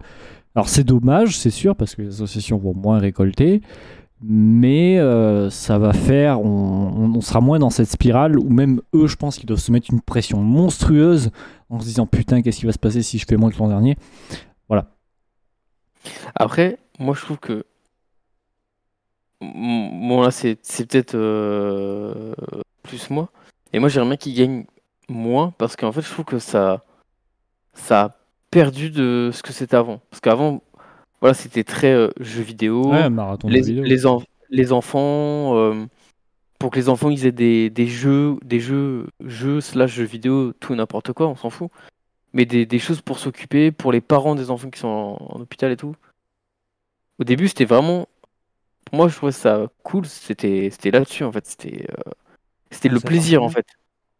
[0.56, 3.60] Alors, c'est dommage, c'est sûr, parce que les associations vont moins récolter,
[4.22, 6.40] mais euh, ça va faire.
[6.40, 9.92] On, sera moins dans cette spirale où même eux, je pense qu'ils doivent se mettre
[9.92, 11.30] une pression monstrueuse
[11.68, 13.68] en se disant putain, qu'est-ce qui va se passer si je fais moins que l'an
[13.68, 13.96] dernier?
[16.34, 17.64] Après, moi je trouve que.
[19.40, 22.34] Bon, là, c'est peut-être euh,
[22.82, 23.30] plus moi.
[23.72, 24.64] Et moi, j'aimerais qu'ils gagnent
[25.08, 26.84] moins parce qu'en fait, je trouve que ça.
[27.74, 28.15] Ça
[28.50, 30.00] perdu de ce que c'était avant.
[30.10, 30.62] Parce qu'avant,
[31.20, 32.90] voilà, c'était très euh, jeux vidéo.
[32.90, 33.84] Ouais, marathon de les, vidéo.
[33.84, 35.84] les, en- les enfants, euh,
[36.58, 40.52] pour que les enfants ils aient des, des jeux, des jeux, jeux slash jeux vidéo,
[40.60, 41.70] tout et n'importe quoi, on s'en fout.
[42.32, 45.40] Mais des, des choses pour s'occuper, pour les parents des enfants qui sont en, en
[45.40, 45.94] hôpital et tout.
[47.18, 48.08] Au début, c'était vraiment,
[48.84, 50.04] pour moi, je trouvais ça cool.
[50.06, 51.46] C'était, c'était là-dessus en fait.
[51.46, 52.10] C'était, euh,
[52.70, 53.66] c'était le Ça plaisir en fait.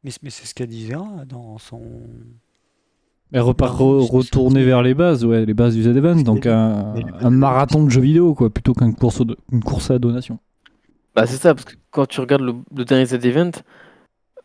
[0.03, 0.91] Mais, mais c'est ce qu'a dit
[1.27, 1.83] dans son.
[3.33, 6.95] Mais repart, re- retourner vers les bases, ouais, les bases du Z-Event, donc un,
[7.31, 9.21] marathon de jeux vidéo, quoi, plutôt qu'une course,
[9.53, 10.39] une course à la donation.
[11.15, 13.51] Bah c'est ça, parce que quand tu regardes le, le dernier Z-Event,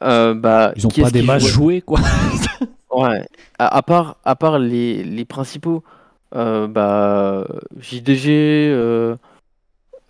[0.04, 2.00] euh, bah Ils ont pas des matchs joués, quoi.
[2.94, 3.26] Ouais,
[3.58, 5.82] à, à part, à part les, les principaux,
[6.36, 7.48] euh, bah,
[7.80, 9.16] JDG, euh,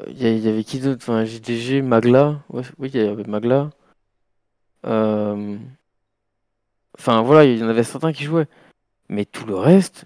[0.07, 0.97] il y, il y avait qui d'autre?
[1.03, 3.69] Enfin, JDG, Magla, ouais, oui, il y avait Magla.
[4.85, 5.57] Euh,
[6.97, 8.47] Enfin, voilà, il y en avait certains qui jouaient.
[9.11, 10.05] Mais tout le reste,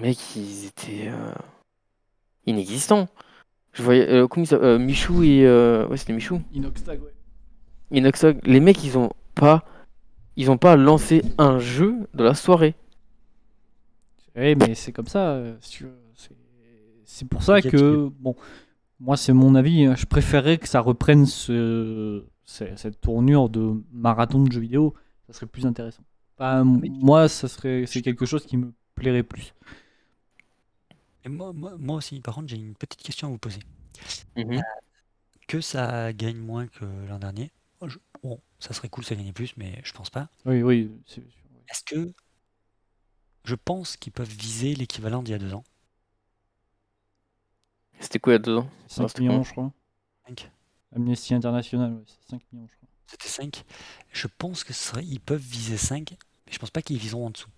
[0.00, 1.32] mec, ils étaient euh,
[2.46, 3.08] inexistants.
[3.72, 5.44] Je voyais, euh, comment Euh, Michou et.
[5.44, 6.40] euh, Ouais, c'était Michou.
[6.54, 7.12] Inoxtag, ouais.
[7.90, 9.64] Inoxog, les mecs, ils ont pas.
[10.36, 12.74] Ils ont pas lancé un jeu de la soirée.
[14.36, 15.30] Ouais, mais c'est comme ça.
[15.30, 18.36] euh, c'est- pour ça que, bon,
[19.00, 23.82] moi, c'est mon avis, hein, je préférerais que ça reprenne ce, ce- cette tournure de
[23.92, 24.94] marathon de jeux vidéo.
[25.26, 26.02] Ça serait plus intéressant.
[26.38, 26.90] Oui.
[26.90, 29.54] Moi, ça serait, c'est quelque chose qui me plairait plus.
[31.24, 33.60] Et moi, moi, moi aussi, par contre, j'ai une petite question à vous poser.
[34.36, 34.62] Mhm.
[35.48, 37.52] Que ça gagne moins que l'an dernier,
[37.86, 40.28] je- bon, ça serait cool, ça gagnait plus, mais je pense pas.
[40.44, 40.90] Oui, oui.
[41.06, 41.22] c'est-
[41.68, 42.12] Est-ce que
[43.44, 45.64] je pense qu'ils peuvent viser l'équivalent d'il y a deux ans?
[48.00, 48.70] C'était quoi il y a deux ans?
[48.88, 49.72] 5 c'était millions, je crois.
[50.26, 50.50] Cinq
[50.94, 52.88] Amnesty International, ouais, c'est 5 millions, je crois.
[53.06, 53.64] C'était 5.
[54.12, 56.16] Je pense que ce serait, ils peuvent viser 5,
[56.46, 57.50] mais je pense pas qu'ils viseront en dessous.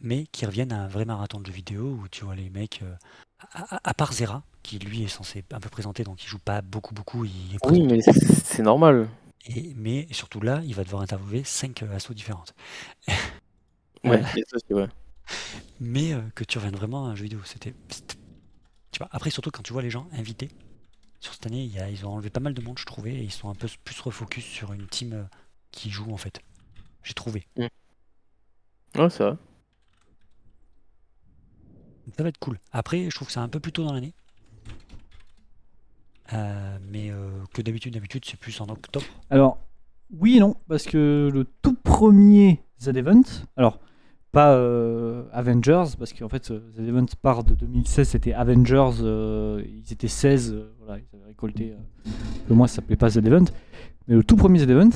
[0.00, 2.80] Mais qu'ils reviennent à un vrai marathon de jeux vidéo où tu vois les mecs,
[2.82, 2.94] euh,
[3.52, 6.38] à, à- à part Zera, qui lui est censé un peu présenter, donc il joue
[6.38, 9.08] pas beaucoup, beaucoup, il est Oui, mais c'est c'est normal.
[9.46, 12.54] Et- mais surtout là, il va devoir interviewer 5 assauts différentes.
[14.04, 14.88] Ouais, Euh, ça aussi, ouais.
[15.80, 17.74] mais euh, que tu reviennes vraiment à un jeu vidéo, c'était.
[18.90, 20.50] Tu vois, après, surtout quand tu vois les gens invités,
[21.20, 23.14] sur cette année, il y a- ils ont enlevé pas mal de monde, je trouvais,
[23.14, 25.24] et ils sont un peu plus refocus sur une team euh,
[25.72, 26.42] qui joue en fait.
[27.06, 27.46] J'ai trouvé.
[27.56, 27.70] Ouais,
[29.10, 29.36] c'est vrai.
[32.04, 32.58] Donc ça va être cool.
[32.72, 34.12] Après, je trouve que c'est un peu plus tôt dans l'année.
[36.32, 39.06] Euh, mais euh, que d'habitude, d'habitude, c'est plus en octobre.
[39.30, 39.58] Alors,
[40.10, 43.22] oui et non, parce que le tout premier Z-Event,
[43.56, 43.78] alors,
[44.32, 50.08] pas euh, Avengers, parce qu'en fait, Z-Event part de 2016, c'était Avengers, euh, ils étaient
[50.08, 52.10] 16, euh, voilà, ils avaient récolté, euh,
[52.48, 53.44] le mois, ça s'appelait pas Z-Event,
[54.08, 54.90] mais le tout premier Z-Event,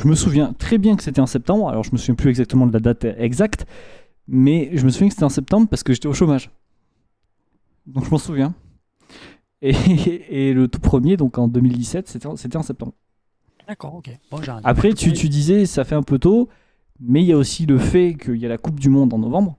[0.00, 2.66] je me souviens très bien que c'était en septembre, alors je me souviens plus exactement
[2.66, 3.66] de la date exacte,
[4.28, 6.50] mais je me souviens que c'était en septembre parce que j'étais au chômage.
[7.86, 8.54] Donc je m'en souviens.
[9.62, 9.70] Et,
[10.30, 12.92] et le tout premier, donc en 2017, c'était en- septembre.
[13.68, 14.10] D'accord, ok.
[14.30, 14.38] Bon.
[14.64, 16.48] Après, tu, tu disais, ça fait un peu tôt,
[16.98, 19.18] mais il y a aussi le fait qu'il y a la Coupe du Monde en
[19.18, 19.58] novembre.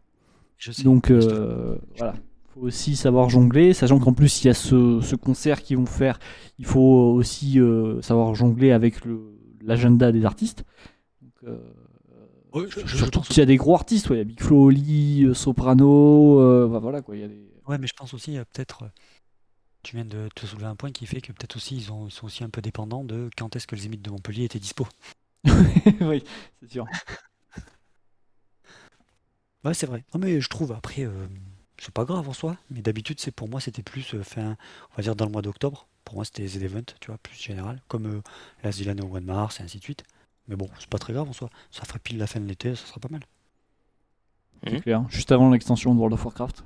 [0.58, 0.84] Je sais.
[0.84, 2.14] Donc euh, voilà,
[2.54, 5.86] faut aussi savoir jongler, sachant qu'en plus il y a ce, ce concert qu'ils vont
[5.86, 6.20] faire,
[6.60, 9.34] il faut aussi euh, savoir jongler avec le-
[9.66, 10.64] l'agenda des artistes.
[11.22, 11.58] Donc, euh,
[12.54, 14.42] Ouais, je- surtout pense qu'il y a des gros artistes, ouais, il y a Big
[14.42, 17.42] Flo Oli, euh, Soprano, euh, bah, voilà quoi, il y a des...
[17.68, 18.86] Ouais, mais je pense aussi, peut-être,
[19.84, 22.12] tu viens de te soulever un point qui fait que peut-être aussi, ils, ont, ils
[22.12, 24.88] sont aussi un peu dépendants de quand est-ce que le Zénith de Montpellier était dispo.
[26.02, 26.24] oui,
[26.62, 26.86] c'est sûr.
[29.64, 30.04] Ouais, c'est vrai.
[30.14, 31.28] Non, mais je trouve, après, euh,
[31.80, 34.56] c'est pas grave en soi, mais d'habitude, c'est pour moi, c'était plus euh, fin,
[34.92, 35.88] on va dire dans le mois d'octobre.
[36.12, 38.22] Pour moi, c'était les events, tu vois, plus général, comme euh,
[38.66, 40.04] la Zilane au mois de mars et ainsi de suite.
[40.50, 41.50] Mais bon, c'est pas très grave en soi.
[41.72, 43.22] Ça ferait pile la fin de l'été, ça serait pas mal.
[44.66, 44.82] C'est Mhm.
[44.82, 45.06] clair.
[45.08, 46.66] Juste avant l'extension de World of Warcraft.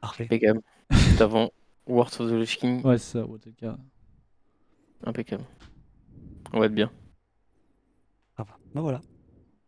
[0.00, 0.24] Parfait.
[0.24, 0.62] Impeccable.
[0.90, 1.50] Juste avant
[1.86, 2.82] World of the Lich King.
[2.86, 3.76] Ouais, c'est ça, ouais, c'est le cas.
[5.04, 5.44] Impeccable.
[6.54, 6.90] On va être bien.
[8.38, 9.02] Ah bah, bah voilà.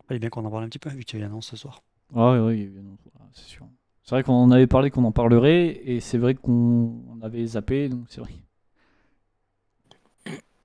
[0.09, 1.57] Fallait bien qu'on en parle un petit peu, vu qu'il y a une annonce ce
[1.59, 1.83] soir.
[2.17, 3.67] Ah oui, oui, évidemment, voilà, c'est sûr.
[4.05, 7.45] C'est vrai qu'on en avait parlé qu'on en parlerait, et c'est vrai qu'on on avait
[7.45, 8.33] zappé, donc c'est vrai.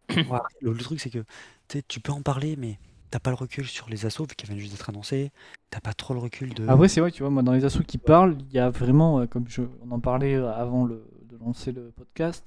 [0.30, 1.24] Ouais, le, le truc, c'est que
[1.88, 2.80] tu peux en parler, mais
[3.12, 5.32] t'as pas le recul sur les assauts, vu qu'ils viennent juste d'être annoncés.
[5.70, 6.68] T'as pas trop le recul de.
[6.68, 9.20] Après, c'est vrai, tu vois, moi, dans les assos qui parlent, il y a vraiment,
[9.22, 12.46] euh, comme je, on en parlait euh, avant le, de lancer le podcast,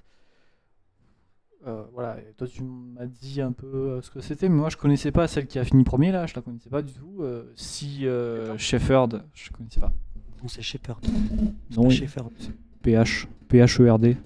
[1.67, 4.69] euh, voilà, et toi, tu m'as dit un peu euh, ce que c'était, mais moi,
[4.69, 7.19] je connaissais pas celle qui a fini premier, là, je la connaissais pas du tout.
[7.21, 9.93] Euh, si euh, Shepherd, je connaissais pas.
[10.43, 10.99] Non, c'est Shepherd.
[11.77, 11.89] Non.
[11.89, 12.31] Shepherd.
[12.83, 14.17] PH, PHERD.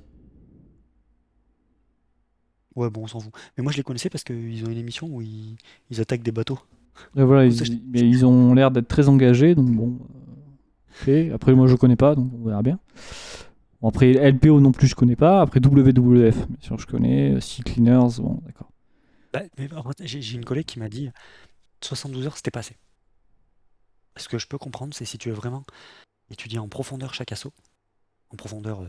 [2.76, 3.32] Ouais, bon, on s'en fout.
[3.56, 5.56] Mais moi, je les connaissais parce qu'ils ont une émission où ils,
[5.90, 6.60] ils attaquent des bateaux.
[7.16, 9.98] Et voilà, ils, mais ils ont l'air d'être très engagés, donc bon.
[11.08, 11.34] euh.
[11.34, 12.78] Après, moi, je connais pas, donc on verra bien.
[13.80, 15.40] Bon, après, LPO non plus, je connais pas.
[15.42, 17.40] Après, WWF, bien sûr, je connais.
[17.40, 18.70] Sea Cleaners, bon, d'accord.
[19.32, 19.42] Bah,
[20.00, 21.10] j'ai une collègue qui m'a dit
[21.82, 22.76] 72 heures, c'était pas assez.
[24.16, 25.64] Ce que je peux comprendre, c'est si tu veux vraiment
[26.30, 27.52] étudier en profondeur chaque assaut,
[28.30, 28.88] en profondeur, euh,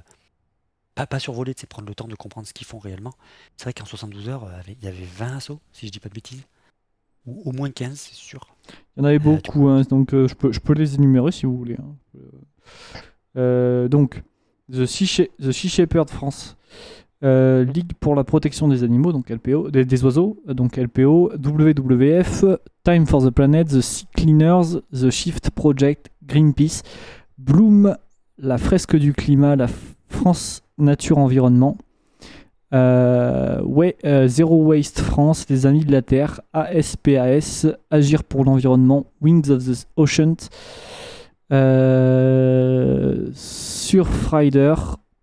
[0.98, 3.14] pas, pas survoler, c'est prendre le temps de comprendre ce qu'ils font réellement.
[3.56, 6.10] C'est vrai qu'en 72 heures, euh, il y avait 20 assauts, si je dis pas
[6.10, 6.44] de bêtises,
[7.28, 8.48] ou au moins 15, c'est sûr.
[8.96, 11.32] Il y en avait Euh, beaucoup, hein, donc euh, je, peux, je peux les énumérer
[11.32, 11.76] si vous voulez.
[11.80, 11.96] hein.
[13.38, 14.24] Euh, donc,
[14.72, 16.58] The Sea, The Sea Shepherd France,
[17.24, 22.44] euh, Ligue pour la protection des animaux, donc LPO, des, des oiseaux, donc LPO, WWF,
[22.84, 26.82] Time for the Planet, The Sea Cleaners, The Shift Project, Greenpeace,
[27.38, 27.96] Bloom,
[28.40, 29.68] la fresque du climat, la
[30.18, 31.78] France Nature Environnement,
[32.74, 39.06] euh, ouais, euh, Zero Waste France, les Amis de la Terre, ASPAS, Agir pour l'environnement,
[39.22, 40.36] Wings of the Ocean,
[41.54, 44.74] euh, Surfrider,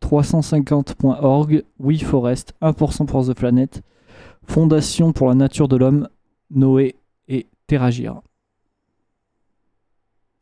[0.00, 3.82] 350.org, WeForest, 1% for the Planet,
[4.46, 6.08] Fondation pour la nature de l'homme,
[6.52, 6.94] Noé
[7.26, 8.20] et Terragir.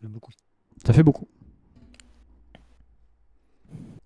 [0.02, 0.32] Beaucoup.
[0.84, 1.26] Ça fait beaucoup.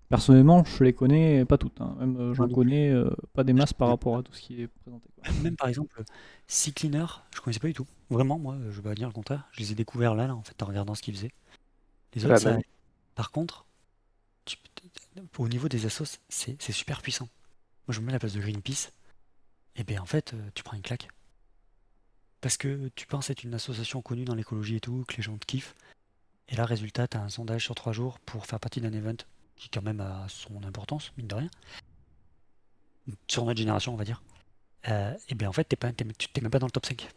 [0.09, 1.81] Personnellement, je les connais pas toutes.
[1.81, 1.95] hein.
[1.99, 2.53] Même euh, j'en Ouais.
[2.53, 5.09] connais euh, pas des masses par rapport à tout ce qui est présenté.
[5.15, 5.33] quoi.
[5.43, 6.01] Même par exemple,
[6.47, 7.05] Sea Cleaner,
[7.35, 7.85] je connaissais pas du tout.
[8.09, 9.49] Vraiment, moi, je vais pas dire le contraire.
[9.51, 11.33] Je les ai découverts là, là, en fait, en regardant ce qu'ils faisaient.
[12.15, 12.59] Les Ah, autres, bah ça-
[13.15, 13.65] par contre,
[14.45, 14.55] tu-
[15.37, 17.27] au niveau des assos, c'est c'est super puissant.
[17.87, 18.91] Moi, je me mets à la place de Greenpeace,
[19.75, 21.09] et bien en fait, euh, tu prends une claque.
[22.39, 25.37] Parce que tu penses être une association connue dans l'écologie et tout, que les gens
[25.37, 25.75] te kiffent,
[26.47, 29.17] et là, résultat, tu as un sondage sur trois jours pour faire partie d'un event
[29.57, 31.49] qui, quand même, a son importance, mine de rien.
[33.27, 34.21] Sur notre génération, on va dire.
[34.89, 35.67] Euh, et bien en fait,
[36.17, 37.07] tu t'es même pas dans le top 5.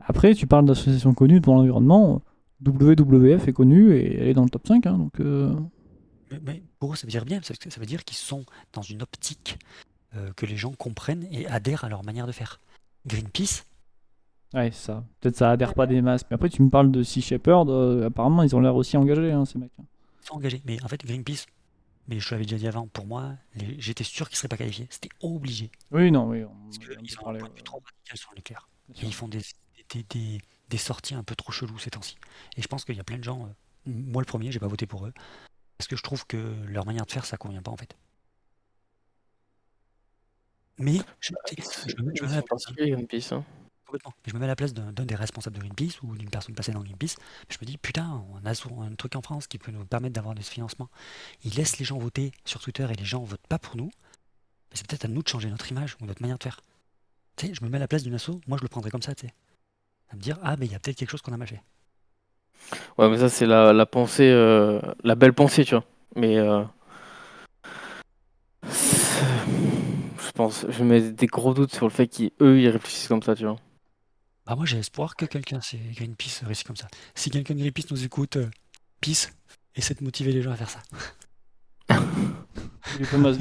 [0.00, 2.22] Après, tu parles d'associations connues pour l'environnement.
[2.64, 4.86] WWF est connue et elle est dans le top 5.
[4.86, 5.54] hein, donc, euh,
[6.30, 8.82] Mais, mais pour eux, ça veut dire bien, que ça veut dire qu'ils sont dans
[8.82, 9.58] une optique
[10.14, 12.60] euh, que les gens comprennent et adhèrent à leur manière de faire.
[13.06, 13.64] Greenpeace,
[14.54, 15.04] ouais, ça.
[15.20, 16.24] Peut-être ça adhère pas des masses.
[16.30, 17.68] Mais après, tu me parles de Sea Shepherd.
[17.70, 19.72] euh, apparemment, ils ont l'air aussi engagés, hein, ces mecs.
[20.34, 20.62] Engagés.
[20.64, 21.46] Mais en fait, Greenpeace,
[22.08, 24.56] mais je te l'avais déjà dit avant, pour moi, les- j'étais sûr qu'ils seraient pas
[24.56, 24.86] qualifiés.
[24.90, 25.70] C'était obligé.
[25.90, 26.44] Oui, non, oui.
[26.44, 28.68] On, Parce qu'ils ont un parlait, point de vue ouais, trop radical sur le nucléaire.
[28.96, 29.40] Et ils font des,
[29.90, 32.16] des, des- des sorties un peu trop cheloues ces temps-ci.
[32.56, 33.50] Et je pense qu'il y a plein de gens, euh,
[33.86, 35.12] moi le premier, j'ai pas voté pour eux,
[35.78, 36.36] parce que je trouve que
[36.66, 37.96] leur manière de faire, ça convient pas en fait.
[40.78, 41.56] Mais je, sais,
[41.96, 42.24] je me, je
[44.26, 46.72] je me mets à la place d'un des responsables de Greenpeace ou d'une personne passée
[46.72, 47.16] dans Greenpeace.
[47.48, 50.34] Je me dis, putain, on a un truc en France qui peut nous permettre d'avoir
[50.34, 50.88] de ce financement.
[51.44, 53.90] Ils laissent les gens voter sur Twitter et les gens votent pas pour nous.
[54.72, 56.60] C'est peut-être à nous de changer notre image ou notre manière de faire.
[57.36, 59.02] Tu sais, je me mets à la place d'une asso, moi je le prendrais comme
[59.02, 59.34] ça, tu sais.
[60.10, 61.62] À me dire, ah, mais il y a peut-être quelque chose qu'on a fait.
[62.98, 65.84] Ouais, mais ça, c'est la, pensée, euh, la belle pensée, tu vois.
[66.14, 66.62] Mais euh,
[68.64, 73.34] je pense, je mets des gros doutes sur le fait qu'eux, ils réfléchissent comme ça,
[73.34, 73.56] tu vois.
[74.46, 76.86] Bah, moi j'ai espoir que quelqu'un, c'est Greenpeace, réussit comme ça.
[77.14, 78.48] Si quelqu'un de Greenpeace nous écoute, euh,
[79.00, 79.30] peace,
[79.74, 80.80] essaie de motiver les gens à faire ça.
[81.88, 83.32] Brûlez pas, ma-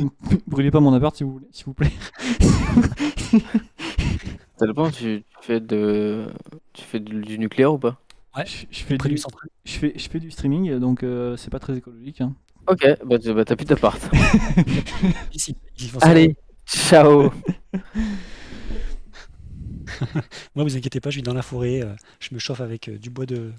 [0.48, 1.92] brûlez pas mon appart, s'il vous, plaît- s'il vous plaît.
[4.58, 6.28] Ça dépend, tu, tu fais de,
[6.74, 8.00] tu fais du, du nucléaire ou pas?
[8.36, 9.50] Ouais, Je, je fais près du, du central.
[9.66, 12.22] je, fais, je fais du streaming, donc euh, c'est pas très écologique.
[12.22, 12.34] hein.
[12.68, 14.02] Ok, bah, tu- bah, t'as plus d'appart.
[15.34, 16.08] Ici, ils font ça.
[16.08, 17.32] Allez, ciao.
[20.56, 22.98] Moi, vous inquiétez pas, je vis dans la forêt, euh, je me chauffe avec euh,
[22.98, 23.52] du bois de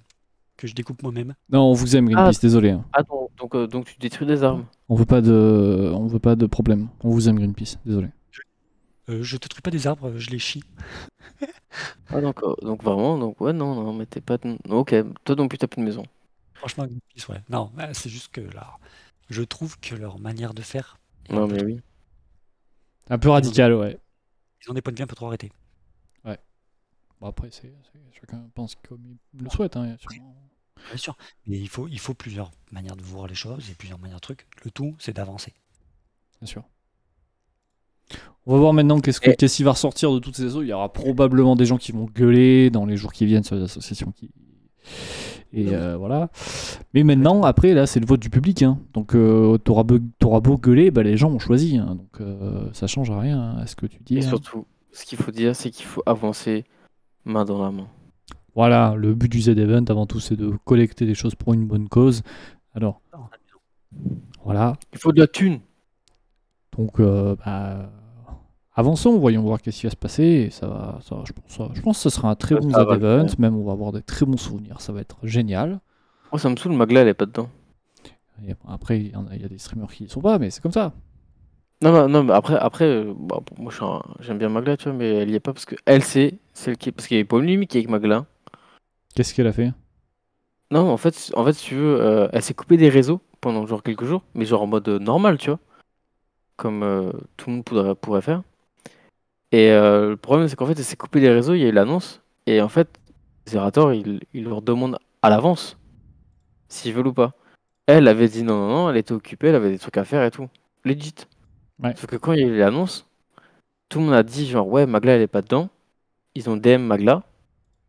[0.57, 1.35] que je découpe moi-même.
[1.51, 2.71] Non, on vous aime, Greenpeace, désolé.
[2.71, 2.85] hein.
[2.95, 4.65] Ah, donc, donc, euh, donc tu détruis des armes.
[4.89, 6.89] On veut pas de, on veut pas de problème.
[7.03, 8.09] On vous aime, Greenpeace, désolé.
[9.09, 10.63] Euh, je détruis pas des arbres, je les chie.
[12.09, 14.39] Ah, donc, euh, donc vraiment, donc ouais, non, non, mais t'es pas.
[14.71, 14.95] Ok,
[15.25, 16.05] toi non plus, t'as plus de maison.
[16.55, 17.43] Franchement, Greenpeace, ouais.
[17.51, 18.79] Non, bah, c'est juste que là,
[19.29, 20.99] je trouve que leur manière de faire,
[21.29, 21.81] Non, peu mais oui.
[23.11, 23.99] Un peu radical, ouais.
[24.65, 25.53] ils ont des points de vue un peu trop arrêtés.
[27.21, 27.73] Bon, après, c'est,
[28.21, 29.01] chacun pense comme
[29.35, 29.77] il le souhaite.
[29.77, 29.97] Hein.
[30.89, 31.17] Bien sûr.
[31.47, 34.21] Mais il faut, il faut plusieurs manières de voir les choses et plusieurs manières de
[34.21, 34.47] trucs.
[34.65, 35.55] Le tout, c'est d'avancer.
[36.41, 36.65] Bien sûr.
[38.45, 40.63] On va voir maintenant qu'est-ce, que, qui va ressortir de toutes ces eaux.
[40.63, 43.57] Il y aura probablement des gens qui vont gueuler dans les jours qui viennent sur
[43.57, 44.31] les associations qui.
[45.53, 46.31] Et euh, voilà.
[46.93, 48.63] Mais maintenant, après, là, c'est le vote du public.
[48.63, 48.79] hein.
[48.93, 51.79] Donc, euh, t'auras, beau, beau gueuler, bah, les gens ont choisi.
[51.79, 51.97] hein.
[51.97, 54.19] Donc, euh, ça change rien hein, à ce que tu dis.
[54.19, 54.29] Et hein.
[54.29, 56.65] surtout, ce qu'il faut dire, c'est qu'il faut avancer
[57.27, 57.87] main dans la main.
[58.55, 61.89] Voilà, le but du Z-Event, avant tout, c'est de collecter des choses pour une bonne
[61.91, 62.23] cause.
[62.75, 63.03] Alors,
[64.45, 64.75] voilà.
[64.93, 65.61] Il faut de la thune.
[66.79, 67.91] Donc, euh, bah,
[68.75, 70.23] avançons, voyons voir qu'est-ce qui va se passer.
[70.25, 72.55] Et ça va, ça va- je, pense, ça- je pense que ce sera un très
[72.55, 73.27] Ça bon Z-Event.
[73.39, 74.81] Même, on va avoir des très bons souvenirs.
[74.81, 75.81] Ça va être génial.
[76.33, 77.49] Moi, ça me saoule, Magla, elle est pas dedans.
[78.47, 80.73] Et après, il y, y a des streamers qui y sont pas, mais c'est comme
[80.73, 80.93] ça.
[81.87, 84.49] Non, non, non, mais après, après euh, bah, pour moi, je suis un- j'aime bien
[84.49, 86.91] Magla, tu vois, mais elle y est pas parce que elle, c'est celle qui.
[86.91, 88.27] Parce qu'il y a pas une limite avec Magla.
[89.15, 89.73] Qu'est-ce qu'elle a fait?
[90.73, 93.65] Non, en fait, en fait, si tu veux, euh, elle s'est coupée des réseaux pendant
[93.67, 95.61] genre quelques jours, mais genre en mode euh, normal, tu vois.
[96.57, 98.43] Comme euh, tout le monde pourrait, pourrait faire.
[99.53, 101.69] Et euh, le problème, c'est qu'en fait, elle s'est coupée des réseaux, il y a
[101.69, 102.89] eu l'annonce, et en fait,
[103.47, 105.79] Zerator, il, il leur demande à l'avance
[106.69, 107.35] s'ils veulent ou pas.
[107.87, 110.25] Elle avait dit non, non, non, elle était occupée, elle avait des trucs à faire
[110.25, 110.49] et tout.
[110.85, 111.15] Legit.
[111.83, 111.95] Ouais.
[111.97, 113.07] Sauf que quand il y a eu l'annonce,
[113.89, 115.69] tout le monde a dit genre, ouais, Magla, elle est pas dedans.
[116.35, 117.23] Ils ont DM Magla.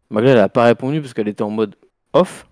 [0.10, 1.76] Magla, elle a pas répondu parce qu'elle était en mode
[2.14, 2.48] off.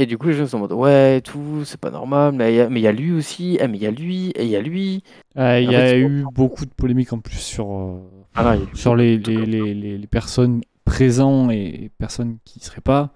[0.00, 2.54] Et du coup, les gens sont en mode ouais, et tout, c'est pas normal, mais
[2.54, 4.60] il y, a- lui aussi, eh, mais il y a lui, et il y a
[4.62, 5.02] lui.
[5.36, 7.98] Euh, Il y a eu beaucoup de polémiques en plus sur, euh,
[8.36, 13.10] Voilà, il y a- sur les, les, les, personnes présentes et personnes qui seraient pas.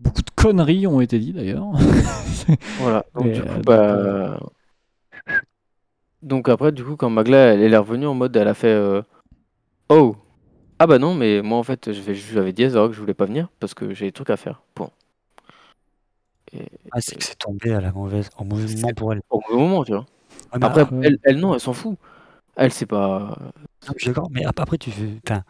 [0.00, 1.66] Beaucoup de conneries ont été dites d'ailleurs.
[2.78, 3.04] Voilà.
[3.14, 4.38] Donc, Et, du euh, coup, bah.
[6.22, 8.68] Donc après, du coup, quand Magla, elle, elle est revenue en mode, elle a fait
[8.68, 9.02] euh,
[9.90, 10.16] Oh!
[10.78, 13.14] Ah bah non, mais moi en fait, je vais, j'avais dit à que je voulais
[13.14, 14.62] pas venir parce que j'ai des trucs à faire.
[14.74, 14.90] Point.
[16.52, 19.22] Et Ah, c'est que c'est tombé à la mauvaise, au mauvais moment pour elle.
[19.30, 20.06] au mauvais moment, tu vois.
[20.54, 21.96] Mais Après, elle, elle, non, elle s'en fout.
[22.56, 23.36] Elle, c'est pas.
[23.88, 24.28] non, je suis d'accord.
[24.30, 25.18] Mais ap- après, tu fais.
[25.26, 25.42] Enfin,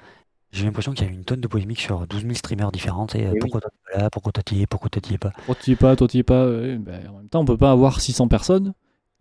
[0.52, 3.06] j'ai l'impression qu'il y a eu une tonne de polémiques sur 12 000 streamers différents.
[3.06, 3.40] tu oui.
[3.40, 5.54] pourquoi toi t'es pas là Pourquoi toi t'y es Pourquoi toi t'y es pas Toi
[5.56, 6.46] t'y es pas, toi t'y es pas.
[6.48, 8.74] ouais, bah, en même temps, on peut pas avoir 600 personnes.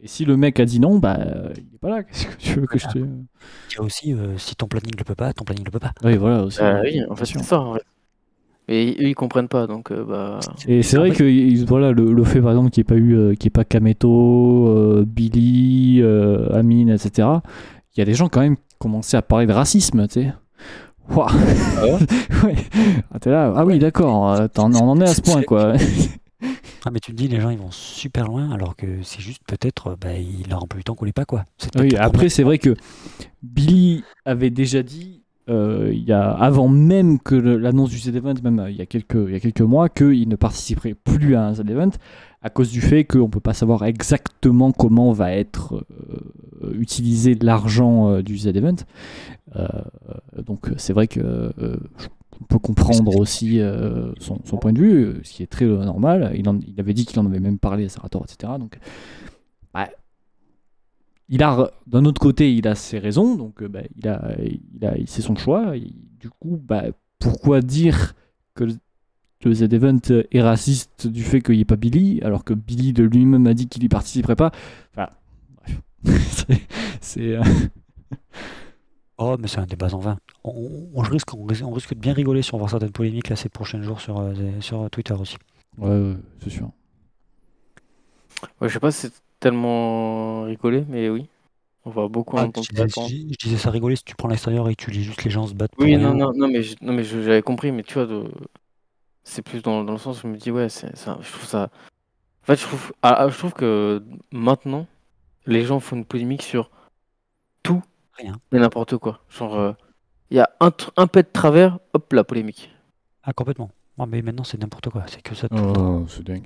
[0.04, 2.04] Et si le mec a dit non, bah euh, il est pas là.
[2.04, 2.98] Qu'est-ce que tu veux que je te.
[2.98, 5.80] Il y a aussi, euh, si ton planning le peut pas, ton planning le peut
[5.80, 5.92] pas.
[6.04, 6.60] Oui, voilà aussi.
[6.62, 7.60] Euh, oui, en fait, c'est ça.
[7.62, 7.84] En fait.
[8.68, 10.40] Et eux, ils comprennent pas, donc euh, bah.
[10.68, 12.96] Et c'est vrai que il- voilà, le, le fait par exemple qu'il n'y ait pas
[12.96, 17.28] eu, euh, qu'il ait pas Kameto, euh, Billy, euh, Amine, etc.
[17.96, 20.34] Il y a des gens quand même qui commençaient à parler de racisme, tu sais.
[21.10, 21.28] Ouah.
[21.30, 21.98] Ah ouais?
[22.44, 22.56] Ouais.
[23.14, 23.54] Ah, t'es là.
[23.56, 24.40] Ah oui, d'accord.
[24.58, 25.74] On en est à ce point, quoi.
[26.86, 29.42] Ah, mais tu te dis, les gens ils vont super loin alors que c'est juste
[29.48, 31.46] peut-être, euh, bah, il leur emploie du temps qu'on l'est pas quoi.
[31.78, 32.76] Oui, après, c'est vrai que
[33.44, 38.60] Billy avait déjà dit, euh, il y a, avant même que l'annonce du Z-Event, même
[38.60, 41.48] euh, il y a quelques, il y a quelques mois, qu'il ne participerait plus à
[41.48, 41.92] un Z-Event
[42.44, 45.86] à cause du fait qu'on ne peut pas savoir exactement comment va être
[46.64, 48.78] euh, utilisé l'argent euh, du Z-Event.
[50.48, 51.52] Donc, c'est vrai que
[52.42, 55.66] on peut comprendre aussi euh, son, son point de vue, euh, ce qui est très
[55.66, 56.34] euh, normal.
[56.36, 58.54] Il, en- il avait dit qu'il en avait même parlé à Sarator, etc.
[58.60, 58.78] Donc,
[59.74, 59.90] bah,
[61.30, 64.94] il a, d'un autre côté, il a ses raisons, donc bah, il a, il a,
[65.06, 65.74] c'est son choix.
[66.20, 66.86] Du coup, bah,
[67.20, 68.16] pourquoi dire
[68.54, 70.00] que le, Z-Event
[70.32, 73.54] est raciste du fait qu'il n'y ait pas Billy, alors que Billy de lui-même a
[73.54, 74.52] dit qu'il y participerait pas?
[74.92, 75.10] Enfin,
[75.58, 75.82] bref.
[76.32, 76.62] C'est-
[77.00, 77.36] c'est.
[77.38, 77.44] euh,
[79.24, 80.18] Oh, mais c'est un débat en vain.
[80.44, 82.92] On, on- on risque, on, risque, on risque de bien rigoler si on voit certaines
[82.92, 85.38] polémiques là ces prochains jours sur, euh, sur Twitter aussi.
[85.78, 86.72] Ouais, ouais, c'est sûr.
[88.60, 91.28] Ouais, je sais pas si c'est tellement rigolé, mais oui.
[91.86, 94.28] On va beaucoup Ah, entendre je, disais, je- je disais ça rigoler si tu prends
[94.28, 96.48] l'extérieur et que tu lis juste les gens se battre pour Oui, non, non, non,
[96.48, 98.24] mais je- non, mais j'avais compris, mais tu vois, de...
[99.24, 101.70] c'est plus dans, dans le sens où je me dis, ouais, c'est, je trouve ça.
[102.44, 104.88] En fait, je trouve, ah, ah, je trouve que maintenant,
[105.46, 106.72] les gens font une polémique sur
[107.64, 107.82] tout
[108.22, 108.36] Rien.
[108.52, 109.22] et n'importe quoi.
[109.30, 109.74] Genre, euh,
[110.30, 112.70] il y a un, un pet de travers, hop, la polémique.
[113.24, 113.70] Ah, complètement.
[113.98, 115.04] Non, mais maintenant c'est n'importe quoi.
[115.08, 115.48] C'est que ça.
[115.52, 116.46] Oh, c'est dingue.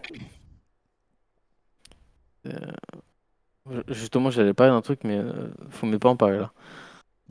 [2.45, 6.51] Je- Justement, j'allais parler d'un truc, mais euh, faut même pas en parler là.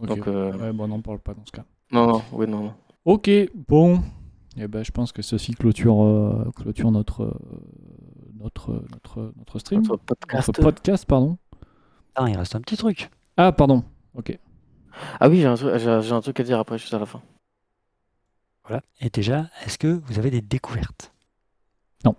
[0.00, 0.08] Ok.
[0.08, 1.64] Donc, euh, Ouais, bon, on n'en parle pas dans ce cas.
[1.92, 2.74] non, non, oui, non, non.
[3.04, 3.30] Ok,
[3.68, 4.00] bon.
[4.56, 7.34] Eh ben, je pense que ceci clôture, euh, clôture notre, euh,
[8.40, 9.82] notre, notre, notre stream.
[9.82, 10.48] Notre podcast.
[10.48, 11.38] Notre podcast, pardon.
[12.14, 13.10] Ah, il reste un petit truc.
[13.36, 13.84] Ah, pardon.
[14.14, 14.38] Ok.
[15.20, 17.06] Ah oui, j'ai un, truc- j'ai, j'ai un truc à dire après, juste à la
[17.06, 17.20] fin.
[18.66, 18.82] Voilà.
[19.00, 21.12] Et déjà, est-ce que vous avez des découvertes?
[22.04, 22.14] Non.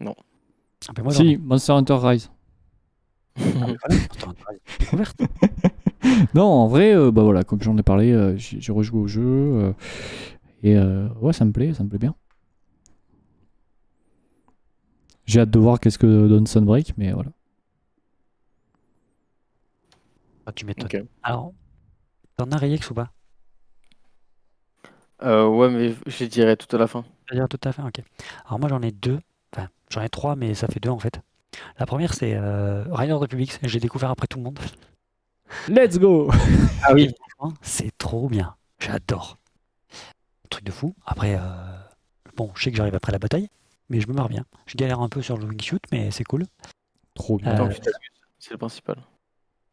[0.00, 0.14] Non.
[0.88, 1.36] Ah, ben moi, j'en si.
[1.38, 2.30] Monster Hunter Rise.
[3.36, 5.20] Ah, ben voilà, Monster Hunter Rise, découverte.
[6.34, 9.06] non, en vrai, euh, bah voilà, comme j'en ai parlé, euh, j'ai j'ai rejoué au
[9.08, 9.22] jeu.
[9.24, 9.72] euh,
[10.62, 12.14] et euh, ouais, ça me plaît, ça me plaît bien.
[15.26, 17.30] J'ai hâte de voir qu'est-ce que donne Sunbreak, mais voilà.
[20.46, 21.06] Ah, tu m'étonnes.
[21.22, 21.52] Alors,
[22.36, 23.10] t'en as Reyex ou pas
[25.22, 27.04] Euh, ouais, mais je les dirai tout à la fin.
[27.30, 28.02] Je dire tout à fait, ok.
[28.46, 29.18] Alors moi j'en ai deux,
[29.54, 31.20] enfin j'en ai trois, mais ça fait deux en fait.
[31.78, 34.58] La première c'est euh, Riders Republic, j'ai découvert après tout le monde.
[35.68, 36.30] Let's go
[36.82, 37.14] Ah oui.
[37.62, 39.38] C'est trop bien, j'adore.
[40.48, 40.94] Truc de fou.
[41.04, 41.40] Après, euh,
[42.36, 43.48] bon, je sais que j'arrive après la bataille,
[43.88, 44.44] mais je me marre bien.
[44.66, 46.44] Je galère un peu sur le wingsuit, mais c'est cool.
[47.14, 47.68] Trop bien.
[47.68, 47.70] Euh,
[48.38, 48.96] c'est le principal.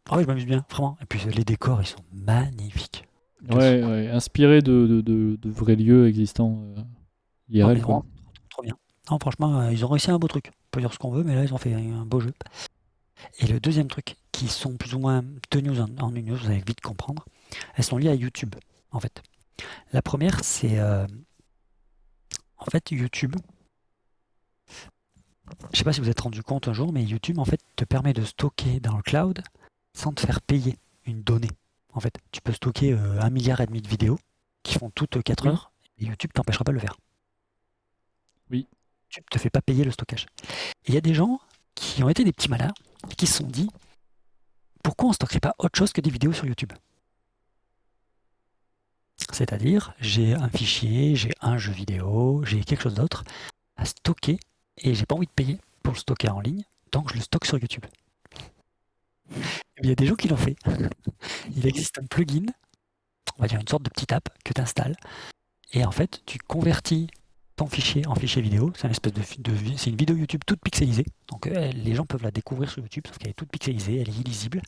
[0.10, 0.98] Ah oui, je m'amuse bien, vraiment.
[1.02, 3.06] Et puis les décors, ils sont magnifiques.
[3.50, 6.86] Ouais, ouais, inspiré de, de, de- de vrais lieux existants euh, Non,
[7.50, 7.96] IRL, quoi.
[7.96, 8.06] vraiment, trop,
[8.50, 8.78] trop bien.
[9.10, 10.52] Non, franchement, euh, ils ont réussi un beau truc.
[10.54, 12.34] On peut dire ce qu'on veut, mais là, ils ont fait un beau jeu.
[13.40, 16.36] Et le deuxième truc, qui sont plus ou moins deux news en, en une news,
[16.38, 17.26] vous allez vite comprendre,
[17.76, 18.56] elles sont liées à YouTube,
[18.92, 19.22] en fait.
[19.94, 20.80] La première, c'est...
[20.80, 21.06] euh,
[22.58, 23.36] en fait, YouTube...
[25.74, 27.60] Je sais pas si vous vous êtes rendu compte un jour, mais YouTube, en fait,
[27.76, 29.42] te permet de stocker dans le cloud
[29.94, 31.52] sans te faire payer une donnée.
[31.94, 34.18] En fait, tu peux stocker euh, un milliard et demi de vidéos
[34.64, 35.50] qui font toutes 4 Oui.
[35.50, 36.98] heures, et YouTube t'empêchera pas de le faire.
[38.50, 38.68] Oui.
[39.10, 40.26] YouTube te fait pas payer le stockage.
[40.88, 41.40] Il y a des gens
[41.76, 42.74] qui ont été des petits malins
[43.10, 43.70] et qui se sont dit
[44.84, 46.74] pourquoi on stockerait pas autre chose que des vidéos sur YouTube?
[49.32, 53.24] C'est-à-dire, j'ai un fichier, j'ai un jeu vidéo, j'ai quelque chose d'autre
[53.78, 54.40] à stocker
[54.78, 57.46] et j'ai pas envie de payer pour le stocker en ligne, donc je le stocke
[57.46, 57.86] sur YouTube.
[59.82, 60.56] Il y a des gens qui l'ont fait.
[61.56, 62.46] Il existe un plugin,
[63.38, 64.96] on va dire une sorte de petite app que tu installes,
[65.74, 67.08] et en fait, tu convertis
[67.56, 68.72] ton fichier en fichier vidéo.
[68.76, 69.22] C'est une espèce de,
[69.78, 71.06] c'est une vidéo YouTube toute pixelisée.
[71.30, 74.10] Donc euh, les gens peuvent la découvrir sur YouTube, sauf qu'elle est toute pixelisée, elle
[74.10, 74.62] est illisible.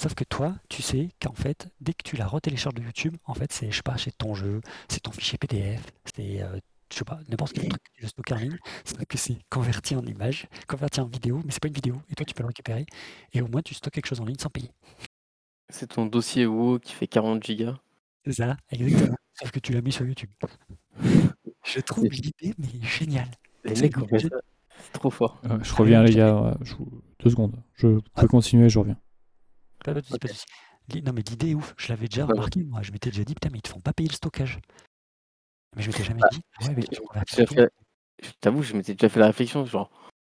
[0.00, 3.34] Sauf que toi, tu sais qu'en fait, dès que tu la retélécharges de YouTube, en
[3.34, 5.82] fait, c'est, je sais pas, c'est ton jeu, c'est ton fichier PDF,
[6.16, 6.58] c'est, euh,
[6.92, 9.38] je sais pas, n'importe quel truc que tu veux stocker en ligne, sauf que c'est
[9.48, 12.42] converti en image, converti en vidéo, mais c'est pas une vidéo, et toi, tu peux
[12.42, 12.86] le récupérer,
[13.32, 14.70] et au moins, tu stockes quelque chose en ligne sans payer.
[15.68, 17.78] C'est ton dossier WoW qui fait 40 gigas.
[18.26, 19.16] C'est ça, exactement.
[19.34, 20.30] Sauf que tu l'as mis sur YouTube.
[21.64, 23.30] Je trouve l'idée, mais géniale.
[23.64, 23.96] Les C'est mecs
[24.92, 25.40] trop fort.
[25.44, 26.56] Euh, je reviens, les gars.
[26.62, 26.74] je-
[27.22, 27.54] Deux secondes.
[27.74, 28.96] Je peux continuer, je reviens.
[29.84, 30.28] Pas de souci, pas
[30.88, 31.74] de Non, mais l'idée est ouf.
[31.78, 32.82] Je l'avais déjà remarqué, moi.
[32.82, 34.58] Je m'étais déjà dit, putain, mais ils te font pas payer le stockage.
[35.76, 37.72] Mais je m'étais jamais dit, ouais, mais tu Je- fait-
[38.22, 39.88] Je t'avoue, je m'étais déjà fait la réflexion, genre,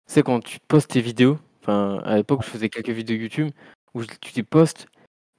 [0.07, 3.51] tu sais, quand tu postes tes vidéos, enfin, à l'époque, je faisais quelques vidéos YouTube
[3.94, 4.86] où tu les postes,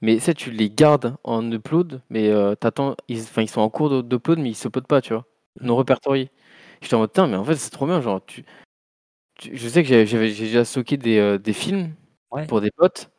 [0.02, 3.70] mais tu sais, tu les gardes en upload, mais euh, t'attends, ils, ils sont en
[3.70, 5.24] cours d'upload, mais ils se uploadent pas, tu vois,
[5.62, 6.30] non répertoriés.
[6.82, 8.44] J'étais en mode, mais en fait, c'est trop bien, genre, tu,
[9.36, 11.94] tu- je sais que j'ai déjà stocké des, euh, des films
[12.30, 12.46] Ouais.
[12.46, 13.10] pour des potes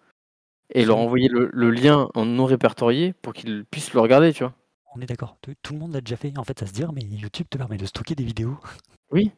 [0.72, 1.04] et leur Mhm.
[1.04, 4.54] envoyer le, le lien en non répertorié pour qu'ils puissent le regarder, tu vois.
[4.96, 5.38] On est d'accord.
[5.42, 6.38] Tout, le monde l'a déjà fait.
[6.38, 8.58] En fait, ça se dire, mais YouTube te permet de stocker des vidéos.
[9.12, 9.32] Oui,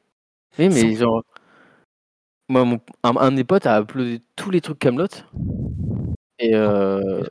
[0.59, 1.23] oui, mais Sans- genre,
[2.49, 5.07] moi, mon, un, un de mes potes a uploadé tous les trucs Camelot
[6.39, 7.23] et, euh,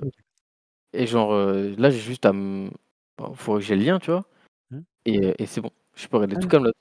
[0.92, 2.70] et genre euh, là j'ai juste à me,
[3.16, 4.24] bon, faut que j'ai le lien, tu vois,
[4.70, 4.80] Hmm.
[5.04, 6.48] et, et c'est bon, je peux regarder Ah tout.
[6.48, 6.72] Camelot.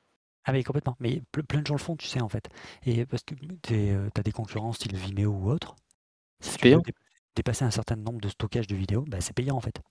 [0.44, 0.96] Ah, mais complètement.
[1.00, 2.50] Mais ple- plein de gens le font, tu sais, en fait.
[2.86, 3.76] Et parce que tu
[4.16, 5.76] as des concurrents style Vimeo ou autre.
[6.40, 6.80] Si C'est payant.
[6.80, 6.94] dé-
[7.36, 9.82] dépasser un certain nombre de stockage de vidéos, bah, c'est payant, en fait.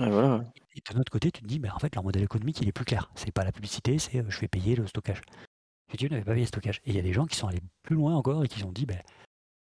[0.00, 0.44] Ouais, voilà.
[0.74, 2.72] Et de notre côté, tu te dis, bah, en fait, leur modèle économique, il est
[2.72, 3.10] plus clair.
[3.16, 5.20] C'est pas la publicité, c'est euh, je vais payer le stockage.
[5.90, 6.80] YouTube n'avait pas payé le stockage.
[6.84, 8.72] Et il y a des gens qui sont allés plus loin encore et qui ont
[8.72, 8.94] dit, bah,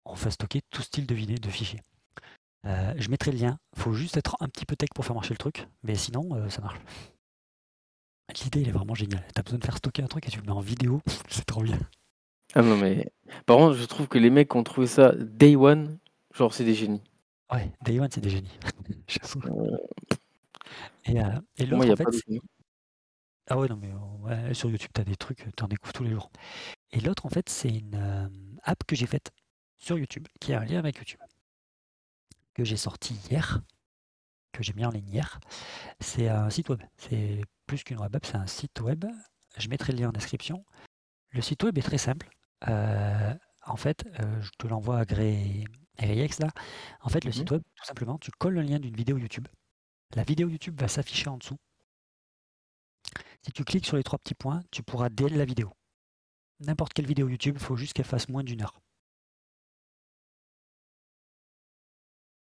[0.05, 1.81] on va stocker tout style de vidéo, de fichiers.
[2.65, 3.57] Euh, je mettrai le lien.
[3.75, 6.49] faut juste être un petit peu tech pour faire marcher le truc, mais sinon, euh,
[6.49, 6.79] ça marche.
[8.43, 9.25] L'idée, elle est vraiment géniale.
[9.33, 11.63] T'as besoin de faire stocker un truc et tu le mets en vidéo, c'est trop
[11.63, 11.79] bien.
[12.53, 13.11] Ah non mais,
[13.45, 15.97] par contre, je trouve que les mecs qui ont trouvé ça day one,
[16.33, 17.01] genre c'est des génies.
[17.51, 18.59] Ouais, Day One, c'est des génies.
[19.07, 19.41] J'avoue.
[19.45, 19.77] Euh,
[21.05, 22.39] Et, euh, et l'autre, en fait, de.
[23.47, 25.93] Ah ouais, non, mais euh, ouais, sur YouTube, tu as des trucs, tu en découvres
[25.93, 26.31] tous les jours.
[26.91, 28.29] Et l'autre, en fait, c'est une euh,
[28.63, 29.31] app que j'ai faite
[29.77, 31.19] sur YouTube, qui a un lien avec YouTube,
[32.53, 33.61] que j'ai sorti hier,
[34.51, 35.39] que j'ai mis en ligne hier.
[35.99, 36.81] C'est un site web.
[36.97, 39.05] C'est plus qu'une web app, c'est un site web.
[39.57, 40.63] Je mettrai le lien en description.
[41.31, 42.29] Le site web est très simple.
[42.67, 43.33] Euh,
[43.65, 45.65] en fait, euh, je te l'envoie à Gré
[45.99, 46.47] là.
[47.01, 47.33] En fait, le Mhm.
[47.33, 49.47] site web, tout simplement, tu colles le lien d'une vidéo YouTube.
[50.13, 51.57] La vidéo YouTube va s'afficher en dessous.
[53.43, 55.73] Si tu cliques sur les trois petits points, tu pourras DL la vidéo.
[56.59, 58.81] N'importe quelle vidéo YouTube, il faut juste qu'elle fasse moins d'une heure.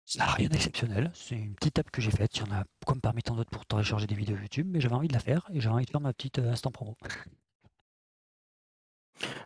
[0.05, 1.11] Ça n'a rien d'exceptionnel.
[1.15, 2.35] C'est une petite app que j'ai faite.
[2.35, 4.95] Il y en a comme parmi tant d'autres pour télécharger des vidéos YouTube, mais j'avais
[4.95, 6.95] envie de la faire et j'avais envie de faire ma petite euh, instant promo.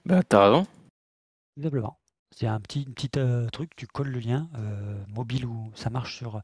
[0.05, 0.65] Bah t'as raison.
[1.55, 1.99] Tout simplement.
[2.31, 5.89] C'est un petit, une petite euh, truc, tu colles le lien euh, mobile ou ça
[5.89, 6.41] marche sur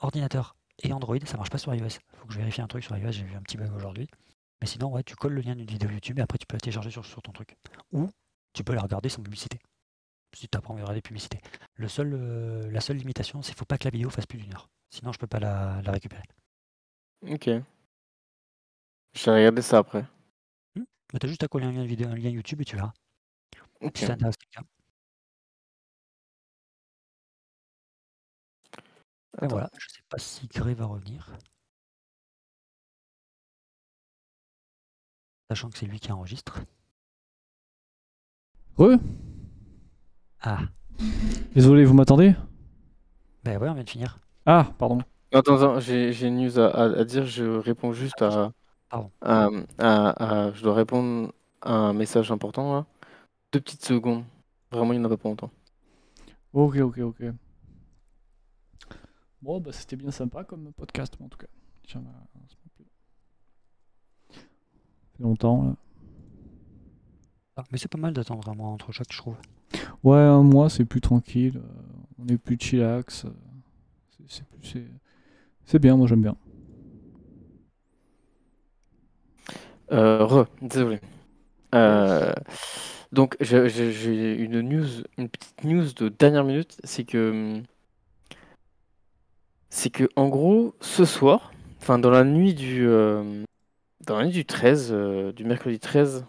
[0.00, 1.88] ordinateur et Android, ça marche pas sur iOS.
[2.18, 4.08] Faut que je vérifie un truc sur iOS, j'ai vu un petit bug aujourd'hui.
[4.60, 6.60] Mais sinon, ouais, tu colles le lien d'une vidéo YouTube et après tu peux la
[6.60, 7.56] télécharger sur, sur ton truc.
[7.92, 8.08] Ou
[8.52, 9.58] tu peux la regarder sans publicité.
[10.34, 11.40] Si tu envie de regarder publicité.
[11.74, 14.38] Le seul, euh, la seule limitation, c'est qu'il faut pas que la vidéo fasse plus
[14.38, 14.68] d'une heure.
[14.90, 16.22] Sinon, je peux pas la, la récupérer.
[17.22, 17.48] Ok.
[19.14, 20.04] Je vais regarder ça après.
[20.74, 22.92] Mais t'as juste à coller un lien, vidéo, un lien YouTube et tu verras.
[23.80, 23.96] Ok.
[23.96, 24.68] Si ça intéresse quelqu'un.
[29.36, 29.48] Attends.
[29.48, 31.30] voilà, je sais pas si Grey va revenir.
[35.50, 36.60] Sachant que c'est lui qui enregistre.
[38.78, 38.96] Re?
[40.40, 40.60] Ah,
[41.54, 42.34] Désolé, vous m'attendez?
[43.44, 44.18] Ben ouais, on vient de finir.
[44.44, 44.98] Ah, pardon.
[45.32, 47.26] Attends, attends, j'ai une news à, à- à dire.
[47.26, 48.52] Je réponds juste à,
[48.88, 49.10] Pardon.
[49.20, 49.48] à,
[49.78, 51.32] à- à- Je dois répondre
[51.62, 52.86] à un message important là.
[53.52, 54.24] Deux petites secondes.
[54.70, 55.50] Vraiment, il n'y en a pas pour longtemps.
[56.52, 57.22] Ok, ok, ok.
[59.42, 61.46] Bon, bah c'était bien sympa comme podcast, en tout cas.
[61.86, 62.08] Tiens, ça
[62.38, 62.84] m'a plu.
[64.32, 64.40] Ça
[65.16, 65.76] fait longtemps, là.
[67.56, 69.36] Ah, mais c'est pas mal d'attendre un mois entre chaque, je trouve.
[70.04, 71.58] Ouais, un mois, c'est plus tranquille.
[71.58, 71.62] euh,
[72.18, 73.24] on est plus chillax.
[73.24, 73.30] euh,
[74.10, 74.90] c'est- C'est plus- c'est-
[75.66, 76.36] c'est bien, moi j'aime bien.
[79.92, 81.00] Euh, re, désolé.
[81.74, 82.32] Euh,
[83.12, 84.86] donc, j'ai- une news,
[85.18, 87.62] une petite news de dernière minute, c'est que,
[89.76, 93.44] c'est que, en gros, ce soir, enfin, dans la nuit du, euh,
[94.06, 96.24] dans la nuit du 13, euh, du mercredi 13,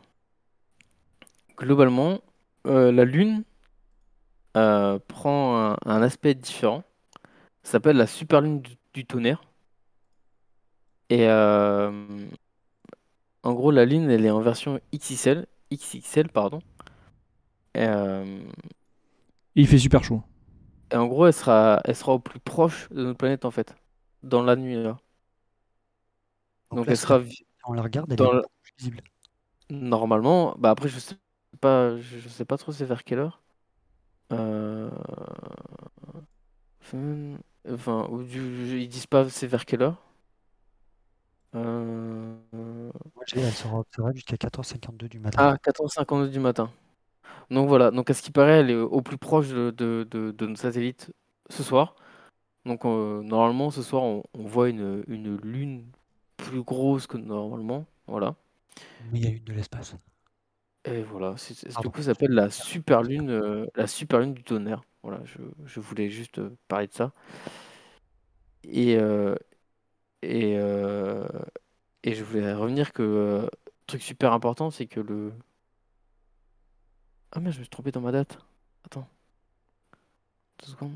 [1.57, 2.19] globalement,
[2.65, 3.45] euh, la Lune
[4.57, 6.83] euh, prend un, aspect différent.
[7.63, 8.61] Ça s'appelle la super lune
[8.93, 9.41] du, tonnerre.
[11.09, 12.05] Et euh,
[13.43, 16.59] en gros, la Lune, elle est en version XXL, XXL, pardon.
[17.77, 18.41] Euh,
[19.55, 20.21] il fait super chaud.
[20.91, 23.75] Et en gros, elle sera, elle sera au plus proche de notre planète, en fait,
[24.23, 24.97] dans la nuit, là.
[26.71, 27.21] Donc, là, elle sera
[27.65, 29.03] on la regarde, elle dans est plus visible.
[29.69, 30.55] normalement.
[30.57, 31.15] Bah après, je sais
[31.61, 33.41] pas, je je sais pas trop c'est vers quelle heure.
[34.33, 34.89] Euh,
[37.69, 40.01] Enfin, ils disent pas c'est vers quelle heure.
[41.55, 42.35] Euh,
[43.15, 45.45] Moi, j'ai- elle sera observable jusqu'à 14h52 du matin.
[45.45, 46.69] Ah, 4h52 du matin.
[47.49, 50.31] Donc voilà, donc à ce qui paraît, elle est au plus proche de, de, de,
[50.31, 51.11] de notre satellite
[51.49, 51.95] ce soir.
[52.65, 55.85] Donc euh, normalement, ce soir, on, on voit une, une lune
[56.37, 57.85] plus grosse que normalement.
[58.07, 58.35] Voilà.
[58.99, 59.95] Mais il y a une de l'espace.
[60.85, 61.89] Et voilà, c'est- c'est- Pardon.
[61.89, 64.81] du coup, ça s'appelle la super lune, euh, la super lune du tonnerre.
[65.03, 67.11] Voilà, je, je voulais juste euh, parler de ça.
[68.63, 69.35] Et, euh,
[70.23, 71.27] et, euh,
[72.03, 73.49] et je voulais revenir que
[73.87, 75.33] truc super important, c'est que le.
[77.37, 78.39] Ah merde, je me suis trompé dans ma date.
[78.83, 79.07] Attends.
[80.59, 80.95] Deux secondes.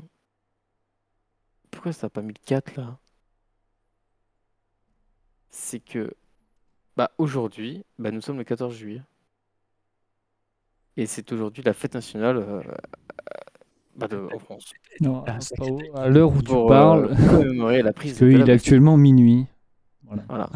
[1.70, 2.98] Pourquoi ça n'a pas mis le 4 là?
[5.50, 6.12] C'est que.
[6.96, 9.02] Bah aujourd'hui, bah, nous sommes le 14 juillet.
[10.96, 12.60] Et c'est aujourd'hui la fête nationale euh,
[13.94, 14.72] bah, de, en France.
[15.00, 18.18] Non, Ah, pas c'est- au- à l'heure où tu Pour, parles, euh, commémorer la prise
[18.18, 19.46] parce de qu'il est actuellement minuit.
[20.28, 20.50] Voilà.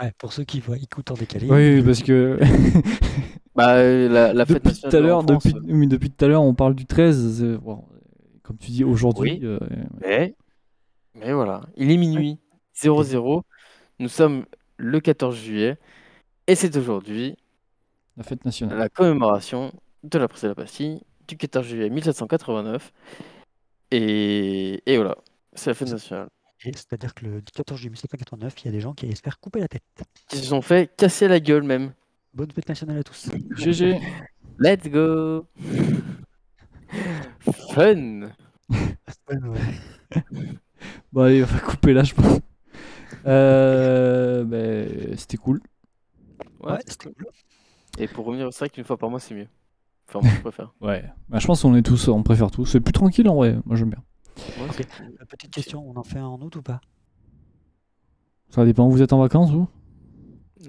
[0.00, 1.48] Ouais, pour ceux qui voient, écoutent en décalé.
[1.50, 2.38] Oui, parce que
[3.56, 6.28] Bah, euh, la, la fête depuis nationale tout à l'heure, depuis, oui, depuis tout à
[6.28, 7.38] l'heure, on parle du 13.
[7.38, 7.84] c'est- bon,
[8.42, 9.40] comme tu dis aujourd'hui, Oui.
[9.44, 9.58] euh,
[10.00, 10.34] Mais,
[11.14, 12.38] mais voilà, il est minuit
[12.74, 13.42] 00.
[13.98, 14.44] Nous sommes
[14.76, 15.76] le 14 juillet.
[16.46, 17.36] Et c'est aujourd'hui
[18.16, 18.78] la fête nationale.
[18.78, 19.72] la commémoration
[20.04, 22.92] de la prise de la Bastille du 14 juillet 1789.
[23.90, 25.16] Et, et voilà,
[25.54, 26.28] c'est la fête nationale.
[26.58, 29.40] C'est-à-dire que le 14 juillet 1789, il y a des gens qui allaient se faire
[29.40, 29.82] couper la tête.
[30.28, 31.92] Qui se sont fait casser la gueule même.
[32.34, 33.28] Bonne fête nationale à tous.
[33.56, 33.98] GG.
[34.58, 35.46] Let's go
[37.74, 38.30] Fun
[41.12, 42.38] Bon, allez, on va couper là, je pense.
[43.26, 45.60] Euh, ben, c'était cool.
[46.62, 47.26] Ouais, Ouais, c'était cool.
[47.98, 49.48] Et pour revenir, c'est vrai qu'une fois par mois, c'est mieux.
[50.08, 50.72] Enfin, moi, je préfère.
[50.80, 51.04] Ouais.
[51.28, 52.66] Bah, je pense qu'on est tous, on préfère tous.
[52.66, 53.56] C'est plus tranquille en vrai.
[53.66, 54.02] Moi, j'aime bien.
[54.58, 54.74] Ouais, Ok.
[54.76, 55.16] c'est cool.
[55.20, 56.80] Euh, Petite question, on en fait un en août ou pas?
[58.50, 58.88] Ça dépend.
[58.88, 59.68] Vous êtes en vacances, vous?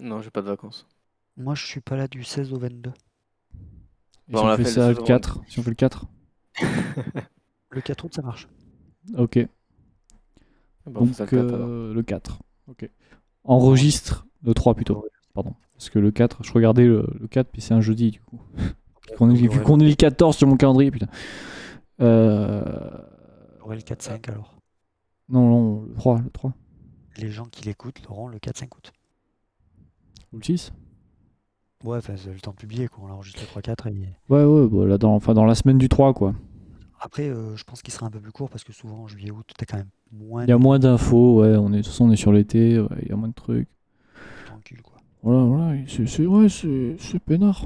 [0.02, 0.88] Non, j'ai pas de vacances.
[1.38, 2.90] Moi, je suis pas là du 16 au 22.
[2.90, 5.06] Et Bah, si on on l'a fait fait le ça le saison.
[5.06, 6.06] 4 Si on fait le 4
[7.72, 8.48] Le 4 août, ça marche.
[9.18, 9.38] Ok.
[10.86, 11.68] Bah, on fait Donc, ça le 4 alors.
[11.70, 12.40] euh, le 4.
[12.68, 12.90] Ok.
[13.44, 15.06] Enregistre le 3 plutôt.
[15.34, 15.56] Pardon.
[15.74, 18.40] Parce que le 4, je regardais le, le 4, puis c'est un jeudi du coup.
[19.10, 21.08] Vu qu'on est, vu qu'on est le 14 sur mon calendrier, putain.
[22.02, 22.64] Euh...
[23.60, 24.56] J'aurai le 4-5 alors.
[25.30, 26.54] Non, non, le 3, le 3.
[27.18, 28.92] Les gens qui l'écoutent l'auront le 4-5 août.
[30.34, 30.72] Ou le 6
[31.84, 33.04] Ouais, le temps de publier, quoi.
[33.04, 34.10] On l'enregistre le 3-4 et...
[34.30, 36.34] Ouais, ouais, bah, là, dans, enfin, dans la semaine du 3, quoi.
[37.00, 39.32] Après, euh, je pense qu'il sera un peu plus court parce que souvent, en juillet,
[39.32, 41.56] août, t'as quand même moins Il y a moins d'infos, ouais.
[41.58, 43.34] On est, de toute façon, on est sur l'été, ouais, il y a moins de
[43.34, 43.68] trucs.
[44.46, 44.98] tranquille, quoi.
[45.24, 45.78] Voilà, voilà.
[45.88, 47.66] C'est, ouais, c'est, peinard.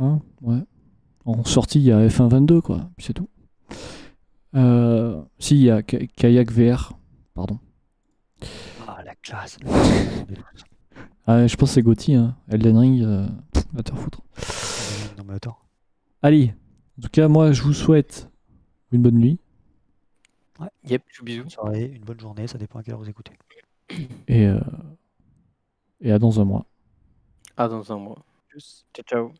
[0.00, 0.62] Hein, ouais.
[1.24, 2.90] En sortie, il y a F1 22, quoi.
[2.96, 3.28] Puis c'est tout.
[4.56, 6.92] Euh, si, il y a Ka- Kayak VR.
[7.34, 7.58] Pardon.
[8.88, 9.58] Ah, la classe.
[11.26, 12.36] Ah, je pense que c'est Gauthier, hein.
[12.48, 13.26] Elden Ring, euh,
[13.72, 14.22] va te faire foutre.
[15.18, 15.58] non, mais attends.
[16.22, 16.54] Allez,
[16.98, 18.28] en tout cas, moi, je vous souhaite
[18.90, 19.38] une bonne nuit.
[20.84, 21.42] Yep, bisous bisous.
[21.42, 23.32] Bonne soirée, une bonne journée, ça dépend à quelle heure vous écoutez.
[24.28, 24.60] Et, euh,
[26.00, 26.66] et à dans un mois.
[27.56, 28.24] À dans un mois.
[28.94, 29.32] Ciao, ciao.